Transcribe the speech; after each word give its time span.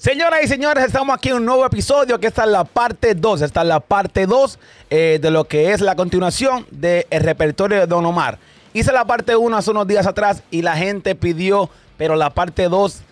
Señoras 0.00 0.40
y 0.42 0.48
señores, 0.48 0.82
estamos 0.82 1.14
aquí 1.14 1.28
en 1.28 1.34
un 1.34 1.44
nuevo 1.44 1.66
episodio 1.66 2.18
que 2.18 2.28
esta 2.28 2.44
es 2.44 2.48
la 2.48 2.64
parte 2.64 3.14
2. 3.14 3.42
Esta 3.42 3.60
es 3.60 3.66
la 3.66 3.80
parte 3.80 4.24
2 4.24 4.58
eh, 4.88 5.18
de 5.20 5.30
lo 5.30 5.44
que 5.44 5.72
es 5.72 5.82
la 5.82 5.94
continuación 5.94 6.64
del 6.70 7.04
repertorio 7.10 7.80
de 7.80 7.86
Don 7.86 8.06
Omar. 8.06 8.38
Hice 8.72 8.92
la 8.92 9.04
parte 9.04 9.36
1 9.36 9.54
hace 9.54 9.70
unos 9.70 9.86
días 9.86 10.06
atrás 10.06 10.42
y 10.50 10.62
la 10.62 10.74
gente 10.74 11.14
pidió, 11.16 11.68
pero 11.98 12.16
la 12.16 12.30
parte 12.30 12.70
2 12.70 13.02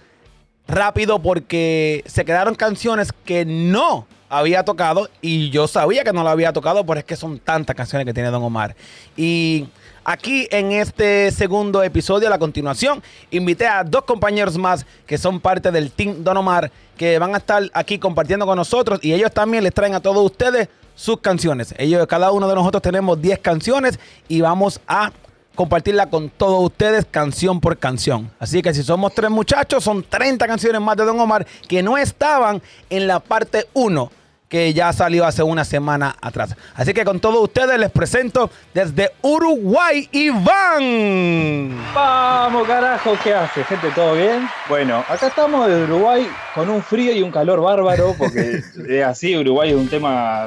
rápido 0.67 1.19
porque 1.19 2.05
se 2.07 2.25
quedaron 2.25 2.55
canciones 2.55 3.13
que 3.13 3.45
no 3.45 4.07
había 4.31 4.65
tocado 4.65 5.11
y 5.21 5.51
yo 5.51 5.69
sabía 5.69 6.05
que 6.05 6.15
no 6.15 6.25
la 6.25 6.31
había 6.31 6.55
tocado, 6.55 6.87
pero 6.87 7.01
es 7.01 7.05
que 7.05 7.17
son 7.17 7.39
tantas 7.39 7.77
canciones 7.77 8.07
que 8.07 8.15
tiene 8.15 8.31
Don 8.31 8.43
Omar. 8.43 8.75
Y 9.15 9.69
aquí 10.09 10.49
en 10.51 10.73
este 10.73 11.31
segundo 11.33 11.83
episodio, 11.83 12.29
a 12.29 12.31
la 12.31 12.39
continuación, 12.39 13.03
invité 13.31 13.67
a 13.67 13.85
dos 13.85 14.05
compañeros 14.05 14.57
más 14.57 14.87
que 15.07 15.19
son 15.19 15.39
parte 15.39 15.71
del 15.71 15.91
Team 15.91 16.25
Don 16.25 16.39
Omar, 16.39 16.73
que 16.97 17.19
van 17.19 17.35
a 17.35 17.39
estar 17.39 17.63
aquí 17.75 17.99
compartiendo 17.99 18.47
con 18.47 18.57
nosotros 18.57 19.01
y 19.03 19.13
ellos 19.13 19.31
también 19.33 19.63
les 19.63 19.75
traen 19.75 19.95
a 19.95 20.01
todos 20.01 20.25
ustedes 20.25 20.69
sus 20.95 21.21
canciones. 21.21 21.75
Ellos, 21.77 22.07
cada 22.07 22.33
uno 22.33 22.49
de 22.49 22.55
nosotros 22.55 22.83
tenemos 22.83 23.21
10 23.21 23.39
canciones 23.41 24.01
y 24.29 24.41
vamos 24.41 24.81
a 24.89 25.13
compartirla 25.55 26.09
con 26.09 26.31
todos 26.31 26.65
ustedes 26.65 27.05
canción 27.05 27.61
por 27.61 27.77
canción. 27.77 28.31
Así 28.39 28.63
que 28.63 28.73
si 28.73 28.83
somos 28.83 29.13
tres 29.13 29.31
muchachos, 29.31 29.85
son 29.85 30.03
30 30.03 30.47
canciones 30.47 30.81
más 30.81 30.97
de 30.97 31.05
Don 31.05 31.21
Omar 31.21 31.47
que 31.69 31.83
no 31.83 31.99
estaban 31.99 32.63
en 32.89 33.07
la 33.07 33.21
parte 33.21 33.67
1 33.75 34.11
que 34.49 34.73
ya 34.73 34.93
salió 34.93 35.25
hace 35.27 35.43
una 35.43 35.65
semana 35.65 36.17
atrás. 36.21 36.57
Así 36.75 36.95
que 36.95 37.05
con 37.05 37.21
todos 37.21 37.43
ustedes 37.43 37.79
les 37.79 37.91
presento 37.91 38.51
desde 38.73 39.11
Uruguay, 39.23 40.09
Iván. 40.13 41.77
Vamos, 41.95 42.67
carajo, 42.67 43.17
¿qué 43.23 43.35
hace? 43.35 43.63
Gente, 43.65 43.91
¿todo 43.95 44.15
bien? 44.15 44.49
Bueno, 44.69 45.05
acá 45.09 45.29
estamos 45.29 45.69
de 45.69 45.85
Uruguay 45.85 46.27
con 46.55 46.71
un 46.71 46.83
frío 46.83 47.13
y 47.13 47.23
un 47.23 47.31
calor 47.31 47.61
bárbaro, 47.61 48.15
porque 48.17 48.61
es 48.89 49.05
así, 49.05 49.37
Uruguay 49.37 49.71
es 49.71 49.77
un 49.77 49.89
tema 49.89 50.45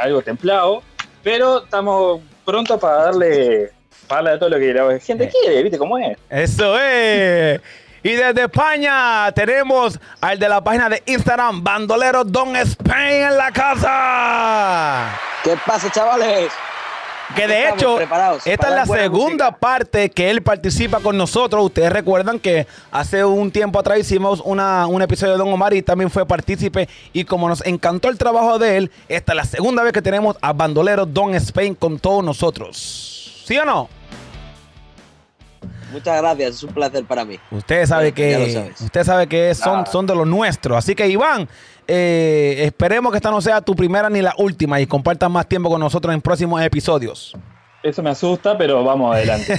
algo 0.00 0.22
templado, 0.22 0.82
pero 1.22 1.64
estamos 1.64 2.20
prontos 2.44 2.78
para 2.78 3.04
darle, 3.04 3.70
para 4.06 4.22
darle 4.22 4.36
a 4.36 4.38
todo 4.38 4.50
lo 4.50 4.58
que 4.58 4.74
la 4.74 4.98
gente 4.98 5.28
quiere, 5.28 5.62
¿viste 5.62 5.78
cómo 5.78 5.98
es? 5.98 6.18
Eso 6.28 6.78
es. 6.78 7.60
Y 8.04 8.12
desde 8.12 8.42
España 8.42 9.32
tenemos 9.32 9.98
al 10.20 10.38
de 10.38 10.46
la 10.46 10.62
página 10.62 10.90
de 10.90 11.02
Instagram, 11.06 11.64
Bandolero 11.64 12.22
Don 12.22 12.54
Spain 12.54 13.22
en 13.22 13.38
la 13.38 13.50
casa. 13.50 15.18
¿Qué 15.42 15.56
pasa, 15.64 15.90
chavales? 15.90 16.52
Que 17.34 17.48
de 17.48 17.70
hecho, 17.70 17.98
esta 17.98 18.68
es 18.68 18.74
la 18.74 18.84
segunda 18.84 19.46
música. 19.46 19.58
parte 19.58 20.10
que 20.10 20.28
él 20.28 20.42
participa 20.42 21.00
con 21.00 21.16
nosotros. 21.16 21.64
Ustedes 21.64 21.90
recuerdan 21.90 22.38
que 22.38 22.66
hace 22.92 23.24
un 23.24 23.50
tiempo 23.50 23.78
atrás 23.78 23.98
hicimos 23.98 24.42
una, 24.44 24.86
un 24.86 25.00
episodio 25.00 25.32
de 25.32 25.38
Don 25.38 25.50
Omar 25.50 25.72
y 25.72 25.80
también 25.80 26.10
fue 26.10 26.26
partícipe. 26.26 26.90
Y 27.14 27.24
como 27.24 27.48
nos 27.48 27.64
encantó 27.64 28.10
el 28.10 28.18
trabajo 28.18 28.58
de 28.58 28.76
él, 28.76 28.90
esta 29.08 29.32
es 29.32 29.36
la 29.36 29.44
segunda 29.46 29.82
vez 29.82 29.94
que 29.94 30.02
tenemos 30.02 30.36
a 30.42 30.52
Bandolero 30.52 31.06
Don 31.06 31.34
Spain 31.36 31.74
con 31.74 31.98
todos 31.98 32.22
nosotros. 32.22 33.42
¿Sí 33.46 33.56
o 33.56 33.64
no? 33.64 33.88
Muchas 35.94 36.20
gracias, 36.20 36.56
es 36.56 36.62
un 36.62 36.74
placer 36.74 37.04
para 37.04 37.24
mí. 37.24 37.38
Usted 37.50 37.86
sabe 37.86 38.12
que 38.12 38.72
usted 38.80 39.04
sabe 39.04 39.26
que 39.26 39.54
son, 39.54 39.80
Ah. 39.80 39.86
son 39.86 40.06
de 40.06 40.14
los 40.14 40.26
nuestros. 40.26 40.76
Así 40.76 40.94
que 40.94 41.08
Iván, 41.08 41.48
eh, 41.86 42.56
esperemos 42.66 43.12
que 43.12 43.18
esta 43.18 43.30
no 43.30 43.40
sea 43.40 43.60
tu 43.60 43.74
primera 43.74 44.10
ni 44.10 44.20
la 44.20 44.34
última 44.38 44.80
y 44.80 44.86
compartas 44.86 45.30
más 45.30 45.48
tiempo 45.48 45.70
con 45.70 45.80
nosotros 45.80 46.12
en 46.12 46.20
próximos 46.20 46.60
episodios. 46.62 47.34
Eso 47.82 48.02
me 48.02 48.10
asusta, 48.10 48.56
pero 48.56 48.82
vamos 48.82 49.14
adelante. 49.14 49.56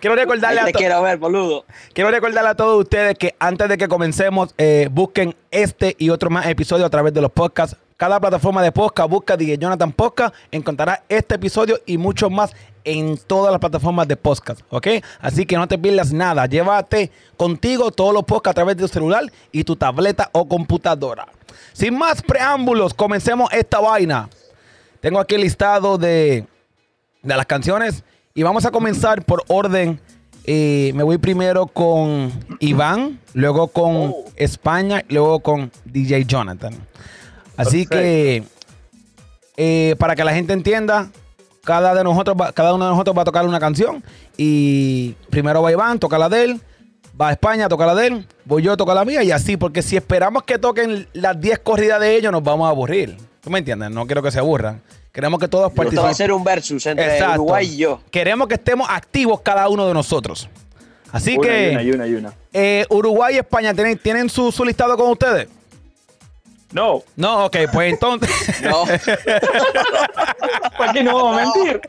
Quiero 0.00 0.16
recordarle 0.16 0.60
a 0.60 0.72
quiero 0.72 1.02
ver, 1.02 1.18
boludo. 1.18 1.64
Quiero 1.92 2.10
recordarle 2.10 2.50
a 2.50 2.54
todos 2.54 2.80
ustedes 2.80 3.16
que 3.18 3.34
antes 3.38 3.68
de 3.68 3.78
que 3.78 3.88
comencemos, 3.88 4.54
eh, 4.58 4.88
busquen 4.90 5.34
este 5.50 5.94
y 5.98 6.10
otros 6.10 6.32
más 6.32 6.46
episodios 6.46 6.86
a 6.86 6.90
través 6.90 7.12
de 7.12 7.20
los 7.20 7.30
podcasts. 7.30 7.76
Cada 7.96 8.18
plataforma 8.18 8.62
de 8.62 8.72
podcast, 8.72 9.10
busca 9.10 9.36
DJ 9.36 9.58
Jonathan 9.58 9.92
Podcast, 9.92 10.34
encontrará 10.50 11.02
este 11.10 11.34
episodio 11.34 11.78
y 11.84 11.98
muchos 11.98 12.30
más 12.30 12.54
en 12.84 13.18
todas 13.18 13.50
las 13.50 13.60
plataformas 13.60 14.08
de 14.08 14.16
podcast, 14.16 14.60
¿ok? 14.70 14.86
Así 15.20 15.46
que 15.46 15.56
no 15.56 15.68
te 15.68 15.78
pierdas 15.78 16.12
nada. 16.12 16.46
Llévate 16.46 17.10
contigo 17.36 17.90
todos 17.90 18.14
los 18.14 18.24
podcasts 18.24 18.52
a 18.52 18.54
través 18.54 18.76
de 18.76 18.82
tu 18.82 18.88
celular 18.88 19.24
y 19.52 19.64
tu 19.64 19.76
tableta 19.76 20.30
o 20.32 20.46
computadora. 20.48 21.26
Sin 21.72 21.96
más 21.96 22.22
preámbulos, 22.22 22.94
comencemos 22.94 23.50
esta 23.52 23.80
vaina. 23.80 24.28
Tengo 25.00 25.18
aquí 25.18 25.34
el 25.34 25.42
listado 25.42 25.98
de, 25.98 26.46
de 27.22 27.36
las 27.36 27.46
canciones 27.46 28.04
y 28.34 28.42
vamos 28.42 28.64
a 28.64 28.70
comenzar 28.70 29.24
por 29.24 29.44
orden. 29.48 30.00
Eh, 30.44 30.92
me 30.94 31.02
voy 31.02 31.18
primero 31.18 31.66
con 31.66 32.32
Iván, 32.60 33.20
luego 33.34 33.68
con 33.68 34.14
España, 34.36 35.04
luego 35.08 35.40
con 35.40 35.70
DJ 35.84 36.24
Jonathan. 36.24 36.74
Así 37.56 37.86
que 37.86 38.42
eh, 39.56 39.94
para 39.98 40.16
que 40.16 40.24
la 40.24 40.32
gente 40.32 40.54
entienda, 40.54 41.10
cada, 41.64 41.94
de 41.94 42.02
nosotros 42.04 42.36
va- 42.40 42.52
cada 42.52 42.74
uno 42.74 42.84
de 42.86 42.90
nosotros 42.92 43.16
va 43.16 43.22
a 43.22 43.24
tocar 43.24 43.46
una 43.46 43.60
canción 43.60 44.02
y 44.36 45.12
primero 45.30 45.62
va 45.62 45.70
Iván, 45.72 45.98
toca 45.98 46.18
la 46.18 46.28
de 46.28 46.44
él, 46.44 46.60
va 47.20 47.28
a 47.28 47.32
España, 47.32 47.68
toca 47.68 47.86
la 47.86 47.94
de 47.94 48.06
él, 48.06 48.26
voy 48.44 48.62
yo, 48.62 48.76
toca 48.76 48.94
la 48.94 49.04
mía 49.04 49.22
y 49.22 49.30
así, 49.30 49.56
porque 49.56 49.82
si 49.82 49.96
esperamos 49.96 50.42
que 50.44 50.58
toquen 50.58 51.06
las 51.12 51.40
10 51.40 51.58
corridas 51.60 52.00
de 52.00 52.16
ellos, 52.16 52.32
nos 52.32 52.42
vamos 52.42 52.66
a 52.66 52.70
aburrir. 52.70 53.16
¿Tú 53.42 53.50
me 53.50 53.58
entiendes? 53.58 53.90
No 53.90 54.06
quiero 54.06 54.22
que 54.22 54.30
se 54.30 54.38
aburran. 54.38 54.80
Queremos 55.12 55.40
que 55.40 55.48
todos 55.48 55.68
Esto 55.70 55.76
va 55.80 55.82
a 55.82 55.86
participen. 55.86 56.14
ser 56.14 56.32
un 56.32 56.44
versus 56.44 56.86
entre 56.86 57.14
Exacto. 57.14 57.34
Uruguay 57.42 57.66
y 57.66 57.76
yo. 57.78 58.00
Queremos 58.10 58.46
que 58.48 58.54
estemos 58.54 58.86
activos 58.90 59.40
cada 59.40 59.68
uno 59.68 59.86
de 59.88 59.92
nosotros. 59.94 60.48
Así 61.12 61.36
Una 61.36 61.48
que 61.48 61.72
y 61.72 61.74
una 61.74 61.82
y 61.82 61.90
una 61.90 62.06
y 62.06 62.14
una. 62.14 62.32
eh, 62.52 62.86
Uruguay 62.88 63.34
y 63.34 63.38
España 63.38 63.74
tienen, 63.74 63.98
tienen 63.98 64.28
su, 64.28 64.52
su 64.52 64.64
listado 64.64 64.96
con 64.96 65.10
ustedes. 65.10 65.48
No, 66.72 67.02
No, 67.16 67.46
ok, 67.46 67.56
pues 67.72 67.92
entonces. 67.92 68.30
No, 68.62 68.84
¿para 70.78 70.92
qué 70.92 71.02
no 71.02 71.14
vamos 71.16 71.38
a 71.38 71.44
mentir? 71.44 71.80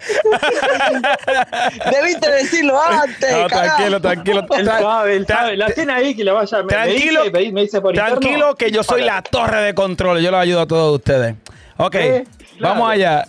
debiste 1.91 2.31
decirlo 2.31 2.81
antes. 2.81 3.31
No, 3.31 3.47
tranquilo, 3.47 4.01
tranquilo. 4.01 4.45
Él 4.57 4.65
sabe, 4.65 5.15
él 5.17 5.27
sabe. 5.27 5.57
La 5.57 5.69
tiene 5.69 5.93
ahí 5.93 6.15
que 6.15 6.23
la 6.23 6.33
vaya 6.33 6.63
me 6.63 6.67
Tranquilo, 6.69 7.23
dice, 7.25 7.51
me, 7.51 7.61
dice 7.61 7.81
por 7.81 7.93
interno. 7.93 8.19
Tranquilo 8.19 8.55
que 8.55 8.71
yo 8.71 8.83
soy 8.83 9.03
la 9.03 9.21
torre 9.21 9.61
de 9.61 9.75
control. 9.75 10.19
Yo 10.21 10.31
los 10.31 10.39
ayudo 10.41 10.61
a 10.61 10.67
todos 10.67 10.95
ustedes. 10.95 11.35
Ok, 11.77 11.95
Eh, 11.95 12.25
claro. 12.57 12.75
vamos 12.75 12.91
allá. 12.91 13.23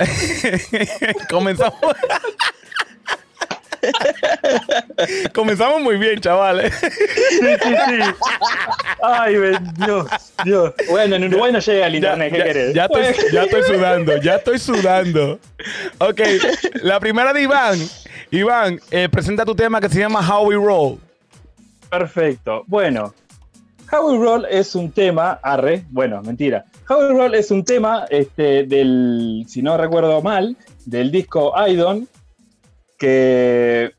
Comenzamos. 1.30 1.74
Comenzamos 5.34 5.80
muy 5.82 5.96
bien, 5.96 6.20
chavales. 6.20 6.72
Sí, 6.74 7.38
sí, 7.62 7.74
sí. 7.88 7.98
Ay, 9.02 9.34
Dios, 9.84 10.06
Dios. 10.44 10.72
Bueno, 10.90 11.16
en 11.16 11.24
Uruguay 11.24 11.52
no 11.52 11.58
llega 11.58 11.86
el 11.86 11.92
Ya, 11.92 11.96
internet, 11.98 12.32
¿qué 12.32 12.38
ya- 12.38 12.44
querés? 12.44 12.74
ya 12.74 12.84
estoy, 12.84 13.32
ya 13.32 13.42
estoy 13.44 13.62
sudando, 13.64 14.16
ya 14.18 14.34
estoy 14.36 14.58
sudando. 14.58 15.38
Ok, 15.98 16.20
la 16.82 17.00
primera 17.00 17.32
de 17.32 17.42
Iván. 17.42 17.78
Iván, 18.30 18.80
eh, 18.90 19.08
presenta 19.10 19.44
tu 19.44 19.54
tema 19.54 19.80
que 19.80 19.88
se 19.88 19.98
llama 20.00 20.20
How 20.26 20.46
We 20.48 20.54
Roll. 20.54 20.98
Perfecto. 21.90 22.64
Bueno, 22.66 23.12
How 23.90 24.10
We 24.10 24.18
Roll 24.24 24.46
es 24.50 24.74
un 24.74 24.90
tema, 24.90 25.38
arre, 25.42 25.84
bueno, 25.90 26.22
mentira. 26.22 26.64
How 26.88 26.98
We 27.00 27.08
Roll 27.08 27.34
es 27.34 27.50
un 27.50 27.64
tema 27.64 28.06
este, 28.08 28.64
del, 28.64 29.44
si 29.48 29.60
no 29.62 29.76
recuerdo 29.76 30.22
mal, 30.22 30.56
del 30.86 31.10
disco 31.10 31.52
Idon, 31.68 32.08
que 33.02 33.94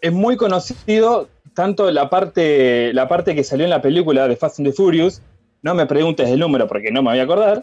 es 0.00 0.10
muy 0.10 0.38
conocido 0.38 1.28
tanto 1.52 1.90
la 1.90 2.08
parte, 2.08 2.94
la 2.94 3.08
parte 3.08 3.34
que 3.34 3.44
salió 3.44 3.64
en 3.64 3.70
la 3.70 3.82
película 3.82 4.26
de 4.26 4.36
Fast 4.36 4.58
and 4.58 4.70
the 4.70 4.72
Furious, 4.72 5.20
no 5.60 5.74
me 5.74 5.84
preguntes 5.84 6.26
el 6.30 6.40
número 6.40 6.66
porque 6.66 6.90
no 6.90 7.02
me 7.02 7.10
voy 7.10 7.18
a 7.18 7.24
acordar, 7.24 7.62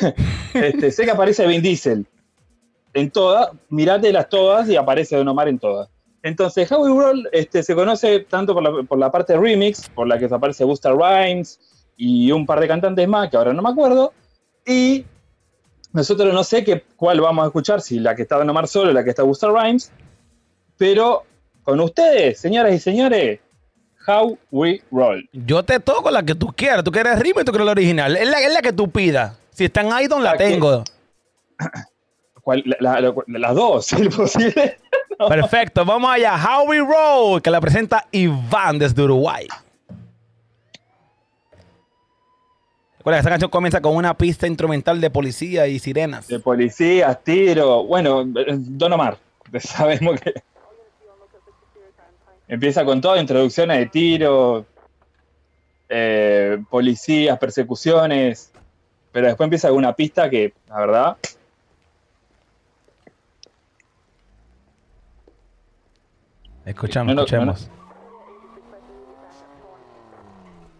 este, 0.54 0.92
sé 0.92 1.04
que 1.04 1.10
aparece 1.10 1.48
Vin 1.48 1.62
Diesel 1.62 2.06
en 2.94 3.10
todas, 3.10 3.50
mirátelas 3.70 4.28
todas 4.28 4.68
y 4.68 4.76
aparece 4.76 5.16
Don 5.16 5.26
Omar 5.26 5.48
en 5.48 5.58
todas. 5.58 5.88
Entonces, 6.22 6.70
How 6.70 6.80
We 6.80 6.90
Roll 6.90 7.28
este, 7.32 7.64
se 7.64 7.74
conoce 7.74 8.20
tanto 8.20 8.54
por 8.54 8.62
la, 8.62 8.84
por 8.84 9.00
la 9.00 9.10
parte 9.10 9.36
remix, 9.36 9.88
por 9.88 10.06
la 10.06 10.16
que 10.16 10.26
aparece 10.26 10.62
Busta 10.62 10.92
Rhymes 10.92 11.58
y 11.96 12.30
un 12.30 12.46
par 12.46 12.60
de 12.60 12.68
cantantes 12.68 13.08
más, 13.08 13.30
que 13.30 13.36
ahora 13.36 13.52
no 13.52 13.62
me 13.62 13.70
acuerdo, 13.70 14.12
y 14.64 15.04
nosotros 15.92 16.32
no 16.34 16.44
sé 16.44 16.64
qué, 16.64 16.84
cuál 16.96 17.20
vamos 17.20 17.42
a 17.44 17.46
escuchar, 17.46 17.80
si 17.80 17.98
la 17.98 18.14
que 18.14 18.22
está 18.22 18.36
Don 18.36 18.48
Omar 18.50 18.68
solo 18.68 18.90
o 18.90 18.94
la 18.94 19.02
que 19.04 19.10
está 19.10 19.22
Busta 19.22 19.48
Rhymes, 19.48 19.90
pero 20.76 21.24
con 21.62 21.80
ustedes, 21.80 22.38
señoras 22.40 22.72
y 22.74 22.78
señores, 22.78 23.40
How 24.06 24.38
We 24.50 24.82
Roll. 24.90 25.28
Yo 25.32 25.62
te 25.64 25.80
toco 25.80 26.10
la 26.10 26.22
que 26.22 26.34
tú 26.34 26.46
quieras. 26.56 26.82
Tú 26.82 26.90
quieres 26.90 27.18
ritmo 27.18 27.42
y 27.42 27.44
tú 27.44 27.52
quieres 27.52 27.66
la 27.66 27.72
original. 27.72 28.16
Es 28.16 28.26
la, 28.28 28.40
es 28.40 28.52
la 28.52 28.62
que 28.62 28.72
tú 28.72 28.90
pidas. 28.90 29.36
Si 29.50 29.66
está 29.66 29.82
en 29.82 29.88
Idol, 30.02 30.22
la 30.24 30.32
La 30.32 30.38
que- 30.38 30.44
tengo. 30.44 30.84
¿Cuál- 32.42 32.62
la- 32.64 33.00
la- 33.00 33.12
la- 33.26 33.38
las 33.38 33.54
dos, 33.54 33.86
si 33.88 34.00
es 34.06 34.14
posible. 34.16 34.78
Perfecto, 35.28 35.84
vamos 35.84 36.10
allá. 36.10 36.34
How 36.42 36.66
We 36.68 36.78
Roll, 36.78 37.42
que 37.42 37.50
la 37.50 37.60
presenta 37.60 38.06
Iván 38.12 38.78
desde 38.78 39.02
Uruguay. 39.02 39.46
Recuerda, 43.08 43.20
esta 43.20 43.30
canción 43.30 43.50
comienza 43.50 43.80
con 43.80 43.96
una 43.96 44.12
pista 44.18 44.46
instrumental 44.46 45.00
de 45.00 45.08
policía 45.08 45.66
y 45.66 45.78
sirenas. 45.78 46.28
De 46.28 46.40
policías, 46.40 47.24
tiro. 47.24 47.82
Bueno, 47.84 48.22
Don 48.26 48.92
Omar. 48.92 49.16
Sabemos 49.60 50.20
que. 50.20 50.34
Empieza 52.48 52.84
con 52.84 53.00
todo, 53.00 53.16
introducciones 53.18 53.78
de 53.78 53.86
tiro. 53.86 54.66
eh, 55.88 56.62
policías, 56.68 57.38
persecuciones, 57.38 58.52
pero 59.10 59.28
después 59.28 59.46
empieza 59.46 59.68
alguna 59.68 59.94
pista 59.94 60.28
que, 60.28 60.52
la 60.68 60.78
verdad, 60.78 61.16
Escuchamos, 66.66 67.14
No, 67.14 67.14
no, 67.14 67.20
escuchemos. 67.22 67.70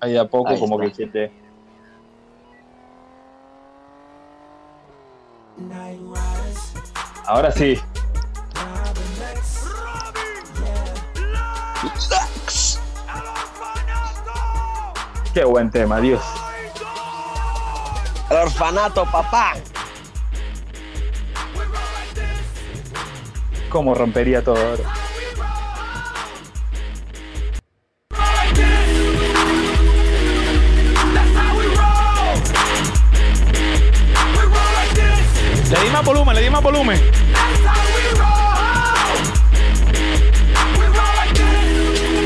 ahí 0.00 0.12
de 0.12 0.18
a 0.18 0.26
poco 0.28 0.50
Ahí 0.50 0.58
como 0.60 0.76
está. 0.82 0.88
que 0.90 0.94
siente. 0.94 1.32
Ahora 7.26 7.52
sí, 7.52 7.78
qué 15.34 15.44
buen 15.44 15.70
tema, 15.70 16.00
Dios. 16.00 16.22
El 18.30 18.36
orfanato, 18.38 19.04
papá. 19.04 19.54
Cómo 23.68 23.94
rompería 23.94 24.42
todo 24.42 24.56
ahora. 24.56 25.07
Le 35.70 35.80
di 35.84 35.90
más 35.90 36.04
volumen, 36.04 36.34
le 36.34 36.42
di 36.42 36.50
más 36.50 36.62
volumen. 36.62 36.98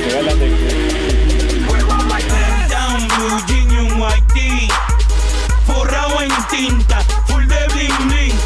Regálate. 0.04 0.48
Down 2.68 3.08
blue, 3.08 3.40
jean 3.46 3.70
y 3.70 3.76
un 3.76 4.00
white 4.00 4.22
tee. 4.34 4.68
Forrado 5.66 6.20
en 6.22 6.30
tinta, 6.50 7.00
full 7.26 7.44
de 7.46 7.66
bling 7.68 8.08
bling. 8.08 8.38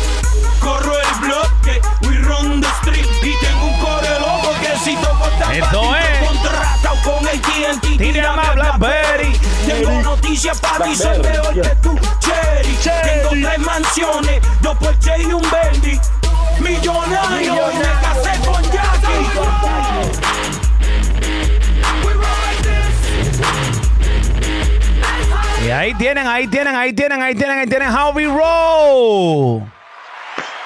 Corro 0.61 0.95
el 0.99 1.15
bloque, 1.21 1.81
we 2.03 2.17
run 2.19 2.61
the 2.61 2.69
street. 2.83 3.07
Y 3.23 3.35
tengo 3.45 3.67
un 3.67 3.79
core 3.81 4.19
loco 4.21 4.55
que 4.61 4.79
si 4.85 4.97
toco 4.97 5.27
esta 5.27 5.55
Eso 5.55 5.65
patita 5.67 6.01
es. 6.01 6.29
contratado 6.29 6.97
con 7.05 7.29
el 7.29 7.41
TNT. 7.41 7.99
Tírame 7.99 8.43
a 8.43 8.53
Blackberry. 8.53 9.33
Tengo 9.67 10.03
noticias 10.03 10.61
para 10.61 10.85
ti, 10.85 10.95
soy 10.95 11.21
peor 11.21 11.55
yeah. 11.55 11.63
que 11.63 11.77
tú, 11.77 11.99
Cherry. 12.21 12.77
Tengo 13.03 13.31
tres 13.31 13.59
mansiones, 13.59 14.41
dos 14.61 14.77
Porsche 14.79 15.23
y 15.23 15.27
un 15.27 15.43
Bentley. 15.43 16.01
Millonario, 16.61 17.55
y 17.73 17.77
me 17.77 17.85
casé 18.01 18.41
con 18.47 18.63
Jackie. 18.73 19.27
Y 25.67 25.71
ahí 25.71 25.95
tienen, 25.95 26.29
ahí 26.29 26.47
tienen, 26.47 26.77
ahí 26.77 26.93
tienen, 26.93 27.23
ahí 27.23 27.35
tienen, 27.35 27.59
ahí 27.59 27.67
tienen 27.67 27.93
How 27.93 28.13
We 28.13 28.25
Roll. 28.27 29.63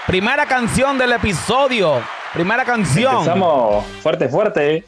Primera 0.06 0.44
canción 0.44 0.98
del 0.98 1.12
episodio. 1.12 2.02
Primera 2.34 2.66
canción. 2.66 3.14
Empezamos 3.14 3.86
fuerte, 4.02 4.28
fuerte. 4.28 4.84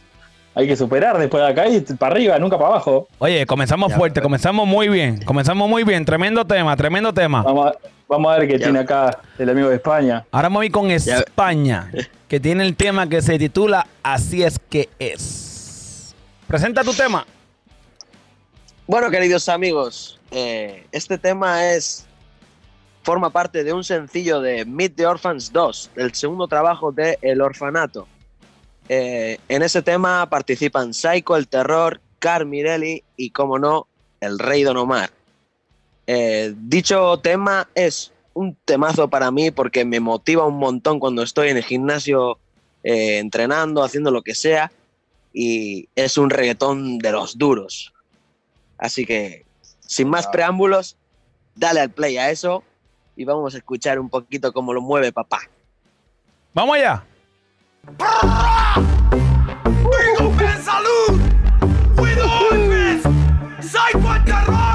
Hay 0.55 0.67
que 0.67 0.77
superar 0.77 1.19
después 1.19 1.43
de 1.43 1.49
acá 1.49 1.67
y 1.69 1.81
para 1.81 2.15
arriba, 2.15 2.39
nunca 2.39 2.57
para 2.59 2.71
abajo. 2.71 3.09
Oye, 3.19 3.47
comenzamos 3.47 3.93
fuerte, 3.95 4.21
comenzamos 4.21 4.67
muy 4.67 4.89
bien. 4.89 5.23
Comenzamos 5.25 5.69
muy 5.69 5.83
bien. 5.83 6.05
Tremendo 6.05 6.45
tema, 6.45 6.77
tremendo 6.77 7.13
tema. 7.13 7.43
Vamos 7.43 7.69
a, 7.69 7.75
vamos 8.07 8.35
a 8.35 8.39
ver 8.39 8.49
qué 8.49 8.59
Ya. 8.59 8.65
tiene 8.65 8.81
acá 8.81 9.19
el 9.39 9.49
amigo 9.49 9.69
de 9.71 9.77
España. 9.77 10.27
Ahora 10.31 10.51
me 10.51 10.57
voy 10.57 10.71
con 10.71 10.91
España, 10.91 11.91
que 12.29 12.39
tiene 12.39 12.65
el 12.65 12.77
tema 12.77 13.09
que 13.09 13.23
se 13.23 13.39
titula 13.39 13.87
Así 14.03 14.43
es 14.43 14.59
que 14.69 14.91
es. 14.99 16.15
Presenta 16.47 16.85
tu 16.85 16.93
tema. 16.93 17.27
Bueno, 18.87 19.11
queridos 19.11 19.49
amigos, 19.49 20.21
eh, 20.31 20.87
este 20.93 21.17
tema 21.17 21.73
es 21.73 22.05
forma 23.05 23.31
parte 23.31 23.65
de 23.65 23.73
un 23.73 23.85
sencillo 23.85 24.41
de 24.43 24.67
Meet 24.67 24.97
the 24.97 25.07
Orphans 25.07 25.51
2, 25.53 25.91
el 25.97 26.13
segundo 26.15 26.47
trabajo 26.47 26.93
de 26.93 27.19
El 27.23 27.41
Orfanato. 27.41 28.07
Eh, 28.89 29.39
en 29.49 29.63
ese 29.63 29.83
tema 29.83 30.29
participan 30.29 30.93
Psycho, 30.93 31.37
El 31.37 31.49
Terror, 31.49 32.01
Car 32.19 32.45
Mirelli 32.45 33.03
y, 33.17 33.31
como 33.31 33.59
no, 33.59 33.87
El 34.21 34.39
Rey 34.39 34.63
Don 34.63 34.77
Omar. 34.77 35.11
Eh, 36.07 36.55
dicho 36.57 37.19
tema 37.19 37.69
es 37.75 38.13
un 38.35 38.57
temazo 38.65 39.09
para 39.09 39.31
mí 39.31 39.51
porque 39.51 39.85
me 39.85 40.01
motiva 40.01 40.47
un 40.47 40.59
montón 40.59 40.99
cuando 40.99 41.23
estoy 41.23 41.49
en 41.49 41.57
el 41.59 41.65
gimnasio 41.65 42.39
eh, 42.83 43.19
entrenando, 43.19 43.85
haciendo 43.85 44.11
lo 44.11 44.23
que 44.23 44.35
sea, 44.35 44.73
y 45.33 45.89
es 45.95 46.19
un 46.19 46.31
reggaetón 46.31 46.99
de 46.99 47.13
los 47.13 47.39
duros. 47.39 47.93
Así 48.79 49.07
que, 49.07 49.45
sin 49.81 50.09
más 50.09 50.27
preámbulos, 50.27 50.97
dale 51.55 51.81
al 51.81 51.91
play 51.91 52.19
a 52.19 52.31
eso 52.31 52.65
y 53.17 53.25
vamos 53.25 53.55
a 53.55 53.59
escuchar 53.59 53.99
un 53.99 54.09
poquito 54.09 54.53
cómo 54.53 54.73
lo 54.73 54.81
mueve 54.81 55.13
papá. 55.13 55.41
Vamos 56.55 56.77
allá. 56.77 57.07
Big 57.85 57.97
up 60.21 60.41
en 60.41 60.63
salud, 60.63 61.19
with 61.99 62.21
Orphans, 62.23 63.03
Psycho 63.61 64.15
el 64.15 64.25
terror, 64.25 64.72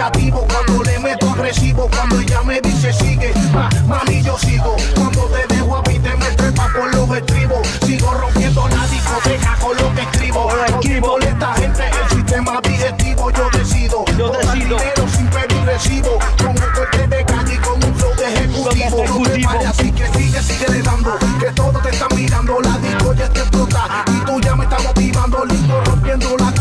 negativo 0.00 0.46
Cuando 0.48 0.82
le 0.82 0.98
meto 0.98 1.28
agresivo 1.30 1.88
Cuando 1.94 2.20
ella 2.20 2.42
me 2.42 2.60
dice 2.62 2.92
sigue 2.92 3.32
Ma- 3.52 3.68
Mami 3.86 4.22
yo 4.22 4.38
sigo. 4.38 4.76
Cuando 4.94 5.22
te 5.26 5.54
dejo 5.54 5.76
a 5.76 5.82
mí 5.82 5.98
te 5.98 6.16
me 6.16 6.26
trepa 6.36 6.68
por 6.72 6.94
los 6.94 7.16
estribos. 7.16 7.66
Sigo 7.84 8.12
rompiendo 8.14 8.68
la 8.68 8.86
discoteca 8.86 9.56
con 9.60 9.76
lo 9.76 9.94
que 9.94 10.02
escribo. 10.02 10.48
Me 10.84 11.00
molesta 11.00 11.54
gente 11.54 11.82
el 12.02 12.16
sistema 12.16 12.60
digestivo 12.62 13.30
Yo 13.32 13.48
decido. 13.52 14.04
Yo 14.16 14.30
decido. 14.30 14.54
dinero 14.54 15.08
sin 15.16 15.26
pedir 15.26 15.64
recibo. 15.64 16.18
Con 16.38 16.48
un 16.50 16.70
corte 16.74 17.06
de 17.08 17.24
calle 17.24 17.54
y 17.54 17.58
con 17.58 17.84
un 17.84 17.94
flow 17.96 18.14
de 18.16 18.24
ejecutivo. 18.34 19.04
No 19.06 19.22
te 19.28 19.44
pares 19.44 19.66
así 19.66 19.90
que 19.92 20.06
sigue, 20.06 20.42
sigue 20.42 20.68
le 20.68 20.82
dando. 20.82 21.18
Que 21.40 21.46
todos 21.52 21.82
te 21.82 21.90
están 21.90 22.08
mirando 22.14 22.60
La 22.60 22.78
disco 22.78 23.12
ya 23.14 23.28
te 23.28 23.40
explota. 23.40 24.04
Y 24.06 24.24
tú 24.24 24.40
ya 24.40 24.54
me 24.54 24.64
estás 24.64 24.84
motivando 24.84 25.44
Lindo 25.44 25.80
rompiendo 25.84 26.36
la 26.38 26.52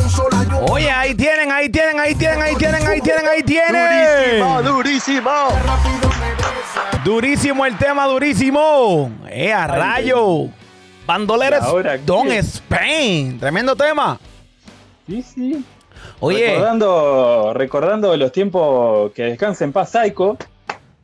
Oye, 0.72 0.92
ahí 0.92 1.16
tienen, 1.16 1.52
ahí 1.52 1.68
tienen, 1.70 2.00
ahí 2.00 2.14
tienen, 2.14 2.42
ahí 2.42 2.56
tienen, 2.56 2.88
ahí 2.88 3.02
tienen, 3.02 3.28
ahí 3.28 3.44
tienen. 3.44 4.64
durísimo. 4.64 5.32
regresa 5.50 7.04
Durísimo 7.04 7.66
el 7.66 7.78
tema, 7.78 8.06
durísimo. 8.06 9.12
Eh, 9.30 9.52
a 9.52 9.66
rayo. 9.66 10.48
Bandoleros 11.08 11.62
¿Y 11.64 11.66
ahora 11.66 11.98
Don? 11.98 12.32
Spain. 12.32 13.40
Tremendo 13.40 13.76
tema. 13.76 14.20
Sí, 15.08 15.24
sí. 15.24 15.66
Oye, 16.20 16.52
Recordando, 16.52 17.54
recordando 17.56 18.16
los 18.18 18.32
tiempos 18.32 19.12
que 19.14 19.24
descansa 19.24 19.64
en 19.64 19.74
paz 19.74 19.90
Psycho, 19.92 20.38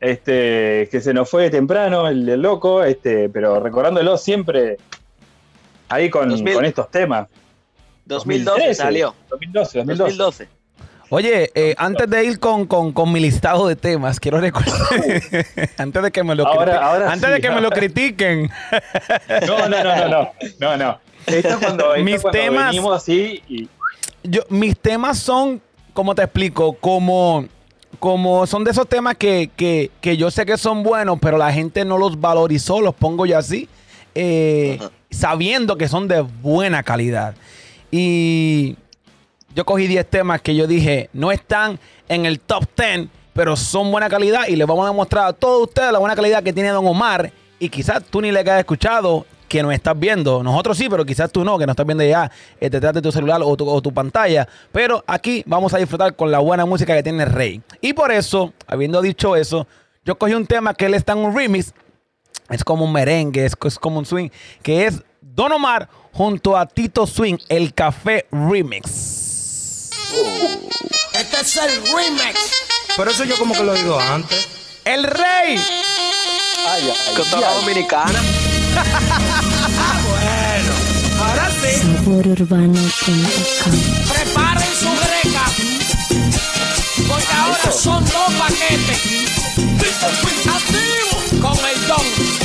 este, 0.00 0.88
que 0.92 1.00
se 1.00 1.12
nos 1.12 1.28
fue 1.28 1.50
temprano 1.50 2.06
el, 2.06 2.28
el 2.28 2.40
loco, 2.40 2.84
este, 2.84 3.28
pero 3.30 3.58
recordándolo 3.58 4.16
siempre 4.16 4.76
ahí 5.88 6.08
con, 6.08 6.28
2000. 6.28 6.54
con 6.54 6.64
estos 6.64 6.88
temas. 6.88 7.26
2012 8.06 8.50
2013, 8.50 8.74
salió. 8.74 9.14
2012, 9.30 9.78
2012. 9.78 10.16
2012. 10.16 10.48
oye, 11.10 11.50
eh, 11.54 11.74
antes 11.78 12.08
de 12.10 12.24
ir 12.24 12.38
con, 12.40 12.66
con- 12.66 12.92
con 12.92 13.12
mi 13.12 13.20
listado 13.20 13.66
de 13.68 13.76
temas, 13.76 14.18
quiero 14.20 14.40
recordar, 14.40 14.74
antes 15.78 16.02
de 16.02 16.10
que 16.12 16.22
me 16.24 16.34
lo, 16.34 16.46
Ahora- 16.46 17.12
antes 17.12 17.28
sí, 17.28 17.34
de 17.34 17.40
que 17.40 17.50
me 17.50 17.60
lo 17.60 17.70
critiquen, 17.70 18.50
No, 19.46 19.68
no, 19.68 19.82
no, 19.82 19.96
no, 19.96 20.08
no, 20.08 20.32
no, 20.60 20.76
no. 20.76 21.00
Esto 21.26 21.48
es 21.48 21.56
cuando, 21.56 21.94
esto 21.94 22.04
Mis 22.04 22.20
cuando 22.22 22.38
temas- 22.38 22.66
venimos 22.70 22.96
así 22.96 23.42
y 23.48 23.68
yo, 24.22 24.42
mis 24.48 24.76
temas 24.78 25.18
son, 25.18 25.60
como 25.92 26.14
te 26.14 26.22
explico, 26.22 26.72
como, 26.74 27.46
como 28.00 28.46
son 28.46 28.64
de 28.64 28.70
esos 28.72 28.88
temas 28.88 29.16
que, 29.16 29.50
que- 29.56 29.90
que 30.00 30.16
yo 30.16 30.30
sé 30.30 30.44
que 30.46 30.56
son 30.56 30.82
buenos, 30.82 31.18
pero 31.20 31.38
la 31.38 31.52
gente 31.52 31.84
no 31.84 31.98
los 31.98 32.20
valorizó, 32.20 32.80
los 32.80 32.94
pongo 32.94 33.26
yo 33.26 33.38
así, 33.38 33.68
eh, 34.14 34.78
sabiendo 35.10 35.76
que 35.76 35.88
son 35.88 36.08
de 36.08 36.20
buena 36.20 36.82
calidad. 36.82 37.34
Y 37.90 38.76
yo 39.54 39.64
cogí 39.64 39.86
10 39.86 40.08
temas 40.08 40.42
que 40.42 40.54
yo 40.54 40.66
dije, 40.66 41.10
no 41.12 41.32
están 41.32 41.78
en 42.08 42.26
el 42.26 42.40
top 42.40 42.64
10, 42.76 43.08
pero 43.32 43.56
son 43.56 43.90
buena 43.90 44.08
calidad 44.08 44.48
y 44.48 44.56
les 44.56 44.66
vamos 44.66 44.84
a 44.84 44.90
demostrar 44.90 45.26
a 45.26 45.32
todos 45.32 45.68
ustedes 45.68 45.92
la 45.92 45.98
buena 45.98 46.16
calidad 46.16 46.42
que 46.42 46.52
tiene 46.52 46.70
Don 46.70 46.86
Omar. 46.86 47.32
Y 47.58 47.68
quizás 47.68 48.02
tú 48.04 48.20
ni 48.20 48.30
le 48.30 48.40
hayas 48.40 48.58
escuchado, 48.58 49.24
que 49.48 49.62
nos 49.62 49.72
estás 49.72 49.98
viendo. 49.98 50.42
Nosotros 50.42 50.76
sí, 50.76 50.88
pero 50.88 51.04
quizás 51.04 51.30
tú 51.30 51.44
no, 51.44 51.58
que 51.58 51.66
nos 51.66 51.74
estás 51.74 51.86
viendo 51.86 52.04
ya 52.04 52.30
eh, 52.60 52.68
detrás 52.70 52.94
de 52.94 53.02
tu 53.02 53.12
celular 53.12 53.40
o 53.42 53.56
tu, 53.56 53.68
o 53.68 53.80
tu 53.80 53.92
pantalla. 53.92 54.48
Pero 54.72 55.02
aquí 55.06 55.42
vamos 55.46 55.72
a 55.74 55.78
disfrutar 55.78 56.14
con 56.14 56.30
la 56.30 56.38
buena 56.38 56.66
música 56.66 56.94
que 56.94 57.02
tiene 57.02 57.24
Rey. 57.24 57.62
Y 57.80 57.92
por 57.92 58.10
eso, 58.10 58.52
habiendo 58.66 59.00
dicho 59.00 59.36
eso, 59.36 59.66
yo 60.04 60.16
cogí 60.18 60.34
un 60.34 60.46
tema 60.46 60.74
que 60.74 60.86
él 60.86 60.94
está 60.94 61.12
en 61.12 61.18
un 61.18 61.36
remix. 61.36 61.72
Es 62.48 62.62
como 62.62 62.84
un 62.84 62.92
merengue, 62.92 63.44
es, 63.44 63.54
es 63.64 63.78
como 63.78 63.98
un 63.98 64.06
swing, 64.06 64.28
que 64.62 64.86
es 64.86 65.02
Don 65.20 65.50
Omar 65.50 65.88
junto 66.16 66.56
a 66.56 66.66
Tito 66.66 67.06
Swing, 67.06 67.36
el 67.48 67.74
Café 67.74 68.26
Remix. 68.32 69.90
Este 71.12 71.40
es 71.40 71.56
el 71.56 71.70
remix. 71.94 72.38
Pero 72.96 73.10
eso 73.10 73.24
yo 73.24 73.36
como 73.36 73.54
que 73.54 73.62
lo 73.62 73.74
he 73.74 73.80
oído 73.80 74.00
antes. 74.00 74.48
El 74.84 75.04
Rey. 75.04 75.58
Ay, 76.68 76.90
ay, 76.90 77.14
Con 77.30 77.40
la 77.40 77.48
ay. 77.50 77.54
dominicana. 77.60 78.20
Ahora 81.18 81.50
sí, 81.60 81.80
Sabororbano.com 81.80 83.72
preparen 84.08 84.74
su 84.74 84.90
greca. 84.90 85.44
Porque 87.08 87.32
ahora 87.32 87.72
son 87.72 88.04
dos 88.04 88.32
paquetes. 88.38 89.00
Activo 90.46 91.40
con 91.48 91.58
el 91.66 91.86
don. 91.86 92.35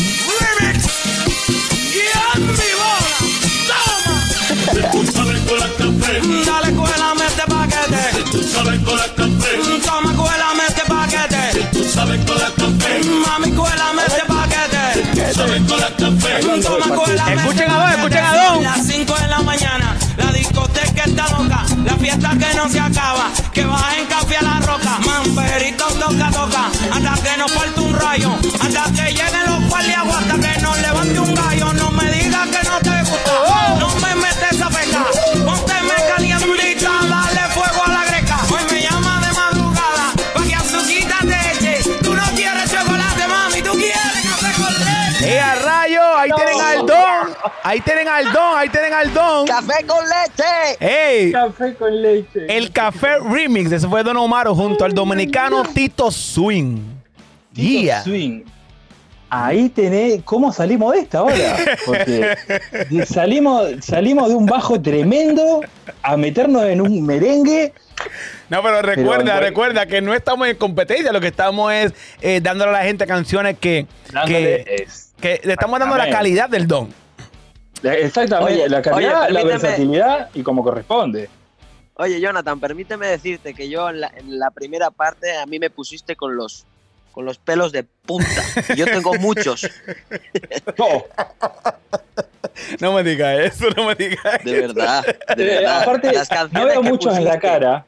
Sabes 8.64 8.80
con 8.82 8.98
la 8.98 9.06
café, 9.16 9.80
Toma, 9.86 10.14
cuélame 10.14 10.64
este 10.68 10.82
paquete. 10.88 11.66
tú 11.72 11.84
sabes 11.84 12.26
con 12.26 12.38
la 12.38 12.50
café, 12.52 13.02
Mami, 13.26 13.52
cuélame 13.52 14.02
este 14.08 14.22
paquete. 14.28 15.02
tú 15.14 15.36
sabes 15.36 15.62
con 15.68 15.80
la 15.80 15.88
café. 15.88 16.62
Toma, 16.62 16.96
cuélame 16.96 17.42
Escuchen 17.42 17.72
a 17.72 17.78
paquete. 17.78 17.98
escuchen 18.02 18.24
a 18.26 18.46
Don. 18.54 18.64
Las 18.64 18.86
5 18.88 19.16
de 19.16 19.28
la 19.28 19.40
mañana, 19.42 19.98
la 20.18 20.32
discoteca 20.32 21.04
está 21.06 21.28
loca. 21.30 21.66
La 21.86 21.96
fiesta 21.98 22.30
que 22.38 22.56
no 22.56 22.70
se 22.70 22.80
acaba, 22.80 23.30
que 23.54 23.66
baja 23.66 23.98
en 23.98 24.06
café 24.06 24.38
a 24.38 24.42
la 24.44 24.60
roca. 24.60 25.00
Mamperito 25.06 25.86
toca, 25.86 26.32
toca, 26.32 26.70
hasta 26.94 27.24
que 27.24 27.38
nos 27.38 27.52
falte 27.52 27.80
un 27.82 27.94
rayo. 28.00 28.32
Hasta 28.62 28.84
que 28.92 29.12
lleguen 29.12 29.46
los 29.48 29.72
paliaguas, 29.72 30.18
hasta 30.18 30.36
que 30.54 30.62
nos 30.62 30.71
Ahí 47.64 47.80
tienen 47.82 48.08
al 48.08 48.26
Don. 48.32 48.58
Ahí 48.58 48.70
tienen 48.70 48.94
al 48.94 49.14
Don. 49.14 49.46
¡Café 49.48 49.86
con 49.86 50.04
leche! 50.04 50.78
¡Ey! 50.80 51.32
Café 51.32 51.76
con 51.76 52.02
leche. 52.02 52.46
El 52.50 52.72
Café 52.72 53.20
Remix. 53.20 53.72
Ese 53.72 53.88
fue 53.88 54.04
Don 54.04 54.18
Omar 54.18 54.48
junto 54.48 54.84
al 54.86 54.94
dominicano 54.94 55.64
Tito 55.64 56.10
Swing. 56.12 56.78
Tito 57.54 57.82
Yeah. 57.84 58.04
Swing. 58.04 58.44
Ahí 59.30 59.70
tenés 59.70 60.24
cómo 60.24 60.52
salimos 60.52 60.94
de 60.94 61.00
esta 61.02 61.20
ahora. 61.20 61.56
Porque 61.86 62.36
salimos, 63.08 63.70
salimos 63.82 64.28
de 64.30 64.36
un 64.36 64.46
bajo 64.46 64.82
tremendo 64.82 65.62
a 66.04 66.18
meternos 66.18 66.64
en 66.66 66.82
un 66.82 67.06
merengue. 67.06 67.74
No, 68.50 68.62
pero 68.62 68.82
recuerda, 68.82 69.36
Pero- 69.36 69.40
recuerda 69.46 69.86
que 69.86 70.02
no 70.02 70.14
estamos 70.14 70.48
en 70.50 70.58
competencia. 70.58 71.14
Lo 71.14 71.22
que 71.22 71.28
estamos 71.28 71.72
es 71.72 71.94
eh, 72.22 72.42
dándole 72.44 72.72
a 72.72 72.74
la 72.80 72.84
gente 72.84 73.06
canciones 73.08 73.58
que, 73.58 73.86
Dándole 74.12 74.64
que, 74.66 74.76
es- 74.84 75.14
que 75.22 75.40
le 75.44 75.54
estamos 75.54 75.80
dando 75.80 75.96
la 75.98 76.10
calidad 76.10 76.50
del 76.50 76.68
Don. 76.68 76.94
Exactamente, 77.84 78.54
Oye, 78.54 78.70
la 78.70 78.82
calidad, 78.82 79.24
oye, 79.24 79.34
la 79.34 79.44
versatilidad 79.44 80.30
y 80.34 80.44
como 80.44 80.64
corresponde. 80.64 81.30
Oye, 81.96 82.20
Jonathan, 82.20 82.60
permíteme 82.60 83.08
decirte 83.08 83.54
que 83.54 83.70
yo 83.70 83.90
en 83.90 84.02
la, 84.02 84.12
en 84.16 84.40
la 84.40 84.50
primera 84.52 84.92
parte 84.92 85.38
a 85.38 85.46
mí 85.46 85.60
me 85.60 85.70
pusiste 85.70 86.16
con 86.16 86.36
los, 86.36 86.66
con 87.12 87.26
los 87.26 87.38
pelos 87.38 87.72
de 87.72 87.84
punta. 87.84 88.42
Yo 88.76 88.86
tengo 88.86 89.14
muchos, 89.16 89.70
Oh, 90.80 91.06
No 92.80 92.94
me 92.94 93.04
digas 93.04 93.40
eso, 93.40 93.70
no 93.76 93.88
me 93.88 93.96
digas 93.96 94.44
de 94.44 94.62
verdad. 94.62 95.06
De 95.36 95.44
eh, 95.44 95.56
verdad. 95.58 95.82
aparte, 95.84 96.12
Las 96.12 96.30
no 96.30 96.38
canciones 96.38 96.74
veo 96.74 96.82
que 96.82 96.90
muchos 96.90 97.18
en 97.18 97.26
la 97.26 97.40
cara. 97.40 97.86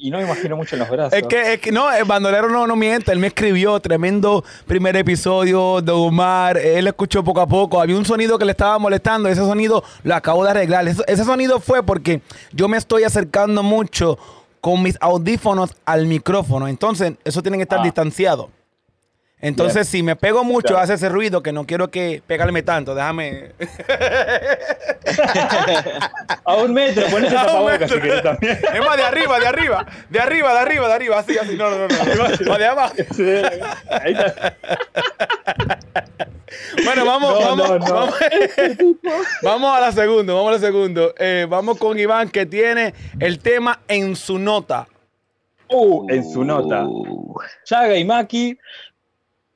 Y 0.00 0.10
no 0.12 0.18
me 0.18 0.24
imagino 0.24 0.56
mucho 0.56 0.76
en 0.76 0.80
los 0.80 0.88
brazos. 0.90 1.12
Es 1.12 1.24
que, 1.26 1.54
es 1.54 1.60
que 1.60 1.72
no, 1.72 1.90
el 1.92 2.04
bandolero 2.04 2.48
no, 2.48 2.68
no 2.68 2.76
miente. 2.76 3.10
Él 3.10 3.18
me 3.18 3.26
escribió 3.26 3.80
tremendo 3.80 4.44
primer 4.66 4.96
episodio 4.96 5.80
de 5.82 5.90
Omar. 5.90 6.56
Él 6.56 6.84
lo 6.84 6.90
escuchó 6.90 7.24
poco 7.24 7.40
a 7.40 7.46
poco. 7.48 7.80
Había 7.80 7.96
un 7.96 8.04
sonido 8.04 8.38
que 8.38 8.44
le 8.44 8.52
estaba 8.52 8.78
molestando. 8.78 9.28
Ese 9.28 9.40
sonido 9.40 9.82
lo 10.04 10.14
acabo 10.14 10.44
de 10.44 10.50
arreglar. 10.50 10.86
Ese, 10.86 11.02
ese 11.08 11.24
sonido 11.24 11.58
fue 11.58 11.82
porque 11.82 12.22
yo 12.52 12.68
me 12.68 12.76
estoy 12.76 13.02
acercando 13.02 13.64
mucho 13.64 14.18
con 14.60 14.82
mis 14.84 14.96
audífonos 15.00 15.74
al 15.84 16.06
micrófono. 16.06 16.68
Entonces, 16.68 17.14
eso 17.24 17.42
tiene 17.42 17.56
que 17.56 17.64
estar 17.64 17.80
Ah. 17.80 17.84
distanciado. 17.84 18.50
Entonces, 19.40 19.86
si 19.88 20.02
me 20.02 20.16
pego 20.16 20.42
mucho, 20.42 20.68
Claro. 20.68 20.82
hace 20.82 20.94
ese 20.94 21.08
ruido 21.08 21.42
que 21.42 21.52
no 21.52 21.64
quiero 21.64 21.90
que 21.90 22.20
pegarme 22.26 22.62
tanto. 22.62 22.94
Déjame. 22.94 23.52
A 26.44 26.56
un 26.56 26.72
metro, 26.72 27.06
ponete 27.10 27.36
A 27.36 27.40
un 27.42 27.46
tapabocas 27.46 27.80
metro. 27.80 28.16
si 28.16 28.22
también. 28.22 28.58
Es 28.74 28.80
más, 28.84 28.96
de 28.96 29.02
arriba, 29.04 29.38
de 29.38 29.46
arriba. 29.46 29.86
De 30.10 30.18
arriba, 30.20 30.52
de 30.54 30.58
arriba, 30.58 30.88
de 30.88 30.94
arriba. 30.94 31.18
Así, 31.20 31.38
así. 31.38 31.56
No, 31.56 31.70
no, 31.70 31.78
no. 31.78 31.88
no. 31.88 32.52
O 32.54 32.58
de 32.58 32.66
abajo. 32.66 32.94
Sí, 33.14 33.22
ahí 33.90 34.12
está. 34.12 34.56
Bueno, 36.84 37.04
vamos, 37.04 37.34
No, 37.40 37.46
vamos, 37.46 37.68
no, 37.68 37.78
no. 37.78 37.94
vamos. 37.94 38.14
Vamos 39.42 39.76
a 39.76 39.80
la 39.80 39.92
segunda, 39.92 40.32
vamos 40.34 40.48
a 40.48 40.52
la 40.54 40.58
segunda. 40.58 41.02
Eh, 41.18 41.46
vamos 41.48 41.78
con 41.78 41.98
Iván 41.98 42.28
que 42.30 42.46
tiene 42.46 42.94
el 43.20 43.38
tema 43.38 43.80
en 43.88 44.16
su 44.16 44.38
nota. 44.38 44.86
Uh, 45.70 46.06
en 46.10 46.28
su 46.28 46.44
nota. 46.44 46.86
Chaga 47.64 47.96
y 47.96 48.04
Maki, 48.04 48.58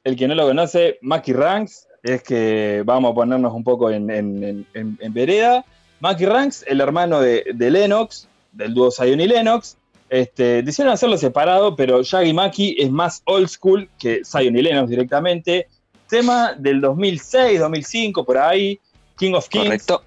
el 0.05 0.17
que 0.17 0.27
no 0.29 0.35
lo 0.35 0.47
conoce, 0.47 0.99
Maki 1.03 1.33
Ranks, 1.33 1.87
es 2.03 2.23
que 2.23 2.83
vamos 2.85 3.13
a 3.13 3.15
ponernos 3.15 3.53
un 3.55 3.63
poco 3.65 3.91
en, 3.91 4.11
en- 4.11 4.43
en- 4.43 4.67
en- 4.75 4.99
en 5.01 5.13
vereda. 5.13 5.65
Maki 6.01 6.27
Ranks, 6.27 6.65
el 6.67 6.81
hermano 6.81 7.21
de, 7.21 7.45
de 7.55 7.71
Lennox, 7.71 8.27
del 8.53 8.75
dúo 8.75 8.91
Zion 8.91 9.21
y 9.21 9.27
Lennox, 9.29 9.77
este, 10.11 10.63
decidieron 10.63 10.93
hacerlo 10.95 11.17
separado, 11.17 11.75
pero 11.77 12.03
Chaga 12.03 12.25
y 12.27 12.33
Maki 12.35 12.77
es 12.79 12.91
más 12.91 13.23
old 13.25 13.49
school 13.49 13.89
que 13.99 14.23
Zion 14.25 14.57
y 14.57 14.63
Lennox 14.63 14.91
directamente. 14.91 15.69
Tema 16.09 16.55
del 16.59 16.81
2006, 16.81 17.61
2005, 17.61 18.25
por 18.25 18.37
ahí, 18.37 18.79
King 19.17 19.33
of 19.35 19.49
Kings. 19.49 19.65
Correcto. 19.65 20.03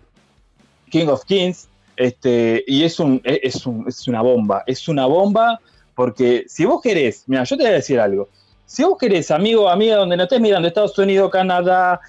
King 0.92 1.08
of 1.08 1.24
Kings, 1.26 1.68
este, 1.96 2.64
y 2.68 2.84
es, 2.84 3.00
un, 3.00 3.22
es 3.24 3.66
un- 3.66 3.86
es 3.88 4.08
una 4.08 4.22
bomba, 4.22 4.64
es 4.68 4.88
una 4.88 5.06
bomba, 5.08 5.60
porque 5.96 6.44
si 6.48 6.66
vos 6.66 6.82
querés, 6.82 7.24
mira, 7.28 7.44
yo 7.46 7.56
te 7.58 7.64
voy 7.64 7.72
a 7.72 7.76
decir 7.76 8.00
algo, 8.00 8.28
si 8.66 8.84
vos 8.84 8.98
querés, 9.00 9.32
amigo, 9.32 9.70
amiga, 9.70 9.98
donde 9.98 10.18
no 10.18 10.24
estés 10.24 10.42
mirando, 10.42 10.68
Estados 10.68 10.98
Unidos, 10.98 11.32
Canadá, 11.32 12.00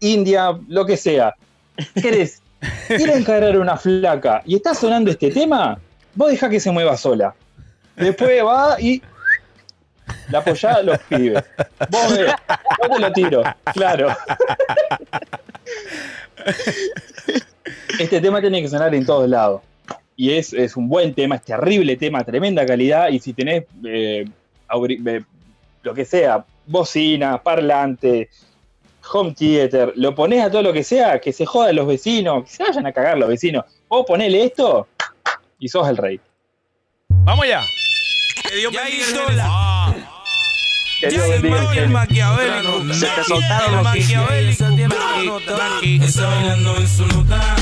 India, 0.00 0.58
lo 0.68 0.86
que 0.86 0.96
sea, 0.96 1.34
querés 2.00 2.42
ir 2.90 3.10
a 3.10 3.16
encarar 3.16 3.58
una 3.58 3.76
flaca 3.76 4.42
y 4.44 4.56
está 4.56 4.74
sonando 4.74 5.10
este 5.10 5.30
tema, 5.30 5.78
vos 6.14 6.30
dejá 6.30 6.48
que 6.48 6.60
se 6.60 6.70
mueva 6.70 6.96
sola. 6.96 7.34
Después 7.96 8.44
va 8.44 8.80
y 8.80 9.02
la 10.30 10.38
apoyá 10.38 10.74
a 10.74 10.82
los 10.82 10.98
pibes. 11.08 11.42
Vos 11.88 12.16
ves, 12.16 12.32
yo 12.82 12.88
te 12.88 12.98
lo 12.98 13.12
tiro, 13.12 13.42
claro. 13.72 14.08
Este 17.98 18.20
tema 18.20 18.40
tiene 18.40 18.60
que 18.60 18.68
sonar 18.68 18.94
en 18.94 19.06
todos 19.06 19.28
lados. 19.28 19.62
Y 20.16 20.32
es, 20.32 20.52
es 20.52 20.76
un 20.76 20.88
buen 20.88 21.14
tema, 21.14 21.36
es 21.36 21.42
terrible 21.42 21.96
tema, 21.96 22.24
tremenda 22.24 22.64
calidad. 22.66 23.08
Y 23.08 23.18
si 23.18 23.32
tenés 23.32 23.64
eh, 23.84 24.26
eh, 24.26 25.24
lo 25.86 25.94
que 25.94 26.04
sea, 26.04 26.44
bocina, 26.66 27.40
parlante, 27.40 28.28
home 29.12 29.32
theater, 29.34 29.92
lo 29.94 30.16
ponés 30.16 30.44
a 30.44 30.50
todo 30.50 30.62
lo 30.62 30.72
que 30.72 30.82
sea, 30.82 31.20
que 31.20 31.32
se 31.32 31.46
jodan 31.46 31.76
los 31.76 31.86
vecinos, 31.86 32.42
que 32.42 32.50
se 32.50 32.64
vayan 32.64 32.86
a 32.86 32.92
cagar 32.92 33.16
los 33.16 33.28
vecinos. 33.28 33.64
Vos 33.88 34.04
ponele 34.04 34.46
esto 34.46 34.88
y 35.60 35.68
sos 35.68 35.88
el 35.88 35.96
rey. 35.96 36.18
Vamos 37.08 37.46
ya. 37.46 37.64
Que 38.48 38.56
Dios 38.56 38.72
bendiga 38.72 39.94
el 39.94 40.04
Que 41.00 41.08
Dios 41.08 41.28
bendiga 41.28 41.72
el 41.74 41.90
maquiavélico. 41.90 42.94
Se 42.94 43.06
te 43.06 43.22
soltaron 43.22 43.76
los. 43.76 43.84
Maki 43.84 44.00
está 46.02 46.26
bailando 46.26 46.78
en 46.78 46.88
su 46.88 47.06
nota. 47.06 47.54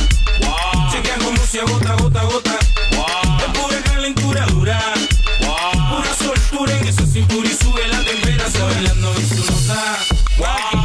Chequea 0.91 1.19
como 1.23 1.37
si 1.45 1.59
a 1.59 1.65
gota, 1.65 1.95
gota, 1.97 2.23
gota. 2.23 2.59
Es 2.59 3.59
pura 3.59 3.83
calentura 3.83 4.47
dura. 4.47 4.81
Pura 5.91 6.15
soltura 6.15 6.79
en 6.79 6.89
esa 6.89 7.07
cintura 7.07 7.49
y 7.49 7.55
sube 7.55 7.89
la 7.89 8.05
temperatura. 8.05 8.65
Bailando 8.65 9.15
en 9.15 9.29
su 9.29 9.53
nota. 9.53 9.99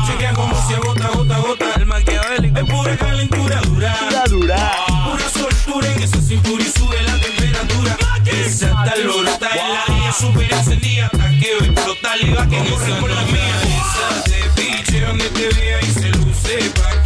Chequea 0.08 0.34
como 0.34 0.68
si 0.68 0.74
a 0.74 0.79
gota, 0.79 1.08
gota. 1.39 1.74
El 1.75 1.86
maquiavélico. 1.86 2.60
Es 2.60 2.65
pura 2.65 2.98
calentura 2.98 3.62
dura. 3.62 4.72
Pura 5.10 5.29
soltura 5.29 5.91
en 5.94 6.03
esa 6.03 6.22
cintura 6.22 6.63
y 6.63 6.79
sube 6.79 7.01
la 7.03 7.20
temperatura. 7.20 7.98
Esa 8.25 8.68
está 8.68 8.96
lorota 8.98 9.50
en 9.50 9.74
la 9.74 9.96
día 9.96 10.13
super 10.13 10.53
encendida. 10.53 11.06
Hasta 11.06 11.29
que 11.29 11.56
va 11.56 11.62
a 11.62 11.65
explotar 11.65 12.22
y 12.22 12.32
va 12.32 12.48
que 12.48 12.60
no 12.62 13.00
por 13.00 13.10
la 13.10 13.22
mía. 13.24 13.62
Esa 13.63 14.29
de 14.29 14.41
piche 14.56 15.01
donde 15.01 15.29
te 15.29 15.48
vea 15.50 15.82
y 15.82 15.91
se 15.94 16.10
luce 16.10 16.72
pa' 16.75 17.00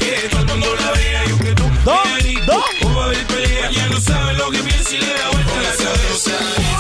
O 1.86 2.94
va 2.96 3.04
a 3.04 3.06
haber 3.06 3.26
pelea, 3.28 3.70
ya 3.72 3.88
no 3.90 4.00
sabe 4.00 4.34
lo 4.36 4.50
que 4.52 4.60
piensa 4.60 4.96
y 4.96 5.00
le 5.00 5.14
da 5.14 5.30
vuelta 5.32 5.62
la 5.62 5.76
cabeza. 5.76 6.73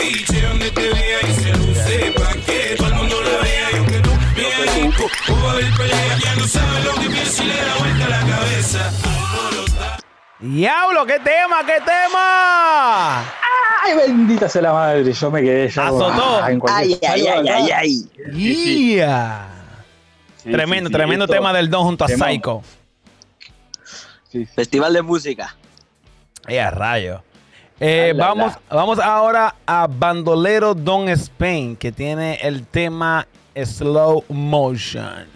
Donde 0.00 0.70
te 0.70 0.80
vea 0.88 1.18
y 1.28 1.34
se 1.34 1.52
luce 1.52 2.12
pa' 2.16 2.32
que 2.46 2.74
todo 2.76 2.86
el 2.88 2.94
mundo 2.94 3.16
la 3.20 3.42
vea 3.44 3.70
y 3.70 3.76
aunque 3.76 4.00
tú 4.00 4.10
veas 4.34 4.74
rico. 4.76 5.06
O 5.28 5.44
va 5.44 5.50
a 5.50 5.52
haber 5.52 5.72
pelea, 5.76 6.18
ya 6.24 6.34
no 6.36 6.46
sabe 6.48 6.82
lo 6.84 6.94
que 6.94 7.10
piensa 7.10 7.44
y 7.44 7.46
le 7.48 7.54
da 7.56 7.74
vuelta 7.78 8.08
la 8.08 8.20
cabeza. 8.20 8.92
Todo 9.02 9.50
lo 9.52 9.66
da. 9.78 9.98
Diablo, 10.38 11.04
qué 11.06 11.18
tema, 11.20 11.66
qué 11.66 11.80
tema. 11.84 13.20
Ay, 13.82 13.94
bendita 13.96 14.48
sea 14.48 14.62
la 14.62 14.72
madre. 14.72 15.12
Yo 15.12 15.30
me 15.30 15.42
quedé 15.42 15.68
ya. 15.68 15.86
Azotó. 15.88 16.40
ah, 16.42 16.50
en 16.50 16.62
Ay, 16.68 16.98
ay, 17.06 17.26
ay, 17.26 17.48
ay, 17.48 17.70
ay. 17.70 17.90
sí. 18.32 18.94
Yeah. 18.94 19.48
Sí, 20.42 20.50
tremendo, 20.50 20.88
sí, 20.88 20.92
sí, 20.94 20.96
tremendo 20.96 21.24
esto- 21.26 21.34
tema 21.34 21.52
del 21.52 21.68
Don 21.68 21.82
junto 21.84 22.04
a. 22.06 22.08
Psycho. 22.08 22.62
sí, 24.30 24.46
sí. 24.46 24.46
Festival 24.46 24.94
de 24.94 25.02
música. 25.02 25.54
Eh, 26.48 26.58
a 26.58 26.70
rayo. 26.70 27.22
Eh, 27.80 28.12
la, 28.14 28.28
vamos, 28.28 28.52
la. 28.68 28.76
vamos 28.76 28.98
ahora 28.98 29.56
a 29.66 29.86
Bandolero 29.86 30.74
Don 30.74 31.08
Spain, 31.08 31.76
que 31.76 31.90
tiene 31.90 32.34
el 32.42 32.66
tema 32.66 33.26
Slow 33.56 34.24
Motion. 34.28 35.26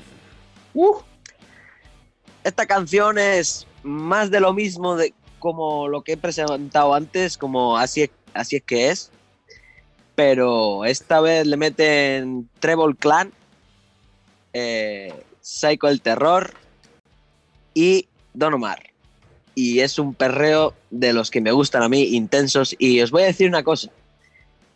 Uh, 0.75 0.99
Esta 2.43 2.67
canción 2.67 3.17
es 3.17 3.67
más 3.83 4.31
de 4.31 4.41
lo 4.41 4.53
mismo 4.53 4.95
de 4.95 5.15
como 5.39 5.89
lo 5.89 6.03
que 6.03 6.13
he 6.13 6.17
presentado 6.19 6.95
antes, 6.95 7.39
como 7.39 7.79
así 7.79 8.03
es, 8.03 8.11
así 8.35 8.57
es 8.57 8.63
que 8.63 8.91
es. 8.91 9.11
Pero 10.15 10.85
esta 10.85 11.21
vez 11.21 11.47
le 11.47 11.57
meten 11.57 12.49
Treble 12.61 12.95
Clan, 12.95 13.33
eh, 14.53 15.13
Psycho 15.41 15.89
el 15.89 16.01
Terror 16.01 16.55
y 17.73 18.07
Don 18.33 18.55
Omar. 18.55 18.94
Y 19.55 19.81
es 19.81 19.99
un 19.99 20.15
perreo 20.15 20.75
de 20.91 21.13
los 21.13 21.31
que 21.31 21.41
me 21.41 21.53
gustan 21.53 21.83
a 21.83 21.89
mí, 21.89 22.03
intensos. 22.15 22.75
Y 22.79 23.01
os 23.01 23.11
voy 23.11 23.23
a 23.23 23.27
decir 23.27 23.49
una 23.49 23.63
cosa. 23.63 23.91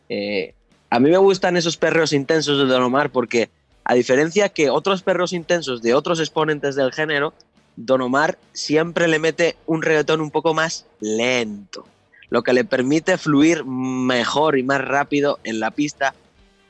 Eh, 0.08 0.54
a 0.90 1.00
mí 1.00 1.10
me 1.10 1.18
gustan 1.18 1.56
esos 1.56 1.76
perreos 1.76 2.12
intensos 2.12 2.58
de 2.58 2.64
Don 2.64 2.82
Omar 2.82 3.10
porque, 3.10 3.50
a 3.84 3.94
diferencia 3.94 4.48
que 4.48 4.70
otros 4.70 5.02
perreos 5.02 5.32
intensos 5.32 5.82
de 5.82 5.94
otros 5.94 6.20
exponentes 6.20 6.76
del 6.76 6.92
género, 6.92 7.34
Don 7.76 8.00
Omar 8.00 8.38
siempre 8.52 9.06
le 9.06 9.18
mete 9.18 9.56
un 9.66 9.82
reggaetón 9.82 10.20
un 10.20 10.30
poco 10.30 10.54
más 10.54 10.86
lento, 11.00 11.86
lo 12.30 12.42
que 12.42 12.52
le 12.52 12.64
permite 12.64 13.18
fluir 13.18 13.64
mejor 13.64 14.58
y 14.58 14.62
más 14.62 14.80
rápido 14.80 15.38
en 15.44 15.60
la 15.60 15.70
pista. 15.70 16.14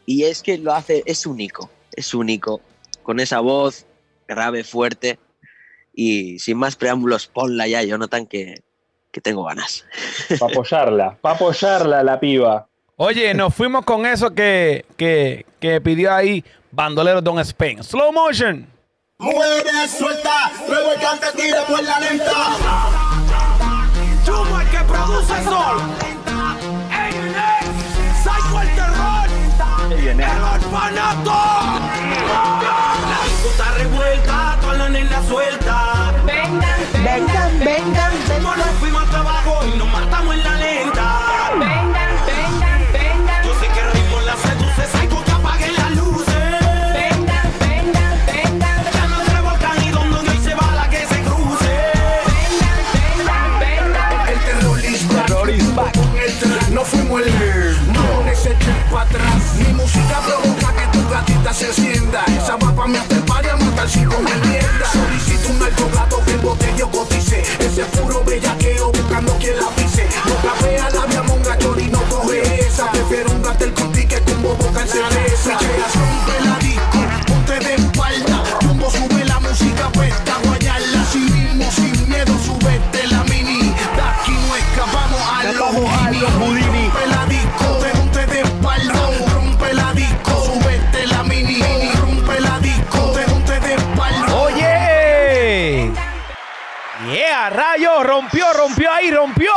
Y 0.05 0.25
es 0.25 0.43
que 0.43 0.59
lo 0.59 0.75
hace, 0.75 1.03
es 1.07 1.27
único, 1.27 1.71
es 1.95 2.12
único, 2.12 2.61
con 3.03 3.21
esa 3.21 3.41
voz 3.41 3.87
grave, 4.27 4.65
fuerte. 4.65 5.19
Y 6.00 6.38
sin 6.38 6.57
más 6.59 6.76
preámbulos, 6.76 7.26
ponla 7.26 7.67
ya, 7.67 7.83
Jonathan, 7.83 8.25
que, 8.25 8.62
que 9.11 9.21
tengo 9.21 9.43
ganas. 9.43 9.85
para 10.38 10.52
apoyarla. 10.52 11.19
Para 11.21 11.35
apoyarla 11.35 12.05
la 12.05 12.21
piba. 12.21 12.69
Oye, 12.95 13.35
nos 13.35 13.52
fuimos 13.52 13.85
con 13.85 14.07
eso 14.07 14.33
que, 14.33 14.85
que, 14.97 15.45
que 15.59 15.81
pidió 15.81 16.14
ahí 16.14 16.45
Bandolero 16.71 17.21
Don 17.21 17.40
Spain. 17.40 17.83
Slow 17.83 18.12
Motion. 18.12 18.64
Mujeres 19.19 19.90
suelta, 19.99 20.52
luego 20.69 20.93
el 20.93 21.00
cante 21.00 21.26
tira 21.35 21.67
por 21.67 21.83
la 21.83 21.99
lenta. 21.99 22.33
Chumo 24.25 24.61
el 24.61 24.69
que 24.71 24.78
produce 24.85 25.45
sol. 25.45 25.78
Psycho 28.23 28.61
el 28.62 28.75
terror. 28.76 29.28
El 29.90 30.21
orfanato. 30.21 31.33
La 32.62 33.19
está 33.50 33.71
revuelta, 33.78 34.38
sueltas. 35.28 36.25
Vengan, 36.25 36.80
vengan, 37.04 37.58
vengan, 37.61 38.12
Como 38.42 38.56
nos 38.56 38.66
fuimos 38.80 39.02
hasta 39.02 39.18
abajo 39.20 39.61
y 39.66 39.78
nos 39.78 39.88
matamos 39.88 40.35
en 40.35 40.44
la 40.44 40.54
lenta. 40.56 41.20
vengan, 41.58 42.11
vengan, 42.26 42.80
vengan, 42.92 43.44
Yo 43.44 43.52
sé 43.61 43.66
que 43.68 43.80
el 43.80 43.92
ritmo 43.92 44.20
la 44.23 44.37
seduce, 44.37 44.83
Psycho 44.92 45.24
que 45.24 45.31
apaguen 45.33 45.74
las 45.76 45.90
luces. 45.92 46.35
vengan, 46.94 47.46
vengan, 47.61 48.14
vengan, 48.26 48.85
Ya 48.92 49.07
no 49.09 49.24
se 49.24 49.40
volcan 49.40 49.83
y 49.85 49.90
donde 49.90 50.31
hoy 50.31 50.38
se 50.42 50.55
va 50.55 50.74
la 50.74 50.88
que 50.90 51.00
se 51.07 51.20
cruce. 51.22 51.74
vengan, 52.33 52.79
vengan, 52.94 53.50
vengan. 53.61 54.29
El 54.33 54.38
terrorista, 54.48 55.26
con 55.92 56.16
el 56.18 56.38
track, 56.38 56.68
no 56.70 56.85
fuimos 56.85 57.22
el 57.22 57.33
Mamones 57.94 58.38
se 58.38 58.50
echen 58.53 58.76
pa' 58.90 59.03
atrás. 59.03 59.42
Mi 59.59 59.72
música 59.74 60.20
provoca 60.26 60.72
que 60.74 60.98
tu 60.98 61.09
gatita 61.11 61.53
se 61.53 61.66
encienda. 61.66 62.24
Esa 62.26 62.57
va 62.57 62.72
pa' 62.74 62.87
mi 62.87 62.96
hasta 62.96 63.14
el 63.14 63.22
party 63.24 63.48
a 63.48 63.57
matar 63.57 63.88
si 63.88 64.05
con 64.05 64.24
mierda. 64.24 64.88
Alto 65.68 65.90
gato 65.92 66.24
que 66.24 66.33
el 66.33 66.38
botello 66.38 66.90
cotice. 66.90 67.42
Ese 67.61 67.85
puro 67.85 68.24
bellaqueo 68.24 68.90
buscando 68.90 69.37
quien 69.37 69.54
la 69.59 69.68
pise. 69.76 70.09
No 70.24 70.35
capea 70.37 70.88
la 70.88 71.04
via 71.04 71.22
monga, 71.24 71.59
chori, 71.59 71.88
no 71.88 72.00
coge 72.04 72.66
esa. 72.66 72.90
Prefiero 72.90 73.31
un 73.33 73.42
gatel 73.42 73.74
con 73.74 73.92
ticket 73.92 74.24
con 74.24 74.42
bobo 74.42 74.72
cerveza. 74.87 75.59
Rompió, 98.02 98.44
rompió 98.56 98.90
ahí, 98.92 99.11
rompió. 99.11 99.50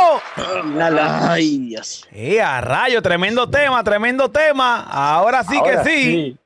Ay, 1.28 1.58
Dios. 1.58 2.06
Yeah, 2.12 2.60
rayo, 2.60 3.00
tremendo 3.02 3.48
tema, 3.48 3.82
tremendo 3.82 4.30
tema. 4.30 4.82
Ahora 4.82 5.42
sí 5.44 5.56
Ahora 5.56 5.82
que 5.82 5.90
sí. 5.90 6.36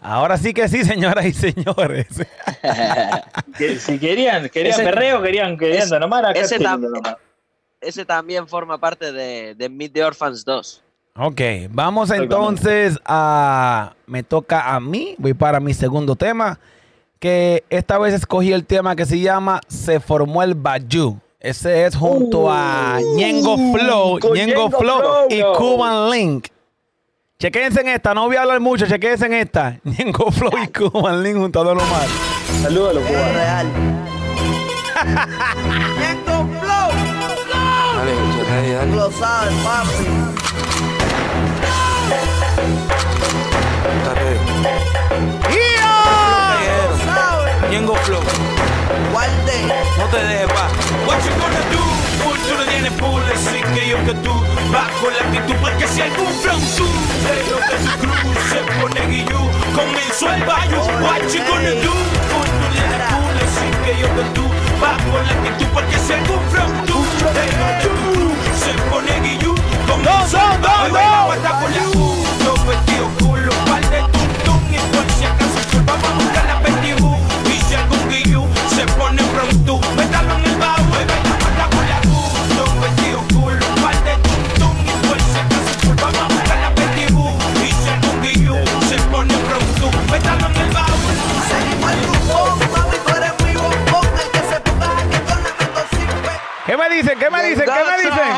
Ahora 0.00 0.36
sí 0.36 0.52
que 0.52 0.68
sí, 0.68 0.84
señoras 0.84 1.24
y 1.24 1.32
señores. 1.32 2.06
Si 3.80 3.98
querían, 3.98 4.48
querían 4.48 4.74
Ese- 4.74 4.84
perreo, 4.84 5.22
querían, 5.22 5.56
querían 5.56 5.82
ese- 5.84 5.94
acá 5.96 6.32
ese 6.40 6.58
tam-. 6.58 6.82
Ese 7.80 8.04
también 8.04 8.48
forma 8.48 8.78
parte 8.78 9.12
de, 9.12 9.54
de 9.54 9.68
Meet 9.68 9.92
the 9.92 10.04
Orphans 10.04 10.44
2. 10.44 10.82
Ok, 11.16 11.40
vamos 11.70 12.10
entonces 12.10 12.98
a... 13.04 13.94
Me 14.06 14.22
toca 14.22 14.74
a 14.74 14.80
mí, 14.80 15.14
voy 15.18 15.32
para 15.34 15.60
mi 15.60 15.72
segundo 15.72 16.16
tema, 16.16 16.58
que 17.20 17.62
esta 17.70 17.98
vez 17.98 18.14
escogí 18.14 18.52
el 18.52 18.64
tema 18.66 18.96
que 18.96 19.06
se 19.06 19.20
llama 19.20 19.60
Se 19.68 20.00
formó 20.00 20.42
el 20.42 20.54
Bayou. 20.54 21.20
Ese 21.44 21.84
es 21.84 21.94
junto 21.94 22.50
a 22.50 22.98
Ñengo 23.16 23.58
Flow, 23.58 24.18
Ñengo 24.18 24.34
Ñengo 24.34 24.70
Flow 24.70 24.80
Flow, 24.80 25.26
y 25.28 25.42
bro. 25.42 25.52
Cuban 25.52 26.10
Link. 26.10 26.46
Chequense 27.38 27.82
en 27.82 27.88
esta, 27.88 28.14
no 28.14 28.28
voy 28.28 28.36
a 28.36 28.40
hablar 28.40 28.60
mucho, 28.60 28.86
chequense 28.86 29.26
en 29.26 29.34
esta. 29.34 29.78
Ñengo 29.84 30.32
Flow 30.32 30.52
y 30.62 30.68
Cuban 30.68 31.22
Link 31.22 31.36
junto 31.36 31.60
a 31.60 31.64
Don 31.64 31.78
Omar. 31.78 32.06
Saludos 32.62 32.88
a 32.88 32.92
los 32.94 33.04
cubanos. 33.04 33.32
real. 33.34 33.66
Lo 38.96 39.10
sabes, 39.10 39.52
papi. 39.62 39.90
¡Yeah! 45.52 47.68
Ñengo 47.70 47.94
Flow. 47.96 48.22
No 49.14 50.06
te 50.10 50.16
dejes 50.26 50.48
pa. 50.48 50.66
What 51.06 51.22
you 51.22 51.30
gonna 51.38 51.62
do? 51.70 51.78
Full 52.24 52.38
tú 52.48 52.56
no 52.58 52.64
tienes 52.64 52.92
pool, 52.94 53.22
así 53.32 53.62
que 53.72 53.88
yo 53.88 54.04
que 54.04 54.14
tú 54.14 54.32
bajo 54.72 55.08
la 55.08 55.20
actitud 55.28 55.54
porque 55.62 55.86
si 55.86 56.00
algún 56.00 56.26
flow 56.42 56.58
tú 56.76 56.86
pero 57.22 57.58
que 57.62 57.76
su 57.78 57.98
cruz 58.00 58.36
se 58.50 58.58
pone 58.74 59.06
guillú 59.06 59.38
comenzó 59.72 60.34
el 60.34 60.42
baño. 60.42 60.82
What 61.00 61.22
you 61.32 61.44
gonna 61.46 61.74
do? 61.78 61.94
Full 62.30 62.48
tú 62.50 62.58
no 62.58 62.68
tienes 62.74 63.00
pool, 63.12 63.36
así 63.44 63.66
que 63.84 64.00
yo 64.00 64.08
que 64.16 64.24
tú 64.34 64.42
bajo 64.80 65.22
la 65.22 65.30
actitud 65.30 65.66
porque 65.72 65.96
si 65.96 66.12
algún 66.12 66.40
flow 66.50 66.70
tú 66.84 67.06
pero 67.32 67.66
que 67.78 67.82
su 67.82 67.90
cruz 68.18 68.34
se 68.64 68.72
pone 68.90 69.20
guillú 69.20 69.54
comenzó 69.86 70.38
el 70.38 70.58
baño. 70.58 71.93
¿Qué 96.74 96.88
me 96.88 96.96
dicen? 96.96 97.18
¿Qué 97.20 97.30
me 97.30 97.42
dicen? 97.44 97.64
¿Qué 97.66 97.84
me 97.88 97.96
dicen? 98.02 98.34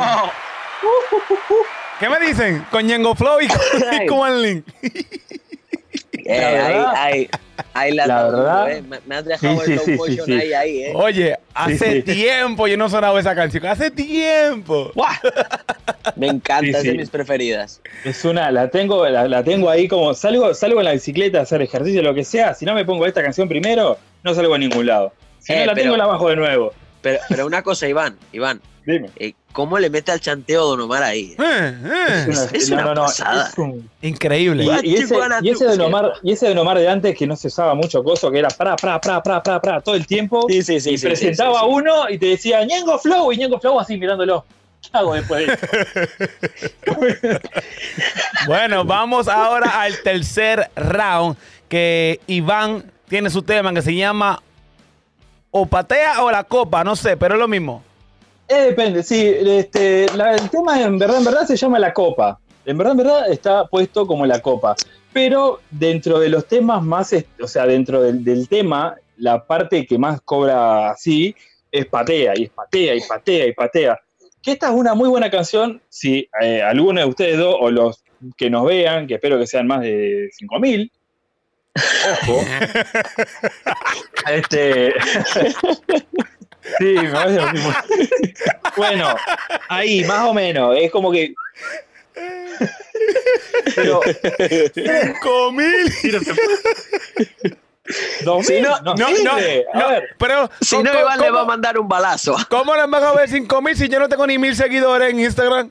¿Qué 1.99 2.09
me 2.11 2.21
dicen? 2.21 2.67
Con 2.71 2.87
Ñengo 2.87 3.15
Flow 3.15 3.39
y, 4.03 4.07
Cuban 4.07 4.43
Link. 4.43 4.67
eh, 4.83 6.41
La 6.41 6.47
ahí, 6.67 6.75
verdad- 6.75 6.95
ahí, 6.97 7.29
ahí 7.73 7.93
la, 7.95 8.07
la 8.07 8.25
verdad- 8.25 8.71
eh. 8.73 8.83
Me, 8.83 8.99
me 9.07 9.17
has 9.17 9.25
dejado 9.25 9.61
Sí, 9.65 9.73
el 9.73 9.79
sí, 9.79 9.85
sí, 9.87 9.95
slow 9.95 10.07
sí, 10.07 10.11
motion 10.17 10.27
sí. 10.27 10.33
ahí, 10.35 10.53
ahí, 10.53 10.83
eh. 10.85 10.93
Oye, 10.95 11.39
hace 11.55 11.93
sí. 11.93 12.03
tiempo 12.03 12.67
yo 12.67 12.77
no 12.77 12.91
sonaba 12.91 13.19
esa 13.19 13.35
canción. 13.35 13.65
Hace 13.65 13.91
tiempo. 13.91 14.93
¡Buah! 14.95 15.17
Me 16.17 16.27
encanta, 16.27 16.61
Sí, 16.83 16.89
es 16.89 16.93
de 16.93 16.93
mis 16.93 17.09
preferidas. 17.09 17.81
Es 18.05 18.23
una, 18.27 18.51
la 18.51 18.69
tengo, 18.69 19.09
la, 19.09 19.27
la 19.27 19.43
tengo 19.43 19.71
ahí 19.71 19.89
como, 19.89 20.13
salgo, 20.13 20.53
salgo 20.53 20.81
en 20.81 20.85
la 20.85 20.93
bicicleta 20.93 21.39
a 21.39 21.43
hacer 21.43 21.63
ejercicio, 21.63 22.03
lo 22.03 22.13
que 22.15 22.23
sea, 22.25 22.53
si 22.53 22.67
no 22.67 22.75
me 22.75 22.85
pongo 22.85 23.07
esta 23.07 23.23
canción 23.23 23.49
primero, 23.49 23.99
no 24.23 24.35
salgo 24.35 24.53
a 24.55 24.59
ningún 24.59 24.85
lado. 24.85 25.15
Si 25.39 25.55
Eh, 25.55 25.61
no 25.61 25.67
la 25.67 25.73
pero- 25.73 25.85
tengo, 25.85 25.97
la 25.97 26.05
bajo 26.07 26.29
de 26.29 26.37
nuevo. 26.37 26.75
Pero, 27.07 27.21
pero 27.29 27.47
una 27.47 27.63
cosa, 27.63 27.87
Iván, 27.87 28.17
Iván, 28.33 28.61
Dime. 28.85 29.11
eh, 29.17 29.35
¿cómo 29.53 29.79
le 29.79 29.91
mete 29.91 30.11
al 30.11 30.19
chanteo 30.21 30.65
Don 30.67 30.81
Omar 30.81 31.05
ahí? 31.05 31.37
Eh, 31.39 31.75
eh. 31.85 32.27
Es- 32.29 32.53
es 32.53 32.71
una 32.71 32.93
pasada. 32.95 33.49
es 33.53 33.57
un- 33.59 33.89
Increíble. 34.03 34.65
Y, 34.65 34.91
y 34.91 34.95
ese, 34.97 35.15
y 35.43 35.51
ese 35.51 35.67
de 35.69 35.77
Nomar, 35.77 36.15
y 36.25 36.33
ese 36.33 36.49
de 36.49 36.55
Nomar 36.57 36.79
de 36.79 36.89
antes 36.89 37.17
que 37.17 37.25
no 37.27 37.37
se 37.37 37.47
usaba 37.47 37.75
mucho 37.77 38.03
coso, 38.03 38.29
que 38.33 38.41
era 38.41 38.49
pra, 38.49 38.75
pra, 38.75 39.01
pra, 39.01 39.23
pra, 39.23 39.41
pra, 39.41 39.61
pra, 39.61 39.81
todo 39.81 39.95
el 39.95 40.05
tiempo. 40.07 40.47
Sí, 40.49 40.63
sí, 40.63 40.81
sí. 40.81 40.91
y 40.95 40.99
sí, 40.99 41.07
presentaba 41.07 41.53
sí, 41.53 41.59
sí, 41.61 41.65
sí. 41.65 41.75
uno 41.77 42.11
y 42.11 42.19
te 42.19 42.27
decía 42.27 42.65
Ñengo 42.65 42.99
Flow 42.99 43.33
y 43.33 43.37
Ñengo 43.37 43.61
Flow 43.61 43.79
así 43.79 43.97
mirándolo. 43.97 44.45
¿Qué 44.83 44.91
hago 44.93 45.15
después 45.15 45.47
de 45.47 45.53
esto? 45.53 45.67
Bueno, 48.47 48.85
vamos 48.85 49.29
ahora 49.29 49.81
al 49.81 50.01
tercer 50.03 50.71
round. 50.77 51.37
Que 51.69 52.21
Iván 52.29 52.85
tiene 53.09 53.29
su 53.31 53.43
tema 53.43 53.73
que 53.75 53.83
se 53.83 53.95
llama 53.95 54.41
O 55.59 55.65
patea 55.65 56.23
o 56.23 56.31
la 56.31 56.45
copa, 56.45 56.85
no 56.85 56.95
sé, 56.95 57.17
pero 57.17 57.33
es 57.33 57.41
lo 57.41 57.49
mismo. 57.49 57.83
Eh, 58.47 58.67
depende, 58.67 59.03
sí. 59.03 59.25
Este, 59.27 60.05
el 60.05 60.51
tema 60.51 60.83
en 60.83 60.99
verdad, 60.99 61.17
en 61.17 61.25
verdad 61.25 61.47
se 61.47 61.57
llama 61.57 61.79
la 61.79 61.95
copa. 61.95 62.39
En 62.67 62.77
verdad, 62.77 62.93
en 62.93 62.99
verdad 62.99 63.31
está 63.31 63.67
puesto 63.67 64.07
como 64.07 64.27
la 64.27 64.43
copa. 64.43 64.77
Pero 65.15 65.61
dentro 65.71 66.19
de 66.19 66.29
los 66.29 66.47
temas 66.47 66.83
más, 66.83 67.15
o 67.41 67.49
sea, 67.49 67.65
dentro 67.65 68.03
del, 68.03 68.23
del 68.23 68.51
tema, 68.51 68.97
la 69.17 69.47
parte 69.47 69.87
que 69.87 69.97
más 69.97 70.21
cobra 70.21 70.91
así 70.91 71.35
es 71.73 71.87
patea, 71.87 72.35
y 72.37 72.43
es 72.43 72.51
patea, 72.51 72.95
y 72.95 73.01
patea, 73.01 73.47
y 73.47 73.53
patea. 73.55 74.01
Que 74.43 74.53
esta 74.53 74.69
es 74.69 74.75
una 74.75 74.95
muy 74.95 75.09
buena 75.09 75.31
canción, 75.31 75.81
si 75.89 76.29
eh, 76.43 76.61
alguno 76.61 77.01
de 77.01 77.07
ustedes 77.07 77.39
dos, 77.39 77.57
o 77.59 77.71
los 77.71 78.05
que 78.37 78.51
nos 78.51 78.67
vean, 78.67 79.07
que 79.07 79.15
espero 79.15 79.39
que 79.39 79.47
sean 79.47 79.67
más 79.67 79.81
de 79.81 80.29
5000, 80.33 80.93
ojo. 82.23 82.45
este. 84.31 84.95
Sí, 86.79 86.85
me 86.95 87.11
parece 87.13 87.37
lo 87.41 87.53
mismo. 87.53 87.73
Bueno, 88.77 89.15
ahí, 89.69 90.03
más 90.05 90.27
o 90.27 90.35
menos. 90.35 90.77
Es 90.77 90.91
como 90.91 91.13
que. 91.13 91.33
Pero. 93.77 94.01
¡Cinco 94.75 95.53
mil! 95.53 95.93
dos 98.25 98.47
Si 98.47 98.61
no- 98.61 98.81
no, 98.81 98.95
No, 98.97 99.11
no, 99.11 99.37
no, 99.75 99.87
pero. 100.19 100.51
Si 100.61 100.77
no, 100.83 100.91
¿cómo- 100.91 101.01
Iván 101.03 101.21
le 101.21 101.31
va 101.31 101.43
a 101.43 101.45
mandar 101.45 101.79
un 101.79 101.87
balazo. 101.89 102.37
¿Cómo 102.49 102.75
le 102.75 102.85
van 102.85 103.05
a 103.05 103.13
ver 103.13 103.29
5 103.29 103.63
mil 103.63 103.77
si 103.77 103.89
yo 103.89 104.01
no 104.01 104.09
tengo 104.09 104.27
ni 104.27 104.37
mil 104.37 104.57
seguidores 104.57 105.11
en 105.13 105.21
Instagram? 105.21 105.71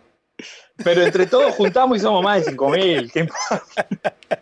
Pero 0.84 1.02
entre 1.04 1.26
todos 1.26 1.54
juntamos 1.56 1.98
y 1.98 2.02
somos 2.02 2.24
más 2.24 2.38
de 2.44 2.52
5000. 2.52 3.12
¿Qué 3.12 3.20
importa? 3.22 3.64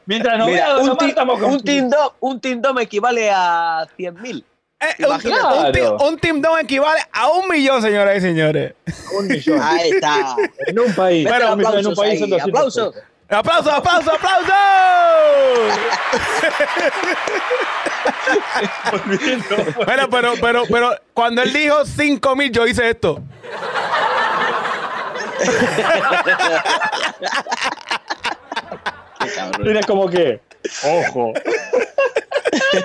Mientras 0.05 0.37
nos 0.37 0.47
Mira, 0.47 0.77
un, 0.77 0.97
ti- 0.97 1.05
estamos 1.09 1.39
con- 1.39 1.51
un 1.51 1.63
Team 1.63 1.89
Dom, 1.89 2.09
un 2.19 2.39
Team 2.41 2.61
Dom 2.61 2.79
equivale 2.79 3.29
a 3.31 3.85
100.000. 3.97 4.43
Eh, 4.79 4.85
un, 4.99 5.05
Imagínate. 5.05 5.89
un 5.89 6.17
Team 6.17 6.41
Down 6.41 6.59
equivale 6.59 6.99
a 7.13 7.29
un 7.29 7.47
millón, 7.47 7.81
señoras 7.81 8.17
y 8.17 8.21
señores. 8.21 8.73
un 9.17 9.27
millón. 9.27 9.61
Ahí 9.61 9.91
está. 9.91 10.35
En 10.67 10.77
un 10.79 10.93
país. 10.93 11.23
Millón 11.25 11.41
en 11.41 11.47
un 11.53 11.65
aplausos 11.65 11.95
país 11.97 12.21
ahí, 12.21 12.29
200 12.29 12.41
aplausos. 12.49 12.93
pesos. 12.93 13.07
¡Aplauso, 13.29 13.71
aplauso, 13.71 14.11
aplauso! 14.13 14.53
Bueno, 19.85 20.09
pero, 20.09 20.33
pero, 20.41 20.63
pero 20.69 20.91
cuando 21.13 21.41
él 21.41 21.53
dijo 21.53 21.85
5 21.85 22.35
mil, 22.35 22.51
yo 22.51 22.67
hice 22.67 22.89
esto. 22.89 23.21
Era 29.65 29.81
como 29.81 30.09
que. 30.09 30.39
Ojo. 30.85 31.33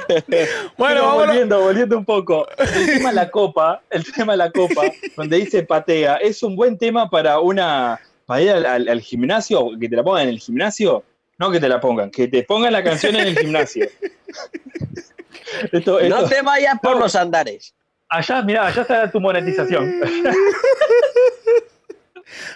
Bueno, 0.09 0.25
Pero 0.27 1.03
vámonos. 1.03 1.27
volviendo, 1.27 1.61
volviendo 1.61 1.99
un 1.99 2.05
poco. 2.05 2.47
El 2.59 2.87
tema 2.87 3.09
de 3.11 3.15
la 3.17 3.31
copa, 3.31 3.83
el 3.91 4.11
tema 4.13 4.33
de 4.33 4.37
la 4.39 4.51
copa, 4.51 4.83
donde 5.17 5.37
dice 5.39 5.63
patea, 5.63 6.17
es 6.17 6.43
un 6.43 6.57
buen 6.57 6.77
tema 6.79 7.09
para 7.11 7.39
una 7.41 7.99
para 8.27 8.43
ir 8.43 8.51
al, 8.51 8.67
al- 8.67 8.89
al 8.89 9.01
gimnasio, 9.01 9.71
que 9.81 9.89
te 9.89 9.97
la 9.97 10.03
pongan 10.03 10.25
en 10.25 10.29
el 10.31 10.39
gimnasio. 10.41 11.03
No 11.39 11.51
que 11.51 11.61
te 11.61 11.69
la 11.69 11.81
pongan, 11.81 12.11
que 12.11 12.29
te 12.29 12.43
pongan 12.43 12.73
la 12.73 12.83
canción 12.85 13.15
en 13.17 13.29
el 13.29 13.39
gimnasio. 13.39 13.89
Esto, 15.73 15.99
esto- 16.01 16.09
No 16.09 16.25
te 16.29 16.43
vayas 16.43 16.79
por 16.83 16.97
No. 16.97 17.01
los 17.03 17.15
andares. 17.17 17.75
allá, 18.09 18.43
mirá, 18.43 18.67
allá 18.67 18.83
está 18.83 19.11
tu 19.11 19.21
monetización. 19.21 20.01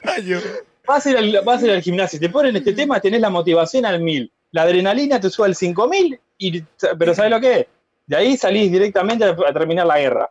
Ay, 0.04 0.24
yo- 0.24 0.38
Vas 0.84 1.06
a, 1.06 1.10
ir 1.10 1.16
al, 1.16 1.40
vas 1.44 1.62
a 1.62 1.66
ir 1.66 1.72
al 1.72 1.80
gimnasio, 1.80 2.18
te 2.18 2.28
ponen 2.28 2.56
este 2.56 2.72
tema, 2.72 2.98
tenés 3.00 3.20
la 3.20 3.30
motivación 3.30 3.86
al 3.86 4.00
mil. 4.00 4.30
La 4.50 4.62
adrenalina 4.62 5.20
te 5.20 5.30
sube 5.30 5.46
al 5.46 5.54
5000, 5.54 6.18
y, 6.38 6.60
pero 6.98 7.14
¿sabes 7.14 7.30
lo 7.30 7.40
que? 7.40 7.68
De 8.04 8.16
ahí 8.16 8.36
salís 8.36 8.70
directamente 8.72 9.24
a, 9.24 9.34
terminar 9.52 9.86
la 9.86 9.98
guerra. 10.00 10.30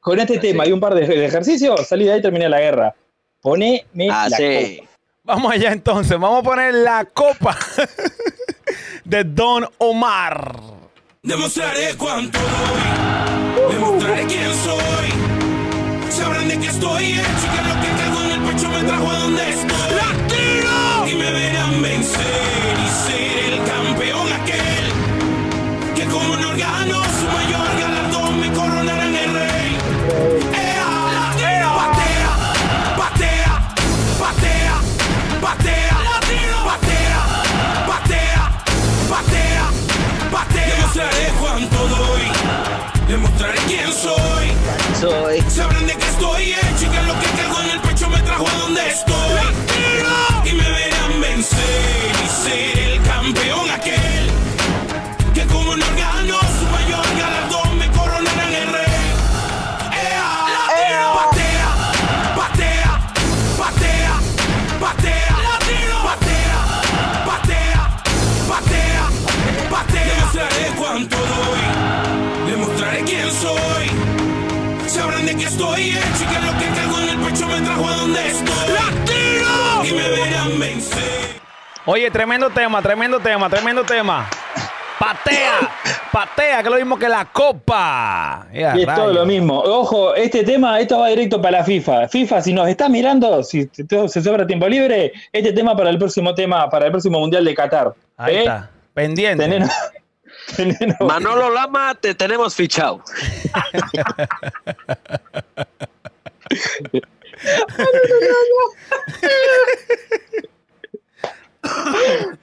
Con 0.00 0.20
este 0.20 0.38
tema 0.38 0.64
y 0.66 0.70
un 0.72 0.78
par 0.78 0.94
de, 0.94 1.04
de 1.04 1.26
ejercicios, 1.26 1.86
salís 1.88 2.06
de 2.06 2.12
ahí 2.12 2.18
y 2.20 2.22
terminé 2.22 2.48
la 2.48 2.60
guerra. 2.60 2.94
Poneme 3.42 4.08
Ah, 4.08 4.28
la 4.30 4.36
sí. 4.36 4.76
copa. 4.78 4.90
Vamos 5.24 5.52
allá 5.52 5.72
entonces. 5.72 6.12
Vamos 6.18 6.38
a 6.40 6.42
poner 6.44 6.72
la 6.72 7.04
copa 7.12 7.58
de 9.04 9.24
Don 9.24 9.68
Omar. 9.78 10.54
Demostraré 11.24 11.96
cuánto 11.98 12.38
doy. 12.38 13.72
Demostraré 13.74 14.26
quién 14.26 14.54
soy. 14.54 16.10
Sabrán 16.10 16.46
de 16.48 16.58
qué 16.58 16.66
estoy 16.68 17.04
hecho 17.14 17.45
pecho 19.06 19.66
me 19.66 19.75
Oye, 81.86 82.10
tremendo 82.10 82.50
tema, 82.50 82.82
tremendo 82.82 83.20
tema, 83.20 83.48
tremendo 83.48 83.84
tema. 83.84 84.28
Patea, 84.98 85.70
patea, 86.10 86.56
que 86.62 86.68
es 86.68 86.70
lo 86.70 86.76
mismo 86.76 86.98
que 86.98 87.08
la 87.08 87.26
copa. 87.26 88.46
Ya, 88.52 88.76
Y 88.76 88.82
es 88.82 88.94
todo 88.94 89.12
lo 89.12 89.26
mismo. 89.26 89.60
Ojo, 89.60 90.14
este 90.14 90.42
tema, 90.42 90.80
esto 90.80 90.98
va 90.98 91.08
directo 91.08 91.40
para 91.40 91.58
la 91.58 91.64
FIFA. 91.64 92.08
FIFA, 92.08 92.40
si 92.42 92.52
nos 92.54 92.66
estás 92.68 92.88
mirando, 92.90 93.42
si 93.44 93.66
te- 93.66 94.08
se 94.08 94.22
sobra 94.22 94.46
tiempo 94.46 94.66
libre, 94.68 95.12
este 95.32 95.52
tema 95.52 95.76
para 95.76 95.90
el 95.90 95.98
próximo 95.98 96.34
tema, 96.34 96.68
para 96.70 96.86
el 96.86 96.92
próximo 96.92 97.20
Mundial 97.20 97.44
de 97.44 97.54
Qatar. 97.54 97.92
Ahí 98.16 98.36
¿Eh? 98.36 98.38
está. 98.40 98.70
Pendiente. 98.94 99.60
Manolo 101.00 101.50
Lama, 101.50 101.94
te 101.94 102.14
tenemos 102.14 102.54
fichado. 102.54 103.02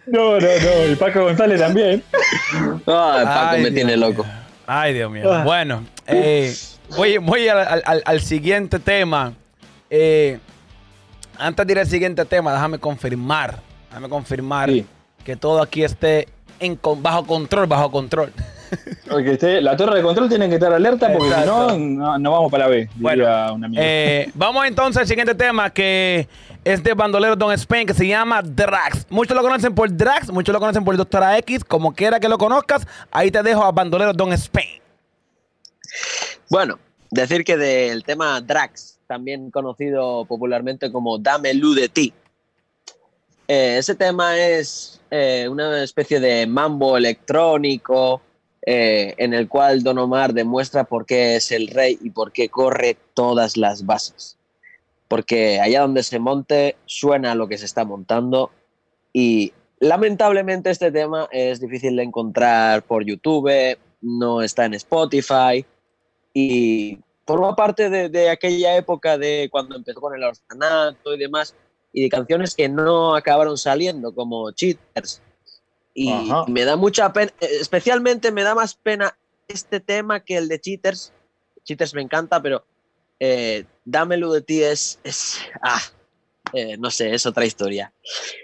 No, 0.07 0.39
no, 0.39 0.47
no. 0.47 0.91
Y 0.91 0.95
Paco 0.95 1.23
González 1.23 1.59
también. 1.59 2.03
Ay, 2.13 2.81
Paco 2.85 3.29
Ay, 3.49 3.57
me 3.57 3.69
Dios 3.69 3.73
tiene 3.75 3.97
mío. 3.97 4.07
loco. 4.09 4.25
Ay, 4.67 4.93
Dios 4.93 5.11
mío. 5.11 5.31
Ah. 5.31 5.43
Bueno, 5.43 5.83
eh, 6.07 6.53
voy, 6.95 7.17
voy 7.17 7.47
al, 7.47 7.59
al- 7.59 7.83
al- 7.85 8.03
al 8.05 8.21
siguiente 8.21 8.79
tema. 8.79 9.33
Eh, 9.89 10.39
antes 11.37 11.65
de 11.67 11.73
ir 11.73 11.79
al 11.79 11.87
siguiente 11.87 12.25
tema, 12.25 12.53
déjame 12.53 12.77
confirmar. 12.79 13.59
Déjame 13.89 14.09
confirmar 14.09 14.69
Sí. 14.69 14.85
que 15.23 15.35
todo 15.35 15.61
aquí 15.61 15.83
esté 15.83 16.27
en, 16.59 16.79
bajo 16.97 17.25
control, 17.25 17.67
bajo 17.67 17.91
control. 17.91 18.31
Porque 19.09 19.61
la 19.61 19.75
torre 19.75 19.97
de 19.97 20.03
control 20.03 20.29
tiene 20.29 20.47
que 20.49 20.55
estar 20.55 20.73
alerta 20.73 21.11
porque 21.11 21.33
si 21.33 21.45
no, 21.45 21.77
no, 21.77 22.17
no 22.19 22.31
vamos 22.31 22.51
para 22.51 22.65
la 22.65 22.69
B, 22.69 22.89
Bueno. 22.95 23.59
Eh, 23.75 24.31
vamos 24.33 24.65
entonces 24.65 25.01
al 25.01 25.07
siguiente 25.07 25.35
tema 25.35 25.69
que 25.69 26.27
es 26.63 26.83
de 26.83 26.93
Bandolero 26.93 27.35
Don 27.35 27.51
Spain 27.53 27.85
que 27.85 27.93
se 27.93 28.07
llama 28.07 28.41
Drax. 28.41 29.07
Muchos 29.09 29.35
lo 29.35 29.41
conocen 29.41 29.75
por 29.75 29.95
Drax, 29.95 30.31
muchos 30.31 30.53
lo 30.53 30.59
conocen 30.59 30.83
por 30.83 30.95
Doctora 30.95 31.37
X. 31.39 31.63
Como 31.63 31.93
quiera 31.93 32.19
que 32.19 32.29
lo 32.29 32.37
conozcas, 32.37 32.87
ahí 33.11 33.31
te 33.31 33.43
dejo 33.43 33.63
a 33.63 33.71
Bandolero 33.71 34.13
Don 34.13 34.31
Spain. 34.33 34.81
Bueno, 36.49 36.79
decir 37.11 37.43
que 37.43 37.57
del 37.57 38.03
tema 38.03 38.41
Drax, 38.41 38.99
también 39.07 39.51
conocido 39.51 40.25
popularmente 40.25 40.91
como 40.91 41.17
Dame 41.17 41.53
Lu 41.53 41.73
de 41.73 41.89
ti. 41.89 42.13
eh, 43.47 43.77
ese 43.77 43.95
tema 43.95 44.37
es 44.37 45.01
eh, 45.11 45.47
una 45.49 45.83
especie 45.83 46.19
de 46.19 46.47
mambo 46.47 46.97
electrónico 46.97 48.21
eh, 48.65 49.13
en 49.17 49.33
el 49.33 49.47
cual 49.49 49.83
Don 49.83 49.97
Omar 49.97 50.33
demuestra 50.33 50.85
por 50.85 51.05
qué 51.05 51.35
es 51.35 51.51
el 51.51 51.67
rey 51.67 51.97
y 52.01 52.09
por 52.11 52.31
qué 52.31 52.49
corre 52.49 52.97
todas 53.13 53.57
las 53.57 53.85
bases. 53.85 54.37
Porque 55.07 55.59
allá 55.59 55.81
donde 55.81 56.03
se 56.03 56.19
monte 56.19 56.77
suena 56.85 57.35
lo 57.35 57.47
que 57.47 57.57
se 57.57 57.65
está 57.65 57.83
montando 57.83 58.51
y 59.11 59.53
lamentablemente 59.79 60.69
este 60.69 60.91
tema 60.91 61.27
es 61.31 61.59
difícil 61.59 61.95
de 61.97 62.03
encontrar 62.03 62.83
por 62.83 63.05
YouTube, 63.05 63.77
no 64.01 64.41
está 64.41 64.65
en 64.65 64.75
Spotify 64.75 65.65
y 66.33 66.99
forma 67.27 67.55
parte 67.55 67.89
de, 67.89 68.09
de 68.09 68.29
aquella 68.29 68.75
época 68.77 69.17
de 69.17 69.49
cuando 69.51 69.75
empezó 69.75 70.01
con 70.01 70.15
el 70.15 70.23
orfanato 70.23 71.13
y 71.13 71.19
demás, 71.19 71.55
y 71.93 72.03
de 72.03 72.09
canciones 72.09 72.55
que 72.55 72.67
no 72.67 73.15
acabaron 73.15 73.57
saliendo, 73.57 74.13
como 74.13 74.51
Cheaters. 74.51 75.21
Y 75.93 76.11
Ajá. 76.11 76.45
me 76.47 76.65
da 76.65 76.75
mucha 76.75 77.11
pena, 77.13 77.31
eh, 77.39 77.57
especialmente 77.61 78.31
me 78.31 78.43
da 78.43 78.55
más 78.55 78.75
pena 78.75 79.15
este 79.47 79.79
tema 79.79 80.19
que 80.19 80.37
el 80.37 80.47
de 80.47 80.59
Cheaters. 80.59 81.13
Cheaters 81.63 81.93
me 81.93 82.01
encanta, 82.01 82.41
pero 82.41 82.65
eh, 83.19 83.65
Dámelo 83.85 84.31
de 84.31 84.41
ti 84.41 84.63
es, 84.63 84.99
es 85.03 85.39
ah, 85.61 85.81
eh, 86.53 86.77
no 86.77 86.89
sé, 86.91 87.13
es 87.13 87.25
otra 87.25 87.45
historia. 87.45 87.91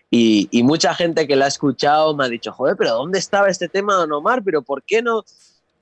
Y, 0.09 0.49
y 0.51 0.63
mucha 0.63 0.93
gente 0.93 1.27
que 1.27 1.35
la 1.35 1.45
ha 1.45 1.47
escuchado 1.47 2.15
me 2.15 2.25
ha 2.25 2.29
dicho, 2.29 2.51
joder, 2.51 2.75
pero 2.75 2.91
¿dónde 2.91 3.19
estaba 3.19 3.47
este 3.47 3.69
tema 3.69 3.93
de 3.93 3.99
Don 3.99 4.13
Omar? 4.13 4.43
¿Pero 4.43 4.61
por 4.61 4.83
qué 4.83 5.01
no? 5.01 5.23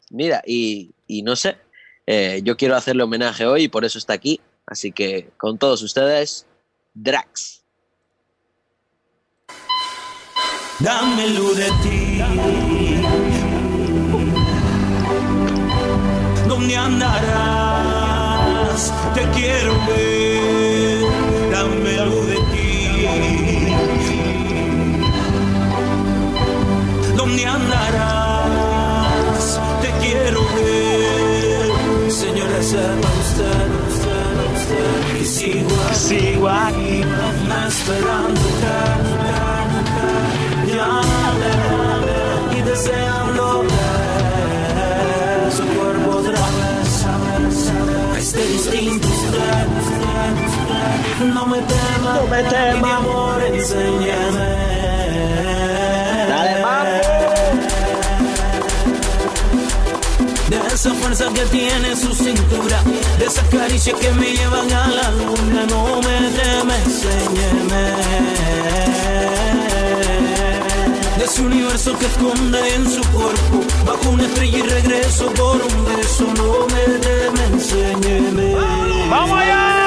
Mira, 0.10 0.41
y, 0.45 0.91
y 1.08 1.23
no 1.23 1.36
sé, 1.36 1.58
eh, 2.06 2.41
yo 2.43 2.56
quiero 2.56 2.75
hacerle 2.75 3.03
homenaje 3.03 3.45
hoy 3.45 3.63
y 3.63 3.67
por 3.67 3.86
eso 3.86 3.97
está 3.97 4.13
aquí. 4.13 4.39
Así 4.65 4.91
que 4.91 5.30
con 5.38 5.58
todos 5.58 5.82
ustedes, 5.82 6.45
Drax. 6.93 7.63
Dámelo 10.80 11.56
de 11.56 11.72
ti. 11.82 12.22
¿Dónde 16.48 16.78
andarás? 16.78 18.13
Te 19.16 19.24
quiero 19.32 19.74
ver. 19.88 21.02
Dámelo 21.52 22.26
de 22.26 22.36
ti. 22.52 23.08
¿Dónde 27.16 27.44
andarás? 27.44 28.40
Te 29.82 29.90
quiero 30.06 30.42
ver. 30.56 31.72
Señora, 32.12 32.62
sepa 32.62 33.10
usted, 33.26 33.70
usted, 33.90 34.36
usted, 34.58 35.26
sigo 35.26 35.76
aquí, 35.90 35.96
sigo 35.96 36.48
aquí, 36.48 37.04
esperándote 37.68 39.57
y 42.78 42.80
deseando 42.80 43.63
ver 43.63 45.52
su 45.52 45.63
cuerpo 45.63 46.18
otra 46.18 46.32
vez. 46.32 47.06
Este 48.18 48.46
distinto 48.46 49.08
no 51.34 51.46
me 51.48 51.60
temas, 51.60 52.22
no 52.22 52.28
me 52.28 52.44
temas, 52.44 52.82
mi 52.84 52.92
amor, 52.92 53.44
enséñame. 53.44 54.68
De 60.50 60.58
esa 60.74 60.94
fuerza 60.94 61.26
que 61.34 61.42
tiene 61.46 61.96
su 61.96 62.13
cintura, 62.13 62.82
de 63.18 63.26
esas 63.26 63.48
caricias 63.50 64.00
que 64.00 64.12
me 64.12 64.34
llevan 64.34 64.72
a 64.72 64.88
la 64.88 65.12
luna, 65.12 65.66
no 65.70 66.02
me 66.02 66.30
temes, 66.32 66.86
enséñeme. 66.86 67.88
Ese 71.28 71.42
universo 71.42 71.92
que 72.00 72.06
esconde 72.06 72.76
en 72.76 72.90
su 72.90 73.02
cuerpo, 73.12 73.62
bajo 73.86 74.12
una 74.12 74.24
estrella 74.24 74.60
y 74.60 74.62
regreso 74.62 75.26
por 75.34 75.56
un 75.56 75.86
beso, 75.86 76.24
no 76.38 76.66
me 76.68 77.00
temes, 77.00 77.52
enséñeme. 77.52 78.56
¡Vamos 79.10 79.38
allá! 79.38 79.87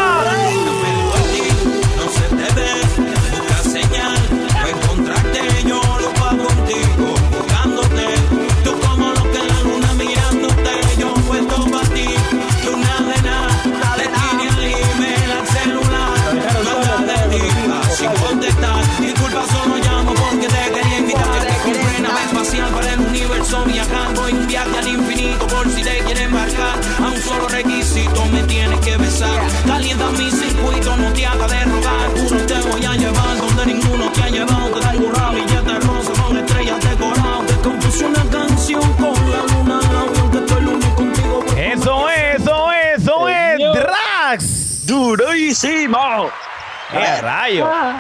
Que 29.21 29.27
besar, 29.27 29.67
calienta 29.67 30.11
mi 30.11 30.31
circuito, 30.31 30.97
no 30.97 31.13
te 31.13 31.27
haga 31.27 31.47
de 31.47 31.65
rogar, 31.65 32.11
uno 32.17 32.47
te 32.47 32.55
voy 32.69 32.85
a 32.85 32.93
llevar 32.95 33.37
donde 33.37 33.67
ninguno 33.67 34.11
te 34.13 34.23
ha 34.23 34.29
llevado, 34.29 34.71
te 34.71 34.81
traigo 34.81 35.13
ramilletes 35.13 35.87
rosas 35.87 36.19
con 36.19 36.37
estrellas 36.39 36.81
decoradas, 36.91 37.47
te 37.47 37.55
compuse 37.57 38.05
una 38.07 38.25
canción 38.31 38.93
con 38.95 39.31
la 39.31 39.43
luna 39.55 39.79
al 39.79 40.19
aunque 40.19 40.39
estoy 40.39 40.63
lunes 40.63 40.95
contigo, 40.95 41.45
Eso 41.57 42.09
es, 42.11 42.41
eso 42.41 42.73
es, 42.73 43.03
eso 43.03 43.29
es. 43.29 43.59
Drax. 43.75 44.87
¡Durísimo! 44.87 46.31
¡Qué 46.91 47.21
rayo! 47.23 47.69
Ah. 47.71 47.99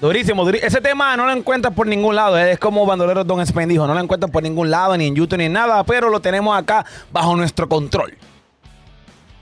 Durísimo, 0.00 0.44
durísimo. 0.44 0.66
Ese 0.68 0.80
tema 0.80 1.16
no 1.16 1.24
lo 1.26 1.32
encuentras 1.32 1.72
por 1.74 1.86
ningún 1.86 2.14
lado. 2.14 2.36
Es 2.38 2.58
como 2.58 2.84
Bandolero 2.84 3.24
Don 3.24 3.40
Spain 3.40 3.68
dijo. 3.68 3.86
No 3.86 3.94
lo 3.94 4.00
encuentras 4.00 4.30
por 4.30 4.42
ningún 4.42 4.70
lado, 4.70 4.96
ni 4.96 5.06
en 5.06 5.14
YouTube, 5.14 5.38
ni 5.38 5.44
en 5.44 5.52
nada. 5.54 5.82
Pero 5.84 6.10
lo 6.10 6.20
tenemos 6.20 6.56
acá 6.56 6.84
bajo 7.10 7.34
nuestro 7.36 7.68
control. 7.68 8.16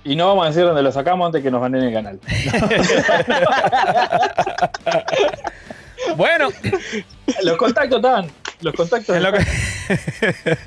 Y 0.05 0.15
no 0.17 0.29
vamos 0.29 0.45
a 0.45 0.49
decir 0.49 0.63
dónde 0.65 0.83
lo 0.83 0.93
sacamos 0.93 1.27
antes 1.27 1.43
que 1.43 1.51
nos 1.51 1.61
van 1.61 1.75
en 1.75 1.83
el 1.85 1.93
canal. 1.93 2.21
Bueno, 6.17 6.49
los 7.43 7.57
contactos 7.57 7.97
están. 7.97 8.27
Los 8.61 8.75
contactos 8.75 9.17
están. 9.17 9.35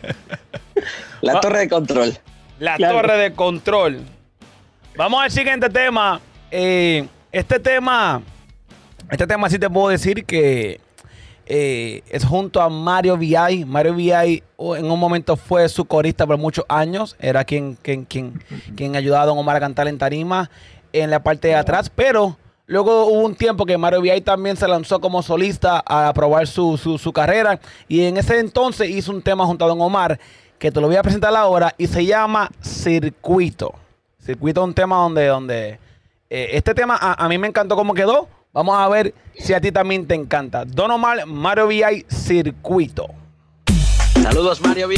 La 1.22 1.40
torre 1.40 1.60
de 1.60 1.70
control. 1.70 2.18
la 2.60 2.76
Claro. 2.76 2.96
torre 3.02 3.18
de 3.18 3.34
control. 3.34 4.02
Vamos 4.96 5.22
al 5.24 5.30
siguiente 5.32 5.70
tema. 5.70 6.20
Eh, 6.50 7.08
este 7.32 7.60
tema, 7.60 8.22
este 9.10 9.28
tema 9.28 9.50
sí 9.50 9.58
te 9.58 9.70
puedo 9.70 9.90
decir 9.90 10.26
que 10.26 10.82
eh, 11.46 12.04
es 12.10 12.26
junto 12.26 12.62
a 12.62 12.70
Mario 12.70 13.18
VI. 13.18 13.66
Mario 13.66 13.96
VI 13.96 14.44
oh, 14.58 14.76
en 14.76 14.92
un 14.92 15.00
momento 15.00 15.38
fue 15.38 15.70
su 15.70 15.86
corista 15.86 16.28
por 16.28 16.38
muchos 16.38 16.66
años. 16.68 17.16
Era 17.20 17.46
quien, 17.46 17.76
quien, 17.76 18.04
quien, 18.06 18.44
quien 18.76 18.96
ayudaba 18.96 19.24
a 19.24 19.26
Don 19.28 19.38
Omar 19.38 19.56
a 19.56 19.60
cantar 19.62 19.88
en 19.88 19.98
tarima 19.98 20.50
en 20.92 21.10
la 21.10 21.24
parte 21.24 21.48
de 21.48 21.56
atrás. 21.56 21.90
Pero 21.90 22.38
luego 22.66 23.06
hubo 23.06 23.22
un 23.22 23.36
tiempo 23.36 23.66
que 23.66 23.78
Mario 23.78 24.02
VI 24.02 24.22
también 24.22 24.58
se 24.58 24.68
lanzó 24.68 25.00
como 25.00 25.24
solista 25.24 25.82
a 25.86 26.12
probar 26.14 26.48
su, 26.48 26.78
su, 26.78 26.98
su 26.98 27.14
carrera. 27.14 27.62
Y 27.88 28.04
en 28.04 28.18
ese 28.18 28.40
entonces 28.40 28.90
hizo 28.90 29.12
un 29.12 29.22
tema 29.22 29.46
junto 29.46 29.64
a 29.64 29.70
Don 29.70 29.80
Omar 29.80 30.20
que 30.60 30.72
te 30.72 30.82
lo 30.82 30.88
voy 30.88 30.98
a 30.98 31.04
presentar 31.04 31.34
ahora 31.34 31.74
y 31.78 31.88
se 31.88 32.06
llama 32.06 32.50
Circuito. 32.62 33.74
Circuito 34.20 34.62
es 34.62 34.68
un 34.68 34.74
tema 34.74 34.98
donde, 34.98 35.28
donde 35.28 35.80
eh, 36.30 36.50
este 36.52 36.74
tema 36.74 36.98
a, 37.00 37.24
a 37.24 37.30
mí 37.30 37.38
me 37.38 37.48
encantó 37.48 37.78
cómo 37.78 37.94
quedó. 37.94 38.28
Vamos 38.58 38.76
a 38.76 38.90
ver 38.90 39.14
si 39.38 39.54
a 39.54 39.62
ti 39.62 39.72
también 39.72 40.08
te 40.08 40.16
encanta. 40.16 40.66
Don 40.66 40.90
Omar, 40.90 41.28
Mario 41.28 41.68
VI, 41.68 42.08
Circuito. 42.10 43.06
Saludos, 44.24 44.60
Mario 44.62 44.88
VI. 44.88 44.98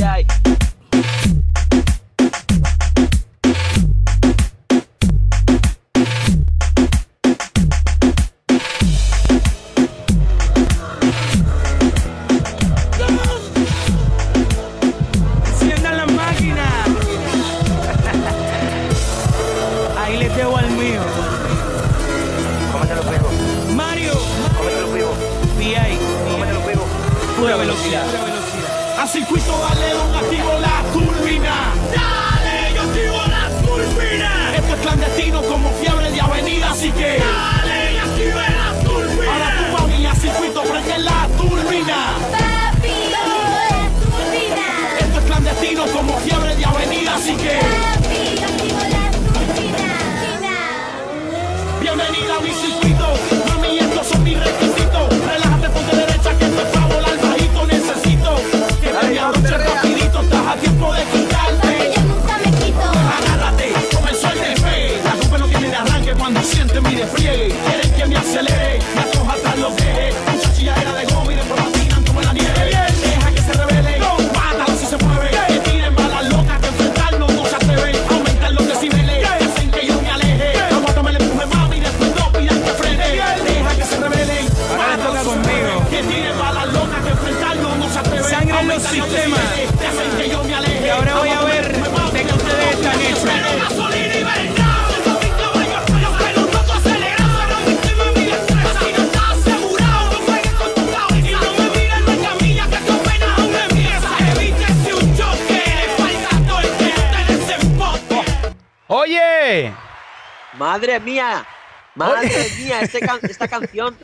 Este 112.89 112.99
can- 113.06 113.19
esta 113.23 113.47
canción, 113.47 113.95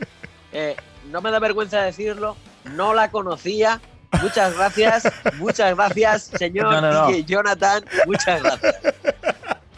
eh, 0.53 0.75
no 1.11 1.21
me 1.21 1.31
da 1.31 1.39
vergüenza 1.39 1.81
decirlo, 1.81 2.35
no 2.75 2.93
la 2.93 3.09
conocía. 3.11 3.81
Muchas 4.21 4.55
gracias, 4.55 5.03
muchas 5.37 5.75
gracias, 5.75 6.31
señor 6.37 6.71
No, 6.71 6.79
no, 6.81 6.91
no. 6.91 7.07
DJ 7.07 7.23
Jonathan, 7.25 7.83
muchas 8.05 8.41
gracias. 8.41 8.75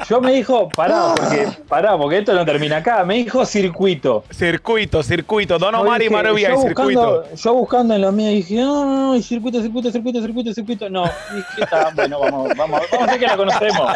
Yo 0.08 0.22
me 0.22 0.32
dijo, 0.34 0.70
pará, 0.70 1.16
porque, 1.18 1.50
pará, 1.68 1.98
porque 1.98 2.20
esto 2.20 2.32
no 2.34 2.46
termina 2.46 2.78
acá. 2.78 3.04
Me 3.04 3.16
dijo 3.16 3.44
circuito. 3.46 4.24
circuito, 4.30 5.02
circuito. 5.02 5.58
Don 5.58 5.74
Omar 5.74 6.00
y 6.00 6.04
dije- 6.06 6.16
Mario 6.16 6.34
Villa, 6.36 6.50
yo 6.50 6.62
circuito. 6.62 7.02
buscando, 7.24 7.36
yo 7.36 7.54
buscando 7.56 7.96
en 7.96 8.02
los 8.02 8.14
míos 8.14 8.30
dije, 8.32 8.56
no, 8.62 8.86
no, 8.86 8.96
no, 9.08 9.16
y 9.16 9.24
circuito, 9.24 9.60
circuito, 9.62 9.92
circuito, 9.92 10.22
circuito, 10.22 10.54
circuito. 10.54 10.90
No, 10.90 11.04
dije, 11.34 11.64
está, 11.64 11.90
bueno, 11.96 12.20
vamos, 12.20 12.50
vamos, 12.56 12.82
vamos 12.92 13.02
a 13.02 13.06
hacer 13.06 13.20
que 13.20 13.26
la 13.28 13.38
conocemos. 13.38 13.92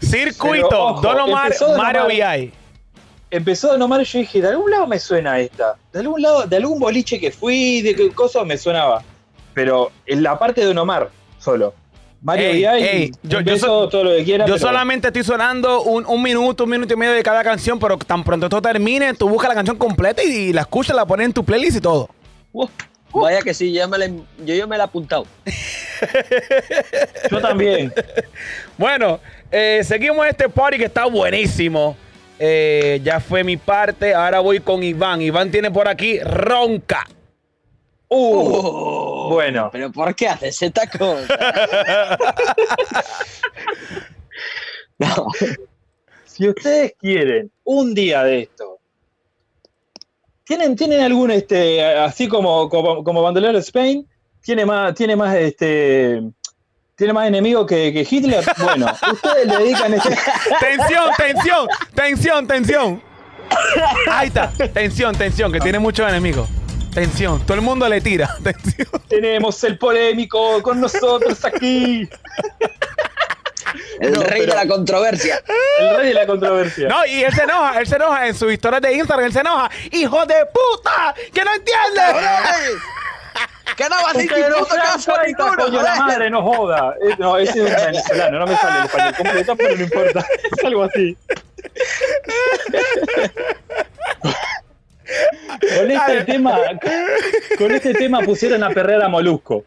Circuito, 0.00 0.68
Pero, 0.70 0.84
ojo, 0.84 1.00
Don 1.00 1.20
Omar, 1.20 1.46
empezó 1.46 1.76
Empezó 3.36 3.68
Don 3.72 3.82
Omar 3.82 4.00
y 4.00 4.04
yo 4.04 4.18
dije, 4.20 4.40
de 4.40 4.46
algún 4.48 4.70
lado 4.70 4.86
me 4.86 4.98
suena 5.00 5.40
esta. 5.40 5.74
De 5.92 5.98
algún 5.98 6.22
lado, 6.22 6.46
de 6.46 6.56
algún 6.56 6.78
boliche 6.78 7.18
que 7.18 7.32
fui, 7.32 7.82
de 7.82 7.96
qué 7.96 8.10
cosa 8.10 8.44
me 8.44 8.56
sonaba. 8.56 9.02
Pero 9.54 9.90
en 10.06 10.22
la 10.22 10.38
parte 10.38 10.60
de 10.60 10.68
Don 10.68 10.78
Omar, 10.78 11.10
solo. 11.40 11.74
Mario 12.22 12.70
Ey, 12.72 13.10
yo- 13.22 13.28
yo 13.30 13.38
empezó 13.40 13.66
so- 13.66 13.88
todo 13.88 14.04
lo 14.04 14.10
que 14.12 14.22
quiera. 14.24 14.46
Yo 14.46 14.54
pero- 14.54 14.66
solamente 14.66 15.08
estoy 15.08 15.24
sonando 15.24 15.82
un, 15.82 16.06
un 16.06 16.22
minuto, 16.22 16.62
un 16.62 16.70
minuto 16.70 16.94
y 16.94 16.96
medio 16.96 17.12
de 17.12 17.22
cada 17.24 17.42
canción, 17.42 17.78
pero 17.80 17.98
tan 17.98 18.22
pronto 18.22 18.46
esto 18.46 18.62
termine, 18.62 19.12
tú 19.14 19.28
buscas 19.28 19.48
la 19.48 19.54
canción 19.56 19.76
completa 19.76 20.22
y 20.22 20.52
la 20.52 20.60
escuchas, 20.60 20.94
la 20.94 21.04
pones 21.04 21.26
en 21.26 21.32
tu 21.32 21.44
playlist 21.44 21.78
y 21.78 21.80
todo. 21.80 22.08
Uh, 22.52 22.68
Vaya 23.12 23.42
que 23.42 23.52
sí, 23.52 23.72
ya 23.72 23.86
me 23.88 23.98
la- 23.98 24.06
yo, 24.08 24.54
yo 24.54 24.66
me 24.68 24.78
la 24.78 24.84
he 24.84 24.86
apuntado. 24.86 25.26
yo 27.30 27.40
también. 27.40 27.92
Bueno, 28.78 29.20
eh, 29.52 29.82
seguimos 29.84 30.26
este 30.26 30.48
party 30.48 30.78
que 30.78 30.84
está 30.86 31.04
buenísimo. 31.06 31.96
Eh, 32.38 33.00
ya 33.02 33.20
fue 33.20 33.44
mi 33.44 33.56
parte, 33.56 34.14
ahora 34.14 34.40
voy 34.40 34.60
con 34.60 34.82
Iván. 34.82 35.22
Iván 35.22 35.50
tiene 35.50 35.70
por 35.70 35.88
aquí 35.88 36.18
Ronca. 36.20 37.06
Uh, 38.08 39.28
bueno. 39.30 39.70
Pero 39.72 39.90
¿por 39.90 40.14
qué 40.14 40.28
haces 40.28 40.60
esta 40.62 40.88
cosa? 40.88 42.18
No. 44.96 45.26
Si 46.24 46.48
ustedes 46.48 46.94
quieren 47.00 47.50
un 47.64 47.94
día 47.94 48.22
de 48.22 48.42
esto, 48.42 48.78
¿tienen, 50.44 50.76
tienen 50.76 51.00
algún, 51.00 51.32
este, 51.32 51.84
así 51.84 52.28
como, 52.28 52.68
como, 52.68 53.02
como 53.02 53.22
Bandolero 53.22 53.58
Spain, 53.58 54.08
tiene 54.40 54.64
más, 54.64 54.94
tiene 54.94 55.16
más, 55.16 55.34
este, 55.36 56.22
tiene 56.96 57.12
más 57.12 57.26
enemigos 57.26 57.66
que, 57.66 57.92
que 57.92 58.06
Hitler? 58.08 58.44
Bueno, 58.58 58.86
ustedes 59.12 59.46
le 59.46 59.56
dedican 59.58 59.94
este... 59.94 60.16
Tensión, 60.60 61.10
tensión, 61.16 61.68
tensión, 61.94 62.46
tensión. 62.46 63.02
Ahí 64.10 64.28
está, 64.28 64.50
tensión, 64.72 65.14
tensión, 65.16 65.52
que 65.52 65.60
tiene 65.60 65.78
muchos 65.78 66.08
enemigos. 66.08 66.48
Tensión, 66.94 67.40
todo 67.44 67.54
el 67.56 67.60
mundo 67.62 67.88
le 67.88 68.00
tira. 68.00 68.36
Tensión. 68.42 68.86
Tenemos 69.08 69.62
el 69.64 69.76
polémico 69.78 70.62
con 70.62 70.80
nosotros 70.80 71.44
aquí. 71.44 72.08
El 74.00 74.12
No, 74.12 74.22
rey 74.22 74.42
pero- 74.42 74.52
de 74.54 74.64
la 74.64 74.68
controversia. 74.68 75.42
El 75.80 75.96
rey 75.96 76.08
de 76.08 76.14
la 76.14 76.26
controversia. 76.26 76.88
No, 76.88 77.04
y 77.04 77.24
él 77.24 77.32
se 77.34 77.42
enoja, 77.42 77.80
él 77.80 77.86
se 77.88 77.96
enoja 77.96 78.26
en 78.28 78.34
sus 78.34 78.52
historias 78.52 78.80
de 78.82 78.92
Instagram, 78.94 79.26
él 79.26 79.32
se 79.32 79.40
enoja. 79.40 79.68
¡Hijo 79.90 80.24
de 80.26 80.46
puta! 80.46 81.14
¡Que 81.32 81.44
no 81.44 81.50
entiende! 81.52 82.02
¿Qué 83.76 83.84
no 83.84 83.96
vas 84.02 84.14
a 84.14 84.18
decir 84.18 84.44
puto 84.58 84.74
caso 84.76 85.14
a 85.18 85.24
ninguno, 85.24 85.54
coño, 85.56 85.82
la 85.82 85.94
madre, 85.96 86.30
no 86.30 86.42
joda. 86.42 86.94
No, 87.18 87.36
ese 87.38 87.64
es 87.64 87.70
un 87.70 87.76
venezolano, 87.86 88.38
no 88.38 88.46
me 88.46 88.56
sale 88.56 88.78
el 88.80 88.84
español 88.86 89.14
completo, 89.16 89.56
pero 89.56 89.76
no 89.76 89.82
importa. 89.82 90.26
Es 90.58 90.64
algo 90.64 90.82
así. 90.84 91.16
Con 95.78 95.90
este 95.90 96.24
tema, 96.24 96.58
con 97.58 97.70
este 97.72 97.94
tema 97.94 98.20
pusieron 98.20 98.62
a 98.64 98.70
perder 98.70 99.02
a 99.02 99.08
Molusco. 99.08 99.64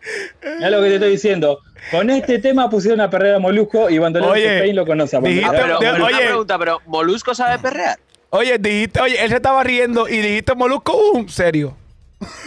Mira 0.58 0.70
lo 0.70 0.82
que 0.82 0.88
te 0.90 0.96
estoy 0.96 1.12
diciendo. 1.12 1.60
Con 1.92 2.10
este 2.10 2.40
tema 2.40 2.70
pusieron 2.70 3.02
a 3.02 3.10
perder 3.10 3.36
a 3.36 3.40
Molusco 3.40 3.90
y 3.90 3.98
Bandolero 3.98 4.32
Oye, 4.34 4.56
Spain 4.58 4.76
lo 4.76 4.86
conoce 4.86 5.16
a 5.16 5.20
dijiste- 5.22 5.46
Ah, 5.48 5.52
pero, 5.52 5.80
de- 5.80 5.94
una 5.94 6.06
oye. 6.06 6.18
pregunta, 6.26 6.58
pero 6.60 6.82
¿Molusco 6.86 7.34
sabe 7.36 7.60
perrear? 7.60 7.98
Oye, 8.32 8.58
dijiste, 8.58 9.00
oye, 9.02 9.24
él 9.24 9.30
se 9.30 9.36
estaba 9.38 9.64
riendo 9.64 10.08
y 10.10 10.18
dijiste 10.18 10.54
Molusco, 10.56 10.98
¡um! 11.14 11.28
Serio. 11.30 11.78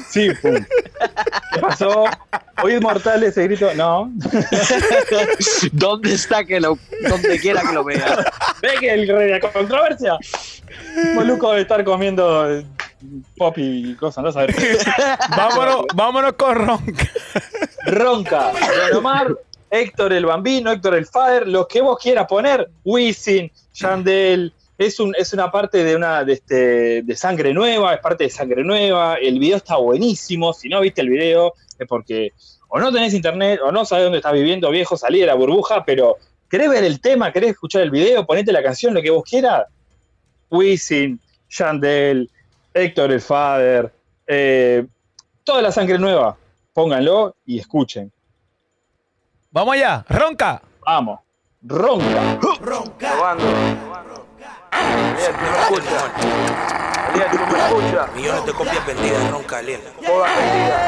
Sí, 0.09 0.30
pum. 0.42 0.64
¿Qué 1.54 1.61
pasó? 1.61 2.04
Hoy 2.62 2.74
es 2.74 2.80
mortal 2.80 3.22
ese 3.22 3.44
grito. 3.44 3.72
No. 3.74 4.11
¿Dónde 5.72 6.14
está 6.14 6.44
que 6.44 6.61
lo, 6.61 6.78
donde 7.09 7.38
quiera 7.38 7.62
que 7.62 7.72
lo 7.72 7.85
vea? 7.85 8.24
¿Ve 8.61 8.70
que 8.80 8.92
el 8.92 9.09
rey 9.09 9.26
de 9.28 9.38
la 9.38 9.52
controversia? 9.52 10.18
Molusco 11.14 11.50
debe 11.50 11.62
estar 11.62 11.85
comiendo 11.85 12.62
pop 13.37 13.56
y 13.59 13.94
cosas, 13.94 14.24
no 14.24 14.33
sabes. 14.33 14.56
Vámonos, 15.37 15.87
vámonos 15.94 16.33
con 16.35 16.54
Ronca. 16.54 17.11
Ronca, 17.87 18.52
Omar, 18.94 19.35
Héctor 19.70 20.12
el 20.12 20.26
Bambino, 20.26 20.70
Héctor 20.70 20.94
el 20.96 21.06
Father, 21.06 21.46
lo 21.46 21.66
que 21.66 21.80
vos 21.80 21.98
quieras 21.98 22.26
poner, 22.26 22.68
Wisin, 22.85 23.50
Yandel, 23.74 24.52
es, 24.81 24.99
un, 24.99 25.14
es 25.19 25.35
una 25.35 25.53
parte 25.53 25.85
de 25.85 25.95
una 25.95 26.25
de, 26.25 26.33
este, 26.33 27.03
de 27.03 27.16
Sangre 27.16 27.53
Nueva, 27.53 27.93
es 27.93 28.01
parte 28.01 28.25
de 28.25 28.31
Sangre 28.31 28.64
Nueva, 28.64 29.16
el 29.16 29.38
video 29.38 29.59
está 29.59 29.77
buenísimo, 29.77 30.55
si 30.55 30.71
no 30.71 30.81
viste 30.81 31.03
el 31.03 31.11
video 31.11 31.53
es 31.79 31.87
porque 31.87 32.33
o 32.68 32.81
no 32.81 32.91
tenés 32.91 33.12
internet 33.12 33.61
o 33.62 33.70
no 33.70 33.85
sabés 33.85 34.05
dónde 34.05 34.18
estás 34.18 34.33
viviendo, 34.33 34.70
viejo, 34.70 34.97
salí 34.97 35.20
de 35.20 35.26
la 35.26 35.35
burbuja, 35.35 35.85
pero 35.85 36.16
querés 36.49 36.70
ver 36.70 36.85
el 36.85 36.99
tema, 36.99 37.31
querés 37.31 37.51
escuchar 37.51 37.83
el 37.83 37.91
video, 37.91 38.24
ponete 38.24 38.53
la 38.53 38.62
canción, 38.62 38.95
lo 38.95 39.03
que 39.03 39.11
vos 39.11 39.22
quieras, 39.22 39.66
Wisin, 40.51 41.20
Yandel, 41.51 42.31
Héctor 42.72 43.12
el 43.12 43.20
Father, 43.20 43.93
eh, 44.26 44.87
toda 45.45 45.61
la 45.61 45.72
Sangre 45.72 45.99
Nueva, 45.99 46.39
pónganlo 46.72 47.37
y 47.45 47.59
escuchen. 47.59 48.11
Vamos 49.51 49.74
allá, 49.74 50.07
Ronca. 50.09 50.62
Vamos. 50.87 51.20
Ronca. 51.62 52.39
Eliel, 57.12 57.31
tú 57.31 57.39
me 57.51 57.59
escuchas. 57.59 58.05
Millones 58.14 58.47
de 58.47 58.53
copias 58.53 58.87
vendidas, 58.87 59.31
ronca, 59.31 59.61
Eliel. 59.61 59.81
Todas 60.05 60.37
vendidas. 60.37 60.81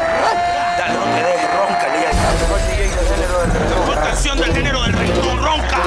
Dale, 0.78 0.95
no 0.95 1.05
te 1.05 1.22
dejes, 1.22 1.51
ronca, 1.53 1.86
Eliel. 1.86 2.14
Mejor 2.40 2.61
DJ 2.68 2.80
del 2.97 3.07
género 3.09 3.34
del 3.40 3.51
reggaetón. 3.53 3.80
Mejor 3.80 3.97
canción 4.05 4.36
del 4.38 4.53
género 4.55 4.82
del 4.82 4.93
reggaetón, 4.93 5.45
ronca. 5.45 5.78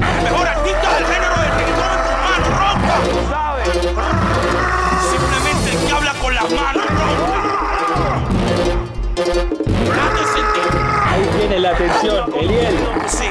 El 0.00 0.22
Mejor 0.24 0.46
artista 0.48 0.94
del 0.94 1.06
género 1.06 1.36
del 1.36 1.50
reggaetón 1.50 1.90
en 1.90 2.00
tus 2.04 2.16
manos, 2.26 2.50
ronca. 2.60 2.94
Tú 3.10 3.20
sabes. 3.30 3.68
Simplemente 5.10 5.66
el 5.72 5.78
que 5.86 5.92
habla 5.92 6.12
con 6.14 6.34
las 6.34 6.50
manos, 6.50 6.86
ronca. 6.86 7.40
Ahí 11.10 11.24
tiene 11.36 11.58
la 11.58 11.70
atención, 11.70 12.32
Eliel. 12.34 12.76
Sí. 13.06 13.28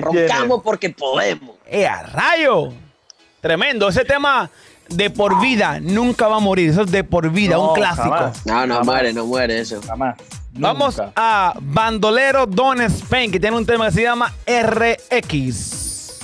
Roncamos 0.00 0.62
porque 0.62 0.90
podemos. 0.90 1.56
¡Ea, 1.66 2.02
rayo! 2.04 2.72
Tremendo. 3.40 3.88
Ese 3.88 4.04
tema 4.04 4.50
de 4.88 5.10
por 5.10 5.40
vida 5.40 5.80
nunca 5.80 6.28
va 6.28 6.36
a 6.36 6.40
morir. 6.40 6.70
Eso 6.70 6.82
es 6.82 6.90
de 6.90 7.04
por 7.04 7.30
vida, 7.30 7.56
No, 7.56 7.68
un 7.70 7.74
clásico. 7.74 8.10
jamás. 8.10 8.46
No, 8.46 8.66
no 8.66 8.82
muere, 8.82 9.12
no 9.12 9.26
muere 9.26 9.58
eso. 9.60 9.80
Jamás. 9.82 10.16
Vamos 10.54 11.00
a 11.16 11.54
Bandolero 11.60 12.46
Don 12.46 12.80
Spain, 12.82 13.30
que 13.32 13.40
tiene 13.40 13.56
un 13.56 13.64
tema 13.66 13.86
que 13.86 13.92
se 13.92 14.02
llama 14.02 14.32
RX. 14.46 16.20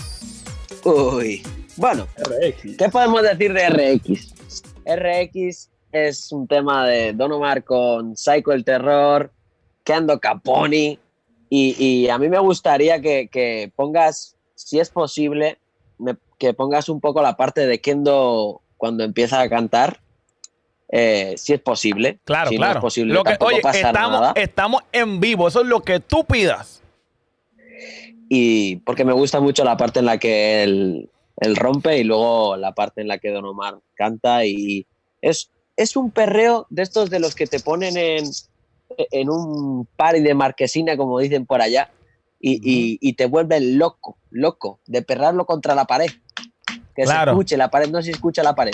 Uy. 0.84 1.42
Bueno, 1.76 2.06
RX. 2.16 2.76
¿qué 2.76 2.88
podemos 2.88 3.22
decir 3.22 3.52
de 3.52 3.68
RX? 3.68 4.34
RX 4.86 5.68
es 5.92 6.32
un 6.32 6.46
tema 6.46 6.86
de 6.86 7.12
Don 7.12 7.32
Omar 7.32 7.64
con 7.64 8.16
Psycho 8.16 8.52
el 8.52 8.64
Terror, 8.64 9.32
Kendo 9.84 10.18
Caponi. 10.20 10.98
Y, 11.50 11.74
y 11.82 12.08
a 12.10 12.18
mí 12.18 12.28
me 12.28 12.38
gustaría 12.38 13.00
que, 13.00 13.28
que 13.28 13.72
pongas, 13.74 14.36
si 14.54 14.78
es 14.80 14.90
posible, 14.90 15.58
me- 15.98 16.16
que 16.38 16.52
pongas 16.54 16.88
un 16.88 17.00
poco 17.00 17.22
la 17.22 17.36
parte 17.36 17.66
de 17.66 17.80
Kendo 17.80 18.60
cuando 18.76 19.02
empieza 19.04 19.40
a 19.40 19.48
cantar. 19.48 20.00
eh, 20.90 21.34
si 21.36 21.52
es 21.52 21.60
posible. 21.60 22.18
Claro, 22.24 22.48
si 22.50 22.56
claro. 22.56 22.74
No 22.74 22.78
es 22.78 22.82
posible, 22.82 23.12
Lo 23.14 23.22
que, 23.24 23.36
oye, 23.40 23.60
estamos, 23.74 24.20
nada. 24.20 24.32
estamos 24.36 24.82
en 24.92 25.20
vivo. 25.20 25.46
Eso 25.48 25.60
es 25.60 25.66
lo 25.66 25.80
que 25.82 26.00
tú 26.00 26.24
pidas. 26.24 26.82
y 28.30 28.76
porque 28.76 29.04
me 29.04 29.12
gusta 29.12 29.40
mucho 29.40 29.64
la 29.64 29.76
parte 29.76 30.00
en 30.00 30.06
la 30.06 30.18
que 30.18 30.62
él, 30.62 31.10
él 31.40 31.56
rompe 31.56 31.98
y 31.98 32.04
luego 32.04 32.56
la 32.56 32.72
parte 32.74 33.00
en 33.00 33.08
la 33.08 33.18
que 33.18 33.30
Don 33.30 33.44
Omar 33.46 33.78
canta 33.94 34.44
y 34.44 34.86
es, 35.22 35.50
es 35.76 35.96
un 35.96 36.10
perreo 36.10 36.66
de 36.70 36.82
estos 36.82 37.08
de 37.10 37.20
los 37.20 37.34
que 37.34 37.46
te 37.46 37.60
ponen 37.60 37.96
en, 37.96 38.24
en 38.96 39.30
un 39.30 39.86
party 39.96 40.20
de 40.20 40.34
marquesina, 40.34 40.96
como 40.96 41.18
dicen 41.18 41.46
por 41.46 41.60
allá, 41.60 41.90
y, 42.40 42.52
y- 42.62 42.98
y 43.00 43.12
te 43.14 43.26
vuelven 43.26 43.78
loco, 43.78 44.16
loco, 44.30 44.80
de 44.86 45.02
perrarlo 45.02 45.44
contra 45.46 45.74
la 45.74 45.84
pared. 45.86 46.08
Que 46.94 47.04
Claro. 47.04 47.30
se 47.30 47.34
escuche 47.36 47.56
la 47.56 47.70
pared, 47.70 47.88
no 47.90 48.02
se 48.02 48.10
escucha 48.10 48.42
la 48.42 48.54
pared. 48.56 48.72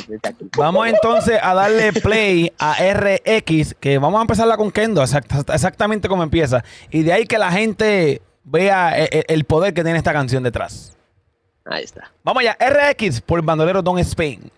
Vamos 0.56 0.86
entonces 0.88 1.38
a 1.42 1.52
darle 1.52 1.92
play 1.92 2.50
a 2.58 2.74
RX, 2.82 3.74
que 3.74 3.98
vamos 3.98 4.18
a 4.18 4.22
empezarla 4.22 4.56
con 4.56 4.70
Kendo, 4.70 5.02
exact- 5.02 5.52
exactamente 5.52 6.08
como 6.08 6.22
empieza. 6.22 6.64
Y 6.90 7.02
de 7.02 7.12
ahí 7.12 7.26
que 7.26 7.36
la 7.36 7.52
gente 7.52 8.22
vea 8.44 8.98
e- 8.98 9.08
e- 9.12 9.24
el, 9.28 9.44
poder 9.44 9.74
que 9.74 9.82
tiene 9.84 9.98
esta 9.98 10.14
canción 10.14 10.42
detrás. 10.42 10.96
Ahí 11.66 11.84
está. 11.84 12.12
Vamos 12.22 12.42
allá, 12.42 12.56
RX 12.58 13.20
por 13.20 13.38
el 13.40 13.44
bandolero 13.44 13.82
Don 13.82 13.98
Spain. 13.98 14.50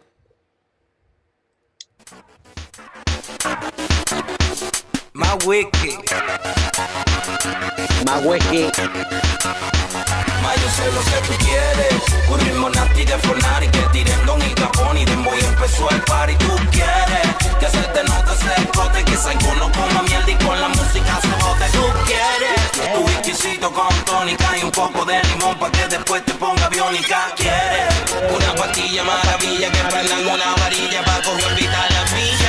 Más 5.36 5.44
wiki. 5.44 5.98
Ma 10.42 10.54
yo 10.54 10.68
sé 10.70 10.86
lo 10.94 11.00
que 11.04 11.18
tú 11.26 11.44
quieres. 11.44 11.94
Un 12.28 12.40
ritmo 12.40 12.70
nasty 12.70 13.04
de 13.04 13.18
Fornari 13.18 13.68
Que 13.68 13.80
tiren 13.92 14.26
Don 14.26 14.40
y 14.40 14.54
Capone 14.54 15.02
Y 15.02 15.04
Demboy 15.04 15.38
empezó 15.38 15.88
el 15.90 16.00
party 16.02 16.34
Tú 16.36 16.56
quieres 16.70 17.28
Que 17.60 17.66
se 17.66 17.82
te 17.82 18.02
note 18.04 18.32
ese 18.32 18.62
escote 18.62 19.04
Que 19.04 19.16
Psycho 19.16 19.54
no 19.56 19.70
coma 19.72 20.02
mierda 20.02 20.30
Y 20.30 20.34
con 20.44 20.60
la 20.60 20.68
música 20.68 21.20
se 21.20 21.28
bote. 21.44 21.66
Tú 21.72 21.84
quieres 22.06 22.92
Tu 22.94 23.00
whiskycito 23.00 23.72
con 23.72 23.94
tónica 24.04 24.56
Y 24.58 24.64
un 24.64 24.70
poco 24.70 25.04
de 25.04 25.22
limón 25.22 25.58
Pa' 25.58 25.70
que 25.70 25.86
después 25.86 26.24
te 26.24 26.32
ponga 26.34 26.68
biónica. 26.68 27.32
Quieres 27.36 27.94
Una 28.34 28.54
pastilla 28.54 29.04
maravilla 29.04 29.70
Que 29.70 29.82
prendan 29.90 30.26
una 30.26 30.54
varilla 30.56 31.04
Pa' 31.04 31.22
coger 31.22 31.46
olvidar 31.46 31.92
la 31.92 32.04
milla 32.16 32.45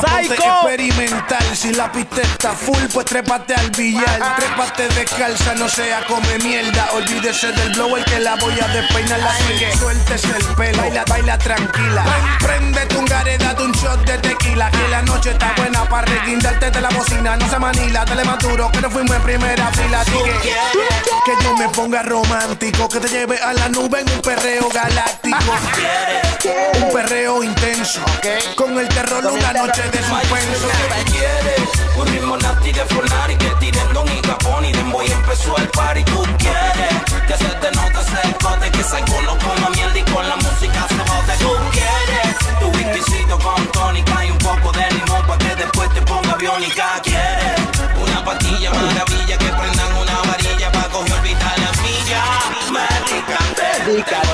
ponte 0.00 0.34
experimental. 0.34 1.45
Si 1.56 1.72
la 1.72 1.90
pista 1.90 2.20
está 2.20 2.52
full, 2.52 2.84
pues 2.92 3.06
trépate 3.06 3.54
al 3.54 3.70
billar. 3.70 4.36
Trépate 4.36 4.88
descalza, 4.88 5.54
no 5.54 5.66
sea 5.70 6.04
come 6.06 6.38
mierda. 6.40 6.90
Olvídese 6.92 7.50
del 7.52 7.72
blower 7.72 8.04
que 8.04 8.20
la 8.20 8.36
voy 8.36 8.52
a 8.60 8.68
despeinar. 8.68 9.18
La 9.20 9.34
sigue, 9.38 9.74
suéltese 9.78 10.36
el 10.36 10.44
pelo, 10.54 10.82
baila, 10.82 11.04
baila 11.08 11.38
tranquila. 11.38 12.04
Prende 12.40 12.86
un 12.98 13.06
gare, 13.06 13.38
date 13.38 13.62
un 13.62 13.72
shot 13.72 14.04
de 14.04 14.18
tequila. 14.18 14.70
Que 14.70 14.88
la 14.88 15.00
noche 15.02 15.30
está 15.30 15.54
buena 15.56 15.88
para 15.88 16.04
reguindarte 16.06 16.70
de 16.70 16.80
la 16.80 16.90
bocina. 16.90 17.36
No 17.38 17.48
se 17.48 17.58
manila, 17.58 18.04
dale 18.04 18.24
más 18.24 18.38
duro, 18.38 18.70
que 18.70 18.82
no 18.82 18.90
fuimos 18.90 19.16
en 19.16 19.22
primera 19.22 19.72
fila. 19.72 20.00
Así 20.02 20.12
que, 20.12 20.52
que 21.24 21.42
yo 21.42 21.56
me 21.56 21.70
ponga 21.70 22.02
romántico, 22.02 22.86
que 22.86 23.00
te 23.00 23.08
lleve 23.08 23.38
a 23.38 23.54
la 23.54 23.70
nube 23.70 24.00
en 24.00 24.10
un 24.10 24.20
perreo 24.20 24.68
galáctico. 24.68 25.38
Un 26.84 26.92
perreo 26.92 27.42
intenso, 27.42 28.02
con 28.56 28.78
el 28.78 28.88
terror 28.88 29.24
una 29.26 29.52
noche 29.54 29.82
de 29.90 29.98
suspenso. 29.98 31.45
Quieres 31.46 31.70
Un 31.96 32.06
ritmo 32.06 32.36
nasty 32.36 32.72
de 32.72 32.84
Fornari 32.86 33.36
Que 33.36 33.50
tiren 33.60 33.92
Don 33.92 34.06
y 34.08 34.20
Capone 34.20 34.70
Y 34.70 34.72
Demboy 34.72 35.10
empezó 35.10 35.56
el 35.56 35.68
party. 35.68 36.04
Tú 36.04 36.22
quieres 36.38 36.96
Que 37.26 37.36
se 37.36 37.48
te 37.60 37.70
note 37.72 37.98
ese 38.00 38.28
escote 38.28 38.70
Que 38.70 38.82
Psycho 38.82 39.22
no 39.22 39.38
coma 39.38 39.70
mierda 39.70 39.98
Y 39.98 40.02
con 40.02 40.28
la 40.28 40.36
música 40.36 40.86
se 40.88 41.02
bote. 41.10 41.32
Tú 41.38 41.52
quieres 41.72 42.36
Tu 42.60 42.66
whiskycito 42.68 43.38
con 43.38 43.66
tónica 43.68 44.24
Y 44.24 44.30
un 44.30 44.38
poco 44.38 44.72
de 44.72 44.90
limón 44.90 45.26
Pa' 45.26 45.38
que 45.38 45.54
después 45.56 45.92
te 45.94 46.02
ponga 46.02 46.34
biónica. 46.36 47.00
Quieres 47.02 47.60
Una 48.02 48.24
pastilla 48.24 48.70
maravilla 48.70 49.38
Que 49.38 49.46
prendan 49.46 49.92
una 49.96 50.16
varilla 50.30 50.72
Pa' 50.72 50.88
coger 50.90 51.12
olvidar 51.12 51.58
la 51.58 51.72
milla 51.82 52.22
Medicante 52.70 54.25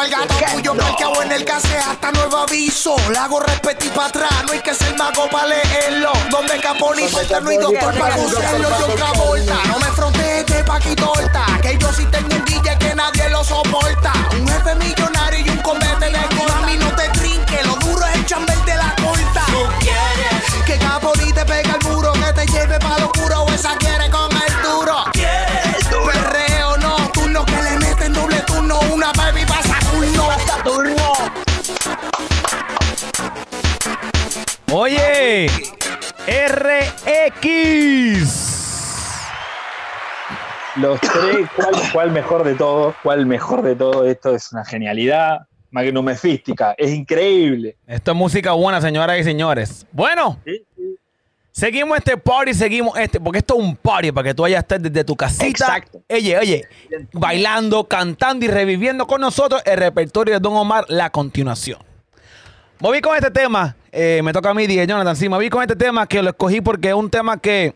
dejamos 0.00 0.04
al 0.04 0.10
gato 0.10 0.34
tuyo 0.52 0.74
parqueado 0.74 1.22
en 1.22 1.32
el 1.32 1.44
case 1.44 1.76
hasta 1.76 2.12
nuevo 2.12 2.38
aviso. 2.38 2.96
La 3.12 3.24
hago 3.24 3.40
repetir 3.40 3.90
para 3.92 4.08
atrás, 4.08 4.32
no 4.46 4.52
hay 4.52 4.60
que 4.60 4.74
ser 4.74 4.96
mago 4.96 5.28
para 5.30 5.48
leerlo. 5.48 6.12
Donde 6.30 6.60
Caponi 6.60 7.08
falta, 7.08 7.40
no 7.40 7.50
hay 7.50 7.58
doctor 7.58 7.98
para 7.98 8.16
bucearlo. 8.16 8.68
Yo 8.68 8.94
Travolta, 8.94 9.56
no 9.66 9.78
me 9.78 9.86
frontees 9.86 10.46
de 10.46 10.64
Paquito 10.64 11.10
Horta, 11.12 11.44
que 11.62 11.78
yo 11.78 11.92
sí 11.92 12.04
tengo 12.06 12.34
un 12.34 12.44
DJ 12.44 12.78
que 12.78 12.94
nadie 12.94 13.28
lo 13.30 13.44
soporta. 13.44 14.12
Un 14.32 14.48
jefe 14.48 14.74
millonario 14.76 15.46
y 15.46 15.48
un 15.48 15.58
convete 15.58 16.10
de. 16.10 16.18
A 16.18 16.66
mí 16.66 16.76
no 16.78 16.94
te 16.94 17.08
trinque, 17.10 17.62
lo 17.64 17.74
duro 17.76 18.04
es 18.06 18.14
el 18.16 18.26
chamber 18.26 18.58
de 18.64 18.76
la 18.76 18.94
corta. 18.96 19.44
Tú 19.46 19.68
quieres 19.80 20.64
Que 20.66 20.78
Caponi 20.78 21.32
te 21.32 21.44
pega 21.44 21.76
el 21.80 21.88
muro, 21.88 22.12
que 22.12 22.32
te 22.32 22.46
lleve 22.46 22.78
pa' 22.78 22.98
lo 22.98 23.06
oscuro, 23.06 23.42
o 23.42 23.50
esa 23.52 23.74
quiere 23.76 24.10
con 24.10 24.39
Oye, 34.72 35.48
RX. 36.28 37.40
Los 40.76 41.00
tres, 41.00 41.48
¿cuál, 41.56 41.74
cuál 41.92 42.10
mejor 42.12 42.44
de 42.44 42.54
todo? 42.54 42.94
¿Cuál 43.02 43.26
mejor 43.26 43.62
de 43.62 43.74
todo? 43.74 44.06
Esto 44.06 44.32
es 44.32 44.52
una 44.52 44.64
genialidad 44.64 45.40
magnumefística. 45.72 46.76
Es 46.78 46.92
increíble. 46.92 47.76
Esto 47.84 48.12
es 48.12 48.16
música 48.16 48.52
buena, 48.52 48.80
señoras 48.80 49.18
y 49.18 49.24
señores. 49.24 49.86
Bueno, 49.90 50.38
seguimos 51.50 51.98
este 51.98 52.16
party, 52.16 52.54
seguimos 52.54 52.96
este, 52.96 53.18
porque 53.18 53.40
esto 53.40 53.54
es 53.58 53.64
un 53.64 53.74
party 53.74 54.12
para 54.12 54.28
que 54.28 54.34
tú 54.34 54.42
vayas 54.42 54.58
a 54.58 54.60
estar 54.60 54.80
desde 54.80 55.02
tu 55.02 55.16
casita. 55.16 55.46
Exacto. 55.48 56.00
Oye, 56.08 56.38
oye, 56.38 56.64
bailando, 57.12 57.88
cantando 57.88 58.44
y 58.44 58.48
reviviendo 58.48 59.08
con 59.08 59.20
nosotros 59.20 59.62
el 59.64 59.78
repertorio 59.78 60.34
de 60.34 60.40
Don 60.40 60.54
Omar, 60.54 60.84
la 60.86 61.10
continuación. 61.10 61.80
Voy 62.78 63.00
con 63.00 63.16
este 63.16 63.32
tema, 63.32 63.76
eh, 63.92 64.20
me 64.22 64.32
toca 64.32 64.50
a 64.50 64.54
mí, 64.54 64.66
DJ 64.66 64.86
Jonathan, 64.86 65.16
sí, 65.16 65.28
me 65.28 65.36
voy 65.36 65.48
con 65.50 65.62
este 65.62 65.76
tema 65.76 66.06
que 66.06 66.22
lo 66.22 66.30
escogí 66.30 66.60
porque 66.60 66.88
es 66.88 66.94
un 66.94 67.10
tema 67.10 67.38
que 67.38 67.74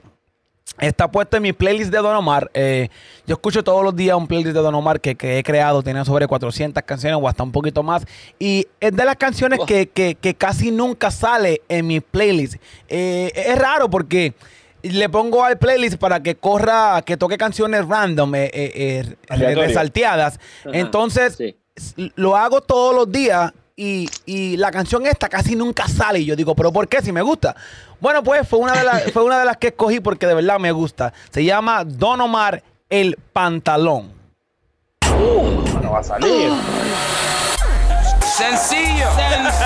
Está 0.81 1.09
puesto 1.09 1.37
en 1.37 1.43
mi 1.45 1.53
playlist 1.53 1.93
de 1.93 1.99
Don 1.99 2.17
Omar. 2.17 2.51
Eh, 2.53 2.89
yo 3.27 3.35
escucho 3.35 3.62
todos 3.62 3.85
los 3.85 3.95
días 3.95 4.17
un 4.17 4.27
playlist 4.27 4.57
de 4.57 4.61
Don 4.61 4.75
Omar 4.75 5.01
que, 5.01 5.15
que 5.15 5.39
he 5.39 5.43
creado. 5.45 5.83
Tiene 5.85 6.05
sobre 6.05 6.27
400 6.27 6.83
canciones 6.83 7.17
o 7.23 7.29
hasta 7.29 7.45
un 7.45 7.53
poquito 7.53 7.85
más. 7.85 8.05
Y 8.41 8.67
es 8.81 8.91
de 8.97 9.05
las 9.05 9.15
canciones 9.15 9.61
Oh. 9.62 9.67
que, 9.67 9.89
que- 9.91 10.17
que 10.17 10.35
casi 10.35 10.73
nunca 10.73 11.12
sale 11.12 11.61
en 11.69 11.87
mi 11.87 12.01
playlist. 12.01 12.57
Eh, 12.89 13.31
es 13.37 13.57
raro 13.57 13.89
porque 13.89 14.35
le 14.83 15.09
pongo 15.11 15.45
al 15.45 15.59
playlist 15.59 15.97
para 15.97 16.21
que 16.25 16.35
corra, 16.35 17.03
que 17.07 17.17
toque 17.19 17.39
canciones 17.39 17.87
random, 17.87 18.33
eh, 18.35 19.15
resalteadas. 19.29 20.41
Ajá, 20.65 20.71
Entonces, 20.77 21.37
sí. 21.37 21.57
lo 22.17 22.37
hago 22.37 22.62
todos 22.62 22.97
los 22.97 23.12
días 23.12 23.53
y, 23.77 24.09
y 24.27 24.57
la 24.57 24.70
canción 24.70 25.07
esta 25.07 25.29
casi 25.29 25.57
nunca 25.57 25.89
sale. 25.89 26.20
Y 26.20 26.25
yo 26.25 26.37
digo, 26.37 26.55
¿pero 26.55 26.72
por 26.72 26.89
qué? 26.89 27.03
Si 27.03 27.12
me 27.12 27.22
gusta. 27.22 27.57
Bueno, 28.01 28.22
pues 28.22 28.47
fue 28.49 28.59
una 28.59 28.72
de, 28.72 28.85
las, 28.85 29.03
fue 29.12 29.25
una 29.25 29.39
de 29.39 29.45
las 29.45 29.57
que 29.57 29.68
escogí 29.68 30.01
porque 30.01 30.27
de 30.27 30.35
verdad 30.35 30.59
me 30.59 30.72
gusta. 30.72 31.12
Se 31.31 31.45
llama 31.45 31.85
Don 31.85 32.20
Omar 32.20 32.62
El 32.89 33.16
Pantalón. 33.33 34.12
No 35.83 35.93
va 35.93 36.01
a 36.01 36.05
salir. 36.05 36.53
Sencillo. 38.37 39.07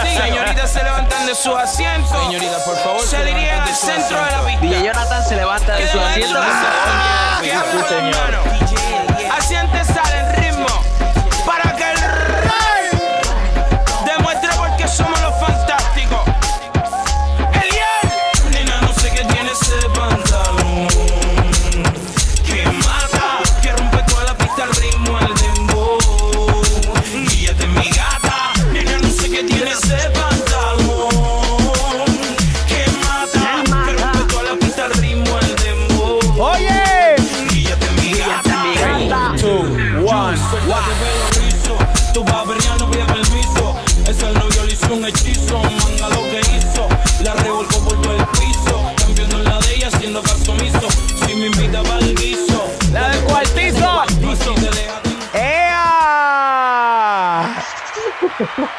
Señoritas 0.04 0.70
se 0.70 0.82
levantan 0.82 1.26
de 1.26 1.34
su 1.34 1.56
asiento. 1.56 2.08
Señorita, 2.26 2.64
por 2.64 2.76
favor. 2.76 3.00
Se 3.00 3.24
dirige 3.24 3.50
al 3.50 3.68
centro 3.68 4.16
de 4.18 4.30
la 4.30 4.44
pista. 4.44 4.60
DJ 4.60 4.84
Jonathan 4.84 5.24
se 5.24 5.36
levanta 5.36 5.76
de 5.76 5.88
su 5.88 5.98
asiento. 5.98 6.38
Hago, 6.38 7.86
hermano. 7.88 8.77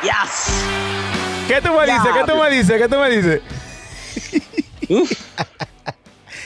Yes. 0.01 0.47
¿Qué 1.47 1.61
tú 1.61 1.73
me 1.73 1.85
dices? 1.85 2.09
¿Qué 2.13 2.31
tú 2.31 2.35
me 2.37 2.49
dices? 2.49 2.81
¿Qué 2.81 2.87
tú 2.89 2.97
me 2.97 3.09
dices? 3.09 3.41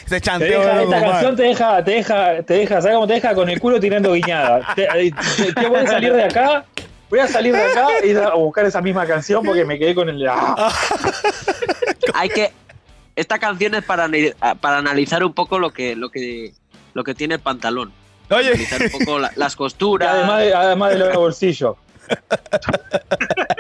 Se 0.06 0.20
Te 0.20 0.22
chanteó 0.22 0.60
deja, 0.62 0.76
de 0.78 0.84
esta 0.84 0.98
Omar. 0.98 1.12
canción 1.12 1.36
te 1.36 1.44
deja, 1.44 1.84
te 1.84 1.92
deja, 1.92 2.44
te 2.44 2.54
deja, 2.56 2.82
¿sabes 2.82 2.96
cómo 2.96 3.08
te 3.08 3.14
deja? 3.14 3.34
Con 3.34 3.50
el 3.50 3.60
culo 3.60 3.80
tirando 3.80 4.12
guiñada. 4.14 4.74
Te, 4.76 4.86
te- 4.88 5.54
te 5.54 5.68
voy 5.68 5.80
a 5.80 5.88
salir 5.88 6.14
de 6.14 6.24
acá, 6.24 6.66
voy 7.10 7.20
a 7.20 7.28
salir 7.28 7.54
de 7.54 7.64
acá 7.64 7.88
y 8.04 8.14
a 8.16 8.30
buscar 8.34 8.66
esa 8.66 8.82
misma 8.82 9.06
canción 9.08 9.44
porque 9.46 9.64
me 9.66 9.80
quedé 9.80 9.96
con 9.96 10.10
el. 10.10 10.28
¡Ah! 10.28 10.72
Hay 12.14 12.30
que. 12.30 12.52
Esta 13.16 13.40
canción 13.40 13.76
es 13.76 13.84
para, 13.84 14.04
ani- 14.06 14.34
para 14.60 14.78
analizar 14.80 15.24
un 15.24 15.34
poco 15.34 15.58
lo 15.58 15.72
que, 15.72 15.96
lo 15.96 16.10
que, 16.10 16.52
lo 16.94 17.04
que 17.04 17.14
tiene 17.16 17.36
el 17.36 17.40
pantalón. 17.42 17.92
Oye, 18.30 18.50
Analizar 18.50 18.82
un 18.82 18.90
poco 18.92 19.20
la- 19.20 19.32
las 19.36 19.54
Y 19.54 19.58
costuras. 19.58 20.10
además, 20.14 20.40
de, 20.42 20.54
además 20.54 20.92
de 20.92 21.00
los 21.00 21.14
bolsillos. 21.16 21.76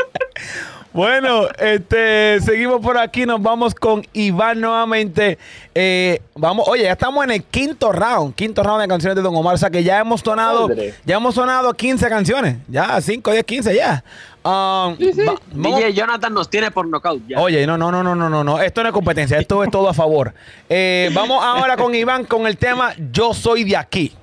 Bueno, 0.93 1.47
este, 1.57 2.39
seguimos 2.41 2.79
por 2.79 2.99
aquí, 2.99 3.25
nos 3.25 3.41
vamos 3.41 3.73
con 3.73 4.05
Iván 4.13 4.61
nuevamente. 4.61 5.39
Eh, 5.73 6.21
vamos, 6.35 6.67
oye, 6.67 6.83
ya 6.83 6.91
estamos 6.91 7.23
en 7.23 7.31
el 7.31 7.43
quinto 7.43 7.91
round, 7.91 8.35
quinto 8.35 8.61
round 8.61 8.79
de 8.83 8.87
canciones 8.87 9.15
de 9.15 9.23
Don 9.23 9.35
Omar, 9.35 9.55
o 9.55 9.57
sea 9.57 9.71
que 9.71 9.83
ya 9.83 9.99
hemos 9.99 10.21
sonado, 10.21 10.67
Madre. 10.67 10.93
ya 11.03 11.15
hemos 11.15 11.33
sonado 11.33 11.73
15 11.73 12.09
canciones, 12.09 12.57
ya 12.67 13.01
5, 13.01 13.31
10, 13.31 13.43
15 13.43 13.75
ya. 13.75 14.03
Um, 14.43 14.95
DJ 14.97 15.93
Jonathan 15.93 16.31
nos 16.31 16.47
tiene 16.47 16.69
por 16.69 16.87
knockout. 16.87 17.23
Ya. 17.27 17.39
Oye, 17.39 17.65
no, 17.65 17.75
no, 17.75 17.91
no, 17.91 18.03
no, 18.03 18.13
no, 18.13 18.29
no, 18.29 18.43
no, 18.43 18.61
esto 18.61 18.83
no 18.83 18.89
es 18.89 18.93
competencia, 18.93 19.39
esto 19.39 19.63
es 19.63 19.71
todo 19.71 19.89
a 19.89 19.95
favor. 19.95 20.31
Eh, 20.69 21.09
vamos 21.15 21.43
ahora 21.43 21.75
con 21.75 21.95
Iván 21.95 22.25
con 22.25 22.45
el 22.45 22.57
tema 22.57 22.93
Yo 23.11 23.33
soy 23.33 23.63
de 23.63 23.77
aquí. 23.77 24.13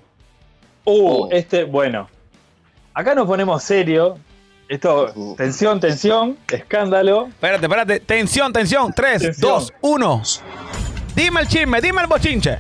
Uh, 0.85 1.25
Oh. 1.25 1.29
este, 1.33 1.65
bueno. 1.65 2.09
Acá 3.01 3.15
nos 3.15 3.27
ponemos 3.27 3.63
serio. 3.63 4.19
Esto, 4.69 5.35
tensión, 5.37 5.81
tensión, 5.81 6.37
escándalo. 6.53 7.29
Espérate, 7.29 7.65
espérate, 7.65 8.01
tensión, 8.01 8.53
tensión, 8.53 8.93
3, 8.95 9.23
Tensión. 9.23 9.51
2, 9.53 9.73
1. 9.81 10.23
Dime 11.17 11.41
el 11.41 11.49
chisme, 11.49 11.81
dime 11.81 12.03
el 12.03 12.07
bochinche. 12.07 12.59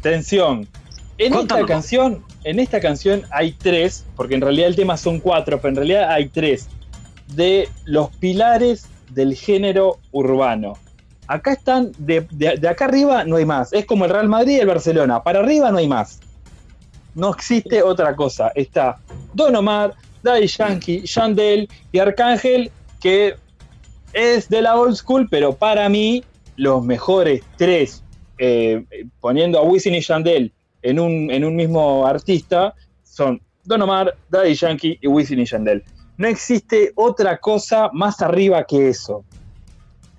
Tensión. 0.00 0.66
En 1.18 1.34
esta 1.34 1.66
canción, 1.66 2.24
en 2.44 2.58
esta 2.60 2.80
canción 2.80 3.22
hay 3.30 3.52
tres, 3.52 4.06
porque 4.16 4.36
en 4.36 4.40
realidad 4.40 4.68
el 4.68 4.76
tema 4.76 4.96
son 4.96 5.20
cuatro, 5.20 5.60
pero 5.60 5.68
en 5.70 5.76
realidad 5.76 6.10
hay 6.10 6.28
tres 6.28 6.68
de 7.34 7.68
los 7.84 8.08
pilares 8.16 8.86
del 9.10 9.34
género 9.34 9.98
urbano. 10.12 10.78
Acá 11.26 11.52
están, 11.52 11.92
de, 11.98 12.26
de- 12.30 12.56
de 12.56 12.68
acá 12.68 12.86
arriba 12.86 13.24
no 13.24 13.36
hay 13.36 13.44
más. 13.44 13.72
Es 13.74 13.84
como 13.84 14.06
el 14.06 14.10
Real 14.10 14.28
Madrid 14.28 14.56
y 14.56 14.60
el 14.60 14.66
Barcelona. 14.66 15.22
Para 15.22 15.40
arriba 15.40 15.70
no 15.70 15.76
hay 15.78 15.86
más. 15.88 16.20
No 17.18 17.30
existe 17.30 17.82
otra 17.82 18.14
cosa. 18.14 18.52
Está 18.54 18.96
Don 19.34 19.56
Omar, 19.56 19.92
Daddy 20.22 20.46
Yankee, 20.46 21.02
Yandel 21.04 21.68
y 21.90 21.98
Arcángel, 21.98 22.70
que 23.00 23.34
es 24.12 24.48
de 24.48 24.62
la 24.62 24.76
old 24.76 24.94
school, 24.94 25.26
pero 25.28 25.52
para 25.52 25.88
mí 25.88 26.22
los 26.54 26.84
mejores 26.84 27.42
tres, 27.56 28.04
eh, 28.38 28.84
poniendo 29.20 29.58
a 29.58 29.62
Wisin 29.62 29.96
y 29.96 30.00
Yandel 30.00 30.52
en 30.82 31.00
un, 31.00 31.28
en 31.32 31.44
un 31.44 31.56
mismo 31.56 32.06
artista, 32.06 32.72
son 33.02 33.42
Don 33.64 33.82
Omar, 33.82 34.16
Daddy 34.30 34.54
Yankee 34.54 34.98
y 35.02 35.08
Wisin 35.08 35.40
y 35.40 35.44
Yandel. 35.44 35.82
No 36.18 36.28
existe 36.28 36.92
otra 36.94 37.38
cosa 37.38 37.90
más 37.92 38.22
arriba 38.22 38.64
que 38.64 38.90
eso. 38.90 39.24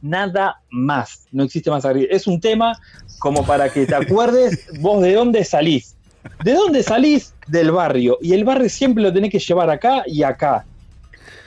Nada 0.02 0.62
más. 0.70 1.28
No 1.32 1.46
existe 1.46 1.72
más 1.72 1.86
arriba. 1.86 2.08
Es 2.12 2.28
un 2.28 2.42
tema 2.42 2.78
como 3.20 3.46
para 3.46 3.70
que 3.72 3.86
te 3.86 3.96
acuerdes 3.96 4.68
vos 4.82 5.02
de 5.02 5.14
dónde 5.14 5.46
salís. 5.46 5.96
¿De 6.44 6.54
dónde 6.54 6.84
salís? 6.84 7.34
Del 7.48 7.72
barrio. 7.72 8.18
Y 8.22 8.34
el 8.34 8.44
barrio 8.44 8.70
siempre 8.70 9.04
lo 9.04 9.14
tenés 9.14 9.32
que 9.32 9.40
llevar 9.40 9.70
acá 9.70 10.04
y 10.06 10.24
acá. 10.24 10.66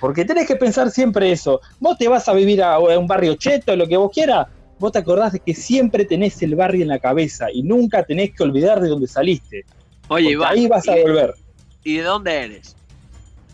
Porque 0.01 0.25
tenés 0.25 0.47
que 0.49 0.57
pensar 0.57 0.91
siempre 0.91 1.31
eso. 1.31 1.61
Vos 1.79 1.97
te 1.99 2.09
vas 2.09 2.29
a 2.29 2.33
vivir 2.33 2.63
a, 2.63 2.75
a 2.75 2.99
un 2.99 3.07
barrio 3.07 3.35
cheto, 3.37 3.77
lo 3.77 3.87
que 3.87 3.97
vos 3.97 4.11
quieras. 4.13 4.47
Vos 4.79 4.91
te 4.93 4.99
acordás 4.99 5.33
de 5.33 5.41
que 5.41 5.55
siempre 5.55 6.05
tenés 6.05 6.43
el 6.43 6.57
barrio 6.57 6.83
en 6.83 6.89
la 6.89 6.99
cabeza 6.99 7.47
y 7.53 7.63
nunca 7.63 8.03
tenés 8.03 8.35
que 8.35 8.43
olvidar 8.43 8.81
de 8.81 8.89
dónde 8.89 9.07
saliste. 9.07 9.65
Oye, 10.09 10.31
Iván. 10.31 10.49
ahí 10.53 10.67
vas 10.67 10.89
a 10.89 10.99
¿y- 10.99 11.03
volver. 11.03 11.35
¿Y 11.85 11.97
de 11.99 12.03
dónde 12.03 12.33
eres? 12.35 12.77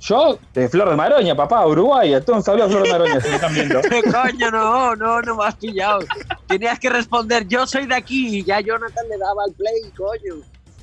Yo, 0.00 0.38
de 0.54 0.68
Flor 0.68 0.90
de 0.90 0.96
Maroña, 0.96 1.34
papá, 1.34 1.66
Uruguay. 1.66 2.14
Hablo 2.14 2.36
de 2.36 2.42
Flor 2.68 2.82
de 2.84 2.90
Maroña, 2.92 3.20
si 3.20 3.28
me 3.28 3.34
están 3.34 3.52
viendo. 3.52 3.80
Coño, 4.12 4.50
no, 4.50 4.94
no, 4.94 5.20
no 5.20 5.36
me 5.36 5.44
has 5.44 5.56
pillado. 5.56 5.98
Tenías 6.46 6.78
que 6.78 6.88
responder, 6.88 7.46
yo 7.48 7.66
soy 7.66 7.86
de 7.86 7.96
aquí. 7.96 8.38
Y 8.38 8.44
ya 8.44 8.60
Jonathan 8.60 9.08
le 9.08 9.18
daba 9.18 9.42
al 9.44 9.52
play, 9.54 9.90
coño. 9.96 10.40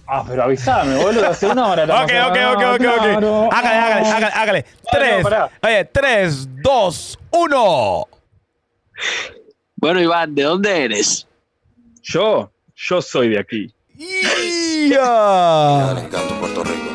Ah, 0.08 0.24
pero 0.28 0.44
avísame, 0.44 0.96
boludo, 0.98 1.30
hace 1.30 1.48
una 1.48 1.68
hora. 1.68 1.84
Ok, 1.84 2.12
ok, 2.28 2.38
ok, 2.54 2.64
ok, 2.76 2.86
ok. 2.98 3.54
Hágale, 3.54 3.76
hágale, 3.76 4.10
hágale, 4.10 4.34
hágale. 4.34 4.66
Tres, 4.92 5.24
no, 5.24 5.50
oye, 5.64 5.86
tres, 5.86 6.48
dos, 6.62 7.18
uno. 7.32 8.08
Bueno, 9.76 10.00
Iván, 10.02 10.36
¿de 10.36 10.44
dónde 10.44 10.86
eres? 10.86 11.28
Yo, 12.04 12.52
yo 12.76 13.02
soy 13.02 13.30
de 13.30 13.40
aquí. 13.40 13.74
Ya. 14.90 15.96
encanto 15.98 16.36
Puerto 16.40 16.64
Rico. 16.64 16.86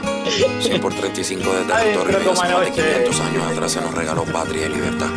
100 0.61 0.80
por 0.80 0.94
35 0.94 1.42
de 1.52 1.58
Ay, 1.74 1.92
territorio 1.92 2.04
pero 2.04 2.18
y 2.18 2.32
hace 2.32 2.40
más 2.40 2.48
de 2.48 2.54
anoche. 2.54 2.72
500 2.82 3.20
años 3.20 3.52
atrás 3.52 3.72
se 3.72 3.80
nos 3.80 3.94
regaló 3.94 4.24
patria 4.24 4.66
y 4.66 4.68
libertad. 4.68 5.08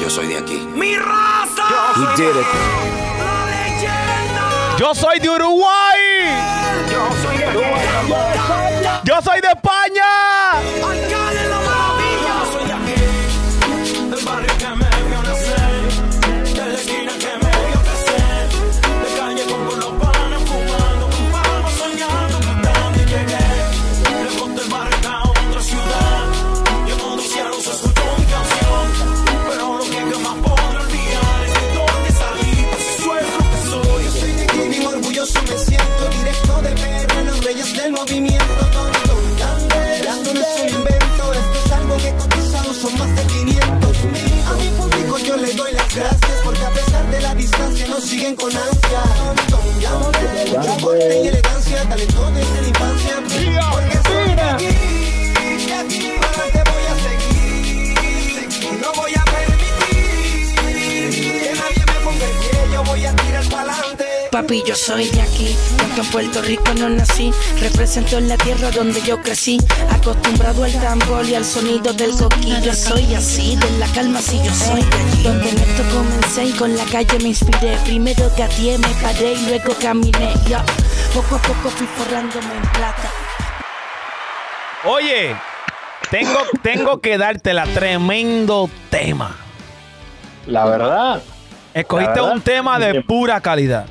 Yo 0.00 0.08
soy 0.08 0.28
de 0.28 0.38
aquí. 0.38 0.58
¡Mi 0.74 0.96
raza! 0.96 1.92
We 1.98 2.06
did 2.16 2.30
it. 2.30 2.46
¡La 3.18 3.46
leyenda! 3.46 4.76
Yo 4.78 4.94
soy 4.94 5.18
de 5.20 5.28
Uruguay. 5.28 6.59
Yo 9.04 9.22
soy 9.22 9.40
de 9.40 9.48
España. 9.48 11.69
gracias 46.00 46.40
porque 46.42 46.64
a 46.64 46.70
pesar 46.70 47.10
de 47.10 47.20
la 47.20 47.34
distancia 47.34 47.86
nos 47.88 48.04
siguen 48.04 48.34
con 48.34 48.50
ansia. 48.56 49.02
Con 50.82 50.98
y 50.98 51.28
elegancia, 51.28 51.88
talento 51.88 52.30
desde 52.32 52.62
la 52.62 52.68
infancia. 52.68 53.69
Papi, 64.50 64.64
yo 64.66 64.74
soy 64.74 65.08
de 65.10 65.22
aquí, 65.22 65.56
aunque 65.80 66.00
en 66.00 66.06
Puerto 66.08 66.42
Rico 66.42 66.74
no 66.76 66.88
nací. 66.88 67.30
Represento 67.60 68.18
en 68.18 68.28
la 68.28 68.36
tierra 68.36 68.72
donde 68.72 69.00
yo 69.02 69.22
crecí. 69.22 69.58
Acostumbrado 69.90 70.64
al 70.64 70.72
tambor 70.72 71.24
y 71.24 71.36
al 71.36 71.44
sonido 71.44 71.92
del 71.92 72.10
coquillo. 72.16 72.74
Soy 72.74 73.14
así, 73.14 73.54
de 73.54 73.78
la 73.78 73.86
calma 73.94 74.20
si 74.20 74.38
yo 74.38 74.52
soy 74.52 74.82
de 74.82 74.96
allí. 74.96 75.22
Donde 75.22 75.50
en 75.50 75.58
esto 75.58 75.84
comencé 75.94 76.44
y 76.46 76.52
con 76.54 76.76
la 76.76 76.84
calle 76.86 77.16
me 77.22 77.28
inspiré. 77.28 77.76
Primero 77.84 78.28
gateé, 78.36 78.76
me 78.78 78.88
paré 79.00 79.34
y 79.34 79.46
luego 79.46 79.72
caminé. 79.80 80.34
Yo, 80.48 80.58
poco 81.14 81.36
a 81.36 81.42
poco 81.42 81.70
fui 81.70 81.86
forrándome 81.86 82.52
en 82.52 82.72
plata. 82.72 83.08
Oye, 84.82 85.36
tengo, 86.10 86.40
tengo 86.60 87.00
que 87.00 87.18
darte 87.18 87.54
la 87.54 87.66
tremendo 87.66 88.68
tema. 88.90 89.36
La 90.48 90.64
verdad. 90.64 91.22
Escogiste 91.72 92.16
La 92.16 92.22
verdad, 92.22 92.34
un 92.34 92.42
tema 92.42 92.80
de 92.80 93.00
pura 93.02 93.40
calidad. 93.40 93.86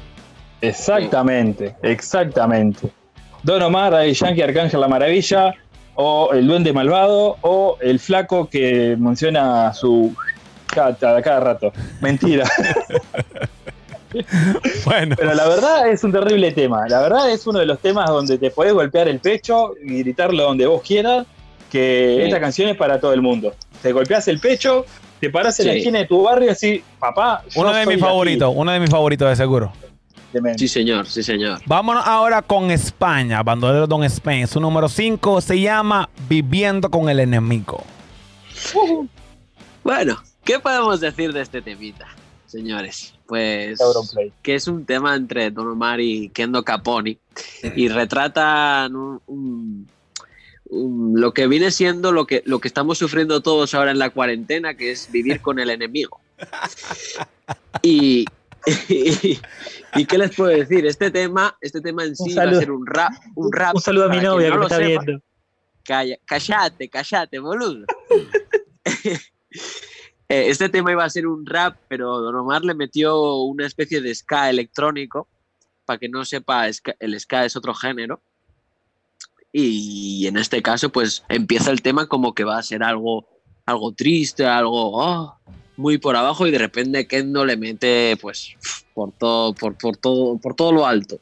Exactamente, 0.61 1.75
exactamente. 1.83 2.89
Don 3.43 3.61
Omar, 3.61 3.91
Daddy 3.93 4.13
Yankee, 4.13 4.41
Arcángel 4.41 4.81
La 4.81 4.87
Maravilla, 4.87 5.53
o 5.95 6.31
el 6.33 6.47
Duende 6.47 6.73
Malvado, 6.73 7.37
o 7.41 7.77
el 7.81 7.99
Flaco 7.99 8.49
que 8.49 8.95
menciona 8.99 9.73
su 9.73 10.13
cada, 10.67 11.21
cada 11.21 11.39
rato. 11.39 11.71
Mentira. 12.01 12.45
Bueno. 14.85 15.15
Pero 15.17 15.35
la 15.35 15.47
verdad 15.47 15.87
es 15.87 16.03
un 16.03 16.11
terrible 16.11 16.51
tema. 16.51 16.87
La 16.89 16.99
verdad 17.01 17.29
es 17.29 17.45
uno 17.45 17.59
de 17.59 17.67
los 17.67 17.77
temas 17.79 18.09
donde 18.09 18.39
te 18.39 18.49
podés 18.49 18.73
golpear 18.73 19.07
el 19.07 19.19
pecho 19.19 19.73
y 19.83 19.99
gritarlo 19.99 20.43
donde 20.45 20.65
vos 20.65 20.81
quieras, 20.81 21.27
que 21.71 22.15
Sí. 22.17 22.23
esta 22.25 22.39
canción 22.39 22.69
es 22.69 22.75
para 22.75 22.99
todo 22.99 23.13
el 23.13 23.21
mundo. 23.21 23.53
Te 23.83 23.91
golpeas 23.91 24.27
el 24.27 24.39
pecho, 24.39 24.85
te 25.19 25.29
parás 25.29 25.59
en 25.59 25.67
la 25.67 25.73
esquina 25.73 25.99
de 25.99 26.05
tu 26.05 26.23
barrio 26.23 26.47
y 26.47 26.51
así, 26.51 26.83
papá. 26.97 27.43
Uno 27.55 27.71
de 27.71 27.85
mis 27.85 27.95
aquí". 27.97 28.01
favoritos, 28.01 28.51
uno 28.55 28.71
de 28.71 28.79
mis 28.79 28.89
favoritos 28.89 29.29
de 29.29 29.35
seguro. 29.35 29.71
Sí, 30.57 30.67
señor, 30.67 31.07
sí, 31.07 31.23
señor. 31.23 31.59
Vámonos 31.65 32.05
ahora 32.05 32.41
con 32.41 32.69
España, 32.69 33.41
Bandolero 33.41 33.87
Don 33.87 34.03
Spain. 34.03 34.47
Su 34.47 34.59
número 34.59 34.87
5 34.87 35.41
se 35.41 35.59
llama 35.59 36.07
Viviendo 36.29 36.89
con 36.91 37.09
el 37.09 37.19
enemigo. 37.19 37.83
Bueno, 39.83 40.21
¿qué 40.43 40.59
podemos 40.59 40.99
decir 40.99 41.33
de 41.33 41.41
este 41.41 41.61
temita, 41.61 42.07
señores? 42.45 43.13
Pues 43.25 43.79
que 44.41 44.55
es 44.55 44.67
un 44.67 44.85
tema 44.85 45.15
entre 45.15 45.51
Don 45.51 45.67
Omar 45.67 45.99
y 45.99 46.29
Kendo 46.29 46.63
Caponi 46.63 47.17
y 47.75 47.87
retratan 47.87 48.95
un- 48.95 49.21
un- 49.27 49.87
un- 50.69 51.19
lo 51.21 51.31
que 51.33 51.47
viene 51.47 51.71
siendo 51.71 52.11
lo 52.11 52.25
que, 52.25 52.41
lo 52.45 52.59
que 52.59 52.67
estamos 52.67 52.97
sufriendo 52.97 53.41
todos 53.41 53.73
ahora 53.73 53.91
en 53.91 53.99
la 53.99 54.09
cuarentena, 54.09 54.73
que 54.75 54.91
es 54.91 55.11
vivir 55.11 55.41
con 55.41 55.59
el 55.59 55.69
enemigo. 55.69 56.19
Y, 57.81 58.25
y, 58.65 59.39
y 59.95 60.05
qué 60.05 60.17
les 60.17 60.35
puedo 60.35 60.49
decir, 60.49 60.85
este 60.85 61.11
tema, 61.11 61.55
este 61.61 61.81
tema 61.81 62.03
en 62.03 62.15
sí 62.15 62.33
va 62.33 62.43
a 62.43 62.53
ser 62.53 62.71
un 62.71 62.85
rap, 62.85 63.11
un 63.35 63.51
rap. 63.51 63.75
Un 63.75 63.81
saludo 63.81 64.05
a 64.05 64.09
mi 64.09 64.19
novia 64.19 64.49
no 64.49 64.53
que 64.53 64.57
me 64.57 64.57
lo 64.57 64.63
está 64.63 64.75
sepa. 64.77 65.03
viendo. 65.03 65.23
Calla, 65.83 66.17
cállate, 66.25 66.89
cállate, 66.89 67.39
boludo. 67.39 67.85
Eh, 70.31 70.51
este 70.51 70.69
tema 70.69 70.91
iba 70.91 71.03
a 71.03 71.09
ser 71.09 71.25
un 71.25 71.43
rap, 71.43 71.75
pero 71.87 72.19
Don 72.19 72.35
Omar 72.35 72.63
le 72.63 72.75
metió 72.75 73.37
una 73.37 73.65
especie 73.65 73.99
de 73.99 74.13
ska 74.13 74.51
electrónico. 74.51 75.27
Para 75.85 75.97
que 75.97 76.07
no 76.07 76.23
sepa, 76.23 76.67
el 76.67 77.19
ska 77.19 77.45
es 77.45 77.55
otro 77.55 77.73
género. 77.73 78.21
Y 79.51 80.27
en 80.27 80.37
este 80.37 80.61
caso, 80.61 80.91
pues 80.91 81.23
empieza 81.29 81.71
el 81.71 81.81
tema 81.81 82.05
como 82.05 82.35
que 82.35 82.43
va 82.43 82.59
a 82.59 82.63
ser 82.63 82.83
algo, 82.83 83.27
algo 83.65 83.91
triste, 83.91 84.45
algo 84.45 84.91
oh, 84.93 85.35
muy 85.79 85.97
por 85.97 86.15
abajo, 86.15 86.45
y 86.45 86.51
de 86.51 86.57
repente 86.59 87.07
Kendo 87.07 87.45
le 87.45 87.55
mete 87.57 88.17
pues 88.21 88.55
por 88.93 89.13
todo, 89.17 89.55
por, 89.55 89.77
por 89.77 89.95
todo, 89.97 90.37
por 90.39 90.53
todo 90.55 90.71
lo 90.73 90.85
alto. 90.85 91.21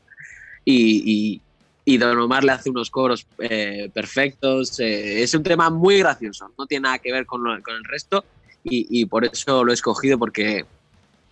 Y, 0.66 1.03
y- 1.05 1.43
y 1.89 1.97
Don 1.97 2.18
Omar 2.20 2.43
le 2.43 2.51
hace 2.51 2.70
unos 2.70 2.89
coros 2.89 3.26
eh, 3.39 3.89
perfectos. 3.93 4.78
eh, 4.80 5.22
es 5.24 5.34
un 5.34 5.43
tema 5.43 5.70
muy 5.70 5.99
gracioso, 5.99 6.49
no 6.58 6.66
tiene 6.68 6.84
nada 6.84 6.99
que 6.99 7.14
ver 7.14 7.26
con, 7.26 7.43
lo- 7.43 7.62
con 7.62 7.76
el 7.76 7.84
resto 7.86 8.26
y, 8.64 9.01
y 9.01 9.05
por 9.05 9.24
eso 9.26 9.64
lo 9.64 9.72
he 9.72 9.76
escogido 9.76 10.18
porque 10.20 10.66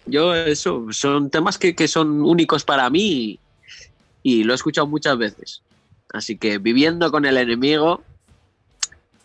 yo 0.06 0.34
eso 0.36 0.86
son 0.92 1.30
temas 1.30 1.58
que, 1.58 1.76
que 1.76 1.88
son 1.88 2.22
únicos 2.22 2.64
para 2.64 2.90
mí 2.90 3.42
y, 4.24 4.44
lo 4.44 4.54
he 4.54 4.56
escuchado 4.56 4.88
muchas 4.88 5.18
veces. 5.18 5.64
Así 6.14 6.38
que 6.38 6.60
viviendo 6.60 7.12
con 7.12 7.26
el 7.26 7.38
enemigo 7.38 8.06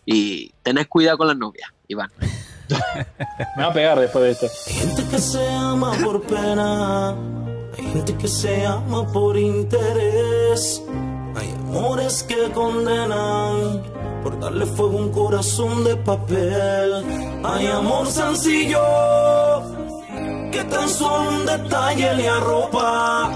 y 0.05 0.53
tened 0.62 0.88
cuidado 0.88 1.18
con 1.18 1.28
la 1.28 1.34
novia, 1.34 1.66
Iván. 1.86 2.11
Me 3.56 3.62
va 3.62 3.68
a 3.68 3.72
pegar 3.72 3.98
después 3.98 4.24
de 4.24 4.30
esto. 4.30 4.46
Hay 4.66 4.74
gente 4.74 5.04
que 5.10 5.18
se 5.18 5.48
ama 5.48 5.92
por 6.04 6.22
pena, 6.22 7.10
hay 7.76 7.84
gente 7.92 8.16
que 8.16 8.28
se 8.28 8.66
ama 8.66 9.06
por 9.12 9.36
interés, 9.36 10.82
hay 11.36 11.50
amores 11.50 12.22
que 12.22 12.50
condenan 12.52 13.82
por 14.22 14.38
darle 14.38 14.66
fuego 14.66 14.98
a 14.98 15.02
un 15.02 15.10
corazón 15.10 15.84
de 15.84 15.96
papel, 15.96 17.40
hay 17.44 17.66
amor 17.66 18.06
sencillo 18.06 18.80
que 20.52 20.64
tan 20.64 20.88
solo 20.88 21.30
un 21.30 21.46
detalle 21.46 22.14
le 22.14 22.28
arropa. 22.28 23.30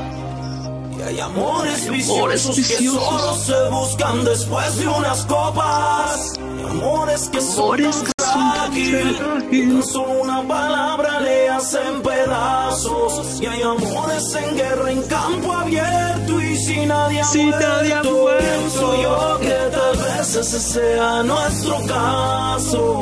Y 0.96 1.02
hay 1.02 1.20
amores 1.20 1.90
viciosos 1.90 2.56
que 2.56 2.86
solo 2.86 3.34
se 3.34 3.68
buscan 3.70 4.24
después 4.24 4.78
de 4.78 4.88
unas 4.88 5.24
copas. 5.26 6.32
Y 6.38 6.62
amores 6.70 7.28
que 7.28 7.40
son 7.40 7.82
tan 7.82 8.13
frágil, 8.34 9.16
tan 9.18 9.82
solo 9.82 10.22
una 10.22 10.42
palabra 10.46 11.20
le 11.20 11.48
hacen 11.48 12.02
pedazos. 12.02 13.40
Y 13.40 13.46
hay 13.46 13.62
amores 13.62 14.34
en 14.34 14.56
guerra 14.56 14.90
en 14.90 15.02
campo 15.02 15.52
abierto 15.52 16.40
y 16.40 16.56
si 16.56 16.86
nadie 16.86 17.20
ha 17.20 18.02
muerto. 18.02 18.38
Pienso 18.38 19.02
yo 19.02 19.38
que 19.40 19.76
tal 19.76 19.96
vez 19.96 20.36
ese 20.36 20.60
sea 20.60 21.22
nuestro 21.22 21.76
caso. 21.86 23.00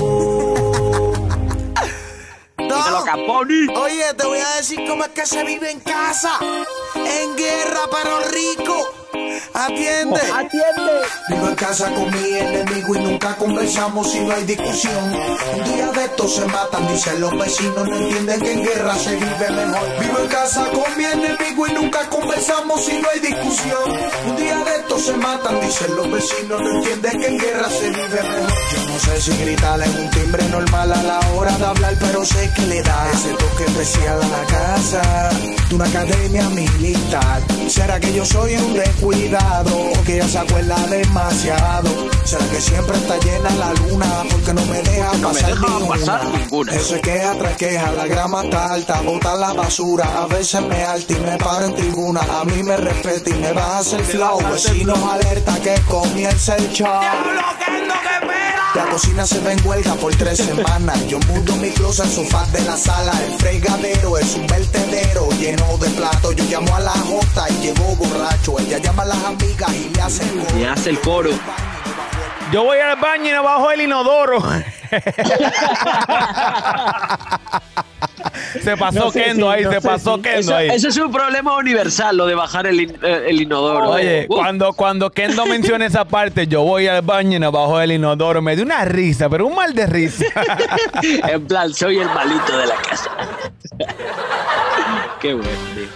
Oye, 3.74 4.14
te 4.16 4.26
voy 4.26 4.38
a 4.38 4.56
decir 4.56 4.80
cómo 4.88 5.04
es 5.04 5.10
que 5.10 5.26
se 5.26 5.44
vive 5.44 5.70
en 5.70 5.80
casa. 5.80 6.38
En 6.94 7.36
guerra, 7.36 7.80
pero 7.90 8.18
rico. 8.30 9.01
Atiende. 9.55 10.20
Atiende. 10.34 10.92
Vivo 11.28 11.48
en 11.48 11.55
casa 11.55 11.90
con 11.92 12.11
mi 12.11 12.30
enemigo 12.38 12.96
y 12.96 12.98
nunca 13.00 13.36
conversamos 13.36 14.11
si 14.11 14.20
no 14.20 14.34
hay 14.34 14.44
discusión. 14.44 15.12
Un 15.57 15.74
día 15.74 15.92
de 15.92 16.05
estos 16.05 16.36
se 16.36 16.46
matan, 16.46 16.88
dicen 16.88 17.20
los 17.20 17.38
vecinos, 17.38 17.88
no 17.88 17.96
entienden 17.96 18.40
que 18.40 18.53
en 18.53 18.62
guerra 18.64 18.94
se 18.96 19.14
vive 19.14 19.50
mejor. 19.50 19.88
Vivo 20.00 20.18
en 20.20 20.28
casa 20.28 20.70
con 20.70 20.96
mi 20.96 21.05
enemigo 21.05 21.66
y 21.66 21.72
nunca 21.74 22.09
conversamos 22.09 22.82
si 22.82 22.98
no 22.98 23.09
hay 23.11 23.20
discusión. 23.20 23.92
Un 24.26 24.36
día 24.36 24.57
de 24.57 24.76
estos 24.76 25.03
se 25.03 25.12
matan, 25.18 25.61
dicen 25.61 25.96
los 25.96 26.11
vecinos, 26.11 26.61
no 26.61 26.70
entienden 26.78 27.20
que 27.20 27.26
en 27.26 27.38
guerra 27.38 27.68
se 27.68 27.90
vive 27.90 28.09
mejor. 28.09 28.53
Yo 28.72 28.90
no 28.90 28.98
sé 29.00 29.20
si 29.20 29.36
gritarle 29.36 29.84
en 29.84 29.96
un 29.98 30.11
timbre 30.11 30.48
normal 30.48 30.92
a 30.92 31.03
la 31.03 31.20
hora 31.34 31.59
de 31.59 31.64
hablar, 31.66 31.94
pero 32.00 32.24
sé 32.24 32.50
que 32.57 32.62
le 32.62 32.82
da 32.82 33.11
ese 33.12 33.28
toque 33.34 33.64
especial 33.64 34.22
a 34.22 34.28
la 34.28 34.44
casa 34.46 35.30
de 35.68 35.74
una 35.74 35.84
academia 35.84 36.48
militar. 36.48 37.42
¿Será 37.68 38.00
que 38.00 38.12
yo 38.14 38.24
soy 38.24 38.57
un 38.57 38.74
descuidado 38.74 39.41
que 40.05 40.16
ella 40.16 40.28
se 40.28 40.38
acuerda 40.38 40.76
demasiado? 40.88 41.88
¿Será 42.24 42.45
que 42.47 42.61
siempre 42.61 42.97
está 42.97 43.18
llena 43.18 43.51
la 43.51 43.72
luna 43.74 44.07
porque 44.30 44.53
no 44.55 44.64
me 44.66 44.82
deja 44.82 45.12
No 45.18 45.28
me 45.28 45.34
pasar 45.34 45.51
deja 45.51 45.68
ninguna? 45.68 45.88
pasar 45.88 46.24
ninguna. 46.26 46.74
Eso 46.74 46.95
es 46.97 47.03
queja 47.03 47.34
tras 47.38 47.57
queja, 47.57 47.93
la 47.93 48.07
grama 48.07 48.43
está 48.45 48.72
alta, 48.72 49.01
bota 49.03 49.34
la 49.36 49.53
basura, 49.53 50.05
a 50.22 50.26
veces 50.26 50.61
me 50.62 50.82
alta 50.82 51.12
y 51.12 51.16
me 51.16 51.36
paro 51.38 51.66
en 51.66 51.74
tribuna, 51.74 52.20
a 52.40 52.45
mí 52.45 52.62
me 52.62 52.76
respeta 52.76 53.30
y 53.30 53.34
me 53.34 53.53
baja 53.53 53.80
el 53.97 54.05
flow, 54.05 54.38
vecinos 54.51 54.99
alerta 54.99 55.55
que 55.62 55.74
comienza 55.88 56.57
el 56.57 56.70
show. 56.70 56.88
La 58.74 58.86
cocina 58.86 59.26
se 59.26 59.38
ve 59.40 59.52
en 59.52 59.66
huelga 59.66 59.94
por 59.96 60.14
tres 60.14 60.38
semanas. 60.38 61.06
Yo 61.06 61.18
mudo 61.28 61.56
mi 61.56 61.70
closet, 61.70 62.06
el 62.06 62.10
sofá 62.10 62.46
de 62.52 62.62
la 62.62 62.76
sala. 62.76 63.12
El 63.26 63.34
fregadero 63.34 64.16
es 64.16 64.34
un 64.34 64.46
vertedero 64.46 65.28
lleno 65.32 65.76
de 65.76 65.90
platos. 65.90 66.34
Yo 66.36 66.44
llamo 66.44 66.74
a 66.74 66.80
la 66.80 66.92
Jota 66.92 67.50
y 67.50 67.66
llegó 67.66 67.94
borracho. 67.96 68.58
Ella 68.58 68.78
llama 68.78 69.02
a 69.02 69.06
las 69.06 69.24
amigas 69.24 69.74
y 69.74 69.90
le 69.94 70.00
hace 70.00 70.24
el 70.24 70.30
coro. 70.30 70.58
Y 70.58 70.64
hace 70.64 70.90
el 70.90 71.00
coro. 71.00 71.30
Yo 72.50 72.64
voy 72.64 72.78
al 72.78 72.98
baño 72.98 73.28
y 73.28 73.32
me 73.32 73.40
bajo 73.40 73.70
el 73.70 73.82
inodoro. 73.82 74.42
se 78.62 78.76
pasó 78.76 78.98
No 79.06 79.10
sé 79.10 79.24
Kendo 79.24 79.46
si- 79.50 79.52
ahí, 79.58 79.64
no 79.64 79.70
se 79.72 79.80
sé 79.80 79.88
pasó 79.88 80.16
si- 80.16 80.22
Kendo 80.22 80.38
Eso, 80.40 80.56
ahí. 80.56 80.68
eso 80.70 80.88
es 80.88 80.96
un 80.98 81.10
problema 81.12 81.56
universal, 81.56 82.16
lo 82.16 82.26
de 82.26 82.34
bajar 82.34 82.66
el, 82.66 82.80
in- 82.80 82.96
eh, 83.02 83.24
el 83.28 83.40
inodoro. 83.42 83.90
Oye, 83.90 84.26
Uh, 84.28 84.34
cuando, 84.36 84.72
cuando 84.72 85.10
Kendo 85.10 85.46
menciona 85.46 85.86
esa 85.86 86.04
parte, 86.04 86.46
yo 86.46 86.62
voy 86.62 86.86
al 86.86 87.02
baño 87.02 87.36
y 87.36 87.40
me 87.40 87.48
bajo 87.50 87.80
el 87.80 87.92
inodoro. 87.92 88.42
Me 88.42 88.54
dio 88.56 88.64
una 88.64 88.84
risa, 88.84 89.28
pero 89.28 89.46
un 89.46 89.54
mal 89.54 89.74
de 89.74 89.86
risa. 89.86 90.24
en 91.28 91.46
plan, 91.46 91.72
soy 91.72 91.98
el 91.98 92.08
malito 92.08 92.56
de 92.58 92.66
la 92.66 92.76
casa. 92.76 93.10
Qué 95.20 95.34
bueno. 95.34 95.48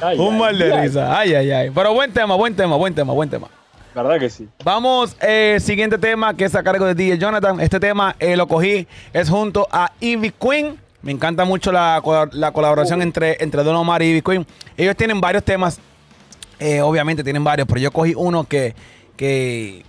Ay, 0.03 0.19
Un 0.19 0.35
ay, 0.35 0.41
mal 0.41 0.59
de 0.59 0.73
ay. 0.75 0.87
risa. 0.87 1.19
Ay, 1.19 1.35
ay, 1.35 1.51
ay. 1.51 1.71
Pero 1.75 1.93
buen 1.95 2.13
tema, 2.13 2.35
buen 2.37 2.55
tema, 2.55 2.77
buen 2.77 2.95
tema, 2.95 3.13
buen 3.13 3.29
tema. 3.29 3.49
¿Verdad 3.95 4.19
que 4.21 4.29
sí? 4.29 4.47
Vamos, 4.63 5.17
eh, 5.23 5.57
siguiente 5.61 5.97
tema 5.99 6.35
que 6.37 6.45
es 6.45 6.55
a 6.55 6.63
cargo 6.63 6.85
de 6.85 6.95
DJ 6.95 7.19
Jonathan. 7.19 7.61
Este 7.61 7.81
tema 7.81 8.15
eh, 8.19 8.37
lo 8.37 8.47
cogí, 8.47 8.87
es 9.13 9.29
junto 9.31 9.67
a 9.73 9.91
Ivy 10.01 10.33
Queen. 10.33 10.79
Me 11.07 11.13
encanta 11.13 11.45
mucho 11.45 11.71
la, 11.71 12.03
la 12.33 12.51
colaboración 12.51 13.01
entre, 13.01 13.41
entre 13.41 13.63
Don 13.63 13.77
Omar 13.77 14.03
y 14.03 14.21
Queen. 14.23 14.45
Ellos 14.77 14.97
tienen 14.97 15.21
varios 15.21 15.45
temas, 15.45 15.79
eh, 16.59 16.81
obviamente 16.81 17.23
tienen 17.23 17.45
varios, 17.45 17.69
pero 17.69 17.81
yo 17.81 17.93
cogí 17.93 18.13
uno 18.17 18.43
que, 18.43 18.75
que 19.17 19.85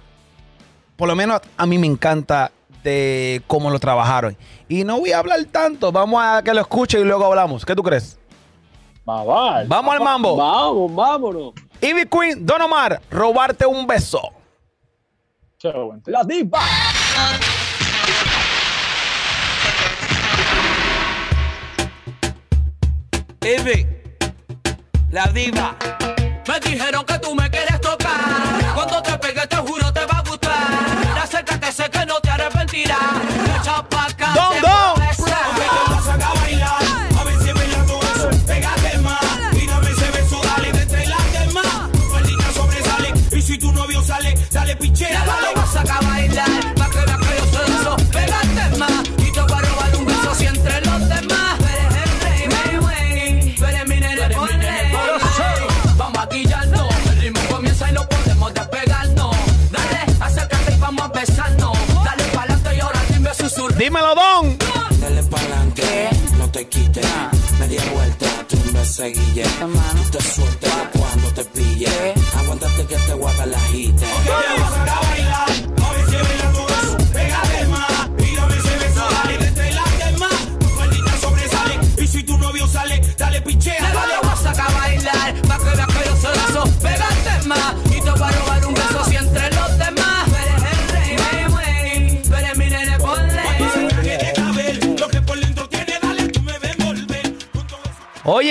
por 0.95 1.07
lo 1.07 1.15
menos 1.15 1.41
a 1.57 1.65
mí 1.65 1.79
me 1.79 1.87
encanta 1.87 2.51
de 2.83 3.41
cómo 3.47 3.71
lo 3.71 3.79
trabajaron. 3.79 4.37
Y 4.69 4.83
no 4.83 4.99
voy 4.99 5.11
a 5.11 5.17
hablar 5.17 5.43
tanto, 5.45 5.91
vamos 5.91 6.21
a 6.23 6.43
que 6.43 6.53
lo 6.53 6.61
escuche 6.61 6.99
y 6.99 7.03
luego 7.03 7.25
hablamos. 7.25 7.65
¿Qué 7.65 7.73
tú 7.73 7.81
crees? 7.81 8.19
Vamos 9.03 9.95
al 9.95 10.01
mambo. 10.01 10.35
Vamos, 10.35 10.93
vámonos. 10.93 11.53
Ivy 11.81 12.05
Queen, 12.05 12.45
Don 12.45 12.61
Omar, 12.61 13.01
robarte 13.09 13.65
un 13.65 13.87
beso. 13.87 14.21
Tema. 15.59 15.99
La 16.05 16.23
diva. 16.23 16.59
Ivy, 23.47 23.87
la 25.09 25.27
diva. 25.27 25.73
Me 26.49 26.59
dijeron 26.59 27.05
que 27.05 27.17
tú 27.19 27.33
me 27.33 27.49
quieres 27.49 27.79
tocar. 27.79 28.73
Cuando 28.75 29.01
te 29.01 29.17
pegue, 29.19 29.47
te 29.47 29.55
juro 29.55 29.93
te 29.93 30.05
va 30.05 30.17
a 30.17 30.21
gustar. 30.21 30.51
Acércate, 31.23 31.71
sé 31.71 31.89
que 31.89 32.05
no 32.05 32.19
te 32.19 32.29
arrepentirás. 32.29 33.36
Dímelo, 63.77 64.15
Don. 64.15 64.57
Dale 64.99 65.23
pa'lante, 65.23 66.09
no 66.39 66.49
te 66.49 66.67
quites. 66.67 67.05
Media 67.59 67.81
vuelta, 67.93 68.25
tú 68.47 68.57
me 68.73 68.83
seguille. 68.83 69.43
Te 70.11 70.21
sueltes 70.21 70.96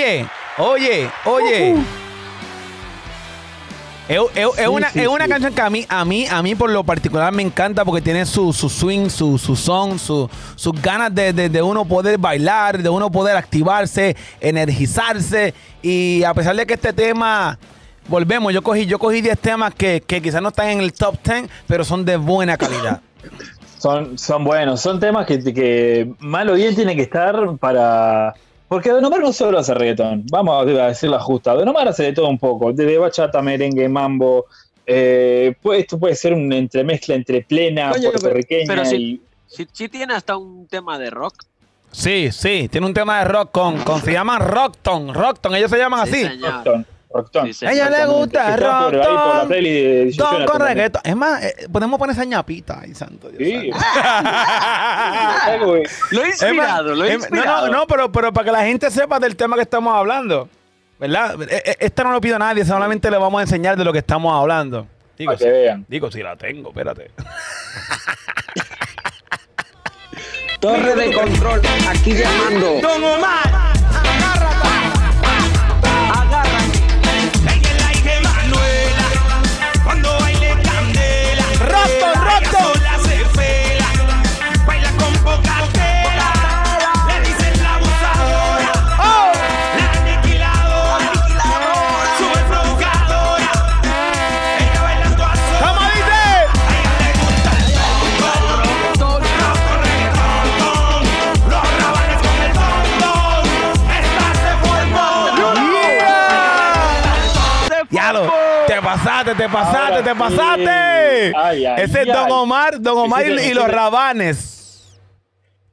Oye, 0.07 0.25
oye, 0.57 1.09
oye. 1.25 1.75
Es, 4.07 4.17
es- 4.35 4.59
es 4.59 4.67
una, 4.69 4.89
sí, 4.89 5.01
es 5.01 5.07
una 5.07 5.25
sí. 5.25 5.29
canción 5.31 5.53
que 5.53 5.61
a 5.61 5.69
mí, 5.69 5.85
a 5.89 6.05
mí, 6.05 6.25
a 6.31 6.41
mí 6.41 6.55
por 6.55 6.69
lo 6.69 6.83
particular 6.85 7.33
me 7.33 7.43
encanta 7.43 7.83
porque 7.83 8.01
tiene 8.01 8.25
su, 8.25 8.53
su 8.53 8.69
swing, 8.69 9.09
su, 9.09 9.37
su 9.37 9.55
son, 9.57 9.99
su- 9.99 10.29
sus 10.55 10.81
ganas 10.81 11.13
de, 11.13 11.33
de- 11.33 11.49
de 11.49 11.61
uno 11.61 11.83
poder 11.83 12.17
bailar, 12.17 12.81
de 12.81 12.87
uno 12.89 13.11
poder 13.11 13.35
activarse, 13.35 14.15
energizarse. 14.39 15.53
Y 15.81 16.23
a 16.23 16.33
pesar 16.33 16.55
de 16.55 16.65
que 16.65 16.75
este 16.75 16.93
tema, 16.93 17.59
volvemos, 18.07 18.53
yo 18.53 18.61
cogí, 18.61 18.85
yo 18.85 18.97
cogí 18.97 19.19
10 19.19 19.37
temas 19.39 19.73
que, 19.75 20.01
que 20.07 20.21
quizás 20.21 20.41
no 20.41 20.49
están 20.49 20.69
en 20.69 20.79
el 20.79 20.93
top 20.93 21.17
10, 21.21 21.49
pero 21.67 21.83
son 21.83 22.05
de 22.05 22.15
buena 22.15 22.55
calidad. 22.57 23.01
Son, 23.77 24.17
son 24.17 24.45
buenos, 24.45 24.79
son 24.81 24.99
temas 25.01 25.27
que, 25.27 25.43
que 25.53 26.09
mal 26.19 26.49
o 26.49 26.53
bien 26.53 26.73
tienen 26.75 26.95
que 26.95 27.03
estar 27.03 27.35
para. 27.59 28.33
Porque 28.67 28.89
Don 28.91 29.03
Omar 29.05 29.21
no 29.21 29.31
solo 29.31 29.59
hace 29.59 29.73
reggaetón, 29.73 30.25
vamos 30.29 30.61
a 30.61 30.65
decir 30.87 31.09
la 31.09 31.19
justa. 31.19 31.53
Don 31.53 31.67
Omar 31.69 31.87
hace 31.87 32.03
de 32.03 32.13
todo 32.13 32.27
un 32.27 32.37
poco, 32.37 32.73
desde 32.73 32.97
bachata, 32.97 33.41
merengue, 33.41 33.87
mambo. 33.89 34.45
eh, 34.89 35.53
puede- 35.61 35.81
esto 35.81 35.99
puede 35.99 36.15
ser 36.15 36.31
una 36.33 36.55
entremezcla 36.57 37.13
entre 37.15 37.41
plena, 37.41 37.91
pero- 37.93 38.09
puertorriqueña 38.11 38.65
pero 38.67 38.85
si- 38.85 38.95
y. 38.95 39.21
Si, 39.47 39.67
si 39.71 39.89
tiene 39.89 40.13
hasta 40.13 40.37
un 40.37 40.65
tema 40.67 40.97
de 40.97 41.09
rock. 41.09 41.43
Sí, 41.91 42.29
sí, 42.31 42.69
tiene 42.71 42.87
un 42.87 42.93
tema 42.93 43.19
de 43.19 43.25
rock 43.25 43.51
con, 43.51 43.77
con 43.83 44.01
se 44.01 44.11
llaman 44.13 44.39
Rockton, 44.41 45.13
Rockton, 45.13 45.55
ellos 45.55 45.71
se 45.71 45.77
llaman 45.77 46.05
Sí, 46.07 46.13
así. 46.13 46.27
señor. 46.35 46.51
Rockton, 46.53 46.85
Rockton. 47.17 47.47
Sí, 47.47 47.53
sí. 47.53 47.65
A 47.65 47.71
ella 47.71 47.89
le 47.89 48.05
gusta 48.05 48.55
por 48.55 48.63
ahí 48.63 48.81
por 48.87 48.93
la 48.93 49.45
de 49.47 50.11
Don 50.15 50.45
Jonathan 50.45 50.91
con. 50.91 51.01
Es 51.03 51.15
más, 51.15 51.43
eh, 51.43 51.67
podemos 51.71 51.99
poner 51.99 52.13
esa 52.15 52.25
ñapita. 52.25 52.79
Ay, 52.81 52.93
santo 52.95 53.29
Dios. 53.29 53.49
Sí. 53.49 53.71
santo. 53.71 55.65
Lo 56.11 56.23
he 56.23 56.27
inspirado, 56.27 56.95
lo 56.95 57.05
he 57.05 57.13
inspirado. 57.13 57.67
No, 57.67 57.71
no, 57.73 57.79
no, 57.79 57.87
pero, 57.87 58.11
pero 58.11 58.31
para 58.33 58.45
que 58.45 58.51
la 58.51 58.63
gente 58.63 58.89
sepa 58.91 59.19
del 59.19 59.35
tema 59.35 59.55
que 59.55 59.63
estamos 59.63 59.93
hablando. 59.95 60.49
¿Verdad? 60.99 61.41
Eh, 61.43 61.61
eh, 61.65 61.75
Esta 61.79 62.03
no 62.03 62.11
lo 62.11 62.19
pido 62.21 62.37
a 62.37 62.39
nadie, 62.39 62.65
solamente 62.65 63.11
le 63.11 63.17
vamos 63.17 63.39
a 63.39 63.43
enseñar 63.43 63.77
de 63.77 63.83
lo 63.85 63.93
que 63.93 63.99
estamos 63.99 64.33
hablando. 64.33 64.87
Digo, 65.17 65.31
Para 65.31 65.37
que 65.37 65.43
sí, 65.45 65.49
vean. 65.49 65.85
digo, 65.87 66.11
si 66.11 66.21
la 66.23 66.35
tengo, 66.35 66.69
espérate. 66.69 67.11
Torre 70.59 70.95
de 70.95 71.13
control, 71.13 71.61
aquí 71.87 72.13
llamando. 72.13 72.79
Don 72.81 73.03
Omar, 73.03 73.76
Pastor 81.87 82.16
te 109.47 109.53
pasaste, 109.53 110.03
te 110.03 110.15
pasaste. 110.15 111.33
Ay, 111.35 111.65
ay, 111.65 111.83
Ese 111.83 112.01
es 112.01 112.07
Don. 112.07 112.31
Omar, 112.31 112.81
Don 112.81 112.97
Omar 112.97 113.25
y, 113.25 113.53
los 113.53 113.67
rabanes. 113.67 114.99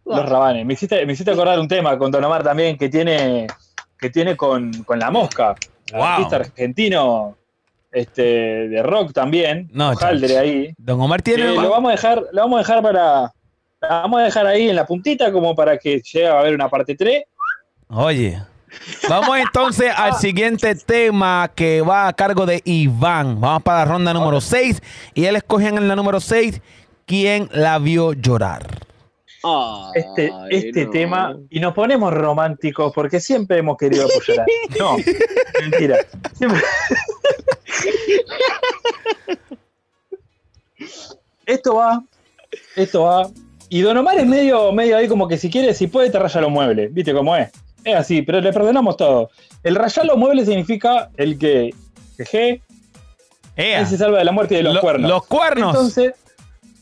Los 0.04 0.28
rabanes. 0.28 0.64
Me 0.64 0.74
hiciste, 0.74 1.04
me 1.06 1.12
hiciste 1.12 1.30
acordar 1.30 1.58
un 1.58 1.68
tema 1.68 1.96
con 1.98 2.10
Don 2.10 2.22
Omar 2.24 2.42
también 2.42 2.76
que 2.76 2.88
tiene, 2.88 3.46
que 3.98 4.10
tiene 4.10 4.36
con, 4.36 4.84
con 4.84 4.98
La 4.98 5.10
Mosca. 5.10 5.54
Wow. 5.92 6.02
Artista 6.02 6.36
argentino 6.36 7.36
este, 7.90 8.22
de 8.68 8.82
rock 8.82 9.12
también. 9.12 9.68
No, 9.72 9.90
Haldre 9.90 10.38
ahí. 10.38 10.74
Don 10.78 11.00
Omar 11.00 11.22
tiene. 11.22 11.54
lo 11.54 11.70
vamos 11.70 11.88
a 11.88 11.92
dejar, 11.92 12.22
lo 12.32 12.42
vamos 12.42 12.56
a 12.56 12.58
dejar 12.60 12.82
para. 12.82 13.32
la 13.80 13.88
vamos 13.88 14.20
a 14.20 14.24
dejar 14.24 14.46
ahí 14.46 14.68
en 14.68 14.76
la 14.76 14.86
puntita 14.86 15.32
como 15.32 15.54
para 15.54 15.78
que 15.78 16.00
llegue 16.00 16.28
a 16.28 16.38
haber 16.38 16.54
una 16.54 16.68
parte 16.68 16.94
3. 16.94 17.24
Oye. 17.88 18.40
Vamos 19.08 19.38
entonces 19.38 19.92
al 19.96 20.14
siguiente 20.14 20.74
tema 20.74 21.50
que 21.54 21.80
va 21.82 22.08
a 22.08 22.12
cargo 22.12 22.46
de 22.46 22.60
Iván. 22.64 23.40
Vamos 23.40 23.62
para 23.62 23.80
la 23.80 23.84
ronda 23.86 24.12
número 24.14 24.40
6. 24.40 24.82
Y 25.14 25.24
él 25.26 25.36
escoge 25.36 25.68
en 25.68 25.86
la 25.88 25.96
número 25.96 26.20
6 26.20 26.60
quién 27.06 27.48
la 27.52 27.78
vio 27.78 28.12
llorar. 28.12 28.66
Este, 29.94 30.32
Ay, 30.34 30.48
este 30.50 30.86
no. 30.86 30.90
tema. 30.90 31.36
Y 31.50 31.60
nos 31.60 31.74
ponemos 31.74 32.12
románticos 32.14 32.92
porque 32.94 33.20
siempre 33.20 33.58
hemos 33.58 33.76
querido 33.76 34.06
apoyar. 34.06 34.46
No, 34.78 34.96
mentira. 35.60 35.98
Siempre- 36.34 36.62
Esto 41.46 41.74
va, 41.76 42.02
esto 42.76 43.02
va. 43.02 43.28
Y 43.68 43.80
Don 43.80 43.96
Omar 43.96 44.18
es 44.18 44.26
medio, 44.26 44.72
medio 44.72 44.96
ahí 44.96 45.08
como 45.08 45.26
que 45.28 45.36
si 45.36 45.50
quiere, 45.50 45.74
si 45.74 45.86
puede, 45.88 46.10
te 46.10 46.18
raya 46.18 46.40
los 46.40 46.50
muebles. 46.50 46.92
¿Viste 46.92 47.12
cómo 47.12 47.36
es? 47.36 47.50
Es 47.84 47.94
así, 47.96 48.22
pero 48.22 48.40
le 48.40 48.52
perdonamos 48.52 48.96
todo. 48.96 49.30
El 49.62 49.74
rayar 49.76 50.06
los 50.06 50.16
muebles 50.16 50.46
significa 50.46 51.10
el 51.16 51.38
que, 51.38 51.74
Ea. 53.56 53.80
él 53.80 53.86
se 53.86 53.96
salva 53.98 54.18
de 54.18 54.24
la 54.24 54.32
muerte 54.32 54.54
y 54.54 54.56
de 54.58 54.62
los 54.64 54.74
Lo- 54.74 54.80
cuernos. 54.80 55.10
Los 55.10 55.26
cuernos. 55.26 55.74
Entonces, 55.74 56.14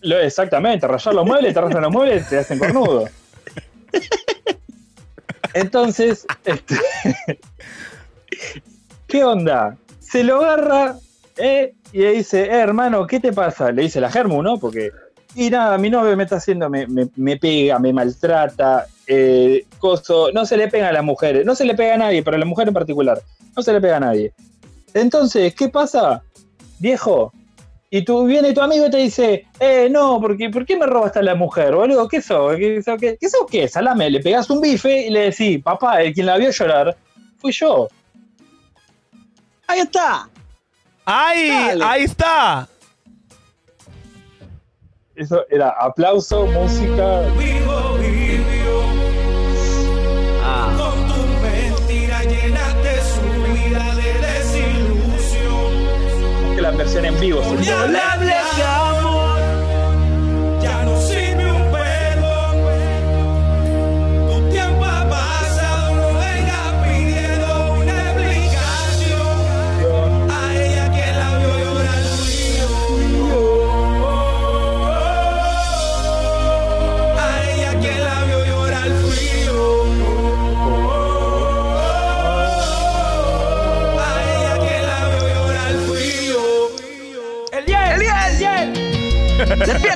lo- 0.01 0.19
exactamente, 0.21 0.87
rayar 0.87 1.15
los 1.15 1.27
muebles, 1.27 1.53
te 1.55 1.61
rayan 1.61 1.83
los 1.83 1.93
muebles, 1.93 2.29
te 2.29 2.39
hacen 2.39 2.59
cornudo. 2.59 3.09
Entonces, 5.55 6.27
este, 6.45 6.77
¿Qué 9.07 9.25
onda? 9.25 9.77
Se 10.01 10.25
lo 10.25 10.37
agarra 10.43 10.97
eh, 11.37 11.75
y 11.93 11.99
le 11.99 12.13
dice, 12.13 12.43
eh, 12.45 12.55
hermano, 12.61 13.07
¿qué 13.07 13.21
te 13.21 13.33
pasa? 13.33 13.71
Le 13.71 13.83
dice 13.83 14.01
la 14.01 14.11
Germu, 14.11 14.43
¿no? 14.43 14.59
Porque. 14.59 14.91
Y 15.35 15.49
nada, 15.51 15.77
mi 15.79 15.89
novio 15.91 16.15
me 16.17 16.25
está 16.25 16.37
haciendo, 16.37 16.69
me, 16.71 16.87
me- 16.87 17.09
me 17.17 17.37
pega, 17.39 17.79
me 17.79 17.93
maltrata, 17.93 18.87
eh, 19.07 19.67
coso. 19.79 20.31
No 20.33 20.47
se 20.47 20.57
le 20.57 20.69
pega 20.69 20.89
a 20.89 20.93
las 20.93 21.05
mujeres, 21.05 21.45
no 21.45 21.55
se 21.55 21.65
le 21.65 21.75
pega 21.75 21.95
a 21.95 21.99
nadie, 21.99 22.23
pero 22.23 22.37
a 22.37 22.41
la 22.41 22.47
mujer 22.47 22.69
en 22.69 22.75
particular. 22.75 23.21
No 23.57 23.63
se 23.63 23.73
le 23.73 23.81
pega 23.81 23.97
a 23.97 24.01
nadie. 24.01 24.33
Entonces, 24.95 25.55
¿qué 25.55 25.69
pasa? 25.69 26.23
Viejo, 26.79 27.33
y 27.95 28.07
tú 28.07 28.25
viene 28.25 28.55
tu 28.55 28.63
amigo 28.63 28.87
y 28.87 28.91
te 28.91 28.97
dice, 28.97 29.47
eh, 29.61 29.89
no, 29.91 30.19
porque 30.19 30.49
¿por 30.49 30.65
qué 30.65 30.79
me 30.79 30.87
robaste 30.87 31.19
a 31.19 31.23
la 31.23 31.35
mujer, 31.35 31.75
boludo? 31.75 32.09
¿Qué 32.09 32.23
sos? 32.23 32.57
¿Qué 32.57 32.83
sos 32.83 32.99
qué, 32.99 33.19
¿Qué 33.21 33.29
sos 33.29 33.47
qué? 33.51 33.69
Salame, 33.69 34.09
le 34.09 34.21
pegás 34.21 34.49
un 34.49 34.63
bife 34.63 35.09
y 35.09 35.11
le 35.11 35.31
decís, 35.31 35.63
papá, 35.63 36.01
el 36.01 36.15
quien 36.15 36.25
la 36.25 36.39
vio 36.39 36.51
llorar 36.51 36.97
fui 37.37 37.53
yo. 37.53 37.89
Ahí 39.67 39.81
está. 39.81 40.27
¡Ay! 41.05 41.49
Dale. 41.49 41.85
Ahí 41.85 42.05
está. 42.05 42.69
Eso 45.15 45.45
era 45.51 45.69
aplauso, 45.79 46.47
música. 46.47 47.25
La 57.23 57.39
versión 57.39 58.12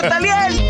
¡Despierta, 0.08 0.65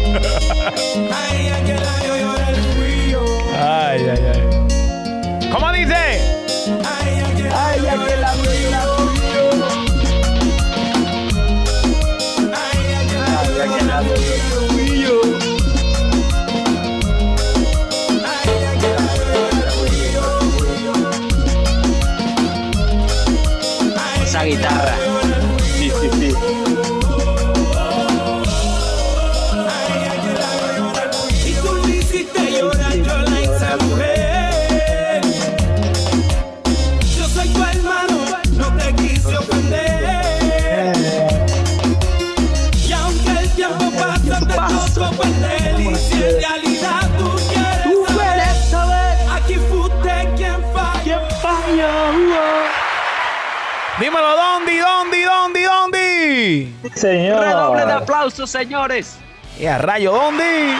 dónde? 56.46 56.90
Señor. 56.94 57.40
Redoble 57.40 57.86
de 57.86 57.92
aplausos, 57.92 58.50
señores. 58.50 59.18
Y 59.58 59.66
a 59.66 59.78
rayo, 59.78 60.12
¿dónde? 60.12 60.74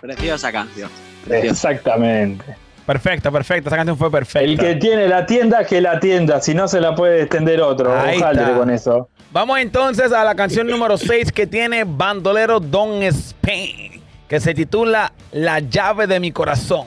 Preciosa 0.00 0.52
canción. 0.52 0.90
Preciosa. 1.24 1.70
Exactamente. 1.70 2.56
Perfecta, 2.86 3.30
perfecta. 3.30 3.70
Esa 3.70 3.76
canción 3.76 3.96
fue 3.96 4.10
perfecta. 4.10 4.40
El 4.40 4.58
que 4.58 4.74
tiene 4.76 5.08
la 5.08 5.24
tienda, 5.24 5.64
que 5.64 5.80
la 5.80 5.98
tienda. 5.98 6.40
Si 6.40 6.52
no, 6.54 6.68
se 6.68 6.80
la 6.80 6.94
puede 6.94 7.22
extender 7.22 7.60
otro. 7.62 7.98
Ahí 7.98 8.16
está. 8.16 8.54
con 8.54 8.70
eso. 8.70 9.08
Vamos 9.32 9.58
entonces 9.58 10.12
a 10.12 10.22
la 10.22 10.34
canción 10.34 10.66
número 10.66 10.98
6 10.98 11.32
que 11.32 11.46
tiene 11.46 11.84
Bandolero 11.84 12.60
Don 12.60 13.02
Spain, 13.02 14.02
que 14.28 14.38
se 14.38 14.54
titula 14.54 15.12
La 15.32 15.60
llave 15.60 16.06
de 16.06 16.20
mi 16.20 16.30
corazón. 16.30 16.86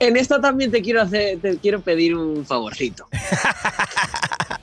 En 0.00 0.16
esta 0.16 0.40
también 0.40 0.70
te 0.70 0.80
quiero 0.80 1.02
hacer, 1.02 1.38
te 1.40 1.58
quiero 1.58 1.82
pedir 1.82 2.16
un 2.16 2.44
favorcito. 2.46 3.06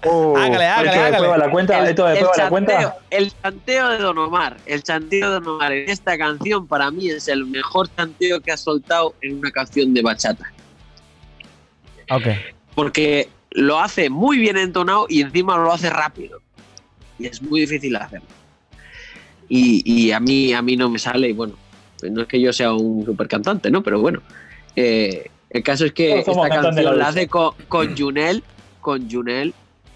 Uh, 0.04 0.36
Hágale, 0.38 0.66
hágale, 0.66 0.90
¿esto 0.90 1.24
hágale. 1.24 1.38
la 1.38 1.52
cuenta? 1.52 1.90
¿Esto 1.90 2.06
la 2.36 2.50
cuenta? 2.50 2.98
el 3.12 3.32
chanteo 3.32 3.90
de 3.90 3.98
Don 4.00 4.18
Omar, 4.18 4.58
el 4.66 4.82
chanteo 4.82 5.28
de 5.28 5.34
Don 5.36 5.48
Omar 5.48 5.74
en 5.74 5.90
esta 5.92 6.18
canción 6.18 6.66
para 6.66 6.90
mí 6.90 7.10
es 7.10 7.28
el 7.28 7.46
mejor 7.46 7.88
chanteo 7.96 8.42
que 8.42 8.52
ha 8.52 8.58
soltado 8.58 9.14
en 9.22 9.38
una 9.38 9.52
canción 9.52 9.94
de 9.94 10.02
bachata. 10.02 10.52
Ok. 12.10 12.28
Porque 12.74 13.30
lo 13.52 13.80
hace 13.80 14.10
muy 14.10 14.40
bien 14.40 14.58
entonado 14.58 15.06
y 15.08 15.22
encima 15.22 15.56
lo 15.58 15.72
hace 15.72 15.92
rápido. 15.92 16.42
Y 17.20 17.28
es 17.28 17.44
muy 17.44 17.62
difícil 17.62 17.96
hacerlo. 17.96 18.28
Y, 19.50 19.84
y 19.86 20.12
a 20.12 20.20
mí 20.20 20.52
a 20.54 20.64
mí 20.64 20.76
no 20.76 20.90
me 20.90 20.98
sale, 20.98 21.30
y 21.30 21.34
bueno, 21.34 21.54
pues 22.00 22.12
no 22.12 22.24
es 22.24 22.28
que 22.28 22.42
yo 22.42 22.52
sea 22.52 22.74
un 22.74 23.06
super 23.06 23.28
cantante, 23.28 23.70
¿no? 23.70 23.84
Pero 23.84 24.02
bueno, 24.02 24.22
eh, 24.78 25.30
el 25.50 25.64
caso 25.64 25.86
es 25.86 25.92
que 25.92 26.20
esta 26.20 26.50
canción 26.50 26.98
la 26.98 27.08
hace 27.10 27.28
con, 27.28 27.52
con 27.68 27.98
Junel, 27.98 28.44
con 28.80 29.10
Junel, 29.10 29.54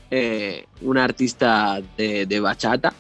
eh, 0.10 0.66
una 0.82 1.04
artista 1.06 1.80
de, 1.98 2.26
de 2.26 2.40
bachata. 2.40 2.94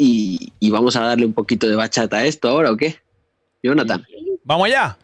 Y, 0.00 0.52
y 0.60 0.70
vamos 0.70 0.94
a 0.96 1.00
darle 1.00 1.26
un 1.26 1.32
poquito 1.32 1.68
de 1.68 1.74
bachata 1.74 2.18
a 2.18 2.24
esto 2.24 2.48
ahora, 2.48 2.70
¿o 2.70 2.76
qué? 2.76 2.96
Jonathan. 3.62 4.04
Vamos 4.44 4.66
allá. 4.66 4.96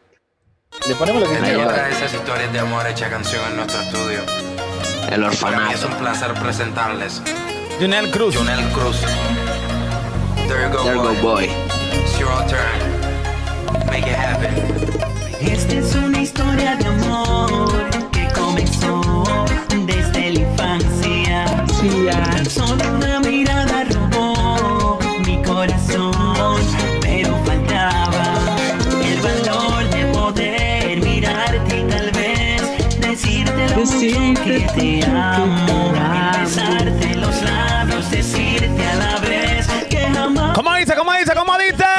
Le 0.89 0.95
ponemos 0.95 1.23
lo 1.23 1.29
que 1.29 1.39
quiera. 1.39 1.59
va. 1.59 1.65
Otra 1.73 1.87
de 1.87 1.93
esas 1.93 2.15
historias 2.15 2.53
de 2.53 2.59
amor 2.61 2.87
hecha 2.87 3.09
canción 3.11 3.43
en 3.51 3.57
nuestro 3.57 3.81
estudio. 3.81 4.21
El 5.11 5.21
Para 5.41 5.59
mí 5.61 5.73
es 5.73 5.85
orfanato. 5.85 5.87
un 5.89 5.95
placer 5.95 6.33
presentarles. 6.35 7.23
Junel 7.81 8.11
Cruz. 8.13 8.37
Junel 8.37 8.61
Cruz. 8.73 8.97
There 10.47 10.63
you 10.69 10.77
go, 10.77 10.85
There 10.85 10.95
boy. 10.97 11.05
go 11.05 11.23
boy. 11.23 11.45
It's 11.93 12.19
your 12.19 12.31
turn. 12.49 13.87
Make 13.91 14.07
it 14.07 14.15
happen. 14.15 14.94
Esta 15.47 15.75
es 15.75 15.95
una 15.95 16.23
historia 16.23 16.77
de 16.77 16.87
amor 16.87 17.91
que 18.13 18.29
comenzó 18.35 19.25
desde 19.87 20.31
la 20.33 20.41
infancia. 20.41 21.65
Solo 22.49 22.85
una 22.97 23.21
mirada 23.21 23.85
robó 23.85 24.99
mi 25.27 25.43
corazón, 25.43 26.61
pero 27.01 27.37
faltaba 27.45 28.57
el 29.05 29.21
valor 29.21 29.91
de 29.91 30.07
poder 30.13 31.01
mirarte 31.01 31.79
y 31.79 31.85
tal 31.85 32.11
vez 32.13 32.63
decirte 33.01 33.69
lo 33.71 33.77
mucho 33.77 34.43
que 34.45 34.67
te 34.77 35.07
amo. 35.07 35.93
Besarte 36.41 37.15
los 37.17 37.43
labios, 37.43 38.11
decirte 38.11 38.87
a 38.87 38.95
la 38.97 39.19
vez 39.21 39.67
que 39.89 40.01
jamás. 40.13 40.55
¿Cómo 40.55 40.75
dice? 40.75 40.95
¿Cómo 40.95 41.13
dice? 41.13 41.35
¿Cómo 41.35 41.59
dice? 41.59 41.94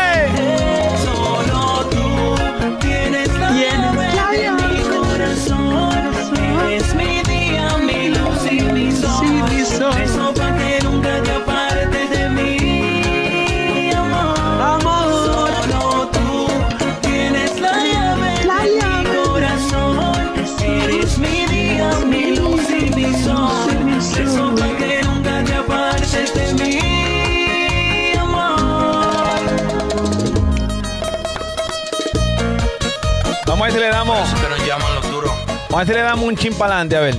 Vamos 35.76 35.90
a 35.90 35.92
ver 35.92 35.98
si 35.98 36.02
le 36.02 36.08
damos 36.10 36.26
un 36.26 36.38
chin 36.38 36.54
para 36.54 36.76
adelante, 36.76 36.96
a 36.96 37.02
ver. 37.02 37.16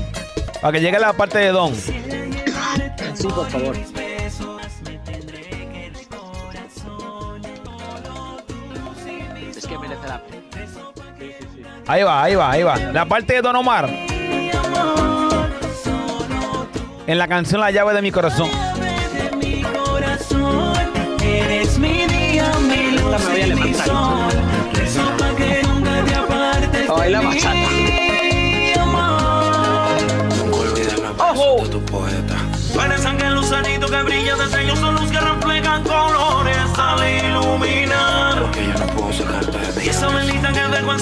Para 0.63 0.73
que 0.73 0.81
llegue 0.81 0.99
la 0.99 1.13
parte 1.13 1.37
de 1.37 1.49
Don. 1.49 1.75
Sí, 1.75 1.93
por 3.29 3.51
favor. 3.51 3.77
Es 9.55 9.67
que 9.67 9.79
merece 9.79 10.09
la 10.09 10.23
pena. 10.23 10.43
Ahí 11.87 12.03
va, 12.03 12.23
ahí 12.23 12.35
va, 12.35 12.51
ahí 12.51 12.63
va. 12.63 12.79
La 12.79 13.05
parte 13.05 13.35
de 13.35 13.43
Don 13.43 13.57
Omar. 13.57 13.91
En 17.07 17.19
la 17.19 17.29
canción 17.29 17.61
La 17.61 17.71
llave 17.71 17.93
de 17.93 18.01
mi 18.01 18.11
corazón. 18.11 18.49
de 18.51 19.37
mi 19.37 19.63
corazón. 19.65 20.73
Eres 21.23 21.79
mi 21.79 22.07
día, 22.07 22.51
mi 22.67 22.93
luz 22.93 23.61
mi 23.61 23.75
sol. 23.75 24.31
Eso 24.83 25.03
pa' 25.19 25.37
que 25.37 25.63
nunca 25.63 26.03
te 26.07 26.15
apartes 26.15 26.89
A 26.89 26.93
bailar 26.95 27.36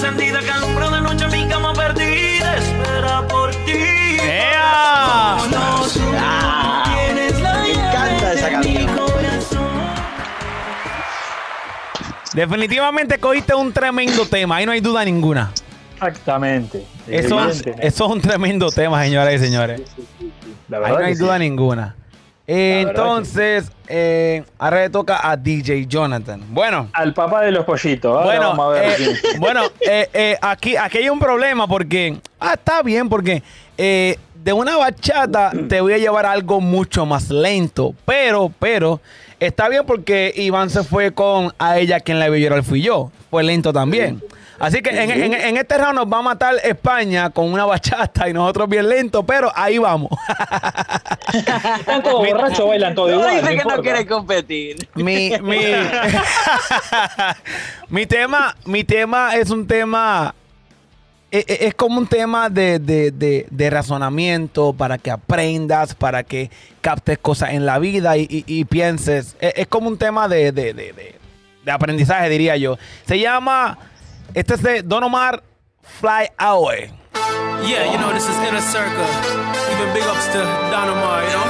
velita 0.01 0.09
que 0.09 0.17
dejo 0.17 0.31
encendida 0.35 0.39
que 0.41 0.51
alumbra 0.51 0.89
de 0.89 1.01
noche 1.01 1.27
mi 1.27 1.47
cama 1.47 1.73
perdida 1.73 2.57
espera 2.57 3.27
por 3.27 3.51
ti. 3.51 4.17
¡Ea! 4.21 5.37
Solo 5.49 5.83
tú 5.83 6.91
tienes 6.91 7.39
la 7.41 7.53
Me 7.61 7.71
encanta 7.71 8.33
esa 8.33 8.49
canción. 8.49 8.95
Definitivamente 12.33 13.17
cogiste 13.17 13.55
un 13.55 13.71
tremendo 13.71 14.25
tema. 14.25 14.57
Ahí 14.57 14.65
no 14.65 14.73
hay 14.73 14.81
duda 14.81 15.05
ninguna. 15.05 15.51
Exactamente. 15.95 16.85
Eso, 17.07 17.39
eso 17.49 17.65
es 17.79 18.01
un 18.01 18.19
tremendo 18.19 18.69
tema, 18.71 19.01
señoras 19.03 19.33
y 19.35 19.39
señores. 19.39 19.81
La 20.67 20.79
Ahí 20.79 20.91
no 20.91 21.05
hay 21.05 21.15
duda 21.15 21.35
sí. 21.35 21.39
ninguna. 21.39 21.95
Entonces, 22.47 23.71
eh, 23.87 24.43
ahora 24.59 24.81
le 24.81 24.89
toca 24.89 25.27
a 25.27 25.35
DJ 25.35 25.87
Jonathan. 25.87 26.41
Bueno, 26.49 26.89
Al 26.93 27.13
papá 27.13 27.41
de 27.41 27.51
los 27.51 27.65
pollitos. 27.65 28.11
Ahora 28.11 28.25
bueno, 28.25 28.49
vamos 28.49 28.65
a 28.65 28.69
ver 28.69 29.01
eh, 29.01 29.15
bueno 29.39 29.61
eh, 29.81 30.09
eh, 30.13 30.37
aquí, 30.41 30.75
aquí 30.77 30.99
hay 30.99 31.09
un 31.09 31.19
problema 31.19 31.67
porque, 31.67 32.17
ah, 32.39 32.53
está 32.53 32.83
bien, 32.83 33.09
porque 33.09 33.41
de 33.77 34.53
una 34.53 34.77
bachata 34.77 35.51
te 35.67 35.81
voy 35.81 35.93
a 35.93 35.97
llevar 35.97 36.25
a 36.27 36.31
algo 36.31 36.61
mucho 36.61 37.05
más 37.05 37.31
lento, 37.31 37.95
pero, 38.05 38.51
pero, 38.59 39.01
está 39.39 39.67
bien 39.67 39.83
porque 39.87 40.31
Iván 40.35 40.69
se 40.69 40.83
fue 40.83 41.11
con 41.13 41.51
a 41.57 41.79
ella 41.79 41.99
quien 41.99 42.19
la 42.19 42.29
vio 42.29 42.39
llorar 42.39 42.63
fui 42.63 42.81
yo, 42.81 43.11
fue 43.31 43.43
lento 43.43 43.73
también. 43.73 44.21
Así 44.57 44.81
que 44.81 44.89
en, 44.89 45.11
en- 45.11 45.33
en 45.33 45.57
este 45.57 45.77
round 45.77 45.95
nos 45.95 46.05
va 46.07 46.19
a 46.19 46.21
matar 46.21 46.55
España 46.63 47.29
con 47.29 47.51
una 47.51 47.65
bachata 47.65 48.29
y 48.29 48.33
nosotros 48.33 48.69
bien 48.69 48.87
lento, 48.87 49.23
pero 49.25 49.51
ahí 49.53 49.77
vamos. 49.77 50.11
Están 51.79 52.01
todos 52.01 52.25
borrachos, 52.25 52.67
bailan 52.67 52.95
todo 52.95 53.11
igual. 53.11 53.41
dice 53.41 53.55
no 53.55 53.63
que 53.63 53.75
no 53.75 53.81
quiere 53.81 54.05
competir. 54.07 54.87
mi, 54.95 55.31
mi, 55.41 55.57
mi 57.89 58.05
tema, 58.05 58.55
mi 58.65 58.83
tema 58.83 59.35
es 59.35 59.49
un 59.49 59.67
tema. 59.67 60.33
e- 61.31 61.45
e- 61.47 61.67
Es 61.67 61.73
como 61.75 61.97
un 61.99 62.07
tema 62.07 62.49
de, 62.49 62.79
de- 62.79 63.11
de- 63.11 63.47
de 63.49 63.69
razonamiento 63.69 64.73
para 64.73 64.97
que 64.97 65.11
aprendas, 65.11 65.93
para 65.95 66.23
que 66.23 66.49
captes 66.81 67.17
cosas 67.17 67.51
en 67.51 67.65
la 67.65 67.79
vida 67.79 68.17
y, 68.17 68.21
y- 68.29 68.43
y 68.47 68.65
pienses. 68.65 69.35
E- 69.41 69.53
Es, 69.57 69.67
como 69.67 69.87
un 69.89 69.97
tema 69.97 70.27
de, 70.27 70.51
de- 70.51 70.73
de- 70.73 70.93
de- 70.93 71.15
de 71.65 71.71
aprendizaje, 71.71 72.29
diría 72.29 72.55
yo. 72.57 72.77
Se 73.07 73.19
llama. 73.19 73.77
Este 74.33 74.55
es 74.55 74.61
de 74.63 74.81
Don 74.81 75.03
Omar 75.03 75.43
Fly 75.99 76.29
Away. 76.37 76.91
Yeah, 77.65 77.85
you 77.91 77.97
know, 77.97 78.11
this 78.13 78.23
is 78.27 78.35
Inner 78.47 78.61
Circle. 78.61 79.05
Even 79.71 79.93
big 79.93 80.03
ups 80.03 80.27
to 80.33 80.39
Don 80.71 80.89
Omar, 80.89 81.23
you 81.23 81.31
know? 81.31 81.45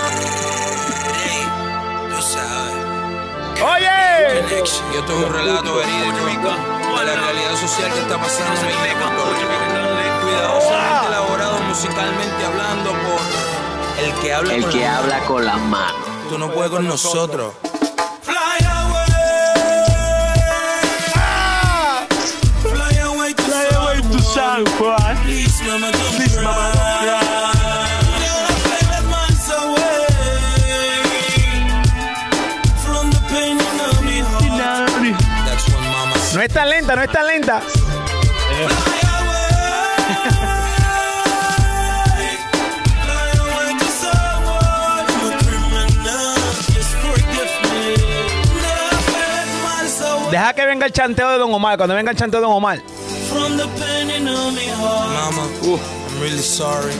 Tú 2.15 2.21
sabes. 2.21 2.75
¡Oye! 3.61 4.41
Connection. 4.41 4.85
Y 4.93 4.97
esto 4.97 5.11
es 5.19 5.25
un 5.25 5.33
relato 5.33 5.75
verídico 5.75 6.49
de 6.99 7.05
la 7.05 7.15
realidad 7.15 7.55
social 7.55 7.91
que 7.93 7.99
está 8.01 8.17
pasando 8.17 8.61
en 8.61 8.67
Rico. 8.67 9.05
Cuidadosamente 10.21 11.07
elaborado 11.07 11.59
musicalmente 11.67 12.45
hablando 12.45 12.91
por 12.91 14.03
el 14.03 14.13
que 14.21 14.33
habla 14.33 14.53
El 14.53 14.61
con 14.63 14.71
que 14.71 14.79
la 14.81 14.97
habla 14.97 15.15
mano. 15.17 15.27
con 15.27 15.45
las 15.45 15.57
manos. 15.59 16.07
Tú 16.29 16.37
no 16.37 16.51
puedes 16.51 16.71
con 16.71 16.87
nosotros. 16.87 17.53
Please, 24.55 25.61
mama, 25.67 25.91
don't 25.91 26.15
Please, 26.15 26.37
mama, 26.41 26.71
No 36.33 36.41
es 36.41 36.53
tan 36.53 36.69
lenta, 36.69 36.95
no 36.95 37.01
es 37.01 37.11
tan 37.11 37.27
lenta. 37.27 37.61
Deja 50.31 50.53
que 50.53 50.65
venga 50.65 50.85
el 50.85 50.93
chanteo 50.93 51.29
de 51.31 51.37
Don 51.39 51.53
Omar. 51.53 51.75
Cuando 51.75 51.93
venga 51.93 52.11
el 52.11 52.17
chanteo 52.17 52.39
de 52.39 52.45
Don 52.45 52.55
Omar. 52.55 52.94
Mama, 54.15 55.43
uh, 55.63 55.77
I'm 55.77 56.21
really 56.21 56.41
sorry. 56.41 56.93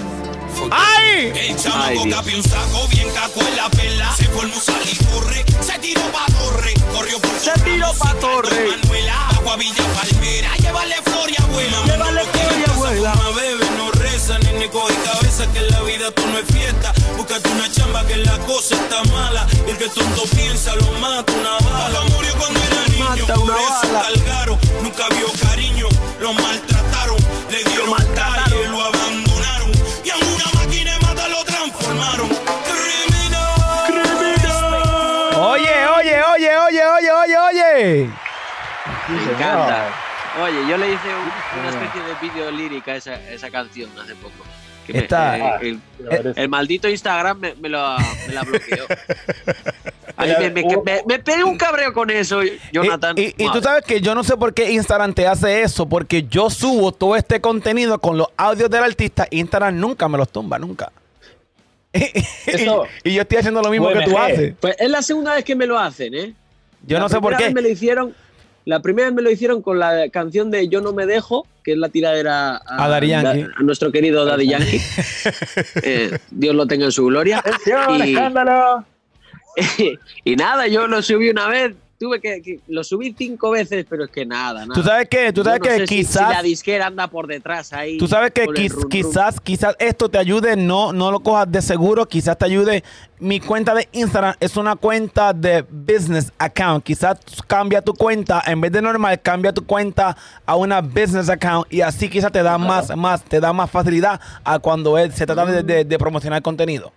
¡Ay! 0.72 1.28
El 1.28 1.38
Ay, 1.38 1.56
chamaco 1.58 2.04
Dios. 2.04 2.16
capi 2.16 2.36
un 2.36 2.44
saco 2.44 2.88
bien 2.90 3.08
caco 3.14 3.40
en 3.42 3.56
la 3.56 3.70
perla. 3.70 4.14
Se 4.16 4.26
fue 4.26 4.44
el 4.46 4.50
musal 4.50 4.82
y 4.84 4.96
corre. 5.06 5.46
Se 5.62 5.80
tiró 5.80 6.02
pa' 6.12 6.26
torre. 6.28 6.74
Corrió 6.94 7.20
por 7.20 7.32
Se 7.40 7.52
tiró 7.64 7.94
pa' 7.94 8.14
torre. 8.20 8.68
Manuela, 8.82 9.30
agua 9.30 9.56
Villa 9.58 9.84
Palmera. 9.96 10.56
Llévale 10.58 10.96
flor 11.04 11.30
y 11.30 11.42
abuela. 11.42 11.78
Llévale 11.86 12.22
flor 12.26 12.54
y 12.60 12.70
abuela. 12.72 13.14
Bebe, 13.36 13.66
no 14.28 14.34
reza, 14.34 14.52
nene 14.52 14.70
coge 14.70 14.94
cabeza. 15.04 15.46
Que 15.54 15.60
en 15.60 15.68
la 15.72 15.82
vida 15.82 16.12
tú 16.12 16.26
no 16.28 16.38
es 16.40 16.46
fiesta. 16.46 16.94
Búscate 17.18 17.50
una 17.50 17.72
chamba 17.72 18.06
que 18.06 18.18
la 18.18 18.38
cosa 18.40 18.76
está 18.76 19.04
mala. 19.12 19.48
Y 19.68 19.72
el 19.72 19.78
que 19.78 19.90
tonto 19.90 20.24
piensa 20.36 20.76
lo 20.76 20.92
mata 21.00 21.32
una 21.34 21.58
bala. 21.70 22.02
Murió 22.12 22.34
cuando 22.38 22.60
era 22.60 22.86
niño. 22.88 23.06
Mata 23.28 23.40
una 23.40 23.54
por 23.54 23.62
eso 23.62 23.94
bala. 23.94 24.02
cargaron. 24.02 24.60
Nunca 24.82 25.08
vio 25.10 25.28
cariño. 25.48 25.88
Lo 26.20 26.34
maltrataron. 26.34 27.18
Le 27.52 27.64
dieron 27.64 27.94
calle, 27.94 28.68
lo 28.70 28.82
abandonaron. 28.82 29.72
Y 30.04 30.10
a 30.10 30.16
una 30.18 30.46
máquina 30.54 30.94
de 30.94 31.00
mata 31.00 31.28
lo 31.28 31.44
transformaron. 31.44 32.30
Criminal. 32.66 33.46
Oye, 35.36 35.88
oye, 35.88 36.24
oye, 36.24 36.58
oye, 36.58 36.86
oye, 36.86 37.12
oye, 37.12 37.38
oye. 37.38 38.10
Me 39.08 39.24
encanta. 39.24 40.06
Oye, 40.42 40.70
yo 40.70 40.78
le 40.78 40.88
hice 40.94 41.08
un- 41.08 41.60
una 41.60 41.70
especie 41.70 42.02
de 42.02 42.14
vídeo 42.22 42.52
lírica 42.52 42.92
a 42.94 42.96
esa, 42.98 43.16
esa 43.32 43.50
canción 43.50 43.90
hace 44.00 44.16
poco. 44.16 44.34
Que 44.86 44.94
me- 44.94 45.00
Está- 45.00 45.38
eh, 45.38 45.52
el, 45.62 45.80
el- 46.12 46.34
el 46.36 46.50
maldito 46.50 46.88
Instagram 46.88 47.40
me, 47.40 47.56
me 47.56 47.70
lo, 47.70 47.98
me 48.28 48.34
la 48.34 48.44
bloqueó. 48.44 48.86
Ahí 50.18 50.32
me, 50.40 50.50
me, 50.52 50.64
me- 50.86 51.04
me 51.08 51.20
pegué 51.20 51.44
un 51.44 51.58
cabreo 51.58 51.92
con 51.94 52.10
eso, 52.10 52.42
Jonathan. 52.72 53.18
Y, 53.18 53.24
y- 53.24 53.34
y 53.46 53.52
tú 53.52 53.62
sabes 53.62 53.84
que 53.84 54.00
yo 54.02 54.14
no 54.16 54.24
sé 54.24 54.38
por 54.38 54.54
qué 54.54 54.72
Instagram 54.72 55.14
te 55.14 55.28
hace 55.28 55.62
eso, 55.64 55.88
porque 55.90 56.24
yo 56.24 56.50
subo 56.50 56.92
todo 56.92 57.16
este 57.16 57.42
contenido 57.42 58.00
con 58.00 58.18
los 58.18 58.28
audios 58.38 58.70
del 58.70 58.84
artista. 58.84 59.28
Instagram 59.32 59.78
nunca 59.80 60.08
me 60.08 60.18
los 60.18 60.30
tumba, 60.30 60.60
nunca. 60.60 60.92
Eso- 61.94 62.86
y, 63.04 63.10
y 63.12 63.14
yo 63.16 63.22
estoy 63.24 63.38
haciendo 63.40 63.62
lo 63.62 63.70
mismo 63.70 63.90
que 63.90 64.02
tú 64.04 64.18
haces. 64.18 64.54
Pues 64.60 64.76
es 64.80 64.90
la 64.90 65.02
segunda 65.02 65.34
vez 65.36 65.44
que 65.46 65.56
me 65.56 65.66
lo 65.66 65.80
hacen, 65.80 66.14
¿eh? 66.14 66.34
Yo 66.86 66.98
La 66.98 67.04
no 67.04 67.10
sé 67.10 67.20
por 67.20 67.36
qué. 67.38 67.46
vez 67.46 67.54
me 67.54 67.62
lo 67.62 67.70
hicieron. 67.70 68.14
La 68.66 68.82
primera 68.82 69.08
vez 69.08 69.16
me 69.16 69.22
lo 69.22 69.30
hicieron 69.32 69.62
con 69.62 69.78
la 69.80 70.10
canción 70.10 70.50
de 70.52 70.68
Yo 70.68 70.82
no 70.82 70.92
me 70.92 71.06
dejo, 71.06 71.48
que 71.64 71.74
es 71.74 71.78
la 71.78 71.90
tiradera 71.90 72.56
a, 72.58 72.86
A 72.86 72.90
Daddy 72.90 73.08
Yankee. 73.10 73.46
a 73.58 73.62
nuestro 73.64 73.92
querido 73.92 74.26
Daddy 74.26 74.48
Yankee. 74.48 74.82
Eh, 75.84 76.18
Dios 76.32 76.56
lo 76.56 76.66
tenga 76.66 76.86
en 76.86 76.92
su 76.92 77.06
gloria. 77.06 77.40
¡Atención, 77.40 77.96
Y- 78.06 78.14
escándalo! 78.14 78.84
y 80.26 80.36
nada, 80.36 80.68
yo 80.68 80.88
lo 80.88 81.02
subí 81.02 81.30
una 81.30 81.48
vez, 81.48 81.76
tuve 81.98 82.20
que, 82.20 82.42
que- 82.42 82.60
lo 82.68 82.84
subí 82.84 83.16
cinco 83.18 83.52
veces, 83.52 83.86
pero 83.90 84.04
es 84.06 84.12
que 84.12 84.26
nada, 84.26 84.62
nada. 84.66 84.74
Tú 84.74 84.84
sabes 84.84 85.08
que, 85.08 85.32
tú 85.32 85.44
sabes 85.44 85.60
no 85.60 85.66
que 85.66 85.78
si- 85.80 85.96
quizás. 85.96 86.28
si 86.30 86.34
la 86.36 86.42
disquera 86.44 86.88
anda 86.88 87.08
por 87.08 87.28
detrás 87.28 87.72
ahí. 87.74 87.98
Tú 87.98 88.08
sabes 88.08 88.32
que 88.32 88.46
quiz- 88.46 88.72
run, 88.72 88.82
run. 88.84 88.90
quizás, 88.90 89.40
quizás 89.40 89.76
esto 89.80 90.10
te 90.10 90.18
ayude, 90.18 90.56
no, 90.58 90.92
no 90.94 91.12
lo 91.12 91.20
cojas 91.22 91.50
de 91.52 91.62
seguro, 91.62 92.06
quizás 92.06 92.38
te 92.38 92.46
ayude. 92.46 92.84
Mi 93.20 93.40
cuenta 93.40 93.74
de 93.74 93.88
Instagram 93.94 94.36
es 94.42 94.58
una 94.58 94.76
cuenta 94.76 95.32
de 95.32 95.62
business 95.70 96.32
account. 96.38 96.84
Quizás 96.84 97.18
cambia 97.48 97.82
tu 97.82 97.94
cuenta, 97.94 98.44
en 98.46 98.60
vez 98.60 98.72
de 98.74 98.82
normal, 98.82 99.22
cambia 99.22 99.54
tu 99.54 99.66
cuenta 99.66 100.18
a 100.46 100.56
una 100.58 100.82
business 100.82 101.30
account 101.30 101.72
y 101.72 101.80
así 101.82 102.10
quizás 102.10 102.32
te 102.32 102.44
da 102.44 102.58
más, 102.58 102.96
más, 102.98 103.24
te 103.24 103.40
da 103.40 103.54
más 103.54 103.72
facilidad 103.72 104.20
a 104.44 104.60
cuando 104.60 104.98
es- 104.98 105.16
se 105.16 105.26
trata 105.26 105.46
de, 105.46 105.64
de- 105.64 105.86
de 105.86 105.98
promocionar 105.98 106.42
contenido. 106.42 106.92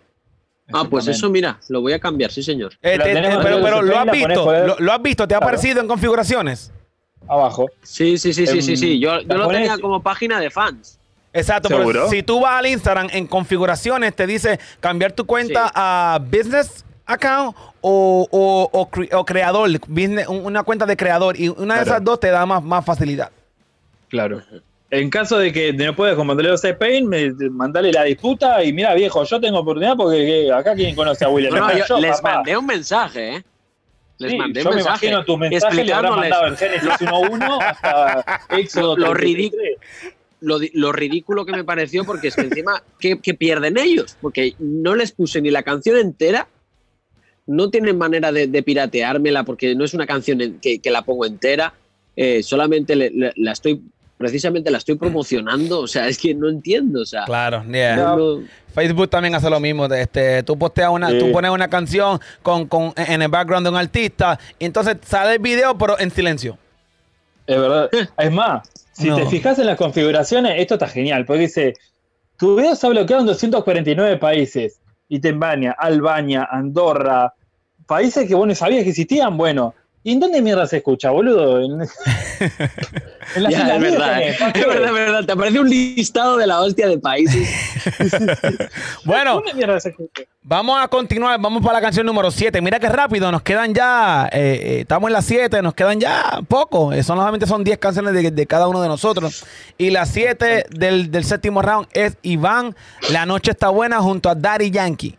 Ah, 0.73 0.85
pues 0.89 1.07
eso, 1.07 1.31
mira, 1.31 1.59
lo 1.69 1.81
voy 1.81 1.95
a 1.95 1.99
cambiar, 1.99 2.31
sí, 2.31 2.43
señor. 2.43 2.73
Eh, 2.83 2.99
te- 2.99 3.14
pero 3.43 3.62
pero 3.62 3.83
lo 3.83 3.99
has 3.99 4.05
pones 4.07 4.27
visto, 4.29 4.66
lo, 4.66 4.77
lo 4.79 4.93
has 4.93 5.03
visto, 5.03 5.27
te 5.27 5.35
ha 5.35 5.39
Claro. 5.39 5.47
aparecido 5.49 5.81
en 5.81 5.89
configuraciones. 5.89 6.71
Abajo. 7.27 7.66
Sí, 7.83 8.19
sí, 8.19 8.33
sí, 8.35 8.47
sí, 8.47 8.61
sí, 8.62 8.77
sí. 8.77 8.99
Yo, 8.99 9.21
yo 9.21 9.35
lo 9.37 9.49
tenía 9.49 9.79
como 9.79 10.03
página 10.03 10.39
de 10.41 10.51
fans. 10.51 10.99
Exacto, 11.33 11.69
pero 11.69 11.81
¿Seguro? 11.81 12.09
si 12.11 12.23
tú 12.23 12.41
vas 12.41 12.55
al 12.59 12.66
Instagram 12.66 13.09
en 13.12 13.27
configuraciones, 13.27 14.14
te 14.14 14.27
dice 14.27 14.59
cambiar 14.81 15.12
tu 15.12 15.27
cuenta 15.27 15.66
Sí. 15.66 15.73
a 15.75 16.19
business 16.23 16.85
account 17.07 17.55
o, 17.81 18.27
o- 18.31 18.69
o 18.73 18.91
cre- 18.91 19.12
o 19.14 19.25
creador, 19.25 19.71
business- 19.89 20.27
un- 20.29 20.45
una 20.45 20.62
cuenta 20.62 20.85
de 20.87 20.97
creador. 20.97 21.39
Y 21.39 21.49
una 21.49 21.77
de 21.77 21.83
esas 21.83 22.03
dos 22.05 22.19
te 22.21 22.29
da 22.29 22.45
más, 22.47 22.62
más 22.62 22.85
facilidad. 22.85 23.31
Claro. 24.09 24.43
En 24.91 25.11
caso 25.11 25.39
de 25.39 25.53
que 25.53 25.72
no 25.74 25.95
puedas 25.95 26.16
con 26.16 26.26
Bandolero 26.26 26.55
Spain, 26.55 27.07
me, 27.07 27.30
mandale 27.51 27.93
la 27.93 28.05
disputa 28.05 28.64
y 28.64 28.72
mira, 28.72 28.95
viejo, 28.95 29.22
yo 29.24 29.39
tengo 29.41 29.59
oportunidad 29.59 29.97
porque 29.97 30.16
que 30.47 30.53
acá 30.53 30.74
quien 30.74 30.95
conoce 30.97 31.24
a 31.24 31.28
William. 31.28 31.55
No, 31.55 31.68
no, 31.68 31.76
yo 31.76 31.84
Yo, 31.86 31.99
les 31.99 32.16
papá. 32.20 32.34
mandé 32.36 32.57
un 32.57 32.66
mensaje, 32.66 33.36
¿eh? 33.36 33.45
Les 34.18 34.32
Sí, 34.32 34.36
mandé 34.39 34.62
yo 34.62 34.70
un 34.70 34.76
me 34.76 34.82
mensaje. 34.82 35.07
imagino 35.07 35.24
tu 35.26 35.36
mensaje 35.36 35.74
le 35.76 35.80
explicándoles 35.82 36.30
mandado 36.30 36.47
en 36.49 36.57
Génesis 36.57 36.89
1.1 37.01 37.62
hasta 37.62 38.41
Éxodo 38.51 38.97
Lo 38.97 39.12
33. 39.14 39.78
lo, 40.41 40.93
ridículo 40.93 41.45
que 41.45 41.53
me 41.53 41.64
pareció, 41.64 42.05
porque 42.05 42.28
es 42.28 42.34
que 42.36 42.43
encima, 42.43 42.82
¿qué, 42.99 43.20
qué 43.20 43.34
pierden 43.34 43.76
ellos? 43.78 44.16
Porque 44.20 44.55
no 44.59 44.95
les 44.97 45.12
puse 45.12 45.41
ni 45.43 45.51
la 45.51 45.62
canción 45.62 45.99
entera, 45.99 46.49
no 47.47 47.70
tienen 47.70 47.99
manera 47.99 48.32
de, 48.32 48.47
de 48.47 48.62
pirateármela 48.62 49.45
porque 49.45 49.74
no 49.74 49.84
es 49.84 49.95
una 49.95 50.07
canción 50.07 50.59
que, 50.62 50.78
que 50.80 50.91
la 50.91 51.03
pongo 51.03 51.26
entera, 51.26 51.74
eh, 52.16 52.43
solamente 52.43 52.95
le- 52.97 53.11
le- 53.11 53.32
la 53.36 53.53
estoy, 53.53 53.80
precisamente 54.19 54.71
la 54.71 54.79
estoy 54.79 54.97
promocionando, 54.97 55.81
o 55.81 55.87
sea, 55.87 56.09
es 56.09 56.19
que 56.19 56.35
no 56.35 56.49
entiendo, 56.49 57.03
o 57.03 57.07
sea. 57.07 57.25
Claro, 57.25 57.64
yeah. 57.71 57.97
no- 57.97 58.16
no- 58.16 58.43
Facebook 58.75 59.09
también 59.09 59.35
hace 59.35 59.49
lo 59.49 59.59
mismo. 59.61 59.87
Este, 59.87 60.43
tú 60.43 60.57
posteas 60.59 60.91
una, 60.91 61.09
Sí. 61.11 61.19
tú 61.19 61.33
pones 61.33 61.51
una 61.51 61.69
canción 61.69 62.21
con, 62.43 62.66
con, 62.66 62.93
en 62.97 63.23
el 63.23 63.29
background 63.29 63.66
de 63.66 63.71
un 63.71 63.77
artista 63.77 64.39
y 64.59 64.66
entonces 64.66 64.97
sale 65.07 65.35
el 65.35 65.39
video 65.39 65.77
pero 65.79 65.99
en 65.99 66.11
silencio. 66.11 66.59
Es 67.47 67.59
verdad. 67.59 67.89
Es 68.19 68.31
más, 68.33 68.69
si 68.93 69.09
No. 69.09 69.16
te 69.16 69.27
fijas 69.27 69.59
en 69.59 69.66
las 69.66 69.77
configuraciones, 69.79 70.61
esto 70.61 70.75
está 70.75 70.87
genial, 70.87 71.25
porque 71.25 71.43
dice, 71.43 71.75
tu 72.37 72.57
video 72.57 72.75
se 72.77 72.87
ha 72.87 72.91
bloqueado 72.91 73.23
en 73.23 73.27
249 73.29 74.16
países. 74.19 74.79
Y 75.09 75.21
te 75.21 75.35
Albania, 75.79 76.47
Andorra, 76.51 77.33
países 77.87 78.29
que 78.29 78.35
vos 78.35 78.47
no 78.47 78.55
sabías 78.55 78.83
que 78.85 78.91
existían. 78.91 79.37
Bueno, 79.39 79.75
¿y 80.05 80.12
en 80.12 80.20
dónde 80.20 80.40
mierda 80.42 80.66
se 80.66 80.78
escucha, 80.78 81.11
boludo? 81.11 81.61
En, 81.61 81.80
en 83.36 83.42
las 83.42 83.53
Ya, 83.53 83.74
es 83.74 83.80
verdad, 83.80 84.22
es 84.22 84.38
verdad, 84.38 84.84
es 84.86 84.92
verdad. 84.92 85.24
Te 85.24 85.32
aparece 85.32 85.61
un 85.61 85.68
listado 85.68 86.36
de 86.36 86.46
la 86.46 86.61
hostia 86.61 86.88
de 86.88 86.99
países. 86.99 87.49
Bueno, 89.05 89.34
¿Dónde 89.36 89.55
mierda 89.55 89.80
se 89.80 89.90
escucha? 89.90 90.22
vamos 90.42 90.78
a 90.82 90.88
continuar. 90.88 91.40
Vamos 91.40 91.62
para 91.62 91.74
la 91.74 91.80
canción 91.80 92.05
número 92.07 92.30
7. 92.30 92.61
Mira 92.61 92.78
qué 92.78 92.88
rápido. 92.88 93.30
Nos 93.32 93.42
quedan 93.42 93.74
ya. 93.74 94.28
eh, 94.32 94.61
eh, 94.62 94.80
estamos 94.80 95.09
en 95.09 95.12
las 95.14 95.24
7. 95.24 95.62
Nos 95.62 95.74
quedan 95.74 95.99
ya 96.01 96.40
poco. 96.49 96.92
Eh, 96.92 97.03
son, 97.03 97.16
solamente 97.18 97.46
son 97.46 97.64
10 97.64 97.78
canciones 97.78 98.12
de, 98.14 98.30
de 98.30 98.46
cada 98.46 98.68
uno 98.68 98.80
de 98.82 98.88
nosotros. 98.88 99.44
Y 99.78 99.90
la 99.90 100.07
7 100.07 100.66
del, 100.70 101.11
del 101.11 101.24
séptimo 101.24 101.62
round 101.62 101.88
es 101.92 102.16
Iván. 102.22 102.74
La 103.11 103.26
noche 103.26 103.51
está 103.53 103.68
buena 103.70 104.01
junto 104.01 104.28
a 104.28 104.34
Daddy 104.34 104.70
Yankee. 104.70 105.18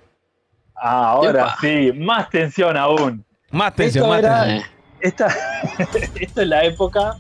Ah, 0.76 1.12
ahora 1.12 1.42
Epa. 1.42 1.58
sí, 1.62 1.92
más 1.94 2.30
tensión 2.30 2.78
aún. 2.78 3.26
Más 3.52 3.74
tensión, 3.76 4.06
Esto 4.06 4.10
más 4.10 4.20
era- 4.20 4.44
tensión. 4.46 4.70
Esta, 5.02 5.28
esto 6.20 6.42
es 6.42 6.48
la 6.48 6.64
época. 6.66 7.16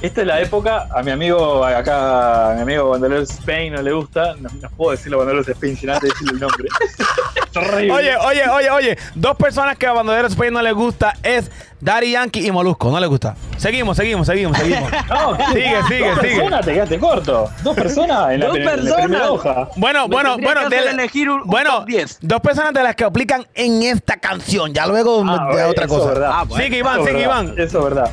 Esta 0.00 0.20
es 0.22 0.26
la 0.26 0.40
época. 0.40 0.88
A 0.94 1.02
mi 1.02 1.10
amigo 1.12 1.64
acá, 1.64 2.50
a 2.52 2.54
mi 2.56 2.62
amigo 2.62 2.88
Bandoleros 2.90 3.30
Spain 3.30 3.72
no 3.74 3.82
le 3.82 3.92
gusta. 3.92 4.34
No, 4.36 4.48
no 4.60 4.70
puedo 4.70 4.90
decirle 4.92 5.16
Bandoleros 5.16 5.48
Spain 5.48 5.76
sin 5.76 5.90
antes 5.90 6.10
decirle 6.10 6.32
el 6.34 6.40
nombre. 6.40 6.68
Oye, 7.60 8.16
oye, 8.16 8.48
oye, 8.48 8.70
oye. 8.70 8.98
Dos 9.14 9.36
personas 9.36 9.76
que 9.76 9.86
a 9.86 9.92
Bandolero 9.92 10.28
Spain 10.28 10.52
no 10.54 10.62
les 10.62 10.72
gusta 10.74 11.14
es 11.22 11.50
Daddy 11.80 12.12
Yankee 12.12 12.46
y 12.46 12.50
Molusco. 12.50 12.90
No 12.90 12.98
les 13.00 13.08
gusta. 13.08 13.34
Seguimos, 13.56 13.96
seguimos, 13.96 14.26
seguimos, 14.26 14.56
seguimos. 14.56 14.90
No, 15.08 15.36
sigue, 15.52 15.82
sigue, 15.88 16.08
Dos 16.10 16.18
sigue. 16.20 16.34
personas, 16.36 16.64
te 16.64 16.72
quedaste 16.74 16.98
corto. 16.98 17.50
Dos 17.62 17.74
personas 17.76 18.30
en 18.32 18.40
la, 18.40 18.46
Dos 18.46 18.56
en 18.56 18.64
la 18.64 18.70
personas. 18.72 19.04
primera 19.04 19.30
hoja. 19.32 19.68
Bueno, 19.76 20.08
Me 20.08 20.14
bueno, 20.14 20.36
bueno, 20.38 20.68
de- 20.68 20.78
elegir 20.90 21.28
un- 21.28 21.42
un 21.42 21.46
bueno, 21.46 21.78
top 21.80 21.86
10. 21.86 22.18
dos 22.22 22.40
personas 22.40 22.72
de 22.72 22.82
las 22.82 22.94
que 22.96 23.04
aplican 23.04 23.46
en 23.54 23.82
esta 23.82 24.16
canción. 24.16 24.72
Ya 24.72 24.86
luego 24.86 25.22
Ah, 25.26 25.54
de 25.54 25.64
otra 25.64 25.84
eso 25.84 25.94
cosa. 25.98 26.08
verdad. 26.08 26.30
Ah, 26.32 26.44
bueno. 26.44 26.64
sigue 26.64 26.78
Iván, 26.78 26.94
Eso 27.00 27.04
sigue 27.06 27.18
verdad, 27.26 27.42
Iván. 27.42 27.54
Eso 27.58 27.78
es 27.78 27.84
verdad. 27.84 28.10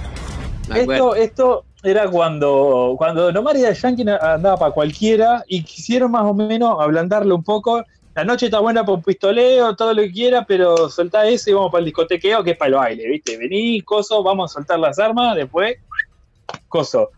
Esto, 0.76 1.16
esto 1.16 1.66
era 1.84 2.08
cuando, 2.10 2.96
cuando 2.98 3.32
Nomar 3.32 3.56
y 3.56 3.62
Yankee 3.74 4.06
andaba 4.22 4.58
para 4.58 4.72
cualquiera 4.72 5.44
y 5.48 5.64
quisieron 5.64 6.12
más 6.12 6.24
o 6.24 6.34
menos 6.34 6.76
ablandarlo 6.80 7.36
un 7.36 7.44
poco. 7.44 7.84
La 8.20 8.26
noche 8.26 8.48
está 8.48 8.60
buena 8.60 8.86
para 8.86 9.02
pistoleo, 9.02 9.78
todo 9.78 9.94
lo 9.94 10.02
que 10.02 10.12
quiera, 10.12 10.44
pero 10.46 10.90
soltá 10.90 11.26
eso 11.26 11.50
y 11.50 11.54
vamos 11.54 11.72
para 11.72 11.80
el 11.80 11.86
discotequeo, 11.86 12.44
que 12.44 12.52
es 12.52 12.58
para 12.58 12.68
el 12.68 12.76
baile, 12.76 13.08
¿viste? 13.08 13.38
Vení, 13.38 13.82
coso, 13.84 14.22
vamos 14.22 14.52
a 14.52 14.54
soltar 14.56 14.78
las 14.78 15.00
armas, 15.00 15.38
después, 15.38 15.78
coso. 16.68 17.12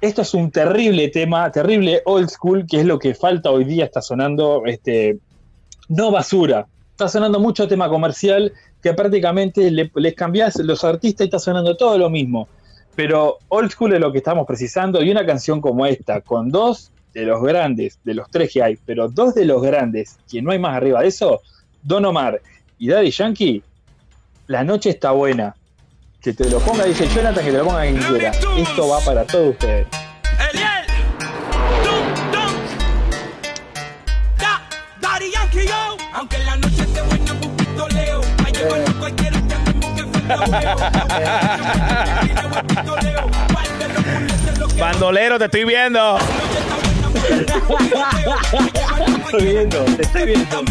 Esto 0.00 0.22
es 0.22 0.32
un 0.32 0.50
terrible 0.50 1.08
tema, 1.08 1.52
terrible 1.52 2.00
old 2.06 2.30
school, 2.30 2.64
que 2.66 2.80
es 2.80 2.86
lo 2.86 2.98
que 2.98 3.14
falta 3.14 3.50
hoy 3.50 3.64
día, 3.64 3.84
está 3.84 4.00
sonando, 4.00 4.62
este, 4.64 5.18
no 5.90 6.10
basura. 6.10 6.66
Está 6.92 7.06
sonando 7.06 7.38
mucho 7.38 7.68
tema 7.68 7.90
comercial 7.90 8.50
que 8.82 8.94
prácticamente 8.94 9.70
le- 9.70 9.92
les 9.94 10.14
cambiás 10.14 10.56
los 10.56 10.84
artistas 10.84 11.26
y 11.26 11.28
está 11.28 11.38
sonando 11.38 11.76
todo 11.76 11.98
lo 11.98 12.08
mismo. 12.08 12.48
Pero 12.96 13.36
old 13.48 13.70
school 13.70 13.92
es 13.92 14.00
lo 14.00 14.10
que 14.10 14.18
estamos 14.18 14.46
precisando 14.46 15.02
y 15.02 15.10
una 15.10 15.26
canción 15.26 15.60
como 15.60 15.84
esta, 15.84 16.22
con 16.22 16.48
dos 16.48 16.92
de 17.14 17.24
los 17.24 17.40
grandes, 17.42 17.98
de 18.04 18.14
los 18.14 18.28
tres 18.30 18.52
que 18.52 18.62
hay, 18.62 18.76
pero 18.84 19.08
dos 19.08 19.34
de 19.34 19.44
los 19.44 19.62
grandes, 19.62 20.18
que 20.30 20.42
no 20.42 20.50
hay 20.50 20.58
más 20.58 20.76
arriba 20.76 21.00
de 21.00 21.08
eso, 21.08 21.40
Don 21.82 22.04
Omar 22.04 22.42
y 22.78 22.88
Daddy 22.88 23.10
Yankee, 23.10 23.62
la 24.48 24.64
noche 24.64 24.90
está 24.90 25.12
buena. 25.12 25.54
Que 26.20 26.32
te 26.32 26.48
lo 26.50 26.58
ponga, 26.58 26.84
dice 26.84 27.06
Jonathan, 27.06 27.44
que 27.44 27.52
te 27.52 27.58
lo 27.58 27.64
ponga 27.66 27.82
quien 27.82 27.98
quiera. 27.98 28.30
Esto 28.56 28.88
va 28.88 28.98
para 29.00 29.24
todos 29.24 29.50
ustedes. 29.50 29.86
Eliel, 30.50 30.86
dum, 31.84 32.14
dum. 32.32 32.52
Da, 34.38 34.62
Daddy 35.00 35.30
Yankee, 35.30 35.66
yo. 35.66 35.96
Aunque 36.14 36.38
la 36.38 36.56
noche 36.56 36.82
esté 36.82 37.02
buena, 37.02 37.32
un 37.32 37.56
pistoleo. 37.56 38.20
Pa' 38.38 38.48
llevarlo 38.50 38.98
cualquiera 38.98 39.42
que 39.46 39.54
andemos 39.54 39.90
que 39.92 40.02
falta 40.28 41.24
Bandolero, 44.78 45.38
te 45.38 45.44
estoy 45.44 45.64
viendo. 45.64 46.18
Estoy 49.24 49.44
viendo, 49.44 49.84
te 49.84 50.02
estoy 50.02 50.26
viendo. 50.26 50.64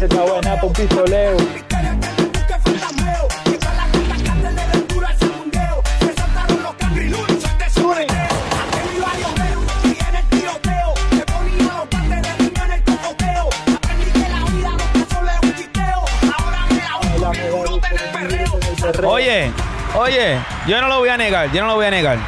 Está 0.00 0.22
buena 0.22 0.60
un 1.32 1.73
Oye, 19.96 20.38
yo 20.66 20.80
no 20.80 20.88
lo 20.88 20.98
voy 20.98 21.08
a 21.08 21.16
negar, 21.16 21.52
yo 21.52 21.60
no 21.62 21.68
lo 21.68 21.74
voy 21.76 21.86
a 21.86 21.90
negar. 21.90 22.18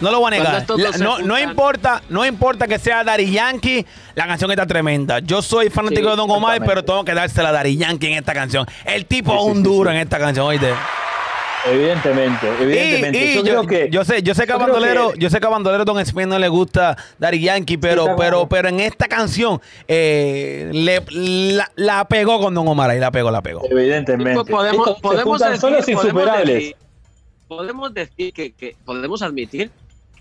No 0.00 0.10
lo 0.10 0.18
voy 0.18 0.28
a 0.28 0.30
negar. 0.30 0.66
La- 0.76 0.90
no, 0.98 1.18
no 1.18 1.38
importa, 1.38 2.02
no 2.08 2.24
importa 2.26 2.66
que 2.66 2.78
sea 2.78 3.04
Daddy 3.04 3.30
Yankee, 3.30 3.86
la 4.14 4.26
canción 4.26 4.50
está 4.50 4.66
tremenda. 4.66 5.18
Yo 5.20 5.42
soy 5.42 5.68
fanático 5.70 6.00
Sí, 6.00 6.10
de 6.10 6.16
Don 6.16 6.30
Omar, 6.30 6.60
pero 6.64 6.82
tengo 6.84 7.04
que 7.04 7.14
dársela 7.14 7.50
a 7.50 7.52
Daddy 7.52 7.76
Yankee 7.76 8.06
en 8.08 8.14
esta 8.14 8.32
canción. 8.32 8.66
El 8.84 9.06
tipo 9.06 9.34
es 9.34 9.42
un 9.42 9.62
duro 9.62 9.90
en 9.90 9.98
esta 9.98 10.18
canción, 10.18 10.46
oíste. 10.46 10.72
Evidentemente, 11.64 12.46
evidentemente. 12.60 13.18
Y- 13.18 13.22
y 13.22 13.34
yo, 13.36 13.42
yo, 13.44 13.44
creo 13.44 13.66
que. 13.66 13.88
yo 13.90 14.04
sé, 14.04 14.22
yo 14.22 14.34
sé 14.34 14.46
que 14.46 14.52
a 14.52 14.56
yo 14.56 14.60
Bandolero, 14.60 15.12
que- 15.12 15.18
yo 15.20 15.30
sé 15.30 15.38
que 15.40 15.46
a 15.46 15.50
Bandolero 15.50 15.84
Don 15.84 15.98
Spain 16.00 16.28
no 16.28 16.38
le 16.38 16.48
gusta 16.48 16.96
Daddy 17.18 17.40
Yankee, 17.40 17.76
pero, 17.78 18.16
pero, 18.16 18.48
pero 18.48 18.68
en 18.68 18.80
esta 18.80 19.06
canción 19.06 19.60
eh, 19.86 20.70
le, 20.72 21.02
la, 21.54 21.70
la 21.76 22.04
pegó 22.08 22.40
con 22.40 22.52
Don 22.54 22.66
Omar 22.66 22.90
ahí, 22.90 22.98
la 22.98 23.10
pegó, 23.12 23.30
la 23.30 23.42
pegó. 23.42 23.62
Evidentemente. 23.70 24.34
Pues 24.34 24.48
podemos, 24.50 24.88
Estos 24.88 25.00
podemos 25.00 25.40
decir, 25.40 25.56
solos 25.58 25.80
podemos 25.84 26.04
insuperables. 26.04 26.54
decir- 26.54 26.76
podemos 27.48 27.94
decir 27.94 28.32
que, 28.32 28.52
que- 28.52 28.76
podemos 28.84 29.22
admitir 29.22 29.70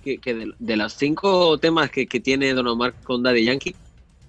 que, 0.04 0.18
que 0.18 0.34
de, 0.34 0.52
de 0.60 0.76
los 0.76 0.94
cinco 0.94 1.58
temas 1.58 1.90
que, 1.90 2.06
que 2.08 2.20
tiene 2.20 2.54
Don 2.54 2.68
Omar 2.68 2.94
con 3.04 3.24
Daddy 3.24 3.46
Yankee, 3.46 3.76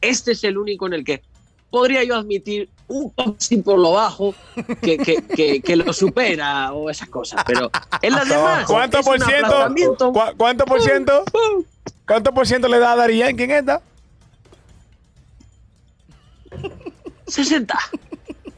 este 0.01 0.33
es 0.33 0.45
el 0.45 0.57
único 0.59 0.87
en 0.87 0.95
el 0.95 1.05
que 1.05 1.23
podría 1.71 2.05
yo 2.05 2.15
admitir 2.17 2.69
un 2.93 3.11
poco 3.11 3.37
así 3.39 3.57
por 3.59 3.79
lo 3.79 3.93
bajo 3.93 4.35
que, 4.81 4.99
que, 4.99 5.23
que, 5.23 5.61
que 5.63 5.77
lo 5.77 5.93
supera 5.93 6.73
o 6.73 6.91
esas 6.91 7.09
cosas, 7.09 7.43
pero 7.47 7.71
en 8.03 8.13
las 8.13 8.29
demás 8.29 8.65
¿Cuánto 8.67 8.99
es 8.99 9.07
por 9.07 9.21
ciento? 9.23 9.47
aplastamiento. 9.47 10.13
¿Cu- 10.13 10.37
¿Cuánto 10.37 10.65
por 10.65 10.81
ciento? 10.83 11.25
¿Cuánto 12.07 12.33
por 12.33 12.47
ciento 12.47 12.69
le 12.69 12.79
da 12.79 12.93
a 12.93 12.97
Daddy 12.97 13.19
Yankee 13.19 13.45
en 13.45 13.51
esta? 13.53 13.81
60. 17.27 17.79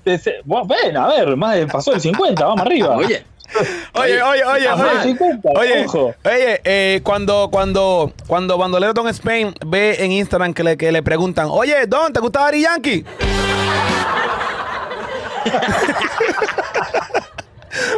Ese- 0.05 0.37
Bueno, 0.45 0.67
ven, 0.67 0.97
a 0.97 1.07
ver, 1.09 1.37
más 1.37 1.55
de, 1.57 1.67
pasó 1.67 1.93
el 1.93 2.01
50, 2.01 2.45
vamos 2.45 2.61
arriba. 2.61 2.97
Oye, 2.97 3.25
Oye, 3.95 4.23
oye, 4.23 4.45
oye, 4.45 4.69
oye. 4.69 5.03
50, 5.03 5.49
Oye, 5.57 5.85
ojo. 5.87 6.15
oye, 6.25 6.61
eh, 6.65 7.01
cuando, 7.05 7.49
cuando, 7.53 8.13
cuando 8.27 8.59
Bandolero 8.59 8.93
Don 8.93 9.09
Spain 9.09 9.55
ve 9.67 9.97
en 10.05 10.13
Instagram 10.13 10.53
que 10.55 10.65
le, 10.65 10.77
que 10.77 10.91
le 10.91 11.03
preguntan, 11.03 11.47
oye, 11.51 11.87
Don, 11.87 12.13
¿te 12.13 12.21
gusta 12.21 12.41
Daddy 12.41 12.63
Yankee? 12.63 13.05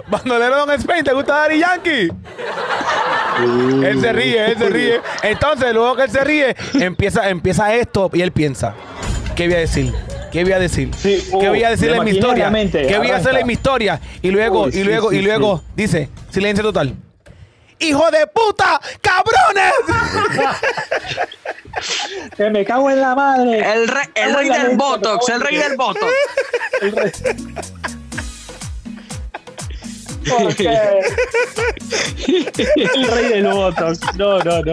Bandolero 0.09 0.57
Don 0.67 0.71
Spain, 0.73 1.05
¿te 1.05 1.13
gusta 1.13 1.35
Daddy 1.35 1.59
Yankee? 1.61 2.11
Él 3.85 4.01
se 4.01 4.13
ríe, 4.13 4.47
él 4.47 4.59
se 4.59 4.69
ríe. 4.71 5.01
Entonces, 5.23 5.73
luego 5.75 5.97
que 5.97 6.03
él 6.05 6.11
se 6.11 6.25
ríe, 6.25 6.57
empieza, 6.75 7.29
empieza 7.29 7.75
esto 7.75 8.11
y 8.13 8.23
él 8.23 8.33
piensa, 8.33 8.75
¿qué 9.35 9.47
voy 9.47 9.57
a 9.57 9.59
decir? 9.61 9.93
¿Qué 10.37 10.45
voy 10.45 10.53
a 10.53 10.59
decir? 10.59 10.91
¿Qué 11.03 11.49
voy 11.49 11.65
a 11.65 11.69
uh, 11.69 11.71
decirle 11.71 11.97
en 11.97 12.05
mi 12.05 12.11
historia? 12.11 12.51
mente, 12.51 12.87
¿Qué 12.87 12.99
voy 12.99 13.09
a 13.09 13.17
hacerle 13.17 13.41
en 13.41 13.47
mi 13.47 13.55
historia? 13.55 13.99
Y 14.21 14.31
luego, 14.31 14.65
Uy, 14.65 14.73
y 14.75 14.85
luego, 14.85 15.09
sí, 15.09 15.17
y 15.17 15.23
luego 15.23 15.63
dice, 15.75 16.11
silencio 16.31 16.63
total. 16.63 16.95
¡Hijo 17.79 18.11
de 18.11 18.27
puta! 18.27 18.79
¡Cabrones! 19.01 19.73
Que 22.37 22.51
me 22.51 22.67
cago 22.67 22.91
en 22.91 23.01
la 23.01 23.15
madre. 23.15 23.61
El, 23.61 23.89
re- 23.89 24.11
el 24.15 24.35
rey 24.35 24.49
del 24.51 24.77
Botox, 24.77 25.27
el 25.31 25.41
rey 25.41 25.57
del 25.57 25.75
Botox. 25.77 26.13
El 26.83 26.93
rey. 26.93 27.11
¿Por 30.29 30.55
qué? 30.55 30.69
El 32.87 33.09
rey 33.09 33.29
del 33.29 33.47
Botox. 33.47 34.01
No, 34.17 34.39
no, 34.41 34.61
no. 34.63 34.73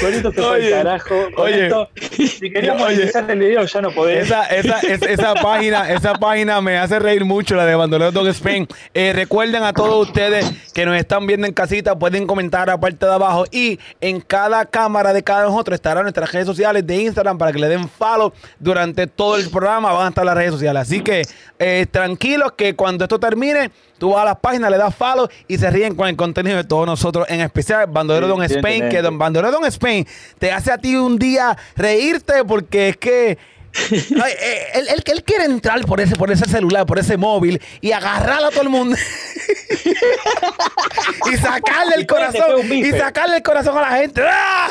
Con 0.00 0.12
esto 0.14 0.30
se 0.32 0.40
fue 0.42 0.50
Oye, 0.50 0.66
el 0.68 0.72
carajo. 0.72 1.14
Con 1.34 1.44
oye. 1.46 1.66
esto, 1.66 1.88
si 2.10 2.50
queríamos 2.50 2.82
Oye. 2.82 2.94
monetizar 2.96 3.30
el 3.30 3.38
video, 3.38 3.64
ya 3.64 3.80
no 3.80 3.90
podés. 3.90 4.26
Esa, 4.26 4.44
esa, 4.46 4.78
es- 4.80 5.02
esa 5.02 5.34
página, 5.42 5.90
esa 5.90 6.14
página 6.14 6.60
me 6.60 6.78
hace 6.78 6.98
reír 6.98 7.24
mucho, 7.24 7.54
la 7.56 7.64
de 7.66 7.74
Bandolero 7.74 8.12
Dog 8.12 8.28
Spain. 8.28 8.66
Eh, 8.94 9.12
recuerden 9.14 9.62
a 9.62 9.72
todos 9.72 10.06
ustedes 10.08 10.50
que 10.74 10.84
nos 10.86 10.96
están 10.96 11.26
viendo 11.26 11.46
en 11.46 11.52
casita, 11.52 11.98
pueden 11.98 12.26
comentar 12.26 12.68
a 12.70 12.78
parte 12.78 13.06
de 13.06 13.12
abajo 13.12 13.44
y 13.50 13.78
en 14.00 14.20
cada 14.20 14.64
cámara 14.66 15.12
de 15.12 15.22
cada 15.22 15.44
nosotros 15.44 15.74
estarán 15.74 16.02
nuestras 16.04 16.30
redes 16.32 16.46
sociales 16.46 16.86
de 16.86 16.96
Instagram 17.02 17.38
para 17.38 17.52
que 17.52 17.58
le 17.58 17.68
den 17.68 17.88
follow 17.88 18.32
durante 18.58 19.06
todo 19.06 19.36
el 19.36 19.48
programa. 19.50 19.92
Van 19.92 20.06
a 20.06 20.08
estar 20.08 20.24
las 20.24 20.34
redes 20.36 20.52
sociales. 20.52 20.82
Así 20.82 21.00
que 21.00 21.22
eh, 21.58 21.86
tranquilos 21.90 22.52
que 22.52 22.74
cuando 22.74 23.04
esto 23.04 23.18
termine, 23.18 23.70
tú 23.98 24.10
vas 24.12 24.22
a 24.22 24.24
las 24.26 24.36
páginas, 24.38 24.70
le 24.70 24.78
das 24.78 24.94
follow 24.94 25.28
y 25.46 25.58
se 25.58 25.70
ríen 25.70 25.94
con 25.94 26.08
el 26.08 26.16
contenido 26.16 26.56
de 26.56 26.64
todos 26.64 26.86
nosotros, 26.86 27.26
en 27.28 27.40
especial 27.40 27.86
Bandolero 27.88 28.26
Sí, 28.26 28.32
Don 28.32 28.42
Spain, 28.42 28.88
que. 28.88 29.02
Don 29.02 29.18
Bandolero 29.18 29.52
Don 29.52 29.64
Spain. 29.70 30.06
Te 30.38 30.52
hace 30.52 30.70
a 30.70 30.78
ti 30.78 30.96
un 30.96 31.18
día 31.18 31.56
reírte 31.76 32.44
porque 32.44 32.90
es 32.90 32.96
que 32.96 33.38
ay, 33.74 34.32
eh, 34.40 34.66
él, 34.74 34.88
él- 34.88 35.02
él 35.06 35.24
quiere 35.24 35.44
entrar 35.44 35.84
por 35.86 36.00
ese, 36.00 36.16
por 36.16 36.30
ese 36.30 36.44
celular, 36.46 36.86
por 36.86 36.98
ese 36.98 37.16
móvil 37.16 37.60
y 37.80 37.92
agarrar 37.92 38.44
a 38.44 38.50
todo 38.50 38.62
el 38.62 38.68
mundo 38.68 38.96
y 41.32 41.36
sacarle 41.36 41.94
el 41.96 42.06
corazón 42.06 42.72
y 42.72 42.90
sacarle 42.92 43.36
el 43.36 43.42
corazón 43.42 43.78
a 43.78 43.80
la 43.82 43.90
gente. 43.98 44.22
¡Ah! 44.28 44.68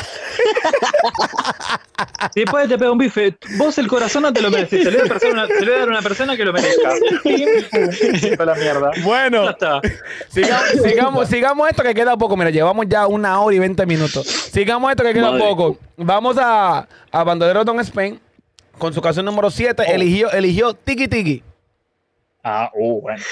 Si 2.34 2.40
después 2.40 2.68
te 2.68 2.78
pega 2.78 2.90
un 2.92 2.98
bife, 2.98 3.36
vos 3.56 3.76
el 3.78 3.86
corazón 3.88 4.22
no 4.22 4.32
te 4.32 4.40
lo 4.40 4.50
mereces. 4.50 4.84
Te 4.84 4.90
lo 4.90 4.98
voy 4.98 5.08
a, 5.08 5.12
persona- 5.12 5.46
te 5.46 5.60
lo 5.60 5.66
voy 5.66 5.74
a 5.74 5.78
dar 5.78 5.88
a 5.88 5.92
una 5.92 6.02
persona 6.02 6.36
que 6.36 6.44
lo 6.44 6.52
merezca. 6.52 6.94
Toda 8.36 8.46
la 8.46 8.54
mierda. 8.54 8.90
Bueno, 9.02 9.44
Ya 9.44 9.50
está. 9.50 9.80
sigamos, 10.28 10.68
sigamos, 10.84 11.28
sigamos 11.28 11.68
esto 11.70 11.82
que 11.82 11.94
queda 11.94 12.16
poco. 12.16 12.36
Mira, 12.36 12.50
llevamos 12.50 12.86
ya 12.88 13.06
una 13.06 13.40
hora 13.40 13.56
y 13.56 13.58
20 13.58 13.86
minutos. 13.86 14.26
Sigamos 14.26 14.90
esto 14.90 15.02
que 15.04 15.14
queda 15.14 15.30
Madre. 15.32 15.44
poco. 15.44 15.78
Vamos 15.96 16.36
a, 16.38 16.86
a 17.12 17.24
Bandolero 17.24 17.64
Don 17.64 17.78
Spain 17.80 18.20
con 18.80 18.92
su 18.92 19.00
canción 19.00 19.24
número 19.26 19.48
7. 19.50 19.84
Eligió, 19.94 20.32
eligió 20.32 20.74
Tiki 20.74 21.06
Tiki. 21.06 21.42
Ah, 22.42 22.70
uh, 22.74 23.00
bueno. 23.02 23.22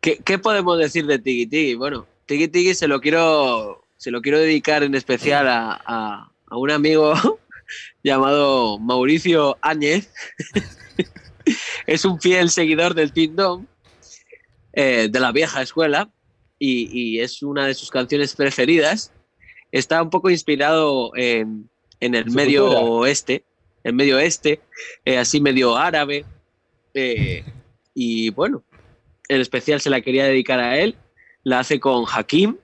¿Qué, 0.00 0.18
qué 0.24 0.38
podemos 0.38 0.78
decir 0.78 1.04
de 1.06 1.18
Tiki 1.18 1.46
Tiki? 1.46 1.74
Bueno, 1.74 2.06
Tiki 2.24 2.48
Tiki 2.48 2.74
se 2.74 2.88
lo 2.88 3.00
quiero, 3.02 3.82
se 3.98 4.10
lo 4.10 4.22
quiero 4.22 4.38
dedicar 4.38 4.82
en 4.82 4.94
especial 4.94 5.46
a, 5.48 5.78
a- 5.84 6.32
a 6.48 6.56
un 6.56 6.70
amigo 6.70 7.12
llamado 8.02 8.78
Mauricio 8.78 9.58
Áñez. 9.60 10.10
es 11.86 12.04
un 12.04 12.20
fiel 12.20 12.50
seguidor 12.50 12.94
del 12.94 13.12
Team 13.12 13.34
Dom, 13.36 13.66
eh, 14.72 15.08
de 15.10 15.20
la 15.20 15.32
vieja 15.32 15.62
escuela, 15.62 16.08
y, 16.58 16.88
y 17.16 17.20
es 17.20 17.42
una 17.42 17.66
de 17.66 17.74
sus 17.74 17.90
canciones 17.90 18.34
preferidas. 18.34 19.12
Está 19.72 20.00
un 20.02 20.10
poco 20.10 20.30
inspirado 20.30 21.10
en, 21.16 21.68
en 22.00 22.14
el 22.14 22.30
medio 22.30 22.66
cultura. 22.66 22.84
oeste, 22.84 23.44
el 23.86 23.92
medio 23.94 24.16
oeste, 24.16 24.60
eh, 25.04 25.18
así 25.18 25.40
medio 25.40 25.76
árabe. 25.76 26.24
eh, 26.94 27.44
y 27.94 28.30
bueno, 28.30 28.62
en 29.28 29.40
especial 29.40 29.80
se 29.80 29.90
la 29.90 30.00
quería 30.00 30.24
dedicar 30.24 30.58
a 30.60 30.76
él. 30.78 30.96
La 31.44 31.60
hace 31.60 31.78
con 31.80 32.04
Hakim. 32.12 32.56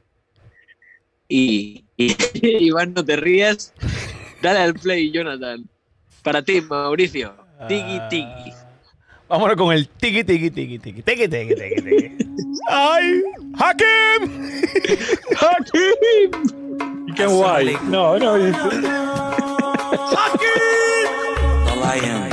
Y, 1.28 1.84
y 1.96 2.16
Iván, 2.66 2.92
no 2.94 3.04
te 3.04 3.16
rías. 3.16 3.72
Dale 4.42 4.58
al 4.58 4.74
play, 4.74 5.10
Jonathan. 5.12 5.64
Para 6.22 6.42
ti, 6.42 6.60
Mauricio. 6.60 7.34
Tiki 7.68 8.00
tiki. 8.10 8.52
Vámonos 9.28 9.56
con 9.56 9.72
el 9.72 9.88
tiki 9.88 10.24
tiki 10.24 10.50
tiki 10.50 10.78
tiki 10.78 11.02
tiki 11.02 11.28
tiki 11.28 11.54
tiki 11.54 11.82
tiki. 11.82 12.16
¡Ay! 12.68 13.22
¡Hakim! 13.58 14.22
Y 17.08 17.12
qué 17.14 17.26
guay. 17.26 17.76
No, 17.88 18.16
no. 18.18 18.36
Lion. 21.94 22.30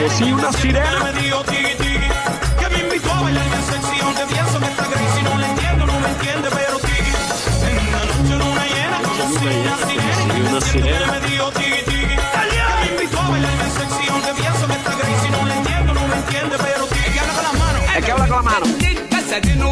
Conocí 0.00 0.32
una 0.32 0.52
sirena. 0.52 1.04
Me 1.04 1.20
dijo 1.20 1.42
tiki. 1.44 1.76
Que 2.58 2.68
me 2.70 2.78
invitó 2.82 3.12
a 3.12 3.22
bailar 3.22 3.46
pienso 4.26 4.58
está 4.66 4.84
crazy. 4.84 5.22
No 5.22 5.34
me 5.36 6.08
entiende, 6.08 6.48
pero. 6.50 6.80
En 7.68 7.76
una 7.88 8.04
noche 8.04 8.34
en 8.34 8.42
una 8.42 8.64
llena. 8.66 8.98
Conocí 9.02 9.46
una 9.46 9.76
sirena. 9.86 10.60
una. 10.60 11.06
Me 11.12 11.20
dijo 11.28 11.50
tiki 11.52 11.89
said 19.30 19.46
you 19.46 19.69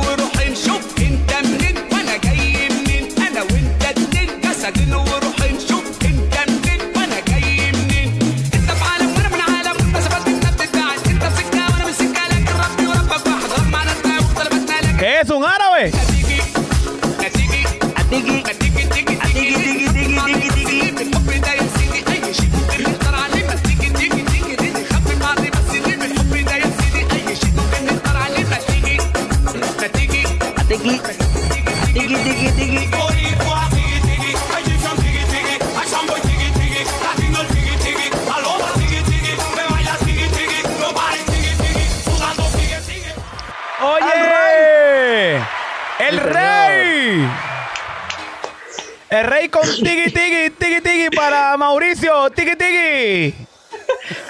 rey 49.38 49.48
con 49.48 49.62
tiki 49.62 50.10
tiki 50.10 50.50
tiki 50.58 50.80
tiki 50.80 51.16
para 51.16 51.56
Mauricio. 51.56 52.30
Tiki 52.30 52.56
tiki. 52.56 53.34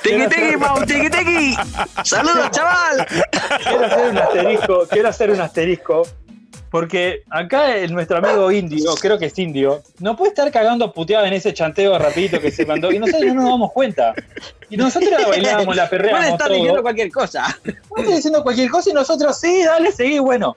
Tiki, 0.03 0.29
tiki, 0.29 0.57
Mau, 0.57 0.85
tiki, 0.85 1.11
tiki. 1.11 1.57
Saludos, 2.05 2.51
chaval. 2.51 3.07
Quiero 3.63 3.85
hacer 3.87 4.11
un 4.11 4.19
asterisco, 4.19 4.87
quiero 4.91 5.09
hacer 5.09 5.31
un 5.31 5.41
asterisco, 5.41 6.03
porque 6.71 7.23
acá 7.31 7.75
el- 7.77 7.93
nuestro 7.93 8.19
amigo 8.19 8.51
indio, 8.53 8.95
creo 9.01 9.19
que 9.19 9.27
es 9.27 9.39
indio, 9.39 9.83
no 10.01 10.17
puede 10.17 10.31
estar 10.31 10.51
cagando 10.53 10.93
puteado 10.93 11.27
en 11.27 11.33
ese 11.33 11.53
chanteo 11.53 11.99
rapidito 11.99 12.41
que 12.41 12.51
se 12.51 12.67
mandó, 12.67 12.93
y 12.93 12.99
nosotros 12.99 13.35
no 13.35 13.43
nos 13.43 13.51
damos 13.51 13.73
cuenta. 13.73 14.15
Y 14.71 14.77
nosotros 14.77 15.11
la 15.11 15.27
bailábamos, 15.29 15.75
la 15.77 15.89
Puede 15.89 16.03
perreamos 16.03 16.27
estar 16.27 16.47
todo. 16.49 16.57
diciendo 16.57 16.83
cualquier 16.83 17.11
cosa. 17.11 17.59
Puede 17.89 18.15
diciendo 18.17 18.43
cualquier 18.43 18.71
cosa 18.71 18.91
y 18.91 18.93
nosotros, 18.93 19.39
sí, 19.41 19.65
dale, 19.65 19.93
seguí, 19.93 20.19
bueno. 20.19 20.57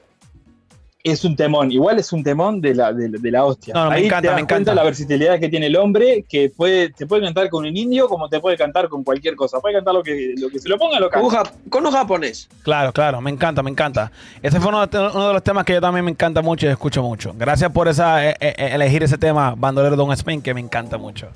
Es 1.03 1.25
un 1.25 1.35
temón, 1.35 1.71
igual 1.71 1.97
es 1.97 2.13
un 2.13 2.23
temón 2.23 2.61
de 2.61 2.75
la, 2.75 2.93
de, 2.93 3.09
de 3.09 3.31
la 3.31 3.43
hostia. 3.43 3.73
No, 3.73 3.85
no, 3.85 3.89
me 3.89 3.95
Ahí 3.97 4.05
encanta, 4.05 4.21
te 4.21 4.27
das 4.27 4.35
me 4.35 4.41
encanta. 4.41 4.75
la 4.75 4.83
versatilidad 4.83 5.39
que 5.39 5.49
tiene 5.49 5.65
el 5.65 5.75
hombre, 5.75 6.23
que 6.29 6.51
puede, 6.55 6.89
te 6.91 7.07
puede 7.07 7.23
cantar 7.23 7.49
con 7.49 7.65
un 7.65 7.75
indio 7.75 8.07
como 8.07 8.29
te 8.29 8.39
puede 8.39 8.55
cantar 8.55 8.87
con 8.87 9.03
cualquier 9.03 9.35
cosa. 9.35 9.59
Puede 9.59 9.75
cantar 9.75 9.95
lo 9.95 10.03
que, 10.03 10.35
lo 10.37 10.49
que 10.49 10.59
se 10.59 10.69
lo 10.69 10.77
ponga, 10.77 10.99
lo 10.99 11.09
canta. 11.09 11.51
con 11.69 11.85
un 11.85 11.91
japonés. 11.91 12.47
Claro, 12.61 12.93
claro, 12.93 13.19
me 13.19 13.31
encanta, 13.31 13.63
me 13.63 13.71
encanta. 13.71 14.11
Ese 14.43 14.59
fue 14.59 14.69
uno 14.69 14.85
de, 14.85 14.99
uno 14.99 15.27
de 15.29 15.33
los 15.33 15.43
temas 15.43 15.65
que 15.65 15.73
yo 15.73 15.81
también 15.81 16.05
me 16.05 16.11
encanta 16.11 16.43
mucho 16.43 16.67
y 16.67 16.69
escucho 16.69 17.01
mucho. 17.01 17.33
Gracias 17.35 17.71
por 17.71 17.87
esa, 17.87 18.29
eh, 18.29 18.35
eh, 18.39 18.69
elegir 18.73 19.01
ese 19.01 19.17
tema, 19.17 19.55
Bandolero 19.57 19.95
Don 19.95 20.11
Spain, 20.11 20.41
que 20.41 20.53
me 20.53 20.59
encanta 20.61 20.99
mucho. 20.99 21.29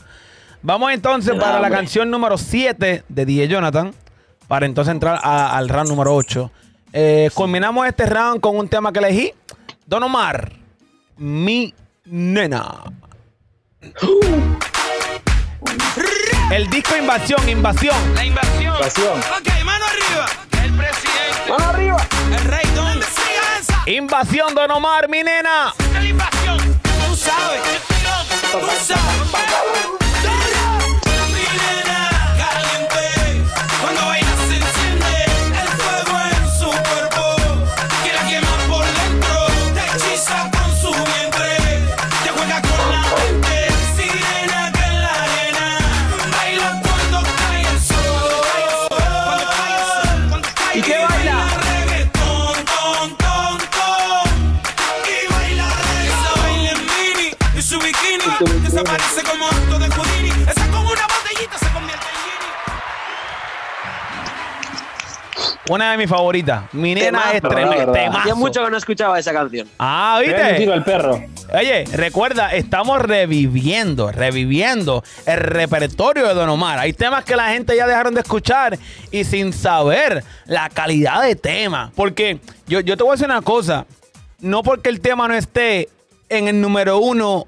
Vamos 0.61 0.91
entonces 0.93 1.33
Me 1.33 1.39
para 1.39 1.59
la 1.59 1.69
canción 1.71 2.11
número 2.11 2.37
7 2.37 3.03
de 3.07 3.25
DJ 3.25 3.47
Jonathan, 3.47 3.93
para 4.47 4.65
entonces 4.67 4.91
entrar 4.93 5.19
a- 5.23 5.57
al 5.57 5.69
round 5.69 5.89
número 5.89 6.13
8. 6.15 6.51
Eh, 6.93 7.29
culminamos 7.33 7.85
este 7.87 8.05
round 8.05 8.39
con 8.41 8.55
un 8.57 8.67
tema 8.69 8.93
que 8.93 8.99
elegí. 8.99 9.33
Don 9.87 10.01
Omar, 10.01 10.51
mi 11.17 11.71
nena. 12.05 12.81
El 16.51 16.67
disco 16.71 16.95
Invasión, 16.97 17.47
Invasión. 17.47 17.95
La 18.15 18.25
invasión. 18.25 18.75
Invasión. 18.75 19.19
Ok, 19.19 19.63
mano 19.63 19.85
arriba. 19.85 20.25
El 20.63 20.73
presidente. 20.73 21.49
¡Mano 21.49 21.65
arriba! 21.65 22.07
El 22.31 22.43
rey 22.45 22.65
Don. 22.73 22.99
Invasión 23.85 24.55
Don 24.55 24.71
Omar, 24.71 25.07
mi 25.07 25.21
nena. 25.21 25.71
La 25.93 26.03
invasión. 26.03 26.57
Tú 27.07 27.15
sabes. 27.15 27.61
Tú 28.51 28.59
sabes. 28.81 30.04
Una 65.69 65.91
de 65.91 65.97
mis 65.97 66.07
favoritas. 66.09 66.71
Mi 66.73 66.93
nena 66.93 67.07
Temazo, 67.31 67.33
es 67.35 67.41
tremenda. 67.41 67.75
verdad. 67.77 67.93
Temazo. 67.93 68.19
Hacía 68.19 68.35
mucho 68.35 68.63
que 68.65 68.69
no 68.71 68.77
escuchaba 68.77 69.17
esa 69.19 69.33
canción. 69.33 69.67
Ah, 69.79 70.19
¿viste? 70.23 70.71
al 70.71 70.83
perro. 70.83 71.23
Oye, 71.53 71.85
recuerda, 71.93 72.53
estamos 72.53 73.01
reviviendo, 73.01 74.11
reviviendo 74.11 75.03
el 75.25 75.37
repertorio 75.37 76.27
de 76.27 76.33
Don 76.35 76.49
Omar. 76.49 76.77
Hay 76.79 76.93
temas 76.93 77.23
que 77.25 77.35
la 77.35 77.49
gente 77.49 77.75
ya 77.75 77.87
dejaron 77.87 78.13
de 78.13 78.21
escuchar 78.21 78.77
y 79.11 79.23
sin 79.23 79.53
saber 79.53 80.23
la 80.45 80.69
calidad 80.69 81.23
de 81.23 81.35
tema. 81.35 81.91
Porque 81.95 82.39
yo, 82.67 82.79
yo 82.81 82.95
te 82.95 83.03
voy 83.03 83.11
a 83.11 83.15
decir 83.15 83.25
una 83.27 83.41
cosa. 83.41 83.85
No 84.41 84.61
porque 84.63 84.89
el 84.89 85.01
tema 85.01 85.27
no 85.27 85.33
esté 85.33 85.89
en 86.29 86.47
el 86.47 86.61
número 86.61 86.99
uno 86.99 87.47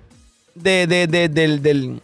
de, 0.55 0.87
de- 0.87 1.05
de- 1.07 1.29
del, 1.29 1.61
del, 1.61 2.01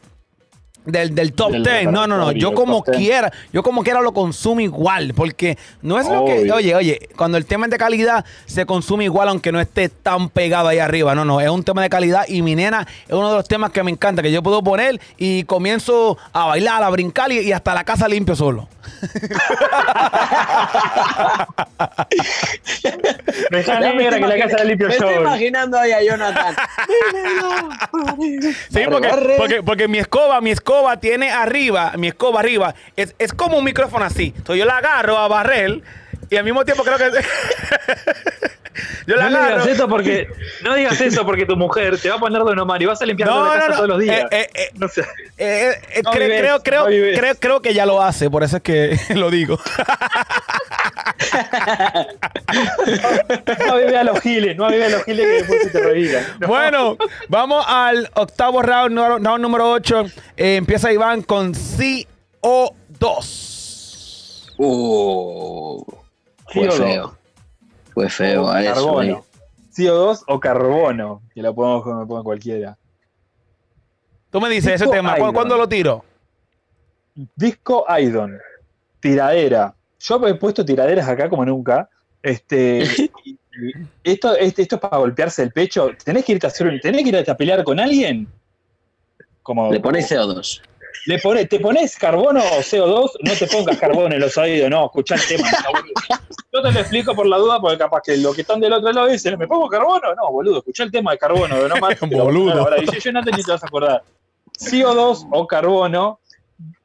del, 0.86 1.16
del 1.16 1.34
top 1.34 1.52
Del 1.52 1.64
10. 1.64 1.86
No, 1.92 2.08
no, 2.08 2.18
no. 2.18 2.32
Yo 2.32 2.54
como 2.54 2.84
top 2.84 2.96
10. 2.96 2.98
quiera, 2.98 3.32
yo 3.52 3.64
como 3.64 3.84
quiera 3.84 4.02
lo 4.02 4.14
consumo 4.14 4.62
igual. 4.62 5.14
Porque 5.16 5.58
no 5.82 6.00
es 6.00 6.08
lo 6.08 6.26
que. 6.26 6.52
Oye, 6.52 6.76
oye, 6.76 7.10
cuando 7.16 7.38
el 7.38 7.46
tema 7.46 7.66
es 7.66 7.72
de 7.72 7.78
calidad, 7.78 8.26
se 8.46 8.66
consume 8.66 9.06
igual, 9.06 9.30
aunque 9.30 9.52
no 9.52 9.60
esté 9.60 9.90
tan 9.90 10.30
pegado 10.30 10.68
ahí 10.68 10.80
arriba. 10.80 11.16
No, 11.16 11.26
no, 11.26 11.42
es 11.42 11.50
un 11.50 11.64
tema 11.64 11.82
de 11.82 11.90
calidad. 11.90 12.26
Y 12.28 12.42
mi 12.42 12.56
nena 12.56 12.88
es 13.08 13.14
uno 13.14 13.30
de 13.30 13.36
los 13.38 13.48
temas 13.48 13.72
que 13.72 13.84
me 13.84 13.92
encanta, 13.92 14.22
que 14.22 14.32
yo 14.32 14.44
puedo 14.44 14.64
poner 14.64 15.00
y 15.18 15.44
comienzo 15.44 16.18
a 16.32 16.48
bailar, 16.48 16.84
a 16.84 16.90
brincar 16.90 17.32
y, 17.32 17.40
y 17.40 17.52
hasta 17.52 17.74
la 17.74 17.84
casa 17.84 18.08
limpio 18.08 18.36
solo. 18.36 18.68
Me 23.52 23.64
negra 23.94 24.20
que 24.20 24.28
la 24.28 24.38
casa 24.38 24.58
de 24.58 24.66
limpio 24.66 24.88
Me 24.88 24.94
estoy 24.94 25.16
imaginando 25.16 25.78
ahí 25.78 25.92
a 25.92 26.04
Jonathan. 26.04 26.56
Sí, 28.70 28.82
porque, 28.90 29.10
porque, 29.38 29.64
porque 29.64 29.88
mi 29.88 30.00
escoba, 30.00 30.42
mi 30.42 30.52
escoba 30.52 30.73
tiene 31.00 31.32
arriba, 31.32 31.94
mi 31.98 32.08
escoba 32.08 32.40
arriba, 32.40 32.74
es, 32.96 33.16
es 33.20 33.34
como 33.34 33.58
un 33.58 33.64
micrófono 33.64 34.06
así. 34.06 34.34
Entonces 34.36 34.58
yo 34.58 34.66
la 34.66 34.78
agarro 34.78 35.18
a 35.18 35.28
barrer 35.28 35.82
y 36.30 36.36
al 36.36 36.44
mismo 36.44 36.66
tiempo 36.66 36.84
creo 36.84 36.98
que... 36.98 37.12
yo 39.08 39.16
la 39.16 39.30
No 39.30 39.38
agarro. 39.38 39.62
digas 39.64 39.68
eso 39.76 39.88
porque 39.88 40.28
no 40.64 40.76
digas 40.76 41.00
eso 41.02 41.26
porque 41.26 41.46
tu 41.46 41.56
mujer 41.56 41.98
te 42.00 42.10
va 42.10 42.16
a 42.16 42.20
poner 42.20 42.42
Don 42.44 42.58
Omar 42.60 42.82
y 42.82 42.86
vas 42.86 43.02
a 43.02 43.06
limpiar 43.06 43.30
No, 43.30 43.40
la 43.40 43.46
no, 43.46 43.54
casa 43.54 43.68
no. 43.70 43.76
todos 43.76 43.90
los 43.90 44.00
días. 44.00 44.22
Eh, 44.24 44.28
eh, 44.32 44.50
eh. 44.54 44.70
no 44.76 44.88
sé. 44.88 45.02
Eh, 45.38 45.72
eh, 45.96 46.02
No 46.04 46.12
cre- 46.12 46.20
vives, 46.26 46.40
creo, 46.42 46.64
creo, 46.64 46.86
creo, 47.18 47.36
creo 47.40 47.62
que 47.62 47.74
ya 47.74 47.86
lo 47.86 48.02
hace, 48.02 48.30
por 48.30 48.44
eso 48.44 48.58
es 48.58 48.64
que 48.64 48.98
lo 49.16 49.30
digo. 49.32 49.60
No 53.68 53.78
vive 53.78 53.98
a 53.98 54.04
los 54.04 54.20
giles, 54.22 54.56
no 54.58 54.68
vive 54.70 54.86
a 54.86 54.90
los 54.90 55.04
giles 55.04 55.26
que 55.26 55.32
después 55.34 55.62
se 55.64 55.70
te 55.70 55.80
reviran. 55.80 56.24
No. 56.40 56.48
Bueno, 56.48 56.98
vamos 57.30 57.66
al 57.68 58.10
octavo 58.16 58.62
round, 58.62 58.98
round 58.98 59.40
número 59.40 59.72
8. 59.72 60.06
empieza 60.38 60.92
Iván 60.92 61.22
con 61.24 61.54
CO2. 61.54 62.06
Uh, 64.58 65.84
fue 66.48 66.68
CO2. 66.70 66.78
feo. 66.78 67.18
Fue 67.94 68.10
feo 68.10 68.50
a 68.50 68.62
eso. 68.64 68.72
eh. 68.72 68.74
carbono. 69.10 69.26
CO2 69.76 70.24
o 70.28 70.40
carbono, 70.40 71.22
que 71.34 71.42
lo 71.42 71.54
podemos 71.56 71.86
me 71.86 72.06
pongo 72.06 72.24
cualquiera. 72.24 72.78
Tú 74.30 74.40
me 74.42 74.50
dices 74.50 74.74
ese 74.82 74.88
tema, 74.88 75.14
¿cu- 75.16 75.22
Idol. 75.24 75.34
¿cuándo 75.34 75.58
lo 75.58 75.68
tiro? 75.68 76.04
Disco 77.36 77.86
Idon, 78.00 78.38
tiradera. 79.00 79.74
Yo 80.00 80.28
he 80.28 80.34
puesto 80.36 80.66
tiraderas 80.66 81.08
acá 81.08 81.30
como 81.30 81.46
nunca. 81.46 81.90
Este, 82.22 82.84
y- 82.98 83.12
y 83.26 83.38
esto, 84.04 84.36
este- 84.36 84.64
esto 84.64 84.76
es 84.76 84.82
para 84.82 84.98
golpearse 84.98 85.44
el 85.44 85.52
pecho. 85.52 85.92
¿Tenés 86.04 86.26
que 86.26 86.34
irte 86.34 86.48
a 86.48 86.50
hacer 86.50 86.68
un- 86.68 86.80
tenés 86.80 87.04
que 87.04 87.10
irte 87.10 87.30
a 87.32 87.38
pelear 87.38 87.64
con 87.64 87.80
alguien? 87.80 88.28
Como, 89.42 89.72
Le 89.72 89.80
ponéis 89.80 90.10
CO2. 90.12 90.62
Le 91.06 91.20
pone- 91.20 91.46
¿Te 91.46 91.60
pones 91.60 91.96
carbono 91.98 92.40
o 92.40 92.60
CO2? 92.62 93.12
No 93.22 93.34
te 93.34 93.48
pongas 93.48 93.78
carbono 93.78 94.14
en 94.16 94.22
los 94.22 94.38
oídos, 94.38 94.70
no, 94.70 94.86
escuchá 94.86 95.16
el 95.16 95.28
tema. 95.28 95.48
Yo 96.52 96.62
te 96.62 96.72
lo 96.72 96.80
explico 96.80 97.16
por 97.16 97.26
la 97.26 97.38
duda, 97.38 97.60
porque 97.60 97.78
capaz 97.78 98.02
que 98.06 98.18
los 98.18 98.36
que 98.36 98.42
están 98.42 98.60
del 98.60 98.74
otro 98.74 98.92
lado 98.92 99.08
dicen, 99.08 99.38
¿me 99.40 99.48
pongo 99.48 99.68
carbono? 99.68 100.14
No, 100.16 100.32
boludo, 100.32 100.60
escuchá 100.60 100.84
el 100.84 100.92
tema 100.92 101.12
de 101.12 101.18
carbono, 101.18 101.68
no 101.68 101.76
más. 101.78 102.00
Boludo. 102.02 102.60
Ahora 102.62 102.78
dice 102.78 103.00
Jonathan 103.00 103.40
y 103.40 103.44
te 103.44 103.52
vas 103.52 103.64
a 103.64 103.68
acordar. 103.68 104.04
CO2 104.60 105.28
o 105.32 105.48
carbono 105.48 106.20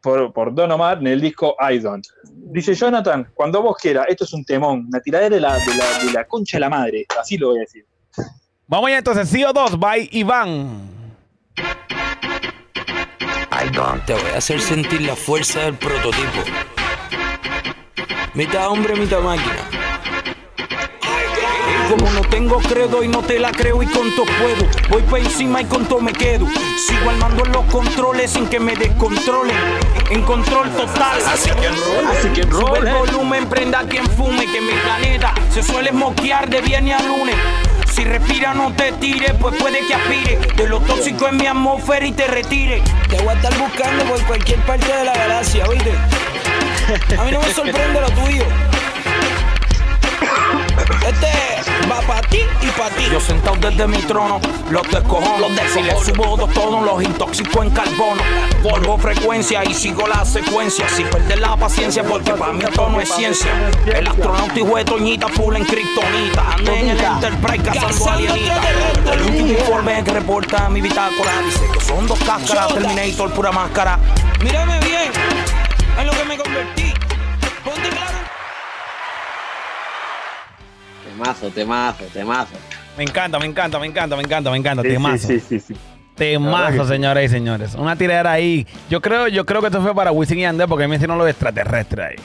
por, 0.00 0.32
por 0.32 0.54
Don 0.54 0.72
Omar 0.72 0.98
en 0.98 1.06
el 1.08 1.20
disco 1.20 1.54
I 1.60 1.78
Don't. 1.78 2.06
Dice 2.50 2.74
Jonathan, 2.74 3.30
cuando 3.34 3.60
vos 3.60 3.76
quieras, 3.76 4.06
esto 4.08 4.24
es 4.24 4.32
un 4.32 4.44
temón, 4.44 4.86
una 4.88 5.00
tiradera 5.00 5.34
de 5.36 5.40
la, 5.40 5.54
de 5.58 5.74
la, 5.76 6.04
de 6.06 6.12
la 6.12 6.24
concha 6.26 6.56
de 6.56 6.60
la 6.60 6.70
madre, 6.70 7.04
así 7.20 7.36
lo 7.36 7.48
voy 7.50 7.58
a 7.58 7.60
decir. 7.60 7.84
Vamos 8.66 8.90
ya 8.90 8.98
entonces, 8.98 9.30
CO2 9.32 9.78
by 9.78 10.08
Iván. 10.12 10.96
Te 14.06 14.14
voy 14.14 14.30
a 14.34 14.38
hacer 14.38 14.60
sentir 14.60 15.02
la 15.02 15.14
fuerza 15.14 15.60
del 15.60 15.74
prototipo. 15.74 16.42
Mitad 18.32 18.68
hombre, 18.68 18.96
mitad 18.96 19.20
máquina. 19.20 19.68
Como 21.90 22.10
no 22.12 22.20
tengo 22.22 22.58
credo 22.58 23.02
y 23.02 23.08
no 23.08 23.22
te 23.22 23.38
la 23.38 23.50
creo 23.52 23.82
y 23.82 23.86
con 23.86 24.10
todo 24.14 24.24
puedo. 24.24 24.70
Voy 24.88 25.02
pa' 25.02 25.18
encima 25.18 25.60
y 25.60 25.66
con 25.66 25.86
todo 25.86 26.00
me 26.00 26.12
quedo. 26.12 26.46
Sigo 26.86 27.10
al 27.10 27.18
mando 27.18 27.44
en 27.44 27.52
los 27.52 27.64
controles 27.66 28.30
sin 28.30 28.46
que 28.48 28.58
me 28.58 28.74
descontrolen. 28.74 29.56
En 30.10 30.22
control 30.22 30.70
total. 30.70 31.20
Así 31.26 31.50
que 31.50 31.66
enrola. 31.66 32.10
Así 32.10 32.28
que 32.28 32.42
Sube 32.44 32.78
el 32.78 32.94
volumen, 32.94 33.48
prenda 33.48 33.86
quien 33.86 34.06
fume, 34.16 34.46
que 34.46 34.60
mi 34.60 34.72
planeta 34.72 35.34
se 35.52 35.62
suele 35.62 35.92
moquear 35.92 36.48
de 36.48 36.62
viernes 36.62 36.94
a 36.94 37.02
lunes. 37.02 37.36
Si 37.98 38.04
respira 38.04 38.54
no 38.54 38.72
te 38.74 38.92
tires, 38.92 39.32
pues 39.40 39.56
puede 39.56 39.84
que 39.84 39.92
aspire 39.92 40.38
de 40.56 40.68
lo 40.68 40.78
tóxico 40.78 41.26
en 41.26 41.36
mi 41.36 41.48
atmósfera 41.48 42.06
y 42.06 42.12
te 42.12 42.28
retire. 42.28 42.80
Te 43.10 43.16
voy 43.16 43.30
a 43.30 43.32
estar 43.32 43.58
buscando 43.58 44.04
por 44.04 44.22
cualquier 44.22 44.60
parte 44.60 44.86
de 44.86 45.04
la 45.04 45.12
galaxia, 45.12 45.66
¿oíste? 45.66 45.90
A 47.18 47.24
mí 47.24 47.32
no 47.32 47.40
me 47.40 47.52
sorprende 47.52 48.00
lo 48.00 48.08
tuyo. 48.10 48.44
Este 50.90 51.26
va 51.90 52.00
para 52.00 52.22
ti 52.22 52.40
y 52.62 52.66
para 52.70 52.90
ti. 52.94 53.04
Yo 53.12 53.20
sentado 53.20 53.56
desde 53.56 53.86
mi 53.86 53.98
trono, 53.98 54.40
los 54.70 54.82
descojono. 54.88 55.46
si 55.72 55.82
le 55.82 55.92
subo 56.00 56.36
dos 56.36 56.52
tonos, 56.54 56.82
los 56.84 57.02
intoxico 57.02 57.62
en 57.62 57.70
carbono. 57.70 58.22
Volvo 58.62 58.96
frecuencia 58.98 59.64
y 59.64 59.74
sigo 59.74 60.06
la 60.06 60.24
secuencia. 60.24 60.88
Sin 60.88 61.06
perder 61.08 61.40
la 61.40 61.56
paciencia, 61.56 62.02
porque 62.02 62.32
para 62.32 62.52
mí 62.52 62.64
esto 62.64 62.88
no 62.88 63.00
es 63.00 63.08
ciencia. 63.10 63.50
El 63.86 64.06
astronauta 64.06 64.58
y 64.58 64.64
de 64.64 64.84
Toñita, 64.84 65.28
full 65.28 65.56
en 65.56 65.64
kriptonita. 65.64 66.52
Ando 66.54 66.72
en 66.72 66.88
el 66.90 66.98
Enterprise 66.98 67.62
cazando 67.62 68.10
alienítas. 68.10 68.66
El 69.12 69.22
último 69.22 69.48
informe 69.48 70.04
que 70.04 70.10
reporta 70.12 70.68
mi 70.68 70.80
bitácora 70.80 71.32
dice 71.44 71.64
que 71.72 71.80
son 71.80 72.06
dos 72.06 72.18
cáscaras, 72.20 72.74
Terminator, 72.74 73.32
pura 73.32 73.52
máscara. 73.52 73.98
Mírame 74.40 74.78
bien, 74.80 75.12
en 75.98 76.06
lo 76.06 76.12
que 76.12 76.24
me 76.24 76.36
convertí. 76.36 76.87
Temazo, 81.18 81.50
temazo, 81.50 82.04
temazo. 82.12 82.54
Me 82.96 83.02
encanta, 83.02 83.38
me 83.40 83.46
encanta, 83.46 83.78
me 83.80 83.86
encanta, 83.88 84.14
me 84.16 84.22
encanta, 84.22 84.50
me 84.52 84.56
encanta. 84.56 84.82
Sí, 84.82 84.88
Temazo. 84.88 85.26
sí, 85.26 85.40
sí, 85.40 85.58
sí, 85.60 85.74
Temazo, 86.14 86.86
señoras 86.86 87.24
y 87.24 87.28
señores. 87.28 87.74
Una 87.74 87.96
tiradera 87.96 88.30
ahí. 88.32 88.64
Yo 88.88 89.00
creo, 89.00 89.26
yo 89.26 89.44
creo 89.44 89.60
que 89.60 89.66
esto 89.66 89.82
fue 89.82 89.94
para 89.96 90.12
Wisin 90.12 90.38
y 90.38 90.44
Andrés 90.44 90.68
porque 90.68 90.86
me 90.86 90.94
hicieron 90.94 91.18
los 91.18 91.28
extraterrestres 91.28 92.06
ahí. 92.06 92.16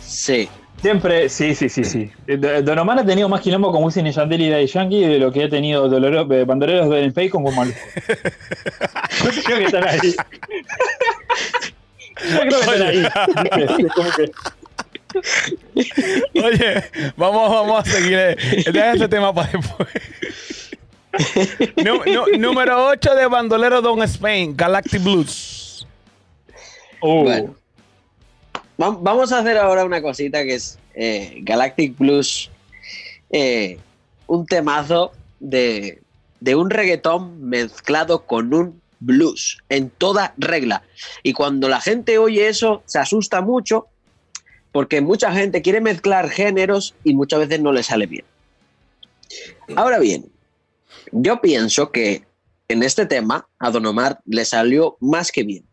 Sí. 0.00 0.48
Siempre, 0.82 1.28
sí, 1.28 1.54
sí, 1.54 1.68
sí, 1.68 1.84
sí. 1.84 2.10
Eh, 2.26 2.36
Do- 2.38 2.62
Don 2.62 2.78
Omar 2.78 2.98
ha 2.98 3.04
tenido 3.04 3.28
más 3.28 3.40
quilombo 3.42 3.70
con 3.70 3.84
Wisin 3.84 4.06
y 4.08 4.12
Yandel 4.12 4.40
y 4.40 4.48
Daddy 4.50 4.66
Yankee 4.66 5.00
de 5.04 5.18
lo 5.20 5.30
que 5.30 5.44
ha 5.44 5.48
tenido 5.48 5.88
Doloro, 5.88 6.22
eh, 6.34 6.44
Bandoleros 6.44 6.88
de 6.90 7.00
Benpay 7.02 7.28
con 7.28 7.44
Malufo. 7.54 7.78
Yo 9.24 9.42
creo 9.44 9.58
que 9.58 9.64
están 9.66 9.86
ahí. 9.86 9.98
Yo 12.30 12.40
creo 12.40 12.50
que 12.50 12.56
están 12.60 12.82
ahí. 12.82 13.06
Es 13.62 13.92
como 13.94 14.10
que- 14.10 14.32
Oye, 16.34 16.84
vamos, 17.16 17.50
vamos 17.50 17.80
a 17.88 17.90
seguir. 17.90 18.18
eh, 18.18 18.36
Deja 18.72 18.92
ese 18.94 19.08
tema 19.08 19.32
para 19.34 19.50
después. 19.52 19.88
Número 22.38 22.86
8 22.88 23.14
de 23.14 23.26
Bandolero 23.26 23.80
Don 23.82 24.02
Spain, 24.02 24.56
Galactic 24.56 25.02
Blues. 25.02 25.86
Uh, 27.02 27.22
Bueno. 27.24 27.54
Va- 28.80 28.96
Vamos 29.00 29.32
a 29.32 29.38
hacer 29.40 29.58
ahora 29.58 29.84
una 29.84 30.00
cosita 30.00 30.42
que 30.44 30.54
es 30.54 30.78
eh, 30.94 31.38
Galactic 31.42 31.96
Blues, 31.98 32.50
eh, 33.30 33.78
un 34.26 34.46
temazo 34.46 35.12
de, 35.38 36.00
de 36.40 36.54
un 36.54 36.70
reggaetón 36.70 37.42
mezclado 37.48 38.24
con 38.24 38.52
un 38.54 38.80
blues 39.00 39.58
en 39.68 39.90
toda 39.90 40.34
regla. 40.38 40.82
Y 41.22 41.32
cuando 41.32 41.68
la 41.68 41.80
gente 41.80 42.18
oye 42.18 42.48
eso, 42.48 42.82
se 42.86 42.98
asusta 42.98 43.40
mucho 43.40 43.86
porque 44.72 45.00
mucha 45.00 45.32
gente 45.32 45.62
quiere 45.62 45.80
mezclar 45.80 46.30
géneros 46.30 46.94
y 47.04 47.14
muchas 47.14 47.40
veces 47.40 47.60
no 47.60 47.72
le 47.72 47.82
sale 47.82 48.06
bien. 48.06 48.24
Ahora 49.76 49.98
bien, 49.98 50.30
yo 51.12 51.40
pienso 51.40 51.90
que 51.92 52.24
en 52.68 52.82
este 52.82 53.06
tema 53.06 53.48
a 53.58 53.70
Don 53.70 53.86
Omar 53.86 54.20
le 54.26 54.44
salió 54.44 54.96
más 55.00 55.32
que 55.32 55.42
bien 55.42 55.64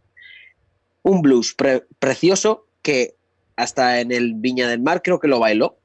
un 1.04 1.22
blues 1.22 1.54
pre- 1.54 1.86
precioso 2.00 2.66
que 2.82 3.16
hasta 3.56 4.02
en 4.02 4.12
el 4.12 4.34
Viña 4.36 4.68
del 4.68 4.82
Mar 4.82 5.02
creo 5.02 5.20
que 5.20 5.28
lo 5.28 5.40
bailó. 5.40 5.78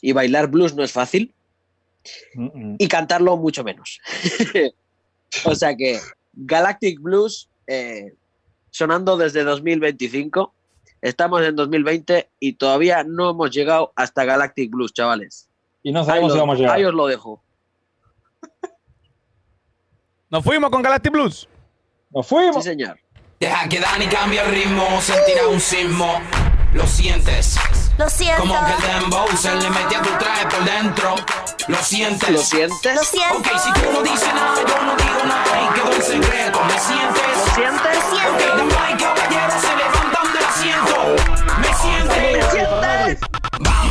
Y 0.00 0.12
bailar 0.12 0.46
blues 0.48 0.74
no 0.74 0.84
es 0.84 0.92
fácil 0.92 1.34
mm, 2.34 2.44
mm. 2.44 2.76
y 2.78 2.88
cantarlo 2.88 3.36
mucho 3.36 3.64
menos. 3.64 4.00
o 5.44 5.54
sea 5.54 5.76
que 5.76 5.98
Galactic 6.32 7.00
Blues 7.00 7.48
eh, 7.66 8.14
sonando 8.70 9.16
desde 9.16 9.42
2025. 9.44 10.54
Estamos 11.00 11.42
en 11.42 11.54
2020 11.56 12.30
y 12.40 12.54
todavía 12.54 13.04
no 13.04 13.30
hemos 13.30 13.50
llegado 13.50 13.92
hasta 13.96 14.24
Galactic 14.24 14.70
Blues, 14.70 14.92
chavales. 14.92 15.48
Y 15.82 15.92
no 15.92 16.04
sabemos 16.04 16.28
lo- 16.30 16.34
si 16.34 16.40
vamos 16.40 16.56
a 16.56 16.58
llegar. 16.58 16.76
ahí 16.76 16.84
os 16.84 16.94
lo 16.94 17.06
dejo. 17.06 17.42
Nos 20.30 20.44
fuimos 20.44 20.70
con 20.70 20.82
Galactic 20.82 21.12
Blues. 21.12 21.48
Nos 22.10 22.26
fuimos. 22.26 22.56
Sí, 22.56 22.70
señor. 22.70 22.98
Deja 23.40 23.68
que 23.68 23.78
Dani 23.80 24.06
cambie 24.06 24.40
el 24.40 24.50
ritmo, 24.50 24.84
sentirá 25.00 25.46
un 25.48 25.60
sismo. 25.60 26.20
Lo 26.74 26.86
sientes. 26.86 27.56
Lo 27.96 28.08
siento. 28.10 28.42
Como 28.42 28.54
que 28.66 28.72
el 28.72 29.00
dembow 29.00 29.26
se 29.36 29.54
le 29.54 29.70
mete 29.70 29.96
a 29.96 30.02
tu 30.02 30.10
traje 30.18 30.46
por 30.48 30.64
dentro. 30.64 31.14
Lo 31.68 31.76
sientes. 31.76 32.28
¿Lo 32.30 32.38
sientes? 32.38 32.94
Lo 32.94 33.02
siento. 33.04 33.38
Ok, 33.38 33.46
si 33.58 33.72
tú 33.80 33.92
no 33.92 34.02
dices 34.02 34.34
nada, 34.34 34.54
yo 34.56 34.84
no 34.84 34.96
digo 34.96 35.24
nada 35.24 35.62
y 35.62 35.74
quedó 35.74 35.92
en 35.94 36.02
secreto. 36.02 36.60
¿Me 36.64 36.78
sientes? 36.78 37.22
¿Lo 37.38 37.54
sientes? 37.54 37.94
Lo 37.94 38.16
siento. 38.16 39.10
Ok, 39.10 39.27
sientes? 42.58 43.20
¿Lo 43.60 43.87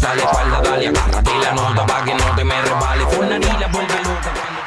la 0.00 0.14
espalda, 0.14 0.60
dale, 0.62 0.88
agárrate 0.88 1.30
la 1.42 1.52
nota 1.52 1.86
pa' 1.86 2.04
que 2.04 2.14
no 2.14 2.34
te 2.34 2.44
me 2.44 2.60
resbale. 2.62 3.06
Fulani 3.06 3.46
vuelve 3.72 3.94
loca 4.02 4.32
cuando 4.34 4.62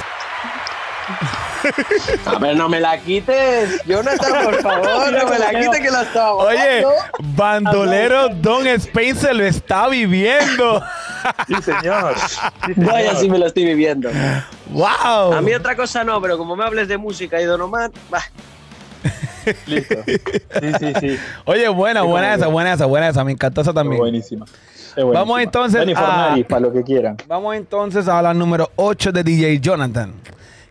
A 2.26 2.40
ver, 2.40 2.56
no 2.56 2.70
me 2.70 2.80
la 2.80 2.98
quites. 3.00 3.82
Jonathan, 3.86 4.44
por 4.46 4.62
favor, 4.62 5.12
no 5.12 5.28
me 5.28 5.40
la 5.40 5.50
quites 5.50 5.80
que 5.82 5.90
la 5.90 6.04
estaba 6.04 6.34
Oye. 6.36 6.86
Bandolero 7.20 8.30
Don 8.30 8.68
Spain 8.68 9.16
se 9.16 9.34
lo 9.34 9.44
está 9.46 9.88
viviendo. 9.88 10.82
Sí, 11.48 11.56
señor. 11.64 12.14
Sí, 12.68 12.74
señor. 12.76 12.94
Vaya, 12.94 13.16
sí 13.16 13.28
me 13.28 13.40
lo 13.40 13.48
estoy 13.48 13.66
viviendo. 13.66 14.12
¡Wow! 14.68 15.34
A 15.34 15.42
mí 15.42 15.56
otra 15.56 15.76
cosa 15.76 16.04
no, 16.04 16.22
pero 16.22 16.38
como 16.38 16.56
me 16.56 16.64
hables 16.64 16.88
de 16.88 17.00
música 17.00 17.42
y 17.42 17.46
Don 17.46 17.60
Omar, 17.62 17.90
bah, 18.12 18.22
Listo. 19.66 19.96
Sí, 20.06 20.72
sí, 20.80 20.94
sí. 21.00 21.20
Oye, 21.46 21.68
buena, 21.70 22.02
Sí, 22.02 22.08
buena 22.08 22.34
esa, 22.36 22.46
buena 22.48 22.74
esa, 22.74 22.86
buena 22.86 23.08
esa. 23.10 23.24
Me 23.24 23.32
encantó 23.32 23.62
esa 23.62 23.74
también. 23.74 24.00
buenísima. 24.00 24.46
Vamos 24.98 25.42
entonces 25.42 25.82
a- 25.96 26.00
Fornari, 26.00 26.44
para 26.44 26.62
lo 26.62 26.72
que 26.74 26.84
quieran. 26.84 27.18
Vamos 27.28 27.56
entonces 27.56 28.08
a 28.08 28.22
la 28.22 28.34
número 28.34 28.70
8 28.76 29.12
de 29.12 29.24
DJ 29.24 29.60
Jonathan. 29.60 30.14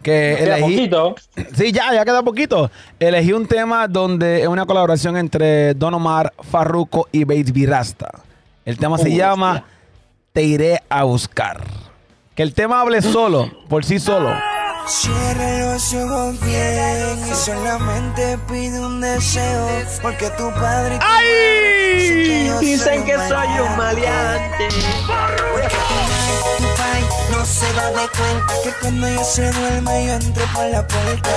Que 0.02 0.36
Queda 0.38 0.58
elegí. 0.58 0.74
poquito. 0.88 1.14
Sí, 1.54 1.72
ya, 1.72 1.94
ya 1.94 2.04
queda 2.04 2.22
poquito. 2.22 2.70
Elegí 3.00 3.32
un 3.32 3.46
tema 3.46 3.88
donde 3.88 4.42
es 4.42 4.48
una 4.48 4.66
colaboración 4.66 5.16
entre 5.16 5.72
Don 5.74 5.94
Omar, 5.94 6.32
Farruko 6.50 7.08
y 7.10 7.24
Baby 7.24 7.64
Rasta. 7.66 8.10
El 8.66 8.76
tema 8.76 8.98
se 8.98 9.08
Uh, 9.08 9.16
llama 9.16 9.64
Te 10.32 10.42
iré 10.42 10.82
a 10.90 11.04
buscar. 11.04 11.62
Que 12.34 12.42
el 12.42 12.52
tema 12.52 12.80
hable 12.82 13.00
solo, 13.00 13.50
por 13.68 13.84
sí 13.84 13.98
solo. 13.98 14.30
Cierra 14.86 15.72
los 15.72 15.94
ojos 15.94 16.38
bien 16.40 17.18
y 17.30 17.34
solamente 17.34 18.38
pide 18.46 18.78
un 18.80 19.00
deseo 19.00 19.66
porque 20.02 20.28
tu 20.30 20.50
padre 20.52 20.96
y 20.96 20.98
tu 20.98 22.52
madre 22.52 22.60
dicen 22.60 23.04
que 23.04 23.14
soy 23.14 23.48
un 23.60 23.76
maleante. 23.76 23.76
maleante. 23.76 24.68
Porque 25.52 25.68
tu 25.68 25.94
madre, 25.94 26.58
tu 26.58 26.64
pai 26.76 27.02
no 27.30 27.46
se 27.46 27.72
da 27.72 27.88
de 27.88 28.08
cuenta 28.08 28.54
que 28.62 28.70
cuando 28.80 29.08
yo 29.08 29.24
se 29.24 29.50
duerme 29.52 30.06
yo 30.06 30.12
entro 30.14 30.44
por 30.52 30.64
la 30.66 30.86
puerta. 30.86 31.30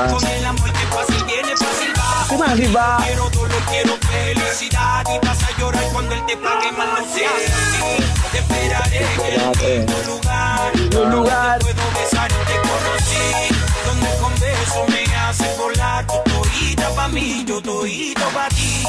Cuidado 0.00 0.16
con 0.16 0.28
el 0.28 0.44
amor 0.46 0.72
que 0.72 0.86
fácil 0.86 1.24
viene, 1.26 1.56
fácil 1.56 1.92
va 1.98 2.26
¿Qué 2.26 2.38
más, 2.38 2.56
Silva? 2.56 2.98
Quiero 3.04 3.28
dolor, 3.28 3.62
quiero 3.68 3.98
felicidad. 3.98 5.04
Y 5.14 5.26
vas 5.26 5.42
a 5.42 5.58
llorar 5.58 5.84
cuando 5.92 6.14
él 6.14 6.24
te 6.26 6.36
pague 6.38 6.72
mal 6.72 6.88
no 6.98 7.14
seas 7.14 7.32
así 7.34 8.02
Te 8.32 8.38
esperaré 8.38 9.06
en 9.62 9.84
mismo 9.84 10.14
lugar. 10.14 10.72
Un 10.74 11.10
lugar. 11.10 11.58
Puedo 11.58 11.82
besar 11.98 12.28
te 12.28 12.56
conocí. 12.56 13.54
Donde 13.84 14.16
con 14.22 14.32
besos 14.40 14.88
me 14.88 15.16
haces 15.16 15.58
volar. 15.58 16.06
Tu 16.06 16.14
toita 16.30 16.94
pa' 16.94 17.08
mí, 17.08 17.44
yo 17.46 17.60
toito 17.60 18.26
pa' 18.30 18.48
ti 18.48 18.86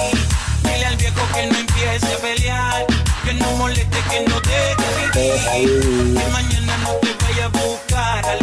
Dile 0.81 0.93
al 0.93 0.97
viejo 0.97 1.21
que 1.31 1.45
no 1.45 1.59
empiece 1.59 2.11
a 2.11 2.17
pelear. 2.17 2.85
Que 3.23 3.33
no 3.35 3.51
moleste, 3.51 3.97
que 4.09 4.21
no 4.21 4.41
deje 4.41 4.75
vivir 5.13 6.17
Que 6.17 6.27
mañana 6.31 6.77
no 6.77 6.93
te 6.95 7.13
vaya 7.23 7.45
a 7.45 7.49
buscar 7.49 8.25
A 8.25 8.35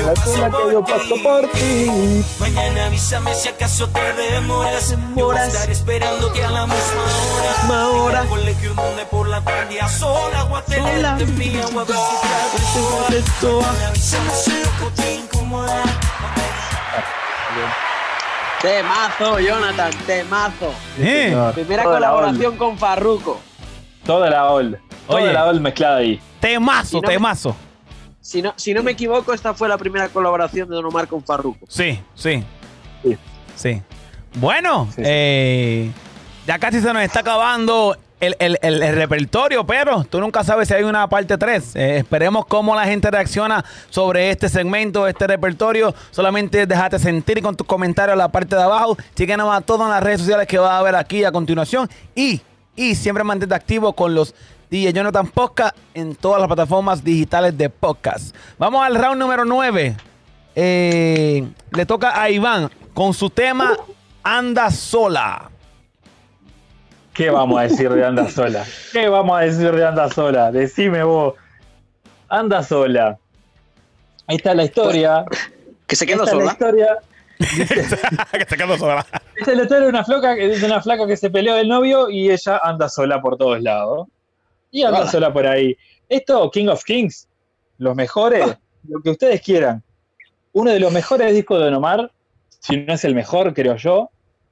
la 0.00 0.12
escuela 0.12 0.50
que 0.50 0.72
yo 0.72 0.84
paso 0.84 1.14
por 1.22 1.48
ti. 1.52 2.24
Mañana 2.40 2.86
avísame 2.86 3.32
si 3.36 3.50
acaso 3.50 3.88
te 3.88 4.00
demoras. 4.00 4.96
Yo 5.14 5.26
voy 5.26 5.36
a 5.36 5.46
estar 5.46 5.70
esperándote 5.70 6.42
a 6.42 6.50
la 6.50 6.66
misma 6.66 7.04
hora 7.04 7.50
Misma 7.60 7.88
hora. 7.90 8.22
En 8.22 8.28
colegio 8.28 8.74
donde 8.74 9.06
por 9.06 9.28
la 9.28 9.40
tarde 9.40 9.80
a 9.80 9.88
sola 9.88 10.42
Voy 10.44 10.58
a 10.58 10.64
tenerte 10.64 11.26
Mañana 11.26 11.26
avísame 13.86 14.30
si 14.44 14.50
loco 14.50 14.92
te 14.96 15.14
incomoda 15.14 15.84
Temazo, 18.60 19.38
Jonathan, 19.40 19.90
temazo. 20.06 20.74
Eh. 20.98 21.34
Primera 21.54 21.82
Toda 21.82 21.94
colaboración 21.96 22.56
con 22.56 22.76
Farruko. 22.76 23.40
Toda 24.04 24.28
la 24.28 24.50
old. 24.50 24.76
Toda 25.06 25.22
Oye. 25.22 25.32
la 25.32 25.46
old 25.46 25.60
mezclada 25.60 25.96
ahí. 25.98 26.20
Temazo, 26.40 26.98
Y 26.98 27.00
no 27.00 27.08
me- 27.08 27.14
temazo. 27.14 27.56
Si 28.20 28.42
no, 28.42 28.52
si 28.56 28.74
no 28.74 28.82
me 28.82 28.90
equivoco, 28.92 29.32
esta 29.32 29.54
fue 29.54 29.66
la 29.68 29.78
primera 29.78 30.08
colaboración 30.10 30.68
de 30.68 30.76
Don 30.76 30.84
Omar 30.84 31.08
con 31.08 31.24
Farruko. 31.24 31.64
Sí, 31.68 32.00
sí. 32.14 32.44
Sí. 33.02 33.18
Sí. 33.56 33.82
Bueno, 34.34 34.86
Sí, 34.90 34.96
sí. 34.96 35.02
eh, 35.06 35.90
ya 36.46 36.58
casi 36.58 36.80
se 36.80 36.92
nos 36.92 37.02
está 37.02 37.20
acabando 37.20 37.96
el, 38.20 38.36
el- 38.38 38.58
el- 38.62 38.94
repertorio, 38.94 39.64
pero 39.66 40.04
tú 40.04 40.20
nunca 40.20 40.44
sabes 40.44 40.68
si 40.68 40.74
hay 40.74 40.82
una 40.84 41.08
parte 41.08 41.36
3. 41.38 41.74
esperemos 41.76 42.46
cómo 42.46 42.74
la 42.76 42.84
gente 42.84 43.10
reacciona 43.10 43.64
sobre 43.88 44.30
este 44.30 44.48
segmento, 44.48 45.06
este 45.08 45.26
repertorio. 45.26 45.94
Solamente 46.10 46.66
déjate 46.66 46.98
sentir 46.98 47.40
con 47.42 47.56
tus 47.56 47.66
comentarios 47.66 48.12
en 48.12 48.18
la 48.18 48.28
parte 48.28 48.54
de 48.56 48.62
abajo. 48.62 48.96
Síguenos 49.14 49.54
a 49.54 49.60
todas 49.62 49.88
las 49.88 50.02
redes 50.02 50.20
sociales 50.20 50.46
que 50.46 50.58
vas 50.58 50.72
a 50.72 50.82
ver 50.82 50.94
aquí 50.96 51.24
a 51.24 51.32
continuación. 51.32 51.88
Y, 52.14 52.40
y 52.76 52.94
siempre 52.94 53.24
mantente 53.24 53.54
activo 53.54 53.92
con 53.94 54.14
los 54.14 54.34
DJ 54.70 54.92
Jonathan 54.92 55.26
Podcast 55.26 55.76
en 55.94 56.14
todas 56.14 56.38
las 56.40 56.46
plataformas 56.46 57.02
digitales 57.02 57.56
de 57.58 57.68
podcast. 57.70 58.34
Vamos 58.58 58.84
al 58.86 58.94
round 58.94 59.18
número 59.18 59.44
9. 59.44 59.96
Eh, 60.54 61.48
le 61.72 61.86
toca 61.86 62.20
a 62.20 62.30
Iván 62.30 62.70
con 62.94 63.14
su 63.14 63.30
tema 63.30 63.76
Anda 64.22 64.70
sola. 64.70 65.50
¿Qué 67.14 67.30
vamos 67.30 67.58
a 67.58 67.62
decir 67.64 67.90
de 67.90 68.04
Anda 68.04 68.28
Sola? 68.28 68.64
¿Qué 68.92 69.08
vamos 69.08 69.38
a 69.38 69.42
decir 69.42 69.72
de 69.72 69.86
Anda 69.86 70.10
Sola? 70.10 70.52
Decime 70.52 71.02
vos. 71.02 71.34
Anda 72.28 72.62
Sola. 72.62 73.18
Ahí 74.26 74.36
está 74.36 74.54
la 74.54 74.64
historia. 74.64 75.24
Que 75.86 75.96
se 75.96 76.06
quedó 76.06 76.24
Esta 76.24 76.36
es 76.36 76.42
sola. 76.42 76.44
La 76.44 76.52
historia, 76.52 76.98
que 78.38 78.44
se 78.44 78.56
quedó 78.56 78.78
sola. 78.78 79.06
esta 79.34 79.50
es 79.50 79.56
la 79.56 79.62
historia 79.64 79.84
de 79.84 79.88
una, 79.88 80.04
flaca, 80.04 80.34
de 80.34 80.64
una 80.64 80.80
flaca 80.80 81.06
que 81.06 81.16
se 81.16 81.30
peleó 81.30 81.56
del 81.56 81.68
novio 81.68 82.08
y 82.08 82.30
ella 82.30 82.60
anda 82.62 82.88
sola 82.88 83.20
por 83.20 83.36
todos 83.36 83.60
lados. 83.60 84.06
Y 84.70 84.84
anda 84.84 85.10
sola 85.10 85.32
por 85.32 85.46
ahí. 85.46 85.76
Esto, 86.08 86.48
King 86.50 86.68
of 86.68 86.84
Kings, 86.84 87.26
los 87.78 87.96
mejores, 87.96 88.56
lo 88.88 89.00
que 89.00 89.10
ustedes 89.10 89.40
quieran. 89.40 89.82
Uno 90.52 90.70
de 90.70 90.78
los 90.78 90.92
mejores 90.92 91.34
discos 91.34 91.58
de 91.58 91.64
Don 91.64 91.74
Omar, 91.74 92.12
si 92.60 92.76
no 92.76 92.94
es 92.94 93.04
el 93.04 93.14
mejor, 93.14 93.52
creo 93.52 93.74
yo, 93.76 94.10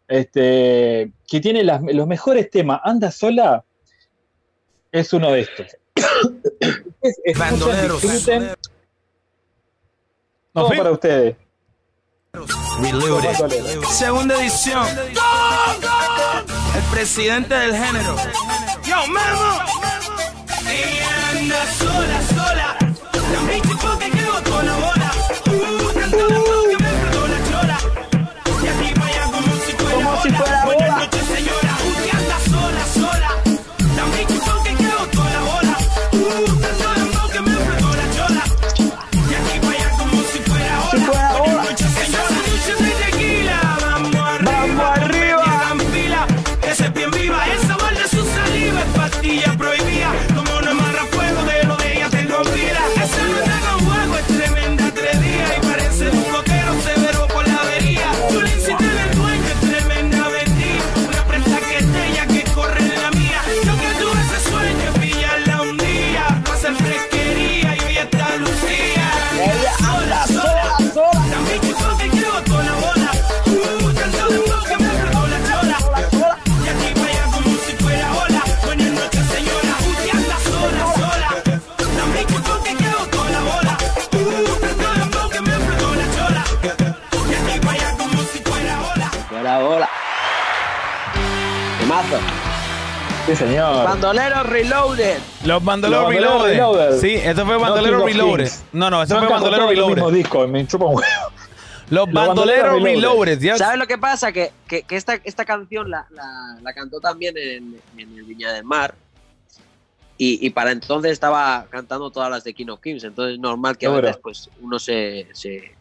este, 0.08 1.12
que 1.26 1.40
tiene 1.40 1.62
las- 1.62 1.80
los 1.82 2.06
mejores 2.06 2.50
temas. 2.50 2.80
Anda 2.82 3.10
sola 3.10 3.64
es 4.90 5.12
uno 5.12 5.30
de 5.32 5.40
estos. 5.42 5.66
Es- 7.00 7.20
¿No 10.54 10.68
para 10.68 10.90
ustedes. 10.90 11.36
Reloaded. 12.80 13.82
Segunda 13.90 14.40
edición. 14.40 14.86
El 16.76 16.82
presidente 16.92 17.54
del 17.54 17.74
género. 17.76 18.16
Yo, 18.84 19.06
Memo. 19.06 19.58
Ella 20.68 21.30
anda 21.30 21.66
sola, 21.72 22.22
sola. 22.28 22.76
La 23.32 23.40
Temazo. 92.02 92.22
Sí, 93.26 93.36
señor. 93.36 93.84
Bandoleros 93.84 94.46
Reloaded. 94.46 95.18
Los 95.44 95.62
bandoleros 95.64 96.04
Los 96.04 96.14
Bandoleros 96.14 96.42
Reloaded. 96.42 96.52
Reloaded. 96.52 97.00
Sí, 97.00 97.14
eso 97.14 97.44
fue 97.44 97.54
No 97.54 97.60
Bandolero 97.60 97.98
King 97.98 98.04
of 98.04 98.12
Reloaded. 98.12 98.44
Kings. 98.44 98.64
No, 98.72 98.90
no, 98.90 99.02
eso 99.02 99.14
Son 99.14 99.18
fue 99.18 99.28
casi 99.28 99.44
Bandolero 99.44 99.62
todos 99.64 99.76
los 99.76 99.86
Reloaded. 99.88 99.94
mismos 99.96 100.12
discos, 100.14 100.48
me 100.48 100.66
chupa 100.66 100.84
un 100.86 100.94
huevo. 100.96 101.06
Los 101.90 102.06
Los 102.06 102.12
bandoleros 102.12 102.64
Bandoleros 102.64 102.82
Reloaded, 102.82 103.40
yes. 103.40 103.58
¿Sabes 103.58 103.78
lo 103.78 103.86
que 103.86 103.98
pasa? 103.98 104.32
Que, 104.32 104.52
que, 104.66 104.82
que 104.82 104.96
esta, 104.96 105.14
esta 105.24 105.44
canción 105.44 105.90
la, 105.90 106.06
la, 106.10 106.58
la 106.62 106.72
cantó 106.72 107.00
también 107.00 107.36
en, 107.36 107.80
en 107.96 108.18
el 108.18 108.24
Viña 108.24 108.52
del 108.52 108.64
Mar. 108.64 108.94
Y, 110.16 110.44
y 110.46 110.50
para 110.50 110.72
entonces 110.72 111.12
estaba 111.12 111.66
cantando 111.70 112.10
todas 112.10 112.30
las 112.30 112.44
de 112.44 112.52
King 112.54 112.68
of 112.68 112.80
Kings. 112.80 113.04
Entonces 113.04 113.34
es 113.34 113.40
normal 113.40 113.76
que 113.78 113.86
a 113.86 113.90
veces 113.90 114.16
pues, 114.22 114.48
uno 114.60 114.78
se, 114.78 115.26
se, 115.32 115.72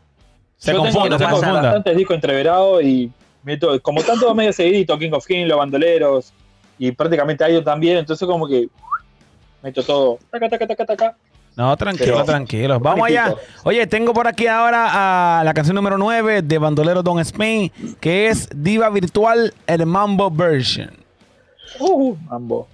Se 0.58 0.74
Yo 0.74 0.80
confunda, 0.80 1.18
tengo 1.18 1.40
se 1.40 1.46
bastantes 1.46 1.98
discos 1.98 2.16
entreverados 2.16 2.84
y 2.84 3.12
meto, 3.48 3.82
como 3.82 4.04
tanto 4.04 4.36
medio 4.36 4.52
seguidito, 4.52 5.00
King 5.00 5.12
of 5.14 5.26
Kings, 5.26 5.48
Los 5.48 5.58
Bandoleros 5.58 6.34
y 6.78 6.92
prácticamente 6.92 7.44
a 7.46 7.48
ellos 7.48 7.64
también, 7.64 7.98
entonces 7.98 8.28
como 8.28 8.46
que 8.46 8.68
meto 9.64 9.82
todo. 9.84 10.20
Taca, 10.30 10.50
taca, 10.50 10.68
taca, 10.68 10.86
taca. 10.86 11.16
No, 11.56 11.76
tranquilo, 11.78 12.12
Pero- 12.14 12.26
tranquilo. 12.26 12.80
Vamos 12.80 13.08
allá. 13.08 13.34
Oye, 13.64 13.88
tengo 13.88 14.14
por 14.14 14.28
aquí 14.28 14.46
ahora 14.48 15.40
a 15.40 15.44
la 15.44 15.54
canción 15.54 15.76
número 15.76 15.98
9 15.98 16.42
de 16.44 16.58
Bandolero 16.60 17.02
Don 17.02 17.20
Spain, 17.20 17.72
que 18.00 18.28
es 18.28 18.48
Diva 18.54 18.90
Virtual, 18.90 19.54
el 19.66 19.86
Mambo 19.86 20.30
Version. 20.30 20.92
Uh, 21.80 22.16
mambo. 22.30 22.68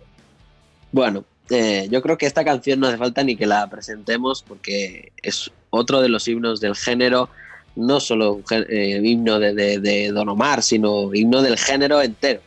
Bueno, 0.92 1.24
eh, 1.50 1.88
yo 1.92 2.02
creo 2.02 2.18
que 2.18 2.26
esta 2.26 2.44
canción 2.44 2.80
no 2.80 2.88
hace 2.88 2.98
falta 2.98 3.24
ni 3.24 3.36
que 3.36 3.46
la 3.46 3.70
presentemos 3.70 4.44
porque 4.44 5.12
es 5.22 5.50
otro 5.70 6.02
de 6.02 6.10
los 6.10 6.28
himnos 6.28 6.60
del 6.60 6.76
género, 6.76 7.30
no 7.76 8.00
solo 8.00 8.42
eh, 8.52 9.02
himno 9.04 9.40
de, 9.40 9.54
de- 9.54 9.80
de 9.80 10.12
Don 10.12 10.30
Omar, 10.30 10.62
sino 10.64 11.14
himno 11.14 11.42
del 11.42 11.58
género 11.58 12.02
entero. 12.02 12.42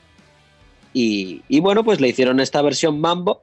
Y, 0.93 1.43
y 1.49 1.61
bueno, 1.61 1.85
pues 1.85 2.01
le 2.01 2.09
hicieron 2.09 2.41
esta 2.41 2.63
versión 2.63 3.01
mambo 3.01 3.43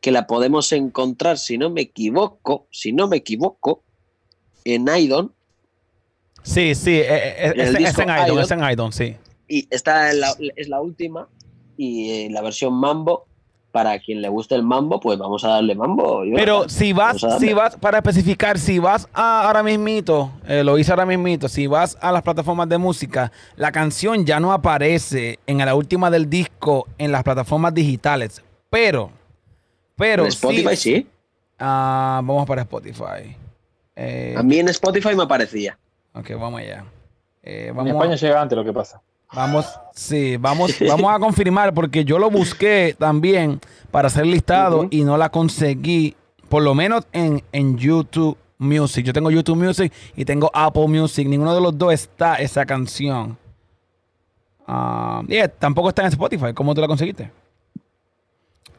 que 0.00 0.10
la 0.10 0.26
podemos 0.26 0.72
encontrar, 0.72 1.36
si 1.38 1.58
no 1.58 1.68
me 1.70 1.82
equivoco, 1.82 2.66
si 2.70 2.92
no 2.92 3.06
me 3.08 3.18
equivoco, 3.18 3.82
en 4.64 4.86
Idon 4.88 5.32
Sí, 6.42 6.74
sí, 6.74 6.92
eh, 6.96 7.06
eh, 7.06 7.52
El 7.54 7.60
es, 7.84 7.98
en 7.98 8.08
Idon, 8.08 8.26
Idol. 8.26 8.38
es 8.40 8.50
en 8.50 8.60
Idon, 8.64 8.92
sí. 8.92 9.14
y 9.46 9.68
esta 9.70 10.10
es 10.10 10.16
la, 10.16 10.34
es 10.56 10.68
la 10.68 10.80
última 10.80 11.28
y 11.76 12.10
eh, 12.10 12.28
la 12.30 12.40
versión 12.40 12.72
mambo 12.74 13.26
para 13.72 13.98
quien 14.00 14.20
le 14.20 14.28
guste 14.28 14.54
el 14.54 14.62
mambo 14.62 14.98
pues 15.00 15.18
vamos 15.18 15.44
a 15.44 15.48
darle 15.48 15.74
mambo. 15.74 16.22
Pero 16.34 16.68
si 16.68 16.92
vas, 16.92 17.22
a 17.24 17.38
si 17.38 17.52
vas, 17.52 17.76
para 17.76 17.98
especificar, 17.98 18.58
si 18.58 18.78
vas 18.78 19.08
a 19.14 19.46
ahora 19.46 19.62
mismito, 19.62 20.30
eh, 20.46 20.62
lo 20.64 20.76
hice 20.78 20.90
ahora 20.92 21.06
mismito, 21.06 21.48
si 21.48 21.66
vas 21.66 21.96
a 22.00 22.12
las 22.12 22.22
plataformas 22.22 22.68
de 22.68 22.78
música, 22.78 23.30
la 23.56 23.72
canción 23.72 24.24
ya 24.26 24.40
no 24.40 24.52
aparece 24.52 25.38
en 25.46 25.58
la 25.58 25.74
última 25.74 26.10
del 26.10 26.28
disco 26.28 26.86
en 26.98 27.12
las 27.12 27.22
plataformas 27.22 27.72
digitales. 27.74 28.42
Pero, 28.68 29.10
pero 29.96 30.22
En 30.24 30.28
Spotify 30.28 30.76
sí. 30.76 31.06
Ah, 31.58 32.20
vamos 32.24 32.46
para 32.46 32.62
Spotify. 32.62 33.36
Eh, 33.96 34.34
A 34.36 34.42
mí 34.42 34.58
en 34.58 34.68
Spotify 34.68 35.14
me 35.14 35.24
aparecía. 35.24 35.78
ok, 36.14 36.30
vamos 36.38 36.60
allá. 36.60 36.84
Eh, 37.42 37.72
En 37.76 37.86
España 37.86 38.14
llega 38.16 38.40
antes 38.40 38.56
lo 38.56 38.64
que 38.64 38.72
pasa. 38.72 39.00
Vamos, 39.32 39.66
sí, 39.94 40.36
vamos, 40.36 40.76
vamos 40.88 41.12
a 41.12 41.18
confirmar 41.18 41.72
porque 41.74 42.04
yo 42.04 42.18
lo 42.18 42.30
busqué 42.30 42.94
también 42.98 43.60
para 43.90 44.08
hacer 44.08 44.26
listado 44.26 44.86
y 44.90 45.02
no 45.04 45.16
la 45.16 45.30
conseguí, 45.30 46.14
por 46.48 46.62
lo 46.62 46.74
menos 46.74 47.06
en, 47.12 47.42
en 47.52 47.76
YouTube 47.76 48.36
Music. 48.58 49.04
Yo 49.06 49.12
tengo 49.12 49.30
YouTube 49.30 49.56
Music 49.56 49.92
y 50.16 50.24
tengo 50.24 50.50
Apple 50.52 50.86
Music. 50.88 51.26
Ninguno 51.26 51.54
de 51.54 51.60
los 51.60 51.76
dos 51.78 51.92
está 51.92 52.36
esa 52.36 52.66
canción. 52.66 53.36
Ah, 54.66 55.22
yeah, 55.26 55.48
tampoco 55.48 55.88
está 55.88 56.02
en 56.02 56.08
Spotify. 56.08 56.52
¿Cómo 56.54 56.74
tú 56.74 56.80
la 56.80 56.86
conseguiste? 56.86 57.30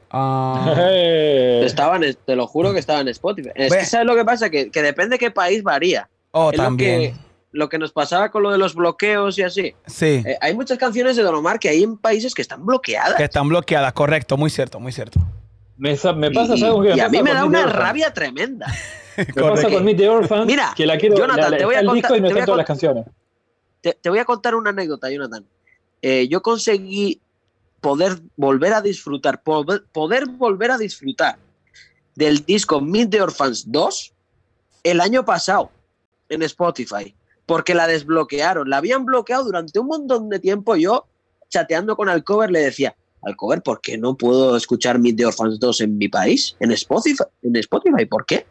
Ah, 0.09 0.73
Estaba 1.63 1.97
en- 1.97 2.15
te 2.25 2.35
lo 2.35 2.47
juro 2.47 2.73
que 2.73 2.79
estaba 2.79 2.99
en 3.01 3.07
Spotify. 3.09 3.49
Es 3.55 3.73
que 3.73 3.85
¿sabes 3.85 4.05
lo 4.07 4.15
que 4.15 4.25
pasa? 4.25 4.49
Que, 4.49 4.69
que 4.69 4.81
depende 4.81 5.15
de 5.15 5.19
qué 5.19 5.31
país 5.31 5.63
varía. 5.63 6.09
oh, 6.31 6.51
Es 6.51 6.57
lo 6.57 6.63
también. 6.65 6.99
que, 7.13 7.13
lo 7.51 7.67
que 7.69 7.77
nos 7.77 7.91
pasaba 7.91 8.31
con 8.31 8.43
lo 8.43 8.51
de 8.51 8.57
los 8.57 8.75
bloqueos 8.75 9.37
y 9.37 9.43
así. 9.43 9.75
Sí, 9.85 10.23
Eh, 10.25 10.37
hay 10.41 10.53
muchas 10.55 10.77
canciones 10.77 11.15
de 11.17 11.23
Don 11.23 11.35
Omar 11.35 11.59
que 11.59 11.69
hay 11.69 11.83
en 11.83 11.97
países 11.97 12.33
que 12.33 12.41
están 12.41 12.65
bloqueadas. 12.65 13.15
que 13.15 13.23
están 13.25 13.49
bloqueadas, 13.49 13.91
correcto, 13.93 14.37
muy 14.37 14.49
cierto, 14.49 14.79
muy 14.79 14.91
cierto. 14.91 15.19
me, 15.77 15.91
me 16.15 16.31
pasa, 16.31 16.55
y, 16.55 16.59
¿sabes 16.59 16.73
con 16.75 16.83
qué? 16.85 16.95
y 16.95 16.99
a 16.99 17.09
mí 17.09 17.21
me 17.21 17.33
da 17.33 17.43
una 17.45 17.65
rabia 17.65 18.13
tremenda. 18.13 18.67
Me 19.17 19.25
pasa 19.25 19.69
con 19.69 19.83
Meet 19.83 19.97
the 19.97 20.09
Orphans, 20.09 20.45
Mira, 20.45 20.73
que 20.75 20.85
la 20.85 20.97
quiero, 20.97 21.17
Jonathan, 21.17 21.51
la- 21.51 21.57
te 21.57 21.65
voy 21.65 21.75
a 21.75 21.79
contar- 21.83 21.95
disco 21.95 22.15
y 22.15 22.21
no 22.21 22.27
te 22.27 22.33
voy 22.33 22.39
a 22.39 22.43
están 22.43 22.45
todas 22.45 22.57
las 22.57 22.67
canciones. 22.67 23.05
Te, 23.81 23.93
te 24.01 24.09
voy 24.09 24.19
a 24.19 24.25
contar 24.25 24.55
una 24.55 24.69
anécdota, 24.69 25.09
Jonathan. 25.11 25.45
Eh, 26.01 26.27
yo 26.29 26.41
conseguí 26.41 27.19
poder 27.81 28.19
volver 28.37 28.73
a 28.73 28.81
disfrutar, 28.81 29.41
poder, 29.43 29.83
poder 29.91 30.27
volver 30.27 30.71
a 30.71 30.77
disfrutar 30.77 31.37
del 32.15 32.45
disco 32.45 32.79
Meet 32.79 33.09
the 33.09 33.21
Orphans 33.21 33.69
2 33.71 34.13
el 34.83 35.01
año 35.01 35.25
pasado 35.25 35.71
en 36.29 36.43
Spotify, 36.43 37.13
porque 37.45 37.73
la 37.73 37.87
desbloquearon, 37.87 38.69
la 38.69 38.77
habían 38.77 39.05
bloqueado 39.05 39.43
durante 39.43 39.79
un 39.79 39.87
montón 39.87 40.29
de 40.29 40.39
tiempo. 40.39 40.75
Yo, 40.75 41.05
chateando 41.49 41.95
con 41.95 42.09
Alcover, 42.09 42.51
le 42.51 42.59
decía, 42.59 42.95
Alcover, 43.23 43.61
¿por 43.61 43.81
qué 43.81 43.97
no 43.97 44.15
puedo 44.15 44.55
escuchar 44.55 44.99
Meet 44.99 45.17
the 45.17 45.25
Orphans 45.25 45.59
2 45.59 45.81
en 45.81 45.97
mi 45.97 46.07
país? 46.07 46.55
En 46.59 46.71
Spotify, 46.71 47.23
en 47.43 47.55
Spotify 47.57 48.05
¿por 48.05 48.25
qué? 48.25 48.45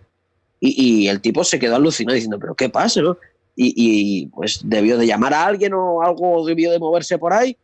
Y, 0.60 1.08
el 1.08 1.22
tipo 1.22 1.42
se 1.42 1.58
quedó 1.58 1.76
alucinado 1.76 2.14
diciendo, 2.14 2.38
¿pero 2.38 2.54
qué 2.54 2.68
pasa? 2.68 3.00
no?". 3.00 3.16
Y, 3.56 3.72
y, 3.76 4.26
pues 4.26 4.60
debió 4.62 4.96
de 4.98 5.06
llamar 5.06 5.34
a 5.34 5.46
alguien 5.46 5.72
o 5.74 6.02
algo 6.02 6.46
debió 6.46 6.70
de 6.70 6.78
moverse 6.78 7.18
por 7.18 7.32
ahí. 7.32 7.56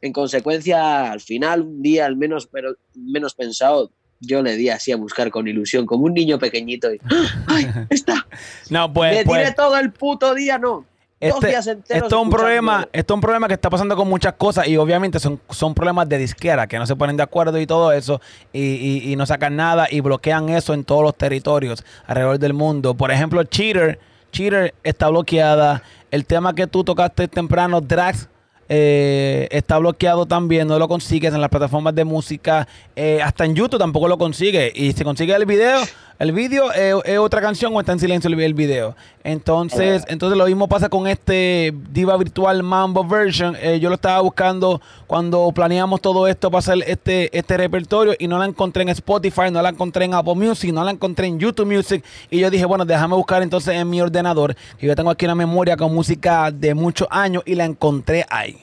En 0.00 0.12
consecuencia, 0.12 1.10
al 1.10 1.20
final, 1.20 1.62
un 1.62 1.82
día 1.82 2.06
al 2.06 2.16
menos, 2.16 2.46
pero 2.46 2.74
menos 2.94 3.34
pensado, 3.34 3.90
yo 4.20 4.42
le 4.42 4.56
di 4.56 4.68
así 4.70 4.92
a 4.92 4.96
buscar 4.96 5.30
con 5.30 5.46
ilusión, 5.48 5.86
como 5.86 6.04
un 6.06 6.14
niño 6.14 6.38
pequeñito. 6.38 6.92
Y, 6.92 7.00
¡Ay, 7.46 7.66
está! 7.90 8.26
No, 8.70 8.92
pues. 8.92 9.14
Le 9.14 9.24
pues, 9.24 9.40
tiré 9.42 9.52
todo 9.54 9.76
el 9.78 9.92
puto 9.92 10.34
día, 10.34 10.58
no. 10.58 10.84
Dos 11.18 11.34
este- 11.36 11.46
días 11.48 11.66
enteros. 11.66 12.02
esto 12.04 12.16
es 12.16 12.22
un 12.22 12.28
problema, 12.30 12.86
esto 12.92 13.14
es 13.14 13.16
un 13.16 13.20
problema 13.22 13.48
que 13.48 13.54
está 13.54 13.70
pasando 13.70 13.96
con 13.96 14.06
muchas 14.06 14.34
cosas 14.34 14.68
y 14.68 14.76
obviamente 14.76 15.18
son, 15.18 15.40
son 15.48 15.72
problemas 15.74 16.06
de 16.10 16.18
disquera 16.18 16.66
que 16.66 16.78
no 16.78 16.86
se 16.86 16.94
ponen 16.94 17.16
de 17.16 17.22
acuerdo 17.22 17.58
y 17.58 17.66
todo 17.66 17.90
eso 17.92 18.20
y, 18.52 18.60
y- 18.60 19.12
y 19.12 19.16
no 19.16 19.24
sacan 19.24 19.56
nada 19.56 19.86
y 19.90 20.00
bloquean 20.00 20.50
eso 20.50 20.74
en 20.74 20.84
todos 20.84 21.02
los 21.02 21.16
territorios 21.16 21.82
alrededor 22.06 22.38
del 22.38 22.52
mundo. 22.52 22.94
Por 22.94 23.10
ejemplo, 23.10 23.42
Cheater, 23.44 23.98
Cheater 24.30 24.74
está 24.84 25.08
bloqueada. 25.08 25.82
El 26.10 26.26
tema 26.26 26.54
que 26.54 26.66
tú 26.66 26.84
tocaste 26.84 27.28
temprano, 27.28 27.80
Drax, 27.80 28.28
eh, 28.68 29.48
está 29.50 29.78
bloqueado 29.78 30.26
también, 30.26 30.68
no 30.68 30.78
lo 30.78 30.88
consigues 30.88 31.32
en 31.32 31.40
las 31.40 31.50
plataformas 31.50 31.94
de 31.94 32.04
música, 32.04 32.66
eh, 32.94 33.20
hasta 33.22 33.44
en 33.44 33.54
YouTube 33.54 33.78
tampoco 33.78 34.08
lo 34.08 34.18
consigue. 34.18 34.72
Y 34.74 34.92
si 34.92 35.04
consigue 35.04 35.34
el 35.34 35.46
video, 35.46 35.80
el 36.18 36.32
video 36.32 36.72
eh, 36.72 36.94
es 37.04 37.18
otra 37.18 37.42
canción 37.42 37.74
o 37.74 37.80
está 37.80 37.92
en 37.92 37.98
silencio 37.98 38.28
el, 38.28 38.40
el 38.40 38.54
video. 38.54 38.96
Entonces, 39.22 40.04
entonces 40.08 40.38
lo 40.38 40.46
mismo 40.46 40.66
pasa 40.66 40.88
con 40.88 41.06
este 41.06 41.74
Diva 41.90 42.16
Virtual 42.16 42.62
Mambo 42.62 43.04
version. 43.04 43.54
Eh, 43.60 43.78
yo 43.80 43.90
lo 43.90 43.96
estaba 43.96 44.20
buscando 44.20 44.80
cuando 45.06 45.50
planeamos 45.52 46.00
todo 46.00 46.26
esto 46.26 46.50
para 46.50 46.60
hacer 46.60 46.78
este, 46.86 47.36
este 47.36 47.56
repertorio 47.58 48.14
y 48.18 48.28
no 48.28 48.38
la 48.38 48.46
encontré 48.46 48.82
en 48.82 48.88
Spotify, 48.90 49.50
no 49.50 49.60
la 49.60 49.68
encontré 49.68 50.06
en 50.06 50.14
Apple 50.14 50.36
Music, 50.36 50.72
no 50.72 50.84
la 50.84 50.90
encontré 50.92 51.26
en 51.26 51.38
YouTube 51.38 51.66
Music. 51.66 52.02
Y 52.30 52.38
yo 52.38 52.50
dije, 52.50 52.64
bueno, 52.64 52.86
déjame 52.86 53.14
buscar 53.14 53.42
entonces 53.42 53.74
en 53.74 53.90
mi 53.90 54.00
ordenador, 54.00 54.56
que 54.78 54.86
yo 54.86 54.96
tengo 54.96 55.10
aquí 55.10 55.26
una 55.26 55.34
memoria 55.34 55.76
con 55.76 55.94
música 55.94 56.50
de 56.50 56.72
muchos 56.74 57.08
años 57.10 57.42
y 57.44 57.54
la 57.54 57.66
encontré 57.66 58.24
ahí. 58.30 58.58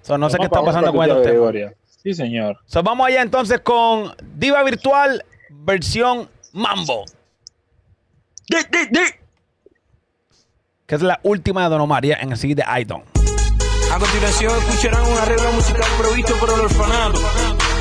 So, 0.00 0.16
no 0.16 0.30
sé 0.30 0.38
qué 0.38 0.44
está 0.44 0.62
pasando 0.62 0.92
con. 0.94 1.22
Gregoria. 1.22 1.74
Sí, 2.02 2.14
señor. 2.14 2.58
So, 2.66 2.82
vamos 2.82 3.08
allá 3.08 3.22
entonces 3.22 3.58
con 3.60 4.14
Diva 4.36 4.62
Virtual 4.62 5.24
versión 5.50 6.30
Mambo. 6.52 7.04
Que 10.86 10.94
es 10.94 11.02
la 11.02 11.18
última 11.22 11.64
de 11.64 11.68
Don 11.70 11.80
Omar 11.80 12.04
ya, 12.04 12.16
en 12.16 12.32
el 12.32 12.38
CD 12.38 12.54
de 12.54 12.64
Idon. 12.80 13.02
A 13.92 13.98
continuación 13.98 14.56
escucharán 14.58 15.04
un 15.06 15.18
arreglo 15.18 15.52
musical 15.52 15.90
provisto 15.98 16.34
por 16.38 16.50
el 16.50 16.60
orfanato. 16.60 17.20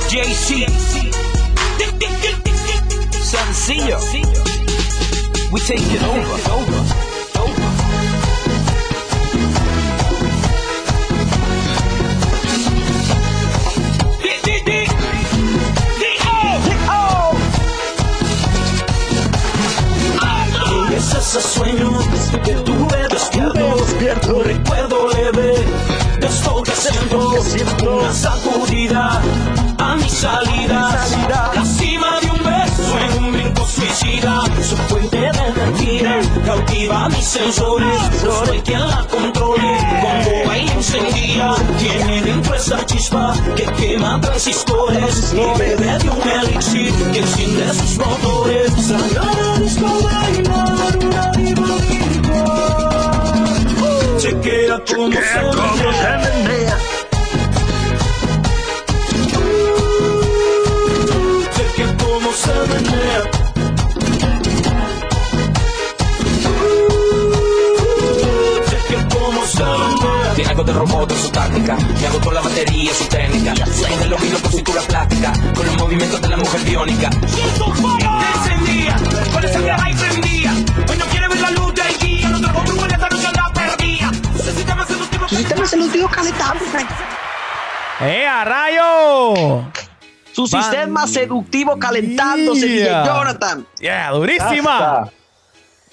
JC. 0.10 0.68
Sencillo. 3.12 4.00
We 5.52 5.60
take 5.62 5.82
it 5.82 6.02
over. 6.04 6.85
Y 21.26 21.28
es 21.28 21.36
ese 21.36 21.48
sueño 21.60 21.92
que 22.44 22.54
tuve 22.54 23.08
despierto, 23.10 24.44
recuerdo 24.44 25.08
leve 25.10 25.56
de 26.20 26.28
esto 26.28 26.62
que 26.62 26.72
siento, 26.72 27.42
una 27.90 28.14
sacudida 28.14 29.22
a 29.80 29.96
mi 29.96 30.08
salida, 30.08 30.92
la 31.56 31.66
cima 31.66 32.20
suicida, 33.76 34.44
su 34.62 34.76
fuente 34.88 35.18
de 35.18 35.28
energía 35.28 36.22
cautiva 36.46 37.10
mis 37.10 37.26
sensores, 37.26 38.24
no 38.24 38.46
soy 38.46 38.60
quien 38.62 38.80
la 38.80 39.06
controle, 39.08 39.78
como 40.02 40.46
baila 40.48 40.74
encendida, 40.74 41.56
tiene 41.78 42.22
dentro 42.22 42.56
esa 42.56 42.86
chispa 42.86 43.34
que 43.56 43.66
quema 43.74 44.20
transistores, 44.22 45.34
y 45.34 45.60
bebe 45.60 45.98
de 46.00 46.10
un 46.10 46.30
elixir 46.30 46.94
que 47.12 47.20
enciende 47.20 47.74
sus 47.74 47.98
motores, 47.98 48.72
sagrada 48.88 49.60
disco 49.60 49.86
bailar 50.04 50.98
una 50.98 51.32
virtual. 51.32 51.82
Chequea 54.18 54.82
cómo 54.96 55.12
se 55.12 55.42
menea. 56.24 56.78
Chequea 61.56 61.98
cómo 61.98 62.32
se 62.34 62.54
menea. 62.74 63.45
Algo 70.56 70.64
de 70.64 70.74
robot 70.74 71.12
en 71.12 71.18
su 71.18 71.30
táctica. 71.32 71.76
Me 72.00 72.08
agotó 72.08 72.32
la 72.32 72.40
batería, 72.42 72.94
su 72.94 73.06
técnica. 73.08 73.54
Tiene 73.54 74.06
lo 74.06 74.18
mismo 74.18 74.40
con 74.40 74.52
cintura 74.52 74.82
plástica. 74.84 75.34
Con 75.54 75.66
los 75.66 75.78
movimientos 75.78 76.22
de 76.22 76.30
la 76.30 76.38
mujer 76.38 76.62
biónica. 76.62 77.10
Te 77.10 78.52
encendía, 78.52 78.96
con 79.34 79.44
esa 79.44 79.60
guerra 79.60 79.90
y 79.90 79.94
prendía. 79.96 80.52
Hoy 80.90 80.98
no 80.98 81.06
quiere 81.08 81.28
ver 81.28 81.42
la 81.42 81.52
luz 81.52 81.74
del 81.74 81.98
día. 82.00 82.30
No 82.30 82.40
trajo 82.40 82.64
truco 82.64 82.86
en 82.86 82.92
esta 82.92 83.10
noche 83.10 83.28
la 83.36 83.54
perdía. 83.54 84.12
Su 84.38 84.52
sistema 84.52 84.86
seductivo. 84.88 85.28
Su 85.28 85.36
sistema 85.36 85.66
seductivo 85.68 86.08
calentando. 86.08 86.64
¡Eh, 88.02 88.26
a 88.26 88.46
rayo! 88.46 89.66
Su 90.32 90.48
sistema 90.48 91.08
seductivo 91.08 91.78
calentándose, 91.78 92.68
Yeah. 92.68 93.06
Jonathan. 93.06 93.68
Yeah, 93.80 94.12
durísima. 94.12 95.10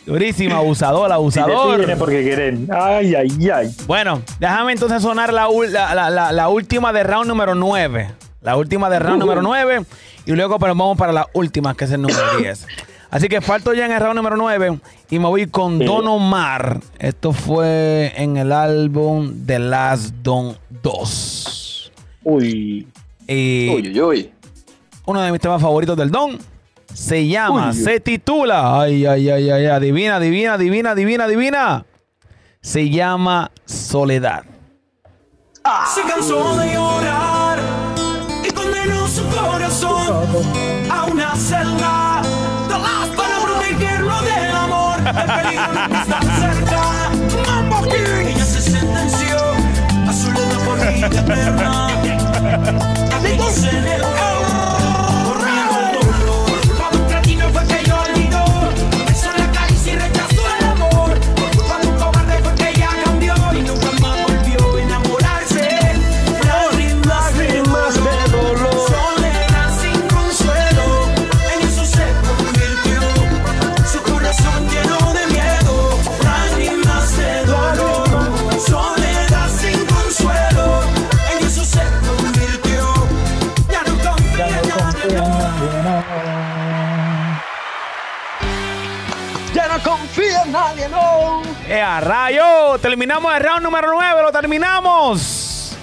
Durísima, 0.07 0.57
abusador, 0.57 1.07
Si 1.09 1.13
abusador. 1.13 1.89
es 1.91 1.97
porque 1.97 2.23
quieren. 2.23 2.69
Ay, 2.73 3.15
ay, 3.15 3.51
ay. 3.51 3.75
Bueno, 3.87 4.21
déjame 4.41 4.73
entonces 4.73 5.01
sonar 5.03 5.33
la, 5.33 5.49
ul- 5.49 5.69
la, 5.71 5.95
la- 5.95 6.11
la- 6.11 6.33
la 6.33 6.49
última 6.49 6.93
de 6.93 7.03
round 7.05 7.29
número 7.29 7.55
9. 7.55 8.11
La 8.41 8.57
última 8.57 8.91
de 8.91 8.99
round 8.99 9.21
número 9.21 9.43
9. 9.43 9.85
Y 10.27 10.33
luego 10.33 10.59
pero 10.59 10.75
vamos 10.75 10.97
para 10.99 11.13
la 11.13 11.29
última, 11.35 11.75
que 11.77 11.85
es 11.85 11.93
el 11.93 12.03
número 12.03 12.21
10. 12.39 12.67
Así 13.11 13.29
que 13.29 13.41
falto 13.41 13.75
ya 13.75 13.85
en 13.87 13.93
el 13.93 14.01
round 14.01 14.17
número 14.17 14.37
9 14.37 14.79
y 15.11 15.19
me 15.19 15.27
voy 15.29 15.47
con 15.47 15.79
Sí. 15.79 15.85
Don 15.85 16.09
Omar. 16.09 16.81
Esto 16.99 17.33
fue 17.33 18.13
en 18.17 18.37
el 18.39 18.51
álbum 18.53 19.45
The 19.47 19.59
Last 19.59 20.15
Don 20.23 20.57
2. 20.83 21.93
Uy. 22.25 22.89
Y 23.29 23.69
Uy, 23.71 23.89
uy, 23.91 24.01
uy. 24.01 24.31
uno 25.07 25.21
de 25.23 25.31
mis 25.31 25.41
temas 25.41 25.61
favoritos 25.63 25.97
del 25.97 26.11
Don 26.11 26.39
se 26.95 27.27
llama, 27.27 27.69
Uy. 27.71 27.75
se 27.75 28.01
titula, 28.01 28.81
ay, 28.81 29.07
ay, 29.07 29.29
ay, 29.31 29.51
ay, 29.51 29.67
adivina, 29.67 30.17
adivina, 30.17 30.55
adivina, 30.55 30.91
adivina, 30.91 31.25
adivina. 31.25 31.87
Se 32.61 32.89
llama 32.91 33.51
Soledad. 33.65 34.45
Se 35.95 36.03
cansó 36.03 36.57
de 36.57 36.73
llorar 36.75 37.59
y 38.45 38.51
condenó 38.53 39.07
su 39.09 39.25
corazón 39.29 40.27
a 40.91 41.05
una 41.05 41.35
celda 41.37 42.23
para 43.17 43.39
protegerlo 43.43 44.23
del 44.23 44.57
amor. 44.57 44.99
El 44.99 45.43
peligro 45.43 46.02
nadie, 90.51 90.89
no. 90.89 91.43
¡Eh, 91.69 91.81
a 91.81 92.01
rayo! 92.01 92.79
Terminamos 92.81 93.35
el 93.35 93.43
round 93.43 93.63
número 93.63 93.93
9, 93.93 94.23
lo 94.23 94.33
terminamos. 94.33 95.77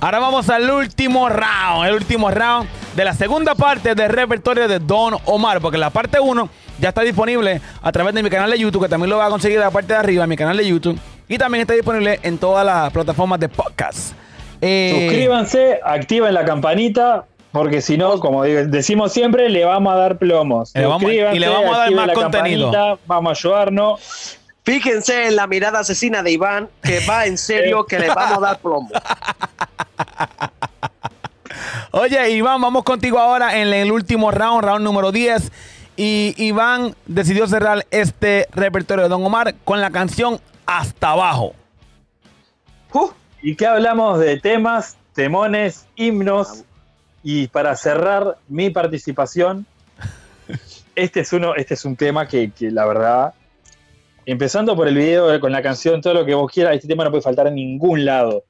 Ahora 0.00 0.18
vamos 0.18 0.48
al 0.48 0.70
último 0.70 1.28
round, 1.28 1.86
el 1.86 1.94
último 1.94 2.30
round 2.30 2.68
de 2.96 3.04
la 3.04 3.14
segunda 3.14 3.54
parte 3.54 3.94
del 3.94 4.08
repertorio 4.10 4.66
de 4.66 4.78
Don 4.78 5.14
Omar, 5.26 5.60
porque 5.60 5.78
la 5.78 5.90
parte 5.90 6.18
1 6.18 6.48
ya 6.78 6.88
está 6.88 7.02
disponible 7.02 7.60
a 7.82 7.92
través 7.92 8.14
de 8.14 8.22
mi 8.22 8.30
canal 8.30 8.50
de 8.50 8.58
YouTube, 8.58 8.82
que 8.82 8.88
también 8.88 9.10
lo 9.10 9.18
va 9.18 9.26
a 9.26 9.30
conseguir 9.30 9.58
en 9.58 9.64
la 9.64 9.70
parte 9.70 9.92
de 9.92 9.98
arriba, 9.98 10.26
mi 10.26 10.36
canal 10.36 10.56
de 10.56 10.66
YouTube, 10.66 10.98
y 11.28 11.38
también 11.38 11.62
está 11.62 11.74
disponible 11.74 12.18
en 12.22 12.38
todas 12.38 12.64
las 12.64 12.90
plataformas 12.92 13.38
de 13.38 13.48
podcast. 13.48 14.14
Eh, 14.62 15.06
Suscríbanse, 15.06 15.80
activen 15.84 16.34
la 16.34 16.44
campanita, 16.44 17.26
porque 17.52 17.80
si 17.80 17.96
no, 17.96 18.18
como 18.20 18.44
digo- 18.44 18.64
decimos 18.66 19.12
siempre, 19.12 19.48
le 19.48 19.64
vamos 19.64 19.92
a 19.92 19.96
dar 19.96 20.18
plomos. 20.18 20.72
Le 20.74 20.86
vamos- 20.86 21.10
y 21.12 21.38
le 21.38 21.48
vamos 21.48 21.74
a 21.74 21.78
dar 21.78 21.90
más 21.92 22.06
la 22.06 22.14
contenido. 22.14 22.70
campanita, 22.70 23.02
Vamos 23.06 23.30
a 23.30 23.32
ayudarnos. 23.38 24.36
Fíjense 24.62 25.26
en 25.28 25.36
la 25.36 25.46
mirada 25.46 25.80
asesina 25.80 26.22
de 26.22 26.32
Iván, 26.32 26.68
que 26.82 27.00
va 27.08 27.26
en 27.26 27.38
serio, 27.38 27.84
que 27.86 27.98
le 27.98 28.08
vamos 28.08 28.38
a 28.38 28.40
dar 28.40 28.58
plomo. 28.58 28.88
Oye, 31.92 32.30
Iván, 32.30 32.60
vamos 32.60 32.84
contigo 32.84 33.18
ahora 33.18 33.58
en 33.58 33.72
el 33.72 33.90
último 33.90 34.30
round, 34.30 34.62
round 34.64 34.84
número 34.84 35.10
10. 35.12 35.50
Y 35.96 36.34
Iván 36.38 36.94
decidió 37.06 37.46
cerrar 37.46 37.84
este 37.90 38.46
repertorio 38.52 39.04
de 39.04 39.08
Don 39.08 39.24
Omar 39.24 39.54
con 39.64 39.80
la 39.80 39.90
canción 39.90 40.40
Hasta 40.66 41.10
Abajo. 41.10 41.54
¿Y 43.42 43.56
qué 43.56 43.66
hablamos 43.66 44.18
de 44.20 44.38
temas, 44.38 44.96
temones, 45.14 45.86
himnos? 45.96 46.64
Y 47.22 47.48
para 47.48 47.76
cerrar 47.76 48.38
mi 48.48 48.70
participación, 48.70 49.66
este 50.94 51.20
es 51.20 51.32
uno, 51.32 51.54
este 51.54 51.74
es 51.74 51.84
un 51.84 51.96
tema 51.96 52.26
que, 52.26 52.50
que 52.50 52.70
la 52.70 52.86
verdad, 52.86 53.34
empezando 54.26 54.74
por 54.74 54.88
el 54.88 54.94
video 54.94 55.32
eh, 55.32 55.40
con 55.40 55.52
la 55.52 55.62
canción, 55.62 56.00
todo 56.00 56.14
lo 56.14 56.24
que 56.24 56.34
vos 56.34 56.50
quieras, 56.50 56.74
este 56.74 56.88
tema 56.88 57.04
no 57.04 57.10
puede 57.10 57.22
faltar 57.22 57.46
en 57.46 57.54
ningún 57.54 58.04
lado. 58.04 58.44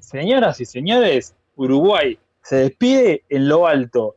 Señoras 0.00 0.60
y 0.60 0.64
señores, 0.64 1.34
Uruguay 1.56 2.18
se 2.42 2.56
despide 2.56 3.24
en 3.28 3.48
lo 3.48 3.66
alto 3.66 4.16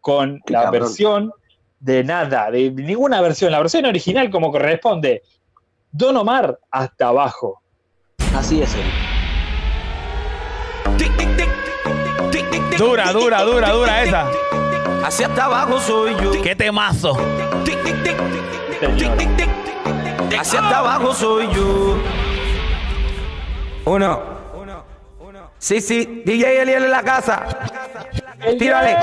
con 0.00 0.40
la 0.46 0.64
cabrón. 0.64 0.82
versión 0.82 1.32
de 1.80 2.04
nada, 2.04 2.50
de 2.50 2.70
ninguna 2.70 3.20
versión, 3.20 3.52
la 3.52 3.58
versión 3.58 3.84
original 3.84 4.30
como 4.30 4.50
corresponde. 4.50 5.22
Don 5.92 6.16
Omar 6.16 6.58
hasta 6.70 7.08
abajo. 7.08 7.62
Así 8.34 8.60
es. 8.60 8.74
él. 8.74 8.82
Dura, 12.78 13.12
dura, 13.12 13.42
dura, 13.42 13.70
dura 13.70 14.02
esa. 14.02 14.26
Hacia 15.04 15.26
hasta 15.26 15.44
abajo 15.44 15.80
soy 15.80 16.14
yo. 16.16 16.42
¡Qué 16.42 16.54
temazo! 16.54 17.16
Hacia 20.38 20.60
hasta 20.60 20.78
abajo 20.78 21.14
soy 21.14 21.48
yo. 21.54 21.96
Uno. 23.84 24.36
Sí, 25.58 25.80
sí, 25.80 26.22
DJ 26.24 26.62
Eliel 26.62 26.84
en 26.84 26.90
la 26.90 27.02
casa. 27.02 27.44
Tírale. 28.58 28.96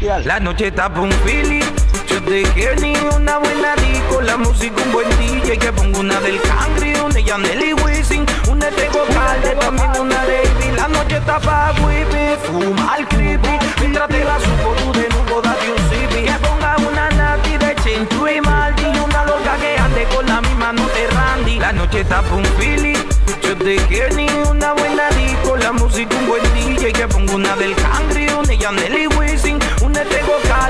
La 0.00 0.38
noche 0.38 0.68
está 0.68 0.88
pa' 0.88 1.00
un 1.00 1.10
feeling. 1.24 1.64
Yo 2.06 2.22
te 2.22 2.42
quiero 2.54 2.76
ni 2.80 2.94
una 3.16 3.38
buena 3.38 3.74
disco. 3.74 4.20
La 4.20 4.36
música, 4.36 4.80
un 4.84 4.92
buen 4.92 5.08
DJ. 5.18 5.58
Que 5.58 5.72
pongo 5.72 5.98
una 5.98 6.20
del 6.20 6.40
Cangri, 6.40 6.94
una 6.94 7.14
de 7.14 7.24
Yaneli 7.24 7.72
Wisin. 7.72 8.24
Una 8.48 8.70
de 8.70 8.86
Calde, 8.86 9.56
también 9.58 9.90
una 10.00 10.24
de. 10.24 10.42
La 10.76 10.86
noche 10.86 11.16
está 11.16 11.40
pa' 11.40 11.74
whippy. 11.82 12.36
Fumar 12.46 13.08
creepy. 13.08 13.58
Mientras 13.80 14.08
te 14.08 14.24
la 14.24 14.38
supo 14.38 14.72
tú 14.78 14.92
de 14.92 15.08
nuevo, 15.08 15.42
date 15.42 15.72
un 15.72 15.78
zippy. 15.90 16.24
Que 16.26 16.46
ponga 16.46 16.76
una 16.76 17.10
nati 17.10 17.58
de 17.58 17.74
Chenchu 17.82 18.28
y 18.28 18.40
Maldi. 18.40 18.82
Y 18.82 19.00
una 19.00 19.24
loca 19.24 19.56
que 19.60 19.78
ande 19.78 20.04
con 20.14 20.24
la 20.26 20.40
misma 20.40 20.72
no 20.74 20.86
te 20.86 21.08
randy. 21.08 21.58
La 21.58 21.72
noche 21.72 22.00
está 22.02 22.22
pa' 22.22 22.36
un 22.36 22.44
feeling. 22.56 22.98
Yo 23.42 23.56
te 23.56 23.76
quiero 23.88 24.14
ni 24.14 24.28
una 24.48 24.74
buena 24.74 25.08
disco. 25.10 25.56
La 25.56 25.72
música, 25.72 26.16
un 26.16 26.28
buen 26.28 26.42
DJ. 26.54 26.92
Que 26.92 27.08
pongo 27.08 27.34
una 27.34 27.56
del 27.56 27.74
Cangri, 27.74 28.28
una 28.28 28.72
de. 28.82 29.17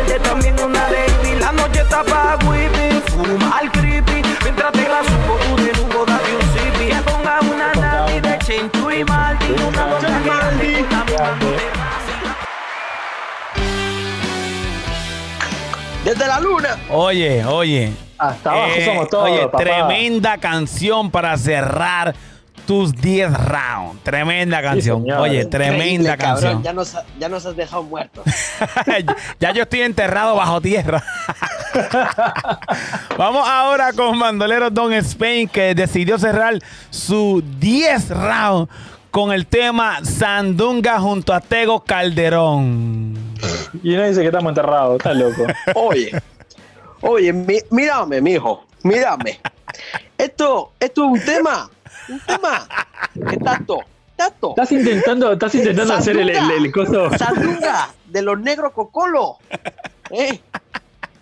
Una 0.09 0.23
también 0.23 0.57
una 0.61 0.89
Ivy. 0.89 1.39
La 1.39 1.53
noche 1.53 1.81
está 1.81 2.03
pa' 2.03 2.39
whippy. 2.47 3.01
Fumar 3.11 3.71
creepy. 3.73 4.23
Mientras 4.43 4.73
te 4.73 4.89
la 4.89 5.03
supo 5.05 5.39
tú 5.47 5.57
de 5.63 5.73
nuevo, 5.73 6.05
date 6.07 6.35
un 6.35 6.43
zippy. 6.53 6.87
Que 6.89 7.01
ponga 7.03 7.41
una 7.41 7.73
nati 7.75 8.21
de 8.21 8.39
Chenchu 8.39 8.91
y 8.91 9.05
Maldi. 9.05 9.53
Una 9.69 9.99
te 9.99 10.09
Desde 16.05 16.27
la 16.27 16.41
luna. 16.41 16.79
Oye, 16.91 17.45
oye. 17.45 17.93
Hasta 18.17 18.51
abajo 18.51 18.73
somos 18.85 19.09
todos, 19.11 19.31
Oye, 19.31 19.43
papá. 19.45 19.59
tremenda 19.59 20.39
canción 20.39 21.11
para 21.11 21.37
cerrar 21.37 22.15
tus 22.69 22.93
10 22.93 23.33
rounds. 23.33 24.05
Tremenda 24.05 24.61
canción. 24.61 25.03
oye, 25.13 25.47
tremenda 25.47 25.85
Increíble, 25.87 26.17
cabrón. 26.19 26.35
canción. 26.35 26.63
Ya 26.63 26.73
nos, 26.75 26.97
ya 27.19 27.29
nos 27.31 27.47
has 27.47 27.57
dejado 27.57 27.83
muertos. 27.83 28.25
ya 29.41 29.53
yo 29.55 29.63
estoy 29.63 29.81
enterrado 29.81 30.37
bajo 30.37 30.61
tierra. 30.61 31.03
Vamos 33.17 33.49
ahora 33.49 33.95
con 33.95 34.19
Bandolero 34.19 34.69
Don 34.69 34.93
Spain, 34.93 35.49
que 35.49 35.75
decidió 35.75 36.19
cerrar 36.19 36.59
su 36.91 37.43
10 37.59 38.11
round 38.11 38.69
con 39.11 39.33
el 39.33 39.47
tema 39.47 40.05
Sandunga 40.05 41.01
junto 41.01 41.33
a 41.33 41.41
Tego 41.41 41.81
Calderón. 41.81 43.15
Y 43.83 43.97
no 43.97 44.07
dice 44.07 44.21
que 44.21 44.27
estamos 44.27 44.51
enterrados, 44.51 44.97
está 44.99 45.15
loco. 45.15 45.47
Oye, 45.75 46.11
oye, 47.01 47.33
mi- 47.33 47.63
mírame, 47.71 48.21
mijo, 48.21 48.67
mírame. 48.83 49.41
Esto, 50.19 50.73
esto 50.81 51.05
es 51.05 51.11
un 51.13 51.21
tema, 51.25 51.71
un 52.09 52.21
tema. 52.21 52.69
¿Qué 53.31 53.37
tanto? 53.39 53.79
¿Tanto? 54.17 54.51
Estás 54.51 54.73
intentando, 54.73 55.33
estás 55.33 55.55
intentando 55.55 55.95
hacer 55.95 56.17
el, 56.19 56.31
el, 56.31 56.51
el 56.51 56.73
coso. 56.73 57.11
Sandunga, 57.17 57.95
de 58.07 58.23
los 58.23 58.39
negros 58.41 58.73
cocolo. 58.73 59.39
¿Eh? 60.11 60.41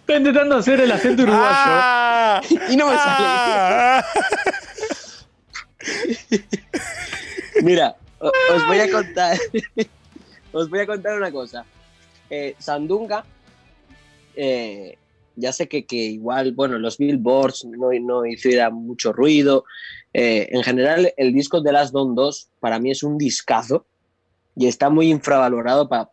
Está 0.00 0.16
intentando 0.16 0.56
hacer 0.56 0.80
el 0.80 0.92
acento 0.92 1.24
uruguayo. 1.24 1.46
Ah, 1.48 2.40
Y 2.70 2.76
no 2.76 2.88
me 2.88 2.96
sale. 2.96 3.26
ah. 3.28 4.04
Mira, 7.62 7.96
o- 8.20 8.32
os 8.54 8.66
voy 8.66 8.78
a 8.80 8.90
contar. 8.90 9.36
os 10.52 10.70
voy 10.70 10.80
a 10.80 10.86
contar 10.86 11.16
una 11.16 11.30
cosa. 11.30 11.64
Eh, 12.30 12.54
Sandunga, 12.58 13.24
eh, 14.36 14.96
ya 15.36 15.52
sé 15.52 15.68
que, 15.68 15.84
que 15.84 15.96
igual, 15.96 16.52
bueno, 16.52 16.78
los 16.78 16.98
billboards 16.98 17.64
no, 17.66 17.90
no 18.00 18.26
hiciera 18.26 18.70
mucho 18.70 19.12
ruido. 19.12 19.64
Eh, 20.12 20.48
en 20.50 20.62
general, 20.62 21.12
el 21.16 21.32
disco 21.32 21.60
de 21.60 21.72
Last 21.72 21.92
Don 21.92 22.14
2 22.14 22.50
para 22.60 22.78
mí 22.78 22.90
es 22.90 23.02
un 23.02 23.18
discazo 23.18 23.86
y 24.54 24.66
está 24.66 24.88
muy 24.90 25.10
infravalorado 25.10 25.88
para. 25.88 26.10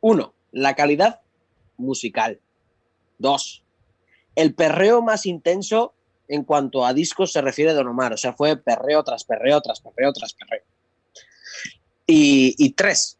Uno, 0.00 0.34
la 0.50 0.74
calidad 0.74 1.20
musical. 1.76 2.40
Dos, 3.18 3.62
el 4.34 4.54
perreo 4.54 5.02
más 5.02 5.26
intenso 5.26 5.94
en 6.28 6.44
cuanto 6.44 6.84
a 6.84 6.94
discos 6.94 7.32
se 7.32 7.40
refiere 7.40 7.72
Don 7.72 7.88
Omar. 7.88 8.12
O 8.12 8.16
sea, 8.16 8.32
fue 8.32 8.56
perreo 8.56 9.04
tras 9.04 9.24
perreo, 9.24 9.60
tras 9.60 9.80
perreo, 9.80 10.12
tras 10.12 10.34
perreo. 10.34 10.64
Y, 12.06 12.54
y 12.58 12.70
tres, 12.70 13.18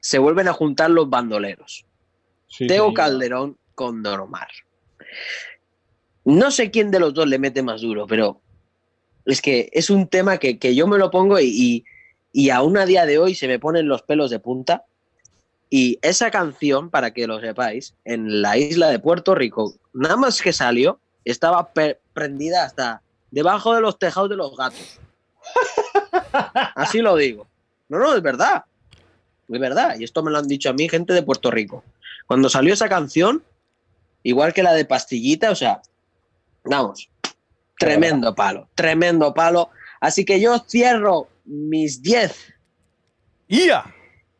se 0.00 0.18
vuelven 0.18 0.48
a 0.48 0.52
juntar 0.52 0.90
los 0.90 1.10
bandoleros. 1.10 1.84
Sí, 2.46 2.66
Teo. 2.66 2.94
Calderón 2.94 3.58
con 3.74 4.02
Don 4.02 4.20
Omar. 4.20 4.48
No 6.24 6.50
sé 6.50 6.70
quién 6.70 6.90
de 6.90 7.00
los 7.00 7.12
dos 7.12 7.26
le 7.26 7.38
mete 7.38 7.62
más 7.62 7.80
duro, 7.80 8.06
pero 8.06 8.40
es 9.26 9.40
que 9.40 9.70
es 9.72 9.90
un 9.90 10.08
tema 10.08 10.38
que, 10.38 10.58
que 10.58 10.74
yo 10.74 10.86
me 10.86 10.98
lo 10.98 11.10
pongo 11.10 11.38
y, 11.40 11.46
y, 11.46 11.84
y 12.32 12.50
aún 12.50 12.76
a 12.76 12.86
día 12.86 13.06
de 13.06 13.18
hoy 13.18 13.34
se 13.34 13.48
me 13.48 13.58
ponen 13.58 13.88
los 13.88 14.02
pelos 14.02 14.30
de 14.30 14.40
punta. 14.40 14.84
Y 15.70 15.98
esa 16.02 16.30
canción, 16.30 16.90
para 16.90 17.12
que 17.12 17.26
lo 17.26 17.40
sepáis, 17.40 17.94
en 18.04 18.42
la 18.42 18.56
isla 18.56 18.88
de 18.88 18.98
Puerto 18.98 19.34
Rico, 19.34 19.74
nada 19.92 20.16
más 20.16 20.40
que 20.40 20.52
salió, 20.52 21.00
estaba 21.24 21.72
prendida 22.12 22.64
hasta 22.64 23.02
debajo 23.30 23.74
de 23.74 23.80
los 23.80 23.98
tejados 23.98 24.30
de 24.30 24.36
los 24.36 24.56
gatos. 24.56 25.00
Así 26.74 26.98
lo 26.98 27.16
digo. 27.16 27.46
No, 27.88 27.98
no, 27.98 28.14
es 28.14 28.22
verdad. 28.22 28.64
Es 29.48 29.60
verdad. 29.60 29.96
Y 29.98 30.04
esto 30.04 30.22
me 30.22 30.30
lo 30.30 30.38
han 30.38 30.46
dicho 30.46 30.70
a 30.70 30.72
mí 30.72 30.88
gente 30.88 31.12
de 31.12 31.22
Puerto 31.22 31.50
Rico. 31.50 31.82
Cuando 32.26 32.48
salió 32.48 32.72
esa 32.72 32.88
canción, 32.88 33.42
igual 34.22 34.52
que 34.52 34.62
la 34.62 34.72
de 34.72 34.84
Pastillita, 34.84 35.50
o 35.50 35.54
sea, 35.54 35.82
vamos, 36.64 37.08
tremendo 37.78 38.34
palo, 38.34 38.68
tremendo 38.74 39.32
palo. 39.34 39.70
Así 40.00 40.24
que 40.24 40.40
yo 40.40 40.58
cierro 40.68 41.28
mis 41.44 42.02
10 42.02 42.54
¡Ya! 43.48 43.84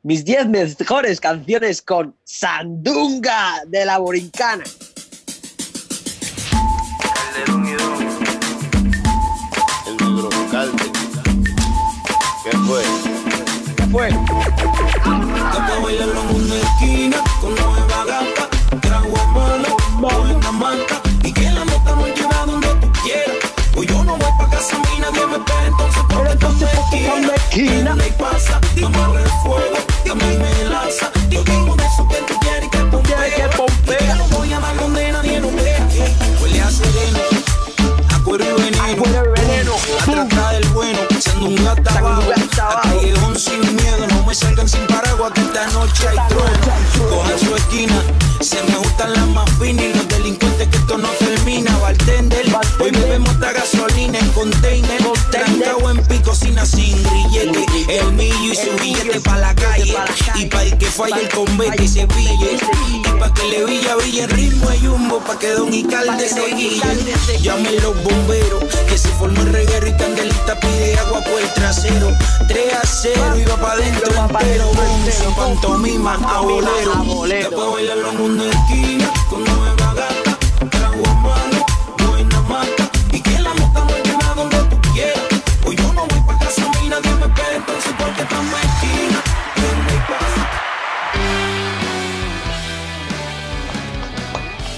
mis 0.02 0.24
10 0.24 0.48
mejores 0.48 1.18
canciones 1.18 1.80
con 1.80 2.14
Sandunga 2.24 3.64
de 3.66 3.86
la 3.86 3.98
Borincana. 3.98 4.64
El 7.46 7.62
negro. 7.62 7.94
¿Qué 12.44 12.56
fue? 12.58 12.82
¿Qué 13.76 13.86
fue? 13.86 14.23
Espera, 27.54 27.92
entonces 27.92 28.12
ponte 28.14 28.18
pa' 28.18 28.30
una 28.30 28.36
esquina. 28.64 28.98
Dame 28.98 29.22
el 29.22 29.28
fuego, 29.42 29.78
dame 30.06 30.38
melaza. 30.38 31.10
Yo 31.30 31.44
tengo 31.44 31.76
de 31.76 31.84
eso 31.84 32.08
que 32.08 32.16
tú 32.26 32.38
quieres 32.40 32.70
que 32.70 32.78
pompea. 32.78 33.28
Y 33.28 33.32
que 33.32 34.14
no 34.14 34.28
voy 34.28 34.52
a 34.52 34.60
dar 34.60 34.76
donde 34.76 35.12
nadie 35.12 35.40
nos 35.40 35.54
vea. 35.54 35.88
Huele 36.40 36.60
a 36.60 36.70
sereno, 36.70 37.18
a 38.14 38.18
cuero 38.24 38.44
y 38.44 38.94
veneno. 39.30 39.43
A 39.72 40.04
trata 40.04 40.52
del 40.52 40.68
bueno, 40.68 40.98
echando 41.10 41.46
un 41.46 41.64
gata 41.64 41.98
abajo. 41.98 42.22
Callejón 42.82 43.38
sin 43.38 43.60
miedo, 43.76 44.06
no 44.08 44.26
me 44.26 44.34
salgan 44.34 44.68
sin 44.68 44.86
paraguas 44.86 45.32
que 45.32 45.40
esta 45.40 45.66
noche 45.68 46.08
hay 46.08 46.18
trueno. 46.28 47.10
Cojan 47.10 47.38
su 47.38 47.56
esquina, 47.56 48.02
se 48.40 48.62
me 48.64 48.76
gustan 48.76 49.12
las 49.14 49.26
más 49.28 49.50
finas 49.58 49.84
y 49.84 49.94
los 49.94 50.08
delincuentes 50.08 50.68
que 50.68 50.76
esto 50.76 50.98
no 50.98 51.08
termina. 51.18 51.76
Bartender, 51.78 52.46
hoy 52.80 52.90
bebemos 52.90 53.30
esta 53.30 53.52
gasolina 53.52 54.18
en 54.18 54.28
container. 54.30 55.02
Trancado 55.30 55.90
en 55.90 56.06
pico, 56.06 56.34
sin 56.34 56.54
sin 56.64 57.02
grillete. 57.02 57.66
El 57.88 58.12
millo 58.12 58.52
y 58.52 58.54
su 58.54 58.70
billete 58.80 59.20
pa' 59.20 59.38
la 59.38 59.54
calle. 59.54 59.94
Y 60.36 60.46
pa' 60.46 60.62
el 60.62 60.78
que 60.78 60.86
falle 60.86 61.22
el 61.22 61.28
convete 61.30 61.84
y 61.84 61.88
se 61.88 62.06
pille. 62.06 62.58
Y 63.04 63.18
pa' 63.18 63.32
que 63.34 63.42
le 63.48 63.64
villa 63.64 63.96
brille 63.96 64.22
el 64.24 64.30
ritmo 64.30 64.68
de 64.70 64.78
jumbo. 64.78 65.18
Pa' 65.20 65.38
que 65.38 65.50
Don 65.54 65.72
Icalde 65.72 66.28
se 66.28 66.54
guille. 66.54 66.82
Llamen 67.40 67.82
los 67.82 68.00
bomberos 68.04 68.62
que 68.88 68.96
se 68.96 69.08
formó 69.08 69.40
el 69.42 69.52
reguero 69.54 69.86
y 69.86 69.92
Candelita 69.92 70.58
pide 70.60 70.98
agua 70.98 71.20
por 71.22 71.40
el 71.40 71.48
trasero. 71.54 72.12
3 72.48 72.74
a 72.74 72.86
0 72.86 73.38
iba 73.38 73.56
pa' 73.56 73.76
dentro 73.76 74.10
entero. 74.12 74.66
Bonzo, 74.74 75.34
pantomima, 75.36 76.14
a 76.14 76.40
bolero. 76.40 76.92
Después 77.26 77.72
bailar 77.72 77.98
los 77.98 78.14
mundos 78.14 78.46
de 78.46 78.52
esquina 78.52 79.10
con 79.30 79.44
nueva 79.44 79.94
gata. 79.94 80.38
Trago 80.70 81.06
a 81.06 81.14
mano, 81.14 81.66
buena 82.06 82.40
mata. 82.42 82.90
Y 83.12 83.20
que 83.20 83.38
la 83.38 83.54
mota 83.54 83.84
me 83.84 84.02
lleva 84.02 84.34
donde 84.34 84.58
tú 84.70 84.92
quieras. 84.92 85.22
Hoy 85.66 85.76
yo 85.76 85.92
no 85.92 86.06
voy 86.06 86.20
pa' 86.26 86.38
casa, 86.38 86.62
a 86.62 86.80
mí 86.80 86.88
nadie 86.88 87.14
me 87.14 87.26
espera. 87.26 87.56
Entonces, 87.56 87.92
¿por 87.98 88.10
qué 88.16 88.24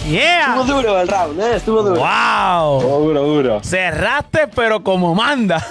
Yeah. 0.09 0.57
Estuvo 0.61 0.77
duro 0.77 1.01
el 1.01 1.09
round, 1.09 1.41
¿eh? 1.41 1.57
Estuvo 1.57 1.83
duro. 1.83 2.01
Wow. 2.01 2.81
Duro, 2.81 3.23
duro. 3.23 3.61
Cerraste, 3.65 4.47
pero 4.55 4.83
como 4.83 5.15
manda. 5.15 5.65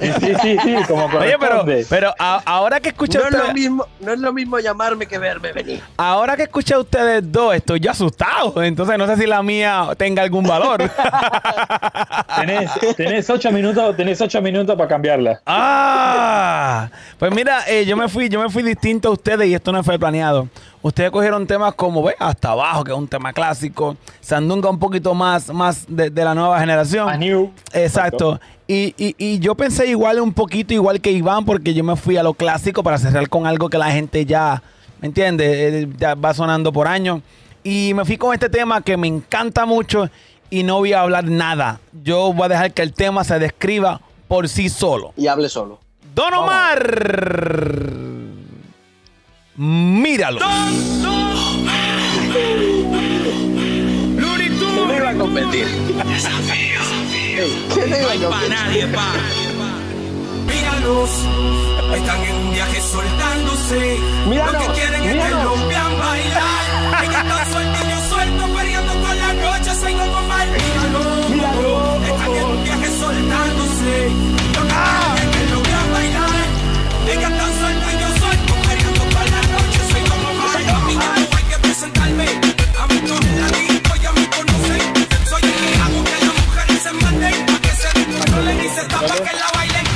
Sí, 0.00 0.12
sí, 0.20 0.34
sí, 0.42 0.56
sí, 0.62 0.76
como 0.86 1.06
Oye, 1.06 1.36
pero, 1.40 1.64
pero 1.88 2.14
a- 2.18 2.42
ahora 2.44 2.80
que 2.80 2.90
escuché 2.90 3.18
No 3.18 3.24
es, 3.24 3.30
ustedes, 3.30 3.48
lo 3.48 3.54
mismo, 3.54 3.86
no 4.00 4.12
es 4.12 4.18
lo 4.18 4.32
mismo 4.32 4.58
llamarme 4.58 5.06
que 5.06 5.18
verme 5.18 5.52
venir. 5.52 5.82
ahora 5.96 6.36
que 6.36 6.42
escuché 6.44 6.74
a 6.74 6.78
ustedes 6.80 7.30
dos, 7.32 7.54
estoy 7.54 7.80
ya 7.80 7.92
asustado. 7.92 8.62
Entonces 8.62 8.98
no 8.98 9.06
sé 9.06 9.16
si 9.16 9.26
la 9.26 9.42
mía 9.42 9.88
tenga 9.96 10.22
algún 10.22 10.44
valor. 10.44 10.82
Tenés, 12.36 12.70
tenés 12.96 13.30
ocho 13.30 13.50
minutos, 13.50 13.96
tenés 13.96 14.20
ocho 14.20 14.42
minutos 14.42 14.76
para 14.76 14.88
cambiarla. 14.88 15.40
Ah, 15.46 16.88
pues 17.18 17.32
mira, 17.34 17.60
eh, 17.66 17.84
yo 17.86 17.96
me 17.96 18.08
fui, 18.08 18.28
yo 18.28 18.40
me 18.40 18.50
fui 18.50 18.62
distinto 18.62 19.08
a 19.08 19.12
ustedes 19.12 19.48
y 19.48 19.54
esto 19.54 19.72
no 19.72 19.82
fue 19.82 19.98
planeado. 19.98 20.48
Ustedes 20.82 21.10
cogieron 21.10 21.46
temas 21.46 21.74
como, 21.74 22.02
ve, 22.02 22.14
hasta 22.18 22.50
abajo, 22.50 22.84
que 22.84 22.92
es 22.92 22.96
un 22.98 23.08
tema 23.08 23.32
clásico. 23.32 23.96
Sandunga 24.20 24.68
un 24.70 24.78
poquito 24.78 25.14
más, 25.14 25.48
más 25.52 25.84
de, 25.88 26.10
de 26.10 26.24
la 26.24 26.34
nueva 26.34 26.60
generación. 26.60 27.06
Más 27.06 27.18
new. 27.18 27.50
Exacto. 27.72 28.38
Y, 28.68 28.94
y- 28.98 29.14
y 29.18 29.38
yo 29.38 29.54
pensé 29.54 29.86
igual, 29.86 30.18
un 30.20 30.32
poquito 30.32 30.74
igual 30.74 31.00
que 31.00 31.12
Iván, 31.12 31.44
porque 31.44 31.72
yo 31.72 31.84
me 31.84 31.94
fui 31.96 32.16
a 32.16 32.22
lo 32.22 32.34
clásico 32.34 32.82
para 32.82 32.98
cerrar 32.98 33.28
con 33.28 33.46
algo 33.46 33.68
que 33.68 33.78
la 33.78 33.90
gente 33.92 34.24
ya, 34.26 34.62
¿me 35.00 35.06
entiende? 35.08 35.82
Eh, 35.82 35.88
Ya 35.98 36.14
va 36.14 36.34
sonando 36.34 36.72
por 36.72 36.88
años. 36.88 37.20
Y 37.62 37.92
me 37.94 38.04
fui 38.04 38.16
con 38.16 38.32
este 38.34 38.48
tema 38.48 38.80
que 38.82 38.96
me 38.96 39.06
encanta 39.08 39.66
mucho 39.66 40.08
y 40.50 40.62
no 40.62 40.78
voy 40.78 40.92
a 40.92 41.00
hablar 41.02 41.24
nada. 41.24 41.80
Yo 42.02 42.32
voy 42.32 42.46
a 42.46 42.48
dejar 42.48 42.72
que 42.72 42.82
el 42.82 42.92
tema 42.92 43.22
se 43.24 43.38
describa 43.38 44.00
por 44.28 44.48
sí 44.48 44.68
solo. 44.68 45.12
Y 45.16 45.26
hable 45.28 45.48
solo. 45.48 45.78
Don 46.14 46.32
Omar. 46.34 47.02
Míralo. 49.56 50.40
¿Quién 53.58 54.88
me 54.88 54.96
iba 54.96 55.10
a 55.10 55.14
competir? 55.14 55.66
¿Quién 55.86 56.08
No 57.36 58.08
hay 58.08 58.18
pa' 58.18 58.28
competir? 58.28 58.48
nadie, 58.48 58.86
pa. 58.88 59.12
Míralos, 60.46 61.10
están 61.94 62.22
en 62.22 62.34
un 62.34 62.52
viaje 62.52 62.80
soltándose. 62.80 63.98
Míralos, 64.26 64.52
Lo 64.52 64.58
que 64.58 64.80
quieren 64.80 65.02
es 65.04 65.24
que 65.24 65.30
los 65.30 65.68
vean 65.68 65.98
bailar. 65.98 66.55
Descontrolen 89.08 89.86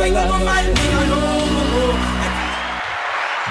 Sí, 0.00 0.06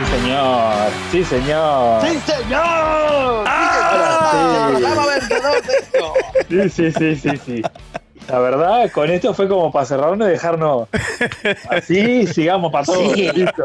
señor. 0.05 0.91
Sí, 1.11 1.23
señor. 1.23 2.01
¡Sí, 2.01 2.19
señor! 2.25 3.47
Ahora 3.47 4.17
sí. 4.31 5.23
Esto. 5.77 6.13
Sí, 6.49 6.69
sí, 6.69 6.91
sí, 6.91 7.15
sí, 7.15 7.37
sí. 7.45 7.61
La 8.29 8.39
verdad, 8.39 8.91
con 8.91 9.09
esto 9.09 9.33
fue 9.33 9.47
como 9.47 9.71
para 9.71 9.85
cerrarnos 9.85 10.27
y 10.27 10.31
dejarnos 10.31 10.87
así, 11.69 12.27
sigamos 12.27 12.71
para 12.71 12.85
todos. 12.85 13.13
Sí. 13.13 13.29
Listo. 13.33 13.63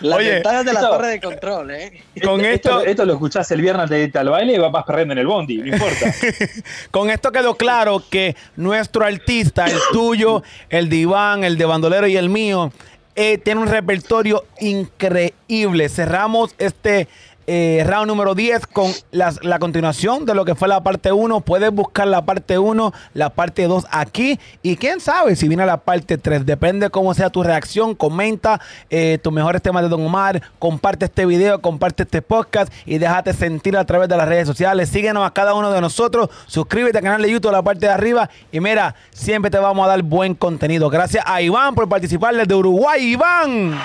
Las 0.00 0.18
Oye, 0.18 0.30
ventanas 0.32 0.64
de 0.64 0.72
la 0.72 0.80
esto- 0.80 0.92
torre 0.92 1.08
de 1.08 1.20
control, 1.20 1.70
¿eh? 1.72 2.02
Con 2.24 2.40
esto, 2.44 2.78
esto, 2.78 2.80
esto 2.90 3.04
lo 3.04 3.12
escuchás 3.14 3.50
el 3.50 3.60
viernes 3.60 3.90
de 3.90 4.10
al 4.14 4.28
baile 4.30 4.54
y 4.54 4.58
vas 4.58 4.84
perdiendo 4.84 5.12
en 5.12 5.18
el 5.18 5.26
bondi, 5.26 5.58
no 5.58 5.66
importa. 5.66 6.14
con 6.90 7.10
esto 7.10 7.32
quedó 7.32 7.54
claro 7.56 8.02
que 8.08 8.34
nuestro 8.56 9.04
artista, 9.04 9.66
el 9.66 9.78
tuyo, 9.92 10.42
el 10.70 10.88
de 10.88 10.96
Iván, 10.96 11.44
el 11.44 11.58
de 11.58 11.64
Bandolero 11.64 12.06
y 12.06 12.16
el 12.16 12.28
mío, 12.30 12.72
eh, 13.14 13.36
tiene 13.38 13.60
un 13.60 13.68
repertorio 13.68 14.44
increíble. 14.60 15.88
Cerramos 15.88 16.54
este 16.58 17.08
eh, 17.46 17.84
round 17.86 18.06
número 18.06 18.34
10 18.34 18.66
con 18.66 18.90
la 19.10 19.58
continuación 19.58 20.24
de 20.24 20.34
lo 20.34 20.44
que 20.44 20.54
fue 20.54 20.68
la 20.68 20.82
parte 20.82 21.12
1. 21.12 21.40
Puedes 21.40 21.72
buscar 21.72 22.06
la 22.06 22.24
parte 22.24 22.58
1, 22.58 22.92
la 23.14 23.30
parte 23.30 23.66
2 23.66 23.86
aquí. 23.90 24.38
Y 24.62 24.76
quién 24.76 25.00
sabe 25.00 25.36
si 25.36 25.48
viene 25.48 25.66
la 25.66 25.78
parte 25.78 26.18
3. 26.18 26.46
Depende 26.46 26.90
cómo 26.90 27.14
sea 27.14 27.30
tu 27.30 27.42
reacción. 27.42 27.94
Comenta 27.94 28.60
eh, 28.90 29.18
tus 29.22 29.32
mejores 29.32 29.62
temas 29.62 29.82
de 29.82 29.88
Don 29.88 30.04
Omar. 30.04 30.42
Comparte 30.58 31.06
este 31.06 31.26
video, 31.26 31.60
comparte 31.60 32.04
este 32.04 32.22
podcast 32.22 32.72
y 32.86 32.98
déjate 32.98 33.32
sentir 33.32 33.76
a 33.76 33.84
través 33.84 34.08
de 34.08 34.16
las 34.16 34.28
redes 34.28 34.46
sociales. 34.46 34.88
Síguenos 34.88 35.26
a 35.26 35.32
cada 35.32 35.54
uno 35.54 35.70
de 35.70 35.80
nosotros. 35.80 36.30
Suscríbete 36.46 36.98
al 36.98 37.04
canal 37.04 37.22
de 37.22 37.30
YouTube, 37.30 37.52
la 37.52 37.62
parte 37.62 37.86
de 37.86 37.92
arriba. 37.92 38.28
Y 38.50 38.60
mira, 38.60 38.94
siempre 39.10 39.50
te 39.50 39.58
vamos 39.58 39.84
a 39.84 39.88
dar 39.88 40.02
buen 40.02 40.34
contenido. 40.34 40.90
Gracias 40.90 41.24
a 41.26 41.42
Iván 41.42 41.74
por 41.74 41.88
participar 41.88 42.34
desde 42.34 42.54
Uruguay. 42.54 43.12
Iván. 43.12 43.78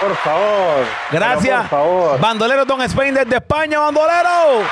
Por 0.00 0.16
favor. 0.16 0.86
Gracias. 1.12 1.60
Por 1.62 1.68
favor. 1.68 2.20
Bandolero 2.20 2.64
Don 2.64 2.80
Spain 2.82 3.14
desde 3.14 3.36
España, 3.36 3.78
bandolero. 3.78 4.64